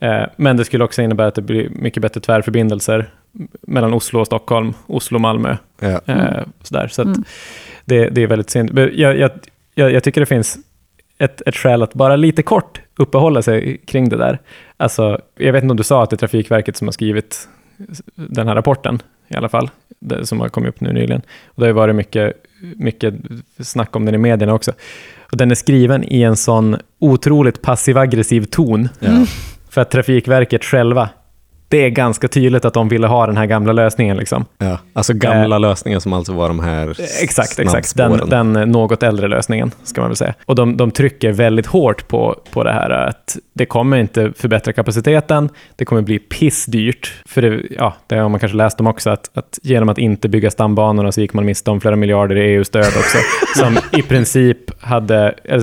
Eh, 0.00 0.22
men 0.36 0.56
det 0.56 0.64
skulle 0.64 0.84
också 0.84 1.02
innebära 1.02 1.26
att 1.26 1.34
det 1.34 1.42
blir 1.42 1.68
mycket 1.70 2.02
bättre 2.02 2.20
tvärförbindelser 2.20 3.10
mellan 3.62 3.94
Oslo 3.94 4.20
och 4.20 4.26
Stockholm, 4.26 4.74
Oslo-Malmö. 4.86 5.56
Ja. 5.80 6.00
Eh, 6.06 6.42
sådär. 6.62 6.88
Så 6.88 7.02
att 7.02 7.06
Mm. 7.08 7.24
det, 7.84 8.08
det 8.08 8.22
är 8.22 8.26
väldigt 8.26 8.50
synd. 8.50 8.72
Men 8.74 8.90
Jag, 8.94 9.18
jag, 9.18 9.30
jag, 9.74 9.92
jag 9.92 10.02
tycker 10.02 10.20
det 10.20 10.26
finns 10.26 10.58
ett, 11.18 11.42
ett 11.46 11.56
skäl 11.56 11.82
att 11.82 11.94
bara 11.94 12.16
lite 12.16 12.42
kort 12.42 12.80
uppehålla 12.98 13.42
sig 13.42 13.78
kring 13.86 14.08
det 14.08 14.16
där. 14.16 14.38
Alltså, 14.76 15.20
jag 15.36 15.52
vet 15.52 15.62
inte 15.62 15.70
om 15.70 15.76
du 15.76 15.82
sa 15.82 16.02
att 16.02 16.10
det 16.10 16.14
är 16.14 16.18
Trafikverket 16.18 16.76
som 16.76 16.86
har 16.86 16.92
skrivit 16.92 17.48
den 18.14 18.48
här 18.48 18.54
rapporten 18.54 19.02
i 19.28 19.36
alla 19.36 19.48
fall, 19.48 19.70
det, 20.00 20.26
som 20.26 20.40
har 20.40 20.48
kommit 20.48 20.68
upp 20.68 20.80
nu 20.80 20.92
nyligen. 20.92 21.22
Och 21.46 21.54
det 21.54 21.62
har 21.62 21.68
ju 21.68 21.72
varit 21.72 21.94
mycket, 21.94 22.32
mycket 22.76 23.14
snack 23.60 23.96
om 23.96 24.04
den 24.04 24.14
i 24.14 24.18
medierna 24.18 24.54
också. 24.54 24.72
Och 25.32 25.36
den 25.36 25.50
är 25.50 25.54
skriven 25.54 26.04
i 26.04 26.22
en 26.22 26.36
sån 26.36 26.76
otroligt 26.98 27.62
passiv-aggressiv 27.62 28.44
ton. 28.44 28.88
Ja. 28.98 29.26
För 29.70 29.80
att 29.80 29.90
Trafikverket 29.90 30.64
själva, 30.64 31.08
det 31.72 31.84
är 31.86 31.90
ganska 31.90 32.28
tydligt 32.28 32.64
att 32.64 32.74
de 32.74 32.88
ville 32.88 33.06
ha 33.06 33.26
den 33.26 33.36
här 33.36 33.46
gamla 33.46 33.72
lösningen. 33.72 34.16
Liksom. 34.16 34.44
Ja. 34.58 34.78
Alltså 34.92 35.12
gamla 35.14 35.58
lösningar 35.58 35.98
som 35.98 36.12
alltså 36.12 36.32
var 36.32 36.48
de 36.48 36.60
här 36.60 36.90
Exakt, 37.22 37.58
exakt. 37.58 37.96
Den, 37.96 38.28
den 38.28 38.52
något 38.52 39.02
äldre 39.02 39.28
lösningen, 39.28 39.70
ska 39.82 40.00
man 40.00 40.10
väl 40.10 40.16
säga. 40.16 40.34
Och 40.46 40.54
de, 40.54 40.76
de 40.76 40.90
trycker 40.90 41.32
väldigt 41.32 41.66
hårt 41.66 42.08
på, 42.08 42.36
på 42.52 42.64
det 42.64 42.72
här 42.72 42.90
att 42.90 43.36
det 43.52 43.66
kommer 43.66 43.96
inte 43.96 44.32
förbättra 44.36 44.72
kapaciteten, 44.72 45.48
det 45.76 45.84
kommer 45.84 46.02
bli 46.02 46.18
pissdyrt. 46.18 47.12
För 47.26 47.42
det, 47.42 47.62
ja, 47.70 47.94
det 48.06 48.16
har 48.16 48.28
man 48.28 48.40
kanske 48.40 48.56
läst 48.56 48.80
om 48.80 48.86
också, 48.86 49.10
att, 49.10 49.30
att 49.34 49.58
genom 49.62 49.88
att 49.88 49.98
inte 49.98 50.28
bygga 50.28 50.50
stambanorna 50.50 51.12
så 51.12 51.20
gick 51.20 51.32
man 51.32 51.44
miste 51.44 51.70
om 51.70 51.80
flera 51.80 51.96
miljarder 51.96 52.36
i 52.36 52.54
EU-stöd 52.54 52.84
också, 52.86 53.18
som 53.56 53.98
i 53.98 54.02
princip 54.02 54.82
hade, 54.82 55.34
eh, 55.44 55.62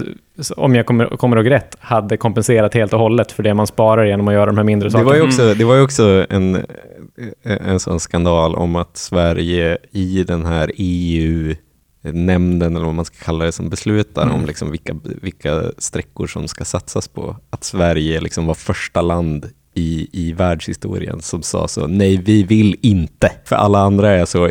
om 0.57 0.75
jag 0.75 0.85
kommer, 0.85 1.05
kommer 1.05 1.37
ihåg 1.37 1.49
rätt, 1.51 1.75
hade 1.79 2.17
kompenserat 2.17 2.73
helt 2.73 2.93
och 2.93 2.99
hållet 2.99 3.31
för 3.31 3.43
det 3.43 3.53
man 3.53 3.67
sparar 3.67 4.05
genom 4.05 4.27
att 4.27 4.33
göra 4.33 4.45
de 4.45 4.57
här 4.57 4.63
mindre 4.63 4.87
Det 4.87 4.91
sakerna. 4.91 5.09
var 5.09 5.15
ju 5.15 5.21
också, 5.21 5.53
det 5.53 5.65
var 5.65 5.75
ju 5.75 5.81
också 5.81 6.25
en, 6.29 6.65
en 7.43 7.79
sån 7.79 7.99
skandal 7.99 8.55
om 8.55 8.75
att 8.75 8.97
Sverige 8.97 9.77
i 9.91 10.23
den 10.23 10.45
här 10.45 10.71
EU-nämnden, 12.03 12.75
eller 12.75 12.85
vad 12.85 12.95
man 12.95 13.05
ska 13.05 13.25
kalla 13.25 13.45
det, 13.45 13.51
som 13.51 13.69
beslutar 13.69 14.23
Mm. 14.23 14.35
om 14.35 14.45
liksom 14.45 14.71
vilka, 14.71 14.95
vilka 15.21 15.63
sträckor 15.77 16.27
som 16.27 16.47
ska 16.47 16.65
satsas 16.65 17.07
på, 17.07 17.35
att 17.49 17.63
Sverige 17.63 18.21
liksom 18.21 18.45
var 18.45 18.53
första 18.53 19.01
land 19.01 19.49
i, 19.79 20.09
i 20.11 20.33
världshistorien 20.33 21.21
som 21.21 21.43
sa 21.43 21.67
så, 21.67 21.87
nej 21.87 22.21
vi 22.25 22.43
vill 22.43 22.75
inte. 22.81 23.31
För 23.45 23.55
alla 23.55 23.79
andra 23.79 24.09
är 24.11 24.25
så, 24.25 24.49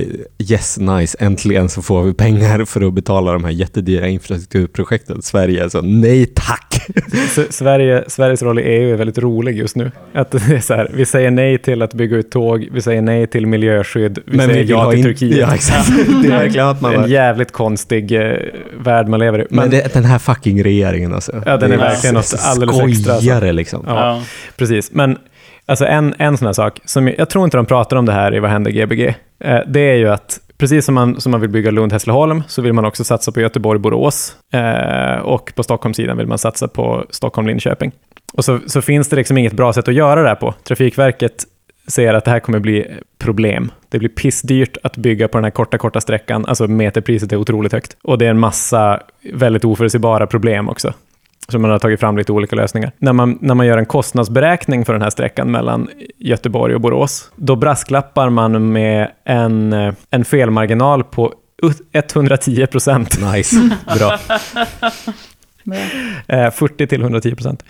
yes 0.51 0.79
nice, 0.79 1.17
äntligen 1.21 1.69
så 1.69 1.83
får 1.83 2.03
vi 2.03 2.15
pengar 2.15 2.65
för 2.65 2.87
att 2.87 2.93
betala 2.95 3.33
de 3.33 3.45
här 3.45 3.51
jättedyra 3.51 4.09
infrastrukturprojekten. 4.09 5.23
Sverige 5.23 5.65
är 5.65 5.69
så, 5.69 5.81
nej 5.81 6.27
tack. 6.27 6.65
S- 7.13 7.57
Sverige, 7.57 8.05
Sveriges 8.09 8.43
roll 8.43 8.59
i 8.59 8.63
EU 8.63 8.93
är 8.93 8.97
väldigt 8.97 9.19
rolig 9.19 9.59
just 9.59 9.77
nu. 9.77 9.91
Att 10.15 10.31
det 10.49 10.55
är 10.57 10.61
så 10.61 10.75
här, 10.75 10.91
vi 10.95 11.07
säger 11.07 11.31
nej 11.31 11.59
till 11.59 11.83
att 11.83 11.95
bygga 11.95 12.17
ut 12.17 12.31
tåg, 12.31 12.69
vi 12.73 12.83
säger 12.83 13.03
nej 13.03 13.27
till 13.27 13.47
miljöskydd, 13.47 14.19
vi 14.27 14.39
säger 14.39 14.55
vill 14.55 14.71
ja 14.71 14.91
till 14.91 14.99
in- 14.99 15.05
Turkiet. 15.05 15.39
Ja, 15.39 15.55
exakt. 15.55 15.89
Det 16.23 16.29
är 16.29 16.31
verkligen 16.39 16.67
att 16.69 16.81
man 16.81 16.95
en 16.95 17.11
jävligt 17.11 17.53
konstig 17.53 18.13
eh, 18.13 18.37
värld 18.81 19.09
man 19.09 19.21
lever 19.21 19.39
i. 19.39 19.47
Men, 19.51 19.57
Men, 19.61 19.71
det, 19.71 19.93
den 19.95 20.05
här 20.05 20.19
fucking 20.19 20.65
regeringen 20.65 21.15
alltså. 21.15 21.43
Ja, 21.47 21.57
den 21.57 21.71
Det 21.71 21.77
är 21.77 21.79
verkligen 21.79 22.15
något 22.15 22.35
alldeles 22.41 22.79
extra, 22.81 23.13
alltså. 23.13 23.27
Skojare 23.27 23.53
liksom. 23.53 23.85
Ja. 23.87 23.95
Ja. 23.95 24.23
precis. 24.57 24.93
Men 24.93 25.18
alltså 25.69 25.87
en, 25.87 26.15
en 26.19 26.39
sån 26.39 26.47
här 26.47 26.53
sak, 26.53 26.81
som 26.85 27.09
jag, 27.09 27.19
jag 27.19 27.31
tror 27.31 27.45
inte 27.45 27.57
de 27.57 27.67
pratar 27.67 27.97
om 27.97 28.07
det 28.07 28.13
här 28.13 28.35
i 28.35 28.41
Vad 28.41 28.51
händer 28.51 28.71
Gbg, 28.71 29.15
eh, 29.45 29.61
det 29.67 29.81
är 29.81 29.95
ju 29.95 30.09
att 30.09 30.41
Precis 30.59 30.85
som 30.85 30.95
man, 30.95 31.21
som 31.21 31.33
man 31.33 31.41
vill 31.41 31.51
bygga 31.51 31.71
Lund-Hässleholm 31.71 32.43
så 32.49 32.63
vill 32.63 32.73
man 32.73 32.85
också 32.85 33.05
satsa 33.05 33.33
på 33.33 33.41
Göteborg-Borås 33.41 34.37
eh, 34.53 35.19
och 35.19 35.53
på 35.55 35.63
Stockholmssidan 35.63 36.17
vill 36.17 36.27
man 36.27 36.39
satsa 36.39 36.69
på 36.69 37.05
Stockholm-Linköping. 37.11 37.93
Och 38.33 38.45
så, 38.45 38.61
så 38.67 38.83
finns 38.83 39.09
det 39.09 39.17
liksom 39.17 39.39
inget 39.39 39.53
bra 39.53 39.73
sätt 39.73 39.89
att 39.89 39.95
göra 39.95 40.23
det 40.23 40.29
här 40.29 40.35
på. 40.35 40.55
Trafikverket 40.65 41.45
säger 41.87 42.15
att 42.15 42.25
det 42.25 42.31
här 42.31 42.41
kommer 42.41 42.59
bli 42.59 42.87
problem. 43.19 43.71
Det 43.89 43.99
blir 43.99 44.09
pissdyrt 44.09 44.77
att 44.83 44.97
bygga 44.97 45.29
på 45.29 45.39
den 45.39 45.45
här 45.45 45.51
korta, 45.51 45.79
korta 45.79 46.01
sträckan. 46.01 46.47
Alltså 46.47 46.67
meterpriset 46.67 47.33
är 47.33 47.37
otroligt 47.37 47.73
högt. 47.73 47.97
Och 48.03 48.19
det 48.19 48.27
är 48.27 48.31
en 48.31 48.39
massa 48.39 49.01
väldigt 49.33 49.65
oförutsägbara 49.65 50.27
problem 50.27 50.69
också. 50.69 50.93
Så 51.53 51.59
man 51.59 51.71
har 51.71 51.79
tagit 51.79 52.01
fram 52.01 52.19
lite 52.19 52.33
olika 52.33 52.57
lösningar. 52.57 52.93
När 52.99 53.13
man, 53.13 53.39
när 53.41 53.55
man 53.55 53.67
gör 53.67 53.79
en 53.79 53.87
kostnadsberäkning 53.87 54.85
för 54.85 54.93
den 54.93 55.03
här 55.03 55.11
sträckan 55.11 55.51
mellan 55.51 55.89
Göteborg 56.19 56.75
och 56.75 56.81
Borås, 56.81 57.31
då 57.37 57.57
brasklappar 57.57 58.31
man 58.31 58.73
med 58.73 59.11
en, 59.25 59.73
eh, 59.73 59.95
en 60.11 60.25
felmarginal 60.25 61.05
på 61.05 61.35
110 61.93 62.67
procent. 62.67 63.19
Nice, 63.35 63.57
bra. 63.99 64.19
Eh, 66.29 66.51
40 66.51 66.87
till 66.87 67.03
110 67.03 67.35
procent. 67.35 67.65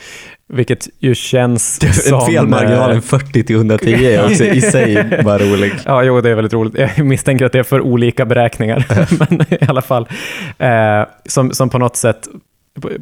Vilket 0.48 0.88
ju 0.98 1.14
känns 1.14 1.80
som... 2.08 2.18
En 2.18 2.26
felmarginal, 2.26 2.90
eh, 2.90 2.96
en 2.96 3.02
40 3.02 3.44
till 3.44 3.56
110 3.56 4.04
är 4.04 4.24
också 4.24 4.44
i 4.44 4.60
sig 4.60 5.20
bara 5.24 5.38
rolig. 5.38 5.72
Ja, 5.84 6.02
jo, 6.02 6.20
det 6.20 6.30
är 6.30 6.34
väldigt 6.34 6.52
roligt. 6.52 6.74
Jag 6.96 7.06
misstänker 7.06 7.44
att 7.46 7.52
det 7.52 7.58
är 7.58 7.62
för 7.62 7.80
olika 7.80 8.24
beräkningar, 8.24 8.86
men 9.18 9.40
i 9.50 9.66
alla 9.68 9.82
fall. 9.82 10.08
Eh, 10.58 11.06
som, 11.26 11.52
som 11.52 11.70
på 11.70 11.78
något 11.78 11.96
sätt 11.96 12.28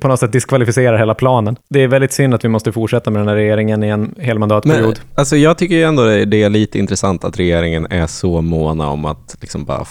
på 0.00 0.08
något 0.08 0.20
sätt 0.20 0.32
diskvalificerar 0.32 0.98
hela 0.98 1.14
planen. 1.14 1.56
Det 1.68 1.80
är 1.82 1.88
väldigt 1.88 2.12
synd 2.12 2.34
att 2.34 2.44
vi 2.44 2.48
måste 2.48 2.72
fortsätta 2.72 3.10
med 3.10 3.20
den 3.20 3.28
här 3.28 3.34
regeringen 3.34 3.84
i 3.84 3.88
en 3.88 4.14
hel 4.18 4.38
mandatperiod. 4.38 5.00
Men, 5.02 5.14
alltså 5.14 5.36
jag 5.36 5.58
tycker 5.58 5.74
ju 5.74 5.82
ändå 5.82 6.04
det 6.04 6.24
det 6.24 6.42
är 6.42 6.50
lite 6.50 6.78
intressant 6.78 7.24
att 7.24 7.38
regeringen 7.38 7.86
är 7.90 8.06
så 8.06 8.40
måna 8.40 8.88
om 8.88 9.04
att 9.04 9.36
liksom 9.40 9.64
bara 9.64 9.86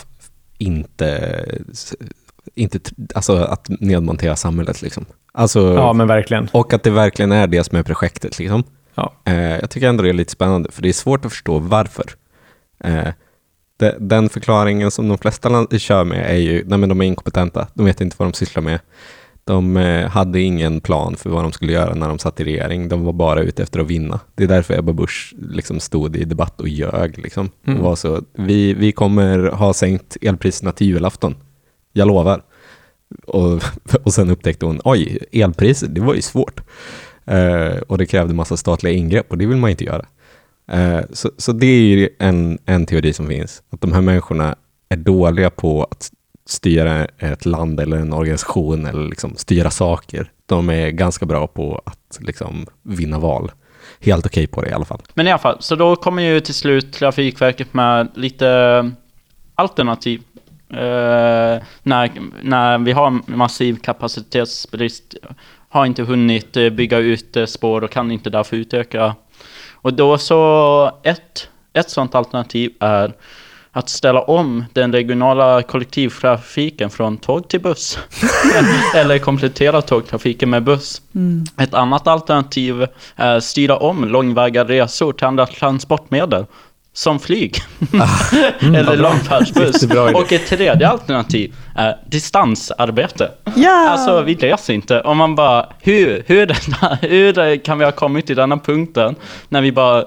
inte, 0.57 1.45
inte 2.55 2.79
alltså 3.15 3.35
att 3.35 3.69
nedmontera 3.69 4.35
samhället 4.35 4.81
liksom. 4.81 5.05
Alltså, 5.33 5.73
ja, 5.73 5.93
men 5.93 6.07
verkligen. 6.07 6.49
och 6.51 6.73
att 6.73 6.83
det 6.83 6.89
verkligen 6.89 7.31
är 7.31 7.47
det 7.47 7.63
som 7.63 7.77
är 7.77 7.83
projektet 7.83 8.39
liksom. 8.39 8.63
Ja. 8.95 9.13
Eh, 9.25 9.35
jag 9.35 9.69
tycker 9.69 9.89
ändå 9.89 10.03
det 10.03 10.09
är 10.09 10.13
lite 10.13 10.31
spännande, 10.31 10.71
för 10.71 10.81
det 10.81 10.89
är 10.89 10.93
svårt 10.93 11.25
att 11.25 11.31
förstå 11.31 11.59
varför. 11.59 12.05
Eh, 12.83 13.07
de, 13.77 13.91
den 13.99 14.29
förklaringen 14.29 14.91
som 14.91 15.07
de 15.07 15.17
flesta 15.17 15.67
kör 15.77 16.03
med 16.03 16.31
är 16.31 16.37
ju, 16.37 16.63
nej 16.65 16.77
men 16.77 16.89
de 16.89 17.01
är 17.01 17.05
inkompetenta, 17.05 17.67
de 17.73 17.85
vet 17.85 18.01
inte 18.01 18.15
vad 18.19 18.27
de 18.27 18.33
sysslar 18.33 18.63
med. 18.63 18.79
De 19.47 19.77
eh, 19.77 20.09
hade 20.09 20.41
ingen 20.41 20.81
plan 20.81 21.15
för 21.15 21.29
vad 21.29 21.43
de 21.43 21.51
skulle 21.51 21.73
göra 21.73 21.93
när 21.93 22.07
de 22.07 22.19
satt 22.19 22.39
i 22.39 22.43
regering. 22.43 22.89
De 22.89 23.03
var 23.03 23.13
bara 23.13 23.41
ute 23.41 23.63
efter 23.63 23.79
att 23.79 23.87
vinna. 23.87 24.19
Det 24.35 24.43
är 24.43 24.47
därför 24.47 24.79
Ebba 24.79 24.93
Busch 24.93 25.33
liksom 25.37 25.79
stod 25.79 26.15
i 26.15 26.25
debatt 26.25 26.61
och 26.61 26.67
ljög. 26.67 27.17
Liksom. 27.17 27.49
Mm. 27.67 27.81
Var 27.81 27.95
så, 27.95 28.21
vi, 28.33 28.73
vi 28.73 28.91
kommer 28.91 29.39
ha 29.39 29.73
sänkt 29.73 30.17
elpriserna 30.21 30.71
till 30.71 30.87
julafton. 30.87 31.35
Jag 31.93 32.07
lovar. 32.07 32.43
Och, 33.27 33.63
och 34.03 34.13
sen 34.13 34.29
upptäckte 34.29 34.65
hon, 34.65 34.81
oj, 34.83 35.17
elpriser, 35.31 35.87
det 35.87 36.01
var 36.01 36.13
ju 36.13 36.21
svårt. 36.21 36.61
Eh, 37.25 37.77
och 37.87 37.97
det 37.97 38.05
krävde 38.05 38.33
massa 38.33 38.57
statliga 38.57 38.93
ingrepp 38.93 39.31
och 39.31 39.37
det 39.37 39.45
vill 39.45 39.57
man 39.57 39.69
inte 39.69 39.83
göra. 39.83 40.05
Eh, 40.71 41.01
så, 41.11 41.31
så 41.37 41.51
det 41.51 41.67
är 41.67 41.81
ju 41.81 42.09
en, 42.19 42.59
en 42.65 42.85
teori 42.85 43.13
som 43.13 43.27
finns. 43.27 43.63
Att 43.69 43.81
de 43.81 43.93
här 43.93 44.01
människorna 44.01 44.55
är 44.89 44.97
dåliga 44.97 45.49
på 45.49 45.83
att 45.83 46.11
styra 46.45 47.05
ett 47.05 47.45
land 47.45 47.79
eller 47.79 47.97
en 47.97 48.13
organisation 48.13 48.85
eller 48.85 49.09
liksom 49.09 49.35
styra 49.35 49.69
saker. 49.69 50.31
De 50.45 50.69
är 50.69 50.89
ganska 50.89 51.25
bra 51.25 51.47
på 51.47 51.81
att 51.85 52.19
liksom 52.21 52.65
vinna 52.83 53.19
val. 53.19 53.51
Helt 53.99 54.25
okej 54.25 54.47
på 54.47 54.61
det 54.61 54.69
i 54.69 54.73
alla 54.73 54.85
fall. 54.85 55.01
Men 55.13 55.27
i 55.27 55.31
alla 55.31 55.39
fall, 55.39 55.57
så 55.59 55.75
då 55.75 55.95
kommer 55.95 56.23
ju 56.23 56.39
till 56.39 56.53
slut 56.53 56.93
Trafikverket 56.93 57.73
med 57.73 58.11
lite 58.15 58.49
mm, 58.49 58.95
alternativ. 59.55 60.21
Eh, 60.69 61.63
när, 61.83 62.11
när 62.41 62.77
vi 62.77 62.91
har 62.91 63.31
massiv 63.31 63.75
kapacitetsbrist, 63.75 65.15
har 65.69 65.85
inte 65.85 66.03
hunnit 66.03 66.57
eh, 66.57 66.69
bygga 66.69 66.97
ut 66.97 67.37
eh, 67.37 67.45
spår 67.45 67.83
och 67.83 67.91
kan 67.91 68.11
inte 68.11 68.29
därför 68.29 68.57
utöka. 68.57 69.15
Och 69.71 69.93
då 69.93 70.17
så, 70.17 70.99
ett, 71.03 71.49
ett 71.73 71.89
sådant 71.89 72.15
alternativ 72.15 72.71
är 72.79 73.13
att 73.75 73.89
ställa 73.89 74.21
om 74.21 74.65
den 74.73 74.91
regionala 74.91 75.61
kollektivtrafiken 75.61 76.89
från 76.89 77.17
tåg 77.17 77.47
till 77.47 77.61
buss. 77.61 77.99
Eller 78.95 79.19
komplettera 79.19 79.81
tågtrafiken 79.81 80.49
med 80.49 80.63
buss. 80.63 81.01
Ett 81.57 81.73
annat 81.73 82.07
alternativ 82.07 82.87
är 83.15 83.37
att 83.37 83.43
styra 83.43 83.77
om 83.77 84.05
långväga 84.05 84.63
resor 84.63 85.13
till 85.13 85.25
andra 85.27 85.45
transportmedel. 85.45 86.45
som 86.93 87.19
flyg. 87.19 87.57
Eller 88.61 88.97
långfärdsbuss. 88.97 89.73
Jättebra 89.81 90.09
idé. 90.09 90.19
Och 90.19 90.33
ett 90.33 90.47
tredje 90.47 90.89
alternativ 90.89 91.55
är 91.75 91.97
distansarbete. 92.07 93.31
Ja! 93.55 93.89
Alltså 93.89 94.21
vi 94.21 94.35
reser 94.35 94.73
inte. 94.73 95.01
Och 95.01 95.15
man 95.15 95.35
bara, 95.35 95.65
hur, 95.79 96.23
hur, 96.27 96.45
denna, 96.45 96.95
hur 97.01 97.63
kan 97.63 97.79
vi 97.79 97.85
ha 97.85 97.91
kommit 97.91 98.25
till 98.27 98.35
denna 98.35 98.57
punkten 98.57 99.15
när 99.49 99.61
vi 99.61 99.71
bara 99.71 100.05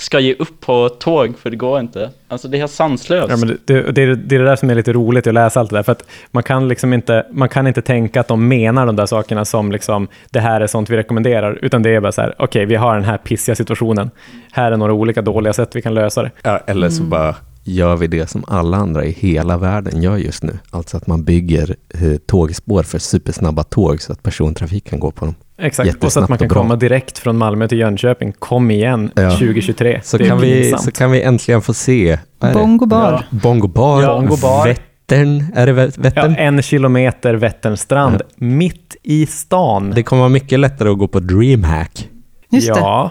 ska 0.00 0.20
ge 0.20 0.34
upp 0.34 0.60
på 0.60 0.88
tåg 0.88 1.38
för 1.38 1.50
det 1.50 1.56
går 1.56 1.80
inte. 1.80 2.10
Alltså 2.28 2.48
det 2.48 2.56
är 2.56 2.58
helt 2.58 2.72
sanslöst. 2.72 3.28
Ja, 3.30 3.36
men 3.36 3.48
det, 3.48 3.56
det, 3.64 3.92
det, 3.92 4.02
är- 4.02 4.14
det 4.14 4.34
är 4.34 4.38
det 4.38 4.44
där 4.44 4.56
som 4.56 4.70
är 4.70 4.74
lite 4.74 4.92
roligt 4.92 5.26
att 5.26 5.34
läsa 5.34 5.60
allt 5.60 5.70
det 5.70 5.76
där. 5.76 5.82
För 5.82 5.92
att 5.92 6.04
man 6.30 6.42
kan 6.42 6.68
liksom 6.68 6.92
inte, 6.92 7.26
man 7.30 7.48
kan 7.48 7.66
inte 7.66 7.82
tänka 7.82 8.20
att 8.20 8.28
de 8.28 8.48
menar 8.48 8.86
de 8.86 8.96
där 8.96 9.06
sakerna 9.06 9.44
som 9.44 9.72
liksom, 9.72 10.08
det 10.30 10.40
här 10.40 10.60
är 10.60 10.66
sånt 10.66 10.90
vi 10.90 10.96
rekommenderar. 10.96 11.58
Utan 11.62 11.82
det 11.82 11.90
är 11.94 12.00
bara 12.00 12.12
så 12.12 12.20
här, 12.20 12.34
okej, 12.38 12.64
vi 12.66 12.74
har 12.76 12.94
den 12.94 13.04
här 13.04 13.16
pissiga 13.18 13.54
situationen. 13.56 14.10
Här 14.52 14.72
är 14.72 14.76
några 14.76 14.92
olika 14.92 15.22
dåliga 15.22 15.52
sätt 15.52 15.76
vi 15.76 15.82
kan 15.82 15.94
lösa 15.94 16.22
det. 16.22 16.30
Ja, 16.42 16.60
eller 16.66 16.88
så 16.88 17.02
bara 17.02 17.34
gör 17.74 17.96
vi 17.96 18.06
det 18.06 18.30
som 18.30 18.44
alla 18.48 18.76
andra 18.76 19.04
i 19.04 19.10
hela 19.12 19.56
världen 19.58 20.02
gör 20.02 20.16
just 20.16 20.42
nu. 20.42 20.58
Alltså 20.70 20.96
att 20.96 21.06
man 21.06 21.24
bygger 21.24 21.76
eh, 21.94 22.16
tågspår 22.26 22.82
för 22.82 22.98
supersnabba 22.98 23.62
tåg 23.62 24.02
så 24.02 24.12
att 24.12 24.22
persontrafik 24.22 24.90
kan 24.90 25.00
gå 25.00 25.10
på 25.10 25.24
dem. 25.24 25.34
Exakt, 25.58 26.04
och 26.04 26.12
så 26.12 26.20
att 26.20 26.28
man 26.28 26.38
kan 26.38 26.48
komma 26.48 26.76
direkt 26.76 27.18
från 27.18 27.38
Malmö 27.38 27.68
till 27.68 27.78
Jönköping. 27.78 28.32
Kom 28.38 28.70
igen, 28.70 29.10
Ja. 29.14 29.30
2023. 29.30 30.00
Så 30.04 30.18
det 30.18 30.26
kan, 30.28 30.40
vi, 30.40 30.74
så 30.78 30.90
kan 30.92 31.10
vi 31.10 31.22
äntligen 31.22 31.62
få 31.62 31.74
se... 31.74 32.18
det? 32.40 32.52
Bongo 32.54 32.86
bar. 32.86 33.24
Bongo 33.30 33.68
bar. 33.68 34.02
Ja, 34.02 34.14
Bongo 34.14 34.36
bar. 34.36 34.66
Vättern. 34.66 35.44
Är 35.54 35.66
det 35.66 35.72
Vä- 35.72 35.92
Ja, 35.96 36.02
Vättern? 36.02 36.34
en 36.36 36.62
kilometer 36.62 37.34
Vätternstrand, 37.34 38.22
mitt 38.36 38.96
i 39.02 39.26
stan. 39.26 39.90
Det 39.94 40.02
kommer 40.02 40.20
vara 40.20 40.28
mycket 40.28 40.58
lättare 40.60 40.88
att 40.88 40.98
gå 40.98 41.08
på 41.08 41.20
DreamHack. 41.20 42.08
Just 42.52 42.66
det. 42.74 42.80
ja, 42.80 43.10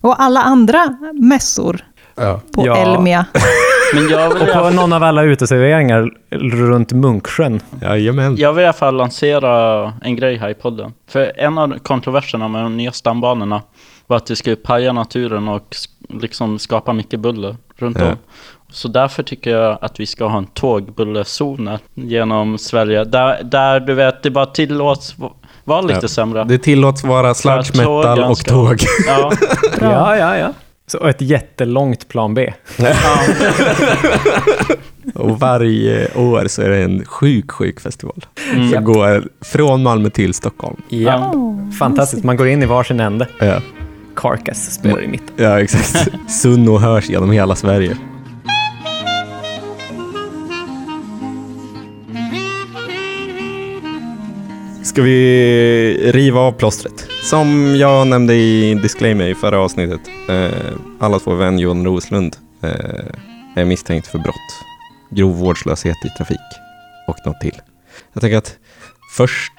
Och 0.00 0.22
alla 0.22 0.40
andra 0.40 0.96
mässor 1.20 1.84
på 2.54 2.66
Ja. 2.66 2.76
Elmia. 2.76 3.26
Men 3.94 4.08
jag 4.08 4.34
vill, 4.34 4.42
och 4.42 4.52
på 4.62 4.70
någon 4.70 4.92
av 4.92 5.02
alla 5.02 5.22
uteserveringar 5.22 6.10
runt 6.70 6.92
Munksjön. 6.92 7.60
Jajamän. 7.82 8.36
jag 8.38 8.52
vill 8.52 8.62
i 8.62 8.66
alla 8.66 8.72
fall 8.72 8.96
lansera 8.96 9.82
en 10.02 10.16
grej 10.16 10.36
här 10.36 10.48
i 10.50 10.54
podden. 10.54 10.92
För 11.08 11.32
en 11.36 11.58
av 11.58 11.78
kontroverserna 11.78 12.48
med 12.48 12.62
de 12.62 12.76
nya 12.76 12.92
stambanorna 12.92 13.62
var 14.06 14.16
att 14.16 14.26
det 14.26 14.36
skulle 14.36 14.56
paja 14.56 14.92
naturen 14.92 15.48
och 15.48 15.76
liksom 16.08 16.58
skapa 16.58 16.92
mycket 16.92 17.20
buller 17.20 17.56
runt 17.76 17.98
Ja. 18.00 18.06
om. 18.06 18.16
Så 18.72 18.88
därför 18.88 19.22
tycker 19.22 19.50
jag 19.50 19.78
att 19.80 20.00
vi 20.00 20.06
ska 20.06 20.26
ha 20.26 20.38
en 20.38 20.46
tågbullerzon 20.46 21.70
genom 21.94 22.58
Sverige. 22.58 23.04
Där, 23.04 23.42
där 23.42 23.80
du 23.80 23.94
vet, 23.94 24.22
det 24.22 24.30
bara 24.30 24.46
tillåts 24.46 25.14
vara 25.64 25.80
lite 25.80 25.98
Ja. 26.02 26.08
sämre. 26.08 26.44
Det 26.44 26.58
tillåts 26.58 27.04
vara 27.04 27.34
sludge 27.34 27.76
metal 27.76 28.18
och 28.24 28.38
tåg. 28.44 28.76
Ja, 29.06 29.32
Ja, 29.80 30.16
ja, 30.16 30.36
ja. 30.38 30.48
Så, 30.90 30.98
och 30.98 31.08
ett 31.08 31.20
jättelångt 31.20 32.08
plan 32.08 32.34
B. 32.34 32.52
Och 35.14 35.40
varje 35.40 36.14
år 36.14 36.46
så 36.48 36.62
är 36.62 36.68
det 36.68 36.82
en 36.82 37.04
sjuk, 37.04 37.50
sjuk 37.50 37.80
festival. 37.80 38.24
Mm. 38.52 38.70
Som 38.70 38.84
går 38.84 39.28
från 39.40 39.82
Malmö 39.82 40.10
till 40.10 40.34
Stockholm. 40.34 40.76
Ja. 40.88 41.34
Fantastiskt, 41.78 42.24
man 42.24 42.36
går 42.36 42.48
in 42.48 42.62
i 42.62 42.66
varsin 42.66 43.00
ände. 43.00 43.28
Ja, 43.38 43.60
Carcass 44.16 44.74
spelar 44.74 45.02
i 45.02 45.08
mitten. 45.08 45.34
ja 45.36 45.60
exakt. 45.60 46.08
Sunno 46.28 46.78
hörs 46.78 47.08
genom 47.08 47.30
hela 47.30 47.54
Sverige. 47.54 47.96
Ska 55.00 55.04
vi 55.04 56.12
riva 56.12 56.40
av 56.40 56.52
plåstret? 56.52 57.08
Som 57.22 57.76
jag 57.76 58.06
nämnde 58.06 58.34
i 58.34 58.74
disclaimer 58.74 59.28
i 59.28 59.34
förra 59.34 59.58
avsnittet. 59.58 60.00
Eh, 60.28 60.72
allas 60.98 61.22
vår 61.26 61.34
vän 61.34 61.58
Jon 61.58 61.84
Roslund 61.84 62.36
eh, 62.62 62.70
är 63.56 63.64
misstänkt 63.64 64.06
för 64.06 64.18
brott. 64.18 64.34
Grov 65.10 65.36
vårdslöshet 65.36 65.96
i 66.04 66.08
trafik 66.08 66.40
och 67.06 67.16
något 67.26 67.40
till. 67.40 67.60
Jag 68.12 68.20
tänker 68.20 68.38
att 68.38 68.56
först 69.16 69.52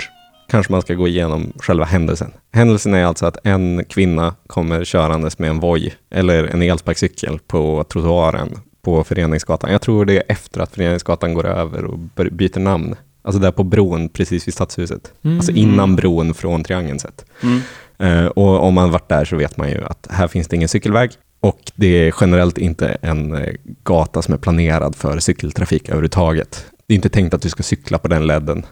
kanske 0.49 0.71
man 0.71 0.81
ska 0.81 0.93
gå 0.93 1.07
igenom 1.07 1.53
själva 1.59 1.85
händelsen. 1.85 2.31
Händelsen 2.53 2.93
är 2.93 3.05
alltså 3.05 3.25
att 3.25 3.37
en 3.43 3.85
kvinna 3.89 4.35
kommer 4.47 4.83
körandes 4.83 5.39
med 5.39 5.49
en 5.49 5.59
Voi 5.59 5.93
eller 6.11 6.43
en 6.43 6.61
elsparkcykel 6.61 7.39
på 7.47 7.83
trottoaren 7.83 8.59
på 8.81 9.03
Föreningsgatan. 9.03 9.71
Jag 9.71 9.81
tror 9.81 10.05
det 10.05 10.17
är 10.17 10.23
efter 10.27 10.61
att 10.61 10.75
Föreningsgatan 10.75 11.33
går 11.33 11.47
över 11.47 11.85
och 11.85 11.99
byter 12.31 12.59
namn. 12.59 12.95
Alltså 13.21 13.41
där 13.41 13.51
på 13.51 13.63
bron 13.63 14.09
precis 14.09 14.47
vid 14.47 14.53
Stadshuset. 14.53 15.13
Alltså 15.23 15.51
innan 15.51 15.95
bron 15.95 16.33
från 16.33 16.63
Triangeln 16.63 16.99
sett. 16.99 17.25
mm. 17.41 17.61
Eh, 18.01 18.25
och 18.25 18.63
om 18.63 18.73
man 18.73 18.91
varit 18.91 19.09
där 19.09 19.25
så 19.25 19.35
vet 19.35 19.57
man 19.57 19.69
ju 19.69 19.83
att 19.83 20.07
här 20.09 20.27
finns 20.27 20.47
det 20.47 20.55
ingen 20.55 20.69
cykelväg 20.69 21.11
och 21.39 21.59
det 21.75 21.87
är 21.87 22.13
generellt 22.21 22.57
inte 22.57 22.87
en 23.01 23.35
eh, 23.35 23.53
gata 23.83 24.21
som 24.21 24.33
är 24.33 24.37
planerad 24.37 24.95
för 24.95 25.19
cykeltrafik 25.19 25.89
överhuvudtaget. 25.89 26.65
Det 26.87 26.93
är 26.93 26.95
inte 26.95 27.09
tänkt 27.09 27.33
att 27.33 27.41
du 27.41 27.49
ska 27.49 27.63
cykla 27.63 27.97
på 27.97 28.07
den 28.07 28.27
ledden 28.27 28.65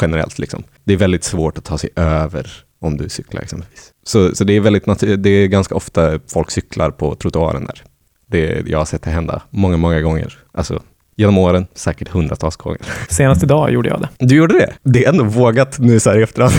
generellt. 0.00 0.38
Liksom. 0.38 0.62
Det 0.84 0.92
är 0.92 0.96
väldigt 0.96 1.24
svårt 1.24 1.58
att 1.58 1.64
ta 1.64 1.78
sig 1.78 1.90
över 1.96 2.64
om 2.80 2.96
du 2.96 3.08
cyklar 3.08 3.42
exempelvis. 3.42 3.92
Så, 4.02 4.34
så 4.34 4.44
det, 4.44 4.52
är 4.52 4.60
väldigt 4.60 4.84
det 5.22 5.30
är 5.30 5.46
ganska 5.46 5.74
ofta 5.74 6.20
folk 6.32 6.50
cyklar 6.50 6.90
på 6.90 7.14
trottoaren 7.14 7.64
där. 7.64 7.82
Det, 8.26 8.68
jag 8.68 8.78
har 8.78 8.84
sett 8.84 9.02
det 9.02 9.10
hända 9.10 9.42
många, 9.50 9.76
många 9.76 10.00
gånger. 10.00 10.38
Alltså 10.52 10.82
genom 11.16 11.38
åren, 11.38 11.66
säkert 11.74 12.08
hundratals 12.08 12.56
gånger. 12.56 12.80
Senast 13.08 13.42
idag 13.42 13.72
gjorde 13.72 13.88
jag 13.88 14.00
det. 14.00 14.08
Du 14.18 14.36
gjorde 14.36 14.54
det? 14.54 14.72
Det 14.82 15.04
är 15.04 15.08
ändå 15.08 15.24
vågat 15.24 15.78
nu 15.78 16.00
så 16.00 16.10
här 16.10 16.18
i 16.18 16.22
efterhand 16.22 16.54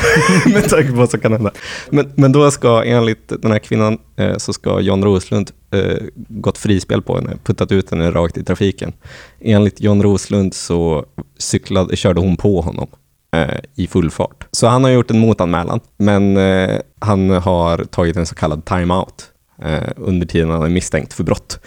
med 0.54 0.70
tanke 0.70 0.90
på 0.90 0.96
vad 0.96 1.10
som 1.10 1.20
kan 1.20 1.32
hända. 1.32 1.52
Men, 1.90 2.12
men 2.16 2.32
då 2.32 2.52
ska 2.52 2.84
enligt 2.84 3.32
den 3.42 3.52
här 3.52 3.60
kvinnan 3.60 3.98
eh, 4.18 4.38
så 4.38 4.54
ska 4.54 4.80
John 4.80 5.04
Roslund 5.04 5.52
eh, 5.72 5.98
gått 6.16 6.58
frispel 6.58 7.02
på 7.02 7.16
henne, 7.16 7.38
puttat 7.44 7.72
ut 7.72 7.92
henne 7.92 8.12
rakt 8.12 8.38
i 8.38 8.44
trafiken. 8.44 8.94
Enligt 9.42 9.82
John 9.82 10.04
Roslund 10.04 10.54
så 10.54 11.06
cyklade, 11.38 11.96
körde 11.96 12.22
hon 12.22 12.38
på 12.38 12.62
honom 12.62 12.88
eh, 13.36 13.60
i 13.76 13.88
full 13.88 14.12
fart. 14.12 14.48
Så 14.52 14.68
han 14.68 14.84
har 14.84 14.92
gjort 14.92 15.12
en 15.12 15.20
motanmälan, 15.20 15.80
men 15.98 16.38
eh, 16.38 16.80
han 17.00 17.30
har 17.30 17.84
tagit 17.84 18.18
en 18.18 18.26
så 18.26 18.36
kallad 18.36 18.66
timeout 18.66 19.32
Eh, 19.62 19.90
under 19.96 20.28
tiden 20.28 20.50
han 20.50 20.64
är 20.64 20.70
misstänkt 20.70 21.14
för 21.14 21.24
brott. 21.24 21.60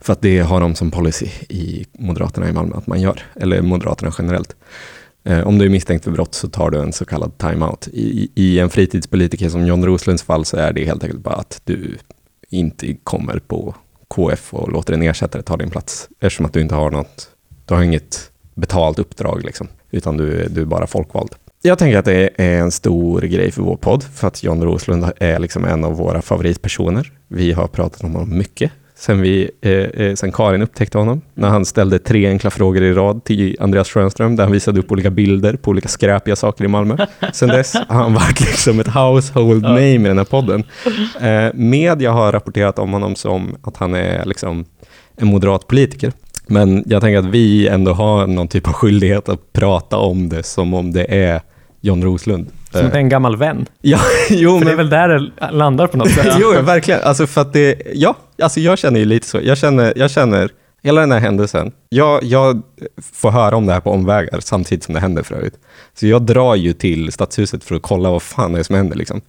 För 0.00 0.12
att 0.12 0.22
det 0.22 0.40
har 0.40 0.60
de 0.60 0.74
som 0.74 0.90
policy 0.90 1.26
i 1.48 1.86
Moderaterna 1.98 2.48
i 2.48 2.52
Malmö 2.52 2.76
att 2.76 2.86
man 2.86 3.00
gör, 3.00 3.22
eller 3.34 3.62
Moderaterna 3.62 4.12
generellt. 4.18 4.56
Eh, 5.24 5.46
om 5.46 5.58
du 5.58 5.64
är 5.64 5.68
misstänkt 5.68 6.04
för 6.04 6.10
brott 6.10 6.34
så 6.34 6.48
tar 6.48 6.70
du 6.70 6.78
en 6.78 6.92
så 6.92 7.04
kallad 7.04 7.38
timeout. 7.38 7.88
I, 7.92 8.30
I 8.34 8.58
en 8.58 8.70
fritidspolitiker 8.70 9.48
som 9.48 9.66
John 9.66 9.84
Roslunds 9.84 10.22
fall 10.22 10.44
så 10.44 10.56
är 10.56 10.72
det 10.72 10.84
helt 10.84 11.04
enkelt 11.04 11.22
bara 11.22 11.34
att 11.34 11.60
du 11.64 11.98
inte 12.48 12.94
kommer 12.94 13.38
på 13.38 13.74
KF 14.08 14.54
och 14.54 14.72
låter 14.72 14.94
en 14.94 15.02
ersättare 15.02 15.42
ta 15.42 15.56
din 15.56 15.70
plats. 15.70 16.08
Eftersom 16.20 16.46
att 16.46 16.52
du 16.52 16.60
inte 16.60 16.74
har 16.74 16.90
något, 16.90 17.30
du 17.66 17.74
har 17.74 17.82
inget 17.82 18.30
betalt 18.54 18.98
uppdrag 18.98 19.44
liksom, 19.44 19.68
utan 19.90 20.16
du, 20.16 20.48
du 20.48 20.60
är 20.60 20.64
bara 20.64 20.86
folkvald. 20.86 21.34
Jag 21.62 21.78
tänker 21.78 21.98
att 21.98 22.04
det 22.04 22.30
är 22.36 22.58
en 22.58 22.70
stor 22.70 23.20
grej 23.20 23.50
för 23.52 23.62
vår 23.62 23.76
podd, 23.76 24.04
för 24.14 24.28
att 24.28 24.42
John 24.42 24.62
Roslund 24.62 25.12
är 25.16 25.38
liksom 25.38 25.64
en 25.64 25.84
av 25.84 25.96
våra 25.96 26.22
favoritpersoner. 26.22 27.12
Vi 27.28 27.52
har 27.52 27.66
pratat 27.66 28.04
om 28.04 28.14
honom 28.14 28.38
mycket 28.38 28.72
sen, 29.00 29.20
vi, 29.20 29.50
eh, 29.60 29.72
eh, 29.72 30.14
sen 30.14 30.32
Karin 30.32 30.62
upptäckte 30.62 30.98
honom. 30.98 31.20
När 31.34 31.48
han 31.48 31.64
ställde 31.64 31.98
tre 31.98 32.26
enkla 32.26 32.50
frågor 32.50 32.82
i 32.82 32.92
rad 32.92 33.24
till 33.24 33.56
Andreas 33.60 33.88
Schönström, 33.88 34.36
där 34.36 34.44
han 34.44 34.52
visade 34.52 34.80
upp 34.80 34.92
olika 34.92 35.10
bilder 35.10 35.56
på 35.56 35.70
olika 35.70 35.88
skräpiga 35.88 36.36
saker 36.36 36.64
i 36.64 36.68
Malmö. 36.68 37.06
Sen 37.32 37.48
dess 37.48 37.74
har 37.74 38.02
han 38.02 38.14
varit 38.14 38.40
liksom 38.40 38.80
ett 38.80 38.88
household 38.88 39.62
name 39.62 39.94
i 39.94 39.98
den 39.98 40.18
här 40.18 40.24
podden. 40.24 40.64
Eh, 41.20 41.54
media 41.54 42.12
har 42.12 42.32
rapporterat 42.32 42.78
om 42.78 42.92
honom 42.92 43.16
som 43.16 43.56
att 43.62 43.76
han 43.76 43.94
är 43.94 44.24
liksom 44.24 44.64
en 45.16 45.26
moderat 45.26 45.66
politiker. 45.66 46.12
Men 46.46 46.84
jag 46.86 47.00
tänker 47.00 47.18
att 47.18 47.34
vi 47.34 47.68
ändå 47.68 47.92
har 47.92 48.26
någon 48.26 48.48
typ 48.48 48.68
av 48.68 48.72
skyldighet 48.72 49.28
att 49.28 49.52
prata 49.52 49.96
om 49.96 50.28
det 50.28 50.42
som 50.42 50.74
om 50.74 50.92
det 50.92 51.04
är 51.14 51.40
John 51.80 52.02
Roslund. 52.04 52.46
Som 52.70 52.86
Eh, 52.86 52.94
en 52.96 53.08
gammal 53.08 53.36
vän. 53.36 53.66
Ja, 53.80 53.98
jo, 54.30 54.58
För 54.58 54.64
det 54.64 54.72
är 54.72 54.76
men 54.76 54.88
väl 54.88 54.90
där 54.90 55.08
det 55.08 55.50
landar 55.52 55.86
på 55.86 55.96
något 55.96 56.10
sätt. 56.14 56.36
jo, 56.40 56.52
verkligen. 56.62 57.00
Alltså 57.02 57.26
för 57.26 57.40
att 57.40 57.52
det, 57.52 57.82
ja, 57.94 58.16
alltså 58.42 58.60
jag 58.60 58.78
känner 58.78 59.00
ju 59.00 59.06
lite 59.06 59.26
så. 59.26 59.38
Jag 59.42 59.58
känner, 59.58 59.92
jag 59.96 60.10
känner 60.10 60.50
hela 60.82 61.00
den 61.00 61.12
här 61.12 61.18
händelsen. 61.18 61.72
Jag, 61.88 62.24
jag 62.24 62.62
får 63.12 63.30
höra 63.30 63.56
om 63.56 63.66
det 63.66 63.72
här 63.72 63.80
på 63.80 63.90
omvägar 63.90 64.40
samtidigt 64.40 64.84
som 64.84 64.94
det 64.94 65.00
händer 65.00 65.22
förut. 65.22 65.54
Så 65.94 66.06
jag 66.06 66.22
drar 66.22 66.54
ju 66.54 66.72
till 66.72 67.12
Stadshuset 67.12 67.64
för 67.64 67.74
att 67.74 67.82
kolla 67.82 68.10
vad 68.10 68.22
fan 68.22 68.52
det 68.52 68.58
är 68.58 68.62
som 68.62 68.74
händer. 68.76 68.96
Liksom. 68.96 69.20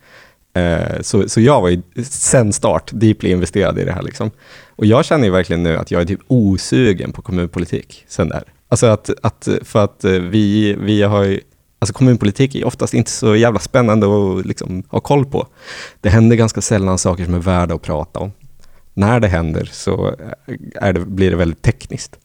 Eh, 0.53 1.01
så, 1.01 1.29
så 1.29 1.41
jag 1.41 1.61
var 1.61 1.69
ju 1.69 1.81
sen 2.03 2.53
start 2.53 2.89
deeply 2.93 3.29
investerad 3.31 3.79
i 3.79 3.83
det 3.85 3.91
här. 3.91 4.01
Liksom. 4.01 4.31
Och 4.75 4.85
jag 4.85 5.05
känner 5.05 5.25
ju 5.25 5.31
verkligen 5.31 5.63
nu 5.63 5.77
att 5.77 5.91
jag 5.91 6.01
är 6.01 6.05
typ 6.05 6.19
osugen 6.27 7.11
på 7.11 7.21
kommunpolitik 7.21 8.05
sen 8.07 8.29
där. 8.29 8.43
Alltså 8.69 8.85
att, 8.87 9.09
att 9.21 9.47
för 9.63 9.83
att 9.83 10.03
eh, 10.03 10.11
vi, 10.11 10.73
vi 10.79 11.01
har 11.03 11.23
ju 11.23 11.39
Alltså 11.81 11.93
kommunpolitik 11.93 12.55
är 12.55 12.65
oftast 12.65 12.93
inte 12.93 13.11
så 13.11 13.35
jävla 13.35 13.59
spännande 13.59 14.07
att 14.07 14.45
liksom 14.45 14.83
ha 14.89 14.99
koll 14.99 15.25
på. 15.25 15.47
Det 16.01 16.09
händer 16.09 16.35
ganska 16.35 16.61
sällan 16.61 16.97
saker 16.97 17.25
som 17.25 17.33
är 17.33 17.39
värda 17.39 17.75
att 17.75 17.81
prata 17.81 18.19
om. 18.19 18.31
När 18.93 19.19
det 19.19 19.27
händer 19.27 19.69
så 19.71 20.15
är 20.75 20.93
det, 20.93 20.99
blir 20.99 21.31
det 21.31 21.37
väldigt 21.37 21.61
tekniskt. 21.61 22.19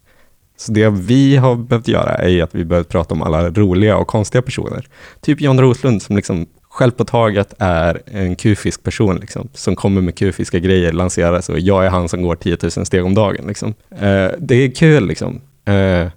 Så 0.56 0.72
det 0.72 0.88
vi 0.88 1.36
har 1.36 1.56
behövt 1.56 1.88
göra 1.88 2.14
är 2.14 2.42
att 2.42 2.54
vi 2.54 2.64
behövt 2.64 2.88
prata 2.88 3.14
om 3.14 3.22
alla 3.22 3.50
roliga 3.50 3.96
och 3.96 4.06
konstiga 4.06 4.42
personer. 4.42 4.88
Typ 5.20 5.40
John 5.40 5.60
Roslund 5.60 6.02
som 6.02 6.16
liksom 6.16 6.46
självpåtaget 6.62 7.54
är 7.58 8.02
en 8.06 8.36
kufisk 8.36 8.82
person 8.82 9.16
liksom, 9.16 9.48
som 9.54 9.76
kommer 9.76 10.00
med 10.00 10.14
kufiska 10.14 10.58
grejer, 10.58 10.92
lanserar 10.92 11.40
så 11.40 11.54
jag 11.58 11.86
är 11.86 11.90
han 11.90 12.08
som 12.08 12.22
går 12.22 12.36
10 12.36 12.56
000 12.62 12.70
steg 12.70 13.04
om 13.04 13.14
dagen. 13.14 13.46
Liksom. 13.46 13.74
Eh, 13.90 14.28
det 14.38 14.54
är 14.54 14.74
kul 14.74 15.06
liksom. 15.06 15.40
Eh, 15.64 16.08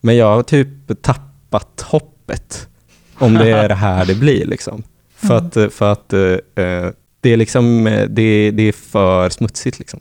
men 0.00 0.16
jag 0.16 0.26
har 0.26 0.42
typ 0.42 1.02
tappat 1.02 1.80
hoppet 1.80 2.69
om 3.20 3.34
det 3.34 3.50
är 3.50 3.68
det 3.68 3.74
här 3.74 4.04
det 4.06 4.14
blir. 4.14 4.46
Liksom. 4.46 4.82
För 5.16 5.26
Mm. 5.34 5.46
att, 5.46 5.56
eh, 5.56 5.68
för 5.68 5.92
att 5.92 6.12
eh, 6.12 6.20
eh, 6.64 6.90
det, 7.20 7.32
är 7.32 7.36
liksom, 7.36 7.86
eh, 7.86 8.06
det, 8.08 8.50
det 8.50 8.62
är 8.68 8.72
för 8.72 9.28
smutsigt. 9.30 9.78
Liksom. 9.78 10.00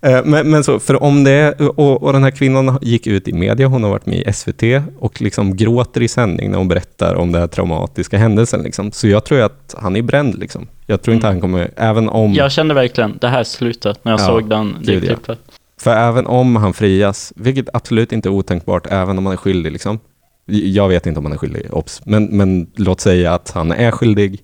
Men, 0.24 0.50
men 0.50 0.64
så, 0.64 0.78
för 0.78 1.02
om 1.02 1.24
det, 1.24 1.52
och, 1.60 2.02
och 2.02 2.12
den 2.12 2.22
här 2.22 2.30
kvinnan 2.30 2.78
gick 2.82 3.06
ut 3.06 3.28
i 3.28 3.32
media, 3.32 3.66
hon 3.66 3.82
har 3.82 3.90
varit 3.90 4.06
med 4.06 4.18
i 4.28 4.32
SVT 4.32 4.62
och 4.98 5.22
liksom 5.22 5.56
gråter 5.56 6.02
i 6.02 6.08
sändning 6.08 6.50
när 6.50 6.58
hon 6.58 6.68
berättar 6.68 7.14
om 7.14 7.32
den 7.32 7.40
här 7.40 7.48
traumatiska 7.48 8.18
händelsen. 8.18 8.62
Liksom. 8.62 8.92
Så 8.92 9.08
jag 9.08 9.24
tror 9.24 9.40
att 9.40 9.74
han 9.78 9.96
är 9.96 10.02
bränd. 10.02 10.38
Liksom. 10.38 10.66
Jag 10.86 11.02
tror 11.02 11.14
inte 11.14 11.26
Mm. 11.26 11.34
han 11.34 11.40
kommer, 11.40 11.70
även 11.76 12.08
om... 12.08 12.32
Jag 12.34 12.52
kände 12.52 12.74
verkligen 12.74 13.18
det 13.20 13.28
här 13.28 13.44
slutet 13.44 14.04
när 14.04 14.12
jag 14.12 14.20
Ja, 14.20 14.26
såg 14.26 14.48
den, 14.50 14.76
det 14.84 15.00
klippet. 15.00 15.38
För 15.80 15.96
även 15.96 16.26
om 16.26 16.56
han 16.56 16.74
frias, 16.74 17.32
vilket 17.36 17.68
absolut 17.72 18.12
inte 18.12 18.28
är 18.28 18.30
otänkbart, 18.30 18.86
även 18.90 19.18
om 19.18 19.26
han 19.26 19.32
är 19.32 19.36
skyldig, 19.36 19.72
liksom. 19.72 19.98
Jag 20.46 20.88
vet 20.88 21.06
inte 21.06 21.18
om 21.18 21.24
han 21.24 21.32
är 21.32 21.38
skyldig, 21.38 21.66
obs. 21.70 22.02
Men, 22.04 22.24
men 22.24 22.70
låt 22.76 23.00
säga 23.00 23.34
att 23.34 23.50
han 23.50 23.72
är 23.72 23.90
skyldig, 23.90 24.42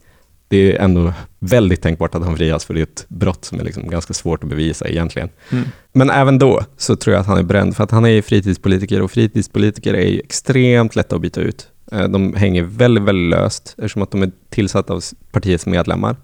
det 0.48 0.76
är 0.76 0.84
ändå 0.84 1.12
väldigt 1.38 1.82
tänkbart 1.82 2.14
att 2.14 2.24
han 2.24 2.36
frias, 2.36 2.64
för 2.64 2.74
det 2.74 2.80
är 2.80 2.82
ett 2.82 3.04
brott 3.08 3.44
som 3.44 3.60
är 3.60 3.64
liksom 3.64 3.90
ganska 3.90 4.14
svårt 4.14 4.44
att 4.44 4.50
bevisa 4.50 4.88
egentligen. 4.88 5.28
Mm. 5.52 5.64
Men 5.92 6.10
även 6.10 6.38
då 6.38 6.64
så 6.76 6.96
tror 6.96 7.14
jag 7.14 7.20
att 7.20 7.26
han 7.26 7.38
är 7.38 7.42
bränd, 7.42 7.76
för 7.76 7.84
att 7.84 7.90
han 7.90 8.06
är 8.06 8.22
fritidspolitiker 8.22 9.02
och 9.02 9.10
fritidspolitiker 9.10 9.94
är 9.94 10.18
extremt 10.18 10.96
lätta 10.96 11.16
att 11.16 11.22
byta 11.22 11.40
ut. 11.40 11.68
Eh, 11.92 12.08
De 12.08 12.34
hänger 12.34 12.62
väldigt, 12.62 13.04
väldigt 13.04 13.30
löst 13.30 13.74
eftersom 13.78 14.02
att 14.02 14.10
de 14.10 14.22
är 14.22 14.30
tillsatta 14.50 14.92
av 14.94 15.02
partiets 15.32 15.66
medlemmar. 15.66 16.16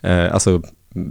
Eh, 0.00 0.32
Alltså, 0.34 0.62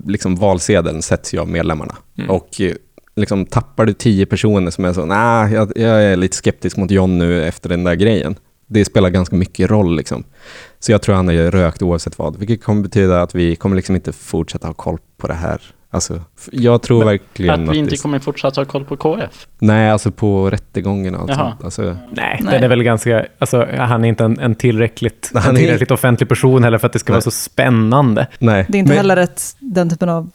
liksom 0.05 0.35
valsedeln 0.35 1.01
sätts 1.01 1.33
ju 1.33 1.39
av 1.39 1.47
medlemmarna. 1.47 1.95
Mm. 2.17 2.29
Och 2.29 2.61
eh, 2.61 2.75
liksom 3.17 3.45
tappar 3.45 3.85
du 3.85 3.93
tio 3.93 4.25
personer 4.25 4.71
som 4.71 4.85
är 4.85 4.93
så, 4.93 5.05
nej, 5.05 5.53
jag, 5.53 5.71
jag 5.75 6.03
är 6.03 6.15
lite 6.15 6.35
skeptisk 6.37 6.77
mot 6.77 6.91
John 6.91 7.17
nu 7.17 7.43
efter 7.45 7.69
den 7.69 7.83
där 7.83 7.95
grejen. 7.95 8.35
Det 8.67 8.85
spelar 8.85 9.09
ganska 9.09 9.35
mycket 9.35 9.69
roll 9.69 9.95
liksom. 9.95 10.23
Så 10.79 10.91
jag 10.91 11.01
tror 11.01 11.15
han 11.15 11.29
är 11.29 11.51
rökt 11.51 11.81
oavsett 11.81 12.17
vad, 12.19 12.37
vilket 12.39 12.63
kommer 12.63 12.81
betyda 12.83 13.21
att 13.21 13.35
vi 13.35 13.55
kommer 13.55 13.75
liksom 13.75 13.95
inte 13.95 14.13
fortsätta 14.13 14.67
ha 14.67 14.73
koll 14.73 14.97
på 15.17 15.27
det 15.27 15.33
här. 15.33 15.61
Alltså, 15.89 16.21
jag 16.51 16.81
tror 16.81 17.03
verkligen 17.05 17.63
Att 17.69 17.75
vi 17.75 17.77
inte 17.79 17.91
det- 17.91 18.01
kommer 18.01 18.19
fortsätta 18.19 18.61
ha 18.61 18.65
koll 18.65 18.85
på 18.85 18.97
KF. 18.97 19.47
Nej, 19.59 19.89
alltså 19.91 20.11
på 20.11 20.49
rättegångarna 20.49 21.19
och 21.19 21.29
Jaha. 21.29 21.37
sånt. 21.51 21.63
Alltså, 21.63 21.81
Nej, 21.81 21.97
Nej. 22.11 22.53
den 22.53 22.63
är 22.63 22.67
väl 22.67 22.83
ganska, 22.83 23.25
alltså 23.39 23.67
han 23.77 24.03
är 24.05 24.09
inte 24.09 24.23
en, 24.25 24.39
en 24.39 24.55
tillräckligt, 24.55 25.31
Han 25.33 25.43
en 25.49 25.55
är- 25.55 25.59
tillräckligt 25.59 25.91
offentlig 25.91 26.29
person 26.29 26.63
heller 26.63 26.77
för 26.77 26.87
att 26.87 26.93
det 26.93 26.99
ska 26.99 27.11
Nej. 27.13 27.15
vara 27.15 27.21
så 27.21 27.31
spännande. 27.31 28.27
nej, 28.39 28.65
Det 28.69 28.77
är 28.77 28.79
inte 28.79 28.89
men 28.89 28.97
heller 28.97 29.17
ett, 29.17 29.41
den 29.59 29.89
typen 29.89 30.09
av 30.09 30.29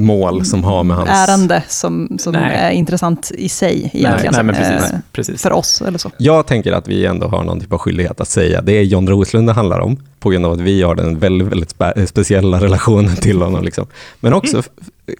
mål 0.00 0.44
som 0.44 0.64
har 0.64 0.84
med 0.84 0.96
hans... 0.96 1.10
ärende 1.10 1.62
som, 1.68 2.18
som 2.20 2.32
Nej. 2.32 2.56
är 2.56 2.70
intressant 2.70 3.30
i 3.34 3.48
sig 3.48 3.90
egentligen. 3.94 4.34
nej, 4.34 4.44
men 4.44 4.54
precis. 4.54 4.92
Eh, 4.92 4.98
precis. 5.12 5.42
För 5.42 5.52
oss 5.52 5.82
eller 5.82 5.98
så. 5.98 6.10
Jag 6.16 6.46
tänker 6.46 6.72
att 6.72 6.88
vi 6.88 7.06
ändå 7.06 7.28
har 7.28 7.44
någon 7.44 7.60
typ 7.60 7.72
av 7.72 7.78
skyldighet 7.78 8.20
att 8.20 8.28
säga 8.28 8.62
det 8.62 8.72
är 8.72 8.82
John 8.82 9.08
Roslund 9.08 9.48
det 9.48 9.52
handlar 9.52 9.80
om, 9.80 9.96
på 10.20 10.30
grund 10.30 10.46
av 10.46 10.52
att 10.52 10.60
vi 10.60 10.82
har 10.82 10.94
den 10.94 11.18
väldigt, 11.18 11.48
väldigt 11.48 11.76
spe- 11.76 12.06
speciella 12.06 12.60
relationen 12.60 13.16
till 13.16 13.42
honom. 13.42 13.64
Liksom. 13.64 13.86
Men 14.20 14.32
också 14.32 14.58
f- 14.58 14.68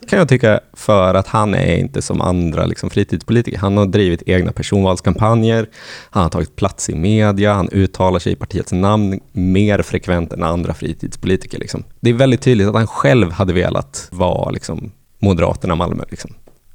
kan 0.08 0.18
jag 0.18 0.28
tycka 0.28 0.60
för 0.72 1.14
att 1.14 1.26
han 1.26 1.54
är 1.54 1.76
inte 1.76 2.02
som 2.02 2.20
andra 2.20 2.66
liksom, 2.66 2.90
fritidspolitiker. 2.90 3.58
Han 3.58 3.76
har 3.76 3.86
drivit 3.86 4.22
egna 4.26 4.52
personvalskampanjer, 4.52 5.66
han 6.10 6.22
har 6.22 6.30
tagit 6.30 6.56
plats 6.56 6.90
i 6.90 6.94
media, 6.94 7.52
han 7.54 7.68
uttalar 7.72 8.18
sig 8.18 8.32
i 8.32 8.36
partiets 8.36 8.72
namn 8.72 9.20
mer 9.32 9.82
frekvent 9.82 10.32
än 10.32 10.42
andra 10.42 10.74
fritidspolitiker. 10.74 11.58
Liksom. 11.58 11.82
Det 12.00 12.10
är 12.10 12.14
väldigt 12.14 12.40
tydligt 12.42 12.68
att 12.68 12.74
han 12.74 12.86
själv 12.86 13.30
hade 13.32 13.52
velat 13.52 14.08
vara 14.10 14.50
liksom, 14.50 14.90
Moderaterna 15.18 15.74
Malmö. 15.74 16.04
Liksom. 16.10 16.30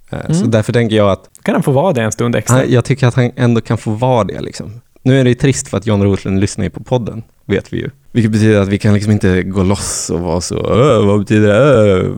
Eh, 0.09 0.19
Så 0.27 0.33
Mm. 0.39 0.51
därför 0.51 0.73
tänker 0.73 0.95
jag 0.95 1.11
att 1.11 1.29
Kan 1.43 1.53
han 1.55 1.63
få 1.63 1.71
vara 1.71 1.93
det 1.93 2.01
en 2.01 2.11
stund 2.11 2.35
extra? 2.35 2.57
han, 2.57 2.71
jag 2.71 2.85
tycker 2.85 3.07
att 3.07 3.13
han 3.15 3.31
ändå 3.35 3.61
kan 3.61 3.77
få 3.77 3.91
vara 3.91 4.23
det. 4.23 4.41
Liksom. 4.41 4.81
Nu 5.01 5.19
är 5.19 5.23
det 5.23 5.35
trist 5.35 5.67
för 5.67 5.77
att 5.77 5.85
John 5.87 6.03
Roslund 6.03 6.39
lyssnar 6.39 6.63
ju 6.65 6.69
på 6.71 6.83
podden, 6.83 7.23
vet 7.45 7.73
vi 7.73 7.77
ju. 7.77 7.89
Vilket 8.15 8.31
betyder 8.31 8.59
att 8.61 8.67
vi 8.67 8.77
kan 8.77 8.93
liksom 8.93 9.11
inte 9.11 9.43
gå 9.43 9.63
loss 9.63 10.09
och 10.09 10.19
vara 10.19 10.41
så, 10.41 10.55
"Öh, 10.73 11.05
vad 11.05 11.19
betyder 11.19 11.47
det? 11.47 11.55
Öh, 11.55 12.11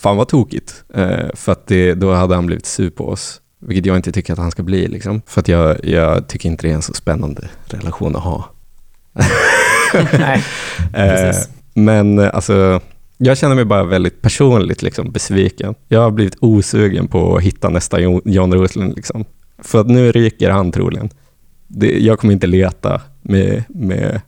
fan 0.00 0.16
vad 0.16 0.28
tokigt. 0.28 0.84
Eh, 0.94 1.28
för 1.34 1.52
att 1.52 1.66
det, 1.66 1.94
då 1.94 2.12
hade 2.12 2.34
han 2.34 2.46
blivit 2.46 2.66
sur 2.66 2.90
på 2.90 3.08
oss. 3.08 3.40
Vilket 3.66 3.86
jag 3.86 3.96
inte 3.96 4.12
tycker 4.12 4.32
att 4.32 4.38
han 4.38 4.50
ska 4.50 4.62
bli. 4.62 4.88
Liksom. 4.88 5.22
För 5.26 5.40
att 5.40 5.48
jag, 5.48 5.84
jag 5.84 6.28
tycker 6.28 6.48
inte 6.48 6.66
det 6.66 6.70
är 6.70 6.74
en 6.74 6.82
så 6.82 6.94
spännande 6.94 7.48
relation 7.66 8.16
att 8.16 8.22
ha. 8.22 8.44
Nej, 10.18 10.42
Eh, 10.94 11.34
men 11.74 12.18
eh, 12.18 12.30
alltså, 12.34 12.80
jag 13.18 13.38
känner 13.38 13.54
mig 13.54 13.64
bara 13.64 13.84
väldigt 13.84 14.22
personligt 14.22 14.82
liksom, 14.82 15.10
besviken. 15.12 15.74
Jag 15.88 16.00
har 16.00 16.10
blivit 16.10 16.36
osugen 16.40 17.08
på 17.08 17.36
att 17.36 17.42
hitta 17.42 17.68
nästa 17.68 18.00
Jo- 18.00 18.22
John 18.24 18.54
Roslund. 18.54 18.96
Liksom. 18.96 19.24
För 19.58 19.80
att 19.80 19.86
nu 19.88 20.12
ryker 20.12 20.50
han 20.50 20.72
troligen. 20.72 21.10
Det, 21.66 21.98
jag 22.00 22.18
kommer 22.18 22.34
inte 22.34 22.46
leta 22.46 23.00
med, 23.22 23.64
med 23.68 24.20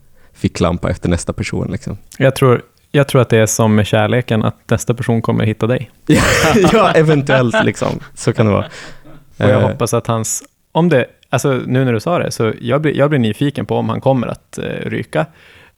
ficklampa 0.43 0.91
efter 0.91 1.09
nästa 1.09 1.33
person. 1.33 1.69
Liksom. 1.73 1.97
jag 2.19 2.37
tror, 2.37 2.63
jag 2.91 3.09
tror 3.09 3.23
att 3.23 3.29
det 3.29 3.39
är 3.39 3.47
som 3.47 3.75
med 3.75 3.87
kärleken, 3.87 4.45
att 4.45 4.71
nästa 4.71 4.95
person 4.95 5.23
kommer 5.23 5.45
hitta 5.45 5.67
dig. 5.67 5.91
ja, 6.73 6.93
eventuellt. 6.93 7.65
Liksom. 7.65 8.01
Så 8.15 8.33
kan 8.33 8.47
det 8.47 8.53
vara. 8.53 8.65
Och 8.65 9.49
jag 9.49 9.51
Eh, 9.51 9.69
hoppas 9.69 9.95
att 9.95 10.07
hans, 10.07 10.43
om 10.73 10.89
det, 10.89 11.07
alltså 11.31 11.53
nu 11.67 11.85
när 11.85 11.93
du 11.93 12.01
sa 12.01 12.19
det, 12.19 12.31
så 12.31 12.53
jag 12.61 12.81
blir, 12.83 12.97
jag 12.97 13.11
blir 13.11 13.19
nyfiken 13.19 13.67
på 13.67 13.77
om 13.77 13.89
han 13.89 14.01
kommer 14.01 14.27
att 14.27 14.59
eh, 14.59 14.65
ryka. 14.65 15.27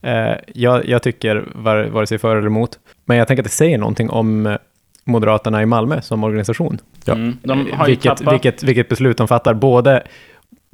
Eh, 0.02 0.34
jag, 0.54 0.88
jag 0.88 1.02
tycker 1.02 1.44
var, 1.54 1.84
vare 1.84 2.06
sig 2.06 2.18
för 2.18 2.36
eller 2.36 2.46
emot, 2.46 2.78
men 3.04 3.16
jag 3.16 3.28
tänker 3.28 3.42
att 3.42 3.50
det 3.50 3.56
säger 3.56 3.78
någonting 3.78 4.10
om 4.10 4.46
eh, 4.46 4.56
Moderaterna 5.04 5.62
i 5.62 5.66
Malmö 5.66 6.00
som 6.00 6.24
organisation. 6.24 6.78
Ja. 7.04 7.12
Mm. 7.12 7.36
De 7.42 7.70
har 7.72 7.86
ju 7.86 7.90
vilket, 7.90 8.32
vilket, 8.32 8.62
vilket 8.62 8.88
beslut 8.88 9.18
de 9.18 9.28
fattar, 9.28 9.54
både, 9.54 10.02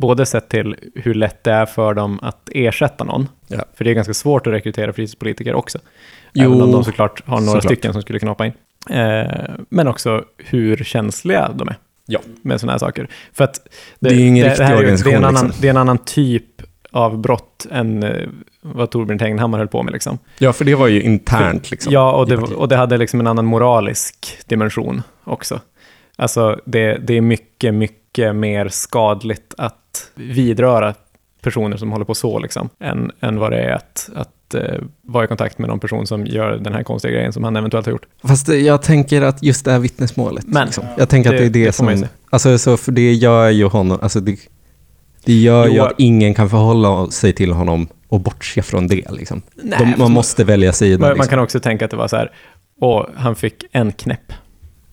både 0.01 0.27
sett 0.27 0.49
till 0.49 0.77
hur 0.95 1.15
lätt 1.15 1.45
det 1.45 1.53
är 1.53 1.67
för 1.67 1.95
dem 1.95 2.19
att 2.23 2.49
ersätta 2.55 3.05
någon, 3.05 3.29
Ja. 3.49 3.65
för 3.75 3.85
det 3.85 3.91
är 3.91 3.95
ganska 3.95 4.15
svårt 4.15 4.47
att 4.47 4.53
rekrytera 4.53 4.93
fritidspolitiker 4.93 5.55
också, 5.55 5.79
Jo, 6.33 6.45
även 6.51 6.63
om 6.63 6.73
de 6.73 6.85
såklart 6.85 7.23
har 7.27 7.37
några 7.41 7.47
såklart. 7.47 7.65
stycken 7.65 7.93
som 7.93 8.03
skulle 8.03 8.19
knoppa 8.19 8.47
in. 8.47 8.53
Eh, 8.91 9.31
men 9.69 9.89
också 9.89 10.25
hur 10.39 10.77
känsliga 10.77 11.51
de 11.55 11.69
är 11.69 11.77
Ja. 12.07 12.21
med 12.43 12.61
sådana 12.61 12.73
här 12.73 12.79
saker. 12.79 13.09
För 13.33 13.45
att 13.45 13.61
Det 14.01 14.09
är 14.11 14.15
ju 14.15 14.27
ingen 14.27 14.45
riktig 14.49 14.65
här 14.65 14.71
är 14.71 14.75
ju- 14.77 14.81
organisation, 14.81 15.11
Det 15.13 15.17
är, 15.17 15.19
en 15.19 15.25
annan, 15.25 15.45
liksom. 15.47 15.61
det 15.63 15.69
är 15.69 15.71
en 15.71 15.77
annan 15.77 15.99
typ 15.99 16.45
av 16.91 17.19
brott 17.19 17.67
än 17.71 18.03
eh, 18.03 18.29
vad 18.61 18.91
Torbjörn 18.91 19.19
Tegnhammar 19.19 19.59
höll 19.59 19.69
på 19.69 19.83
med. 19.83 19.93
Liksom. 19.93 20.19
ja, 20.39 20.53
för 20.53 20.65
det 20.65 20.75
var 20.75 20.87
ju 20.89 21.03
internt. 21.03 21.71
Liksom, 21.71 21.93
ja, 21.93 22.13
och 22.13 22.29
det, 22.29 22.37
och 22.37 22.69
det 22.69 22.77
hade 22.77 22.97
liksom 22.99 23.21
en 23.21 23.27
annan 23.27 23.45
moralisk 23.45 24.39
dimension 24.47 25.03
också. 25.25 25.61
Alltså, 26.17 26.61
det, 26.65 26.95
det 26.95 27.15
är 27.17 27.21
mycket, 27.21 27.75
mycket 27.75 28.35
mer 28.37 28.69
skadligt 28.69 29.55
att 29.59 29.77
vidröra 30.15 30.95
personer 31.43 31.77
som 31.77 31.93
håller 31.93 32.05
på 32.05 32.15
så, 32.15 32.39
liksom, 32.39 32.69
än, 32.81 33.11
än 33.21 33.39
vad 33.39 33.51
det 33.53 33.59
är 33.63 33.73
att, 33.75 34.11
att 34.15 34.55
eh, 34.55 34.61
vara 35.03 35.25
i 35.25 35.27
kontakt 35.27 35.59
med 35.59 35.69
någon 35.69 35.81
person 35.81 36.07
som 36.07 36.27
gör 36.27 36.59
den 36.59 36.75
här 36.75 36.83
konstiga 36.83 37.15
grejen 37.15 37.33
som 37.33 37.45
han 37.45 37.57
eventuellt 37.57 37.87
har 37.87 37.93
gjort. 37.93 38.07
Fast 38.25 38.47
det- 38.47 38.59
jag 38.59 38.83
tänker 38.83 39.23
att 39.23 39.43
just 39.43 39.65
det 39.65 39.73
här 39.73 39.79
vittnesmålet. 39.79 40.47
Men, 40.47 40.65
liksom. 40.67 40.85
Jag 40.99 41.09
tänker 41.09 41.31
att 41.31 41.39
det 41.39 41.45
är 41.47 41.51
det, 41.51 41.83
man 41.83 41.93
ju 41.95 41.99
som... 41.99 42.09
Alltså, 42.31 42.59
så 42.59 42.77
för 42.77 42.93
det 42.93 43.13
gör 43.13 43.49
ju 43.51 43.65
honom... 43.65 43.99
Alltså 44.03 44.21
det, 44.21 44.37
det 45.25 45.33
gör 45.33 45.67
ju 45.67 45.77
Jo. 45.77 45.85
att 45.85 45.93
ingen 45.99 46.35
kan 46.35 46.51
förhålla 46.51 47.11
sig 47.11 47.33
till 47.33 47.53
honom 47.53 47.87
och 48.09 48.21
bortse 48.21 48.63
från 48.63 48.87
det. 48.89 49.11
Liksom. 49.11 49.43
Nej, 49.55 49.79
De, 49.97 50.03
man 50.03 50.13
måste 50.13 50.45
välja 50.45 50.73
sida. 50.73 50.99
Man, 50.99 51.09
man 51.09 51.17
liksom. 51.17 51.31
kan 51.31 51.39
också 51.39 51.61
tänka 51.61 51.85
att 51.85 51.91
det 51.91 51.97
var 51.97 52.09
så 52.09 52.17
här, 52.17 52.33
åh, 52.81 53.07
han 53.17 53.37
fick 53.37 53.65
en 53.73 53.93
knäpp. 53.93 54.33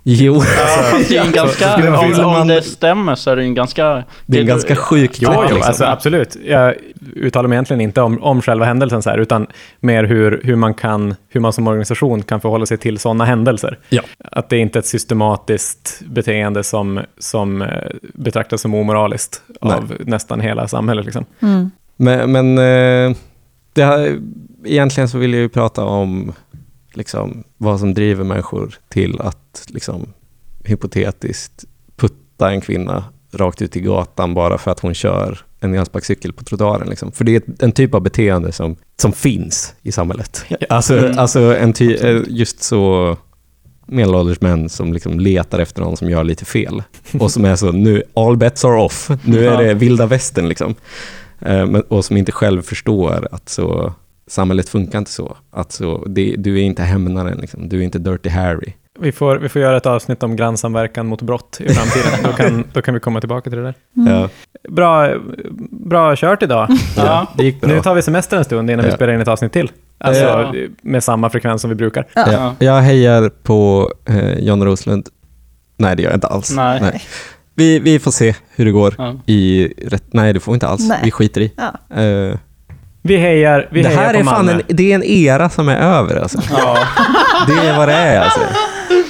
Jo, 0.09 0.33
Ja, 0.35 0.41
fast 0.41 1.09
det 1.09 1.17
är 1.17 1.25
en 1.25 1.31
ganska, 1.31 1.77
Men 1.77 1.95
om, 1.95 2.25
om 2.25 2.31
man- 2.31 2.47
det 2.47 2.61
stämmer 2.61 3.15
så 3.15 3.31
är 3.31 3.35
det 3.35 3.43
en 3.43 3.53
ganska... 3.53 4.03
det 4.25 4.37
är 4.37 4.41
en 4.41 4.47
ganska 4.47 4.75
sjuk 4.75 5.11
trick, 5.11 5.29
jo 5.33 5.41
liksom. 5.41 5.61
alltså, 5.61 5.85
absolut. 5.85 6.37
Jag 6.45 6.75
uttalar 7.15 7.49
mig 7.49 7.55
egentligen 7.55 7.81
inte 7.81 8.01
om, 8.01 8.23
om 8.23 8.41
själva 8.41 8.65
händelsen, 8.65 9.01
så 9.01 9.09
här, 9.09 9.17
utan 9.17 9.47
mer 9.79 10.03
hur, 10.03 10.41
hur, 10.43 10.55
man 10.55 10.73
kan, 10.73 11.15
hur 11.29 11.39
man 11.41 11.53
som 11.53 11.67
organisation 11.67 12.23
kan 12.23 12.41
förhålla 12.41 12.65
sig 12.65 12.77
till 12.77 12.99
sådana 12.99 13.25
händelser. 13.25 13.79
Ja. 13.89 14.01
Att 14.31 14.49
det 14.49 14.57
inte 14.57 14.77
är 14.77 14.79
ett 14.79 14.85
systematiskt 14.85 16.01
beteende 16.05 16.63
som, 16.63 16.99
som 17.17 17.61
eh, 17.61 17.67
betraktas 18.13 18.61
som 18.61 18.73
omoraliskt 18.73 19.41
av 19.61 19.93
nästan 19.99 20.41
hela 20.41 20.67
samhället. 20.67 21.05
Liksom. 21.05 21.25
Mm. 21.41 21.71
Men, 21.97 22.31
men 22.31 22.57
eh, 22.57 23.17
det 23.73 23.83
här, 23.83 24.19
egentligen 24.65 25.09
så 25.09 25.17
vill 25.17 25.33
jag 25.33 25.41
ju 25.41 25.49
prata 25.49 25.83
om 25.83 26.33
liksom, 26.97 27.43
vad 27.57 27.79
som 27.79 27.93
driver 27.93 28.23
människor 28.23 28.75
till 28.89 29.21
att 29.21 29.65
liksom, 29.67 30.13
hypotetiskt 30.63 31.65
putta 31.95 32.51
en 32.51 32.61
kvinna 32.61 33.03
rakt 33.33 33.61
ut 33.61 33.75
i 33.75 33.79
gatan 33.81 34.33
bara 34.33 34.57
för 34.57 34.71
att 34.71 34.79
hon 34.79 34.93
kör 34.93 35.39
en 35.59 35.73
elsparkcykel 35.73 36.33
på 36.33 36.43
trottoaren. 36.43 36.89
Liksom. 36.89 37.11
För 37.11 37.23
det 37.23 37.35
är 37.35 37.63
en 37.65 37.71
typ 37.71 37.93
av 37.93 38.01
beteende 38.01 38.51
som, 38.51 38.75
som 39.01 39.13
finns 39.13 39.73
i 39.81 39.91
samhället. 39.91 40.45
Alltså, 40.69 40.97
Mm. 40.97 41.17
alltså 41.19 41.39
en 41.57 41.73
ty, 41.73 41.95
eh, 41.95 42.21
just 42.27 42.63
så 42.63 43.17
medelålders 43.85 44.41
män 44.41 44.69
som 44.69 44.93
liksom 44.93 45.19
letar 45.19 45.59
efter 45.59 45.81
någon 45.81 45.97
som 45.97 46.09
gör 46.09 46.23
lite 46.23 46.45
fel. 46.45 46.83
Och 47.19 47.31
som 47.31 47.45
är 47.45 47.55
så, 47.55 47.71
nu, 47.71 48.03
all 48.13 48.37
bets 48.37 48.65
are 48.65 48.81
off. 48.81 49.09
Nu 49.23 49.47
är 49.47 49.63
det 49.63 49.73
vilda 49.73 50.05
västern 50.05 50.49
liksom. 50.49 50.75
Eh, 51.39 51.63
och 51.63 52.05
som 52.05 52.17
inte 52.17 52.31
själv 52.31 52.61
förstår 52.61 53.27
att 53.31 53.49
så, 53.49 53.93
samhället 54.27 54.69
funkar 54.69 54.97
inte 54.99 55.11
så. 55.11 55.37
Att 55.51 55.71
så 55.71 56.05
det, 56.07 56.35
du 56.37 56.57
är 56.59 56.63
inte 56.63 56.83
hämnaren, 56.83 57.37
liksom. 57.37 57.69
du 57.69 57.79
är 57.79 57.83
inte 57.83 57.99
Dirty 57.99 58.29
Harry. 58.29 58.73
Vi 58.99 59.11
får, 59.11 59.37
vi 59.37 59.49
får 59.49 59.61
göra 59.61 59.77
ett 59.77 59.85
avsnitt 59.85 60.23
om 60.23 60.35
grannsamverkan 60.35 61.07
mot 61.07 61.21
brott 61.21 61.57
i 61.61 61.73
framtiden. 61.73 62.19
då, 62.23 62.31
kan, 62.33 62.63
då 62.73 62.81
kan 62.81 62.93
vi 62.93 62.99
komma 62.99 63.19
tillbaka 63.19 63.49
till 63.49 63.59
det 63.59 63.63
där. 63.65 63.73
Ja, 63.93 64.29
Bra, 64.69 65.13
bra 65.69 66.15
kört 66.15 66.43
idag. 66.43 66.67
Ja. 66.97 67.27
det 67.37 67.43
gick 67.43 67.61
bra. 67.61 67.69
Nu 67.69 67.81
tar 67.81 67.95
vi 67.95 68.01
semester 68.01 68.37
en 68.37 68.43
stund 68.45 68.69
innan 68.71 68.85
vi 68.85 68.89
Ja. 68.91 68.95
spelar 68.95 69.13
in 69.13 69.21
ett 69.21 69.27
avsnitt 69.27 69.51
till. 69.53 69.71
Alltså 69.97 70.23
Ja. 70.23 70.53
med 70.81 71.03
samma 71.03 71.29
frekvens 71.29 71.61
som 71.61 71.69
vi 71.69 71.75
brukar. 71.75 72.07
Ja. 72.15 72.55
Jag 72.59 72.81
hejar 72.81 73.29
på 73.43 73.91
eh, 74.05 74.39
John 74.39 74.63
Roslund. 74.63 75.07
Nej, 75.77 75.95
det 75.95 76.01
gör 76.03 76.09
jag 76.09 76.17
inte 76.17 76.27
alls. 76.27 76.55
Nej. 76.55 77.01
Vi, 77.55 77.79
vi 77.79 77.99
får 77.99 78.11
se 78.11 78.35
hur 78.55 78.65
det 78.65 78.71
går. 78.71 78.95
Ja. 78.97 79.15
I 79.25 79.67
rätt, 79.87 80.03
nej, 80.13 80.33
det 80.33 80.39
får 80.39 80.51
vi 80.51 80.55
inte 80.55 80.67
alls. 80.67 80.89
Nej. 80.89 80.99
Vi 81.03 81.11
skiter 81.11 81.41
i. 81.41 81.51
Ja. 81.57 81.95
Eh, 82.01 82.37
Vi 83.07 83.17
hejar, 83.17 83.67
vi 83.71 83.81
det 83.81 83.87
hejar 83.89 84.01
här 84.01 84.13
på 84.13 84.19
är 84.19 84.23
fan 84.23 84.45
Malmö. 84.45 84.61
en, 84.67 84.75
det 84.75 84.91
är 84.91 84.95
en 84.95 85.03
era 85.03 85.49
som 85.49 85.69
är 85.69 85.77
över 85.77 86.15
alltså. 86.15 86.37
Ja. 86.49 86.77
Det 87.47 87.67
är 87.67 87.77
vad 87.77 87.87
det 87.87 87.93
är 87.93 88.19
alltså. 88.21 88.39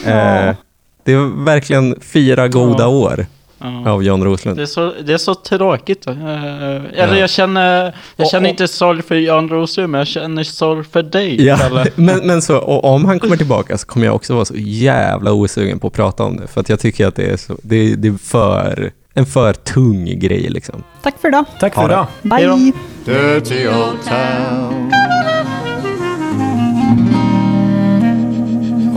Eh, 0.10 0.56
det 1.04 1.14
är 1.14 1.44
verkligen 1.46 1.96
fyra 2.02 2.48
goda 2.48 2.84
Ja. 2.84 2.88
år 2.88 3.26
Ja. 3.60 3.90
av 3.92 4.04
John 4.04 4.24
Roslund. 4.24 4.58
Det 4.58 4.62
är 4.64 4.66
så, 4.66 4.94
det 5.06 5.14
är 5.14 5.18
så 5.18 5.36
tråkigt. 5.36 6.08
Eh, 6.08 6.14
eller 6.24 6.86
Ja. 7.14 7.16
jag 7.18 7.30
känner, 7.30 7.84
jag 8.16 8.26
Och- 8.26 8.32
känner 8.32 8.46
och- 8.46 8.50
inte 8.50 8.68
sorg 8.68 9.02
för 9.02 9.16
Jan 9.16 9.50
Rosengren, 9.50 9.92
men 9.92 10.00
jag 10.00 10.08
känner 10.08 10.44
sorg 10.44 10.84
för 10.84 11.04
dig. 11.04 11.46
Ja, 11.46 11.58
men, 11.96 12.20
men 12.28 12.42
så, 12.42 12.58
och 12.58 12.84
om 12.86 13.06
han 13.06 13.20
kommer 13.20 13.38
tillbaka 13.38 13.78
så 13.78 13.88
kommer 13.88 14.06
jag 14.06 14.16
också 14.16 14.34
vara 14.36 14.46
så 14.46 14.54
jävla 14.58 15.32
osugen 15.32 15.80
på 15.80 15.88
att 15.88 15.94
prata 15.94 16.24
om 16.24 16.38
det. 16.38 16.48
För 16.48 16.62
att 16.62 16.70
jag 16.70 16.80
tycker 16.80 17.08
att 17.08 17.16
det 17.16 17.26
är, 17.32 17.38
så, 17.38 17.58
det, 17.64 17.96
det 17.96 18.08
är 18.08 18.18
för, 18.24 18.92
en 19.18 19.26
för 19.26 19.54
tung 19.54 20.20
grej 20.20 20.50
liksom. 20.50 20.84
Tack 21.04 21.20
för 21.22 21.28
idag. 21.28 21.46
Tack 21.60 21.74
för 21.76 21.86
idag. 21.86 22.08
Bye. 22.22 22.72
Dirty 23.06 23.68
old 23.68 24.04
town. 24.08 24.92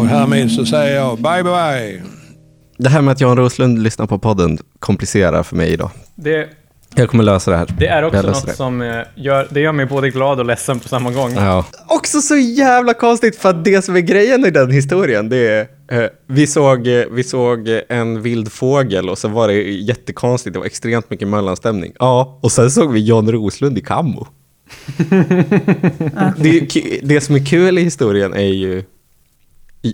Och 0.00 0.06
härmed 0.06 0.50
så 0.50 0.66
säger 0.66 0.96
jag 0.96 1.18
bye 1.18 1.42
bye. 1.42 2.02
Det 2.78 2.88
här 2.88 3.02
med 3.02 3.12
att 3.12 3.20
John 3.20 3.36
Roslund 3.36 3.82
lyssnar 3.82 4.06
på 4.06 4.18
podden 4.18 4.58
komplicerar 4.78 5.42
för 5.42 5.56
mig 5.56 5.68
idag. 5.72 5.90
Det, 6.14 6.48
Jag 6.94 7.08
kommer 7.10 7.24
lösa 7.24 7.50
det 7.50 7.56
här. 7.56 7.66
det 7.78 7.86
är 7.86 8.02
också 8.02 8.22
något 8.22 8.46
det. 8.46 8.52
som 8.52 8.82
eh, 8.82 8.96
gör, 9.14 9.48
det 9.50 9.60
gör 9.60 9.72
mig 9.72 9.86
både 9.86 10.10
glad 10.10 10.38
och 10.40 10.46
ledsen 10.46 10.80
på 10.80 10.88
samma 10.88 11.10
gång. 11.10 11.34
Ja. 11.34 11.64
Också 11.88 12.20
så 12.20 12.36
jävla 12.36 12.94
konstigt 12.94 13.36
för 13.36 13.50
att 13.50 13.64
det 13.64 13.84
som 13.84 13.96
är 13.96 14.00
grejen 14.00 14.44
i 14.46 14.50
den 14.50 14.70
historien 14.70 15.28
det 15.28 15.48
är 15.48 15.66
vi, 16.26 16.46
såg, 16.46 16.86
eh, 16.86 17.04
vi 17.10 17.24
såg 17.24 17.68
eh, 17.68 17.80
en 17.88 18.22
vild 18.22 18.52
fågel 18.52 19.08
och 19.08 19.18
så 19.18 19.28
var 19.28 19.48
det 19.48 19.54
jättekonstigt, 19.62 20.52
det 20.52 20.58
var 20.58 20.66
extremt 20.66 21.10
mycket 21.10 21.28
mellanstämning. 21.28 21.92
Ja, 21.98 22.38
och 22.42 22.52
sen 22.52 22.70
såg 22.70 22.92
vi 22.92 23.00
John 23.00 23.32
Roslund 23.32 23.78
i 23.78 23.80
kammo. 23.80 24.26
det, 26.36 27.00
det 27.02 27.20
som 27.20 27.34
är 27.34 27.46
kul 27.46 27.78
i 27.78 27.82
historien 27.82 28.34
är 28.34 28.40
ju 28.40 28.84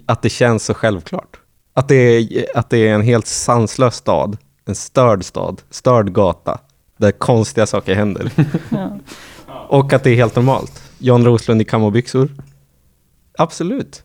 att 0.06 0.22
det 0.22 0.28
känns 0.28 0.64
så 0.64 0.74
självklart. 0.74 1.40
Att 1.74 1.88
det 1.88 1.94
är, 1.94 2.46
att 2.54 2.70
det 2.70 2.88
är 2.88 2.94
en 2.94 3.02
helt 3.02 3.26
sanslös 3.26 3.94
stad, 3.94 4.36
en 4.66 4.74
störd 4.74 5.24
stad, 5.24 5.62
störd 5.70 6.12
gata, 6.12 6.60
där 6.96 7.12
konstiga 7.12 7.66
saker 7.66 7.94
händer. 7.94 8.30
Och 9.68 9.92
att 9.92 10.04
det 10.04 10.10
är 10.10 10.14
helt 10.14 10.36
normalt. 10.36 10.82
John 10.98 11.24
Roslund 11.24 11.62
i 11.62 11.64
kamobyxor. 11.64 12.28
Absolut. 13.38 14.02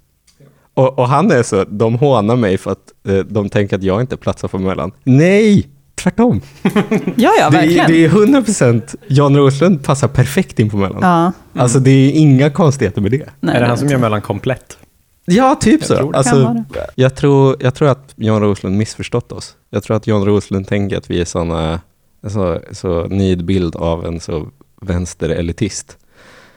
Och, 0.73 0.99
och 0.99 1.07
han 1.07 1.31
är 1.31 1.43
så, 1.43 1.63
de 1.63 1.95
hånar 1.95 2.35
mig 2.35 2.57
för 2.57 2.71
att 2.71 3.07
eh, 3.07 3.17
de 3.17 3.49
tänker 3.49 3.75
att 3.75 3.83
jag 3.83 4.01
inte 4.01 4.17
platsar 4.17 4.47
på 4.47 4.57
Mellan. 4.59 4.91
Nej, 5.03 5.69
tvärtom. 5.95 6.41
Ja, 7.15 7.31
ja, 7.39 7.49
det, 7.49 7.57
är, 7.57 7.61
verkligen. 7.61 7.91
det 7.91 8.05
är 8.05 8.09
100% 8.09 8.95
John 9.07 9.37
Roslund 9.37 9.83
passar 9.83 10.07
perfekt 10.07 10.59
in 10.59 10.69
på 10.69 10.77
Mellan. 10.77 10.99
Ja, 11.01 11.61
Alltså 11.61 11.79
det 11.79 11.91
är 11.91 12.11
inga 12.11 12.49
konstigheter 12.49 13.01
med 13.01 13.11
det. 13.11 13.29
nej, 13.39 13.55
är 13.55 13.59
det 13.61 13.67
han 13.67 13.77
som 13.77 13.87
gör 13.89 13.97
mellan 13.97 14.21
komplett? 14.21 14.77
Ja, 15.25 15.55
typ 15.61 15.83
så. 15.83 15.95
tror 15.97 16.11
det. 16.11 16.17
alltså, 16.17 16.63
jag, 16.95 17.15
tror, 17.15 17.55
jag 17.59 17.75
tror 17.75 17.89
att 17.89 18.13
John 18.15 18.41
Roslund 18.41 18.77
missförstått 18.77 19.31
oss. 19.31 19.55
Jag 19.69 19.83
tror 19.83 19.97
att 19.97 20.07
John 20.07 20.25
Roslund 20.25 20.67
tänker 20.67 20.97
att 20.97 21.09
vi 21.09 21.21
är 21.21 21.25
såna, 21.25 21.79
så, 22.27 22.59
så 22.71 23.07
nidbild 23.07 23.75
av 23.75 24.05
en 24.05 24.19
så 24.19 24.47
vänsterelitist. 24.81 25.97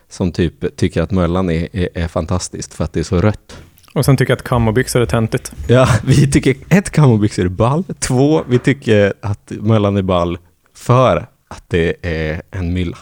Som 0.08 0.32
typ 0.32 0.76
tycker 0.76 1.02
att 1.02 1.10
Möllan 1.10 1.50
är, 1.50 1.68
är, 1.76 1.88
är 1.94 2.08
fantastiskt 2.08 2.74
för 2.74 2.84
att 2.84 2.92
det 2.92 3.00
är 3.00 3.04
så 3.04 3.20
rött. 3.20 3.56
Och 3.94 4.04
sen 4.04 4.16
tycker 4.16 4.30
jag 4.30 4.36
att 4.36 4.44
kammobyxor 4.44 5.00
är 5.02 5.06
töntigt. 5.06 5.52
Ja, 5.66 5.88
vi 6.04 6.30
tycker 6.30 6.56
ett, 6.68 6.90
kamobyxor 6.90 7.44
är 7.44 7.48
ball. 7.48 7.84
Två, 7.98 8.42
vi 8.48 8.58
tycker 8.58 9.12
att 9.20 9.52
Möllan 9.60 9.96
är 9.96 10.02
ball 10.02 10.38
för 10.76 11.26
att 11.48 11.64
det 11.68 11.94
är 12.02 12.42
en 12.50 12.72
mylla. 12.72 12.98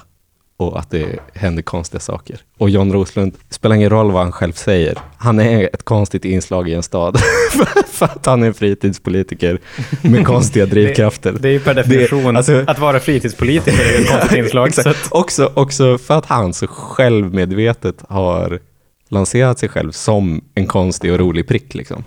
Och 0.57 0.79
att 0.79 0.91
det 0.91 1.19
händer 1.35 1.63
konstiga 1.63 2.01
saker. 2.01 2.41
Och 2.59 2.71
John 2.71 2.93
Roslund, 2.93 3.35
spelar 3.51 3.77
ingen 3.77 3.91
roll 3.91 4.11
vad 4.11 4.23
han 4.23 4.33
själv 4.33 4.53
säger, 4.53 4.99
han 5.17 5.41
är 5.41 5.71
ett 5.75 5.83
konstigt 5.83 6.25
inslag 6.25 6.69
i 6.69 6.75
en 6.75 6.83
stad. 6.83 7.21
för 7.91 8.05
att 8.05 8.27
han 8.27 8.43
är 8.43 8.47
en 8.47 8.55
fritidspolitiker 8.55 9.61
med 10.03 10.27
konstiga 10.27 10.67
drivkrafter. 10.75 11.37
Det 11.41 11.49
är 11.49 11.53
ju 11.53 11.61
per 11.61 11.75
definition, 11.75 12.37
alltså- 12.37 12.65
att 12.67 12.79
vara 12.79 13.01
fritidspolitiker 13.01 13.85
är 13.85 14.01
ett 14.01 14.11
konstigt 14.11 14.39
inslag. 14.39 14.69
Exakt. 14.69 14.87
att, 14.87 15.09
också, 15.11 15.53
också 15.55 15.99
för 15.99 16.19
att 16.19 16.27
han 16.27 16.53
så 16.53 16.67
självmedvetet 16.67 18.05
har 18.09 18.61
lanserat 19.13 19.59
sig 19.59 19.69
själv 19.69 19.93
som 19.93 20.41
en 20.55 20.67
konstig 20.67 21.13
och 21.13 21.19
rolig 21.19 21.49
prick. 21.49 21.75
Liksom. 21.75 22.05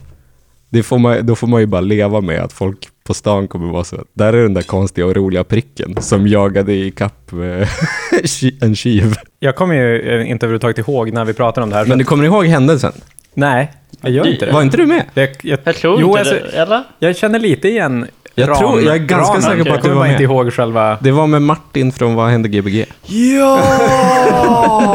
Det 0.70 0.84
får 0.84 0.98
man, 1.00 1.26
då 1.26 1.36
får 1.36 1.48
man 1.48 1.62
ju 1.62 1.66
bara 1.68 1.82
leva 1.82 2.22
med 2.22 2.40
att 2.42 2.54
folk 2.54 2.88
på 3.04 3.14
stan 3.14 3.48
kommer 3.48 3.72
vara 3.74 3.84
så. 3.84 3.98
Där 4.14 4.34
är 4.34 4.44
den 4.44 4.54
där 4.54 4.62
konstiga 4.62 5.06
och 5.08 5.16
roliga 5.16 5.44
pricken 5.44 5.96
som 6.02 6.28
jagade 6.28 6.74
i 6.74 6.92
kapp 6.92 7.32
en 8.62 8.76
tjuv. 8.76 9.16
jag 9.40 9.56
kommer 9.56 9.76
ju 9.76 10.02
eh, 10.22 10.30
inte 10.30 10.46
överhuvudtaget 10.46 10.78
ihåg 10.78 11.12
när 11.14 11.26
vi 11.26 11.34
pratar 11.34 11.62
om 11.62 11.70
det 11.70 11.76
här. 11.76 11.86
Men 11.86 11.98
du 11.98 12.04
kommer 12.04 12.24
ihåg 12.24 12.46
händelsen? 12.46 12.92
Nej, 13.34 13.72
jag 14.02 14.12
gör 14.12 14.28
inte 14.28 14.46
det. 14.46 14.52
Var 14.52 14.62
inte 14.62 14.78
du 14.78 14.86
med? 14.86 15.04
Jag, 15.14 15.30
jag, 15.42 15.60
Jag 15.64 15.76
tror 15.76 16.02
jo, 16.02 16.08
inte 16.08 16.20
alltså, 16.20 16.36
det, 16.36 16.58
eller? 16.62 16.84
Jag 17.00 17.16
känner 17.18 17.40
lite 17.40 17.68
igen 17.70 18.08
Jag 18.36 18.50
ram, 18.50 18.58
tror- 18.58 18.82
jag 18.82 18.96
är 18.96 19.00
ganska 19.00 19.30
ramen. 19.32 19.42
säker 19.42 19.64
på 19.72 19.74
att 19.76 19.84
du 19.84 19.90
var 19.90 19.96
bara 19.96 20.08
inte 20.08 20.22
med. 20.28 20.32
ihåg 20.32 20.54
själva... 20.54 20.98
Det 21.02 21.12
var 21.12 21.28
med 21.28 21.42
Martin 21.42 21.92
från 21.92 22.16
Vad 22.16 22.30
hände 22.30 22.50
Gbg? 22.50 22.86
Ja! 23.06 23.60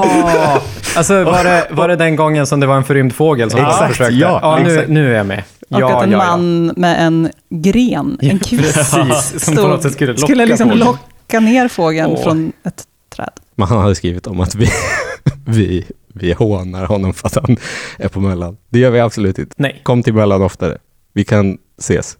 alltså 0.97 1.25
var 1.25 1.45
det, 1.45 1.67
var 1.71 1.89
det 1.89 1.97
den 1.97 2.17
gången 2.17 2.47
som 2.47 2.61
det 2.61 2.67
var 2.67 2.77
en 2.77 2.85
förrymd 2.85 3.15
fågel 3.15 3.51
som 3.51 3.61
Exakt, 3.61 3.89
försökte? 3.91 4.15
ja, 4.15 4.59
nu, 4.65 4.71
exakt. 4.73 4.89
nu 4.89 5.13
är 5.13 5.17
jag 5.17 5.27
med. 5.27 5.43
Och 5.71 5.81
ja, 5.81 5.97
att 5.97 6.03
en 6.05 6.11
ja, 6.11 6.19
man 6.19 6.67
med 6.77 7.07
en 7.07 7.31
gren, 7.51 8.19
en 8.23 8.39
kvist, 8.39 8.75
Precis, 8.75 9.45
som 9.45 9.57
på 9.57 9.63
något 9.69 9.83
sätt 9.83 9.93
skulle 9.93 10.13
locka 10.13 10.23
skulle 10.27 10.47
liksom 10.47 10.71
locka 10.71 11.41
ner 11.41 11.69
fågeln 11.69 12.11
Åh. 12.11 12.23
från 12.23 12.53
ett 12.65 12.85
träd. 13.17 13.31
Men 13.55 13.69
han 13.69 13.79
hade 13.79 13.95
skrivit 13.95 14.27
om 14.27 14.41
att 14.41 14.55
vi, 14.55 14.69
vi, 15.47 15.87
vi 16.15 16.33
hånar 16.33 16.87
honom 16.87 17.15
för 17.15 17.27
att 17.27 17.35
han 17.35 17.57
är 17.99 18.09
på 18.09 18.21
Mellan. 18.21 18.57
Det 18.69 18.79
gör 18.79 18.91
vi 18.91 19.01
absolut 19.01 19.39
inte. 19.39 19.55
Nej, 19.59 19.81
Kom 19.83 20.03
till 20.03 20.15
Mellan 20.15 20.43
oftare. 20.43 20.79
Vi 21.13 21.25
kan 21.25 21.59
ses. 21.79 22.17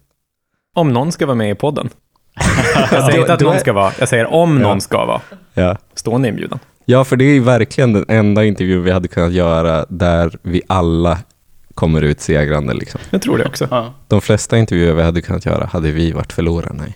om 0.75 0.93
någon 0.93 1.11
ska 1.11 1.25
vara 1.25 1.35
med 1.35 1.51
i 1.51 1.55
podden. 1.55 1.89
Jag 2.91 3.05
säger 3.05 3.19
inte 3.19 3.33
att 3.33 3.39
någon 3.41 3.59
ska 3.59 3.73
vara, 3.73 3.91
jag 3.99 4.09
säger 4.09 4.25
om 4.33 4.61
Ja. 4.61 4.67
någon 4.67 4.81
ska 4.81 5.05
vara. 5.05 5.21
Ja. 5.53 5.77
Stående 5.95 6.27
inbjudan. 6.27 6.59
Ja, 6.91 7.03
för 7.05 7.15
det 7.15 7.25
är 7.25 7.33
ju 7.33 7.39
verkligen 7.39 7.93
den 7.93 8.05
enda 8.07 8.45
intervjun 8.45 8.83
vi 8.83 8.91
hade 8.91 9.07
kunnat 9.07 9.33
göra 9.33 9.85
där 9.89 10.37
vi 10.43 10.61
alla 10.67 11.17
kommer 11.75 12.01
ut 12.01 12.21
segrande. 12.21 12.73
Liksom. 12.73 13.01
Jag 13.09 13.21
tror 13.21 13.37
det 13.37 13.45
också. 13.45 13.67
Ja. 13.71 13.93
De 14.07 14.21
flesta 14.21 14.57
intervjuer 14.57 14.93
vi 14.93 15.03
hade 15.03 15.21
kunnat 15.21 15.45
göra 15.45 15.65
hade 15.65 15.91
vi 15.91 16.11
varit 16.11 16.33
förlorarna 16.33 16.87
i. 16.87 16.93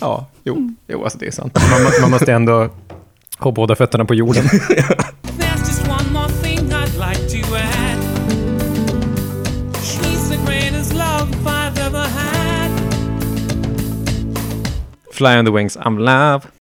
Ja, 0.00 0.26
jo, 0.44 0.74
jo 0.88 1.04
alltså 1.04 1.18
det 1.18 1.26
är 1.26 1.30
sant. 1.30 1.58
Man, 1.70 1.80
man 2.00 2.10
måste 2.10 2.32
ändå 2.32 2.68
ha 3.38 3.50
båda 3.50 3.74
fötterna 3.74 4.04
på 4.04 4.14
jorden. 4.14 4.44
Fly 15.12 15.38
on 15.38 15.44
the 15.44 15.52
wings, 15.52 15.76
I'm 15.76 15.98
love. 15.98 16.42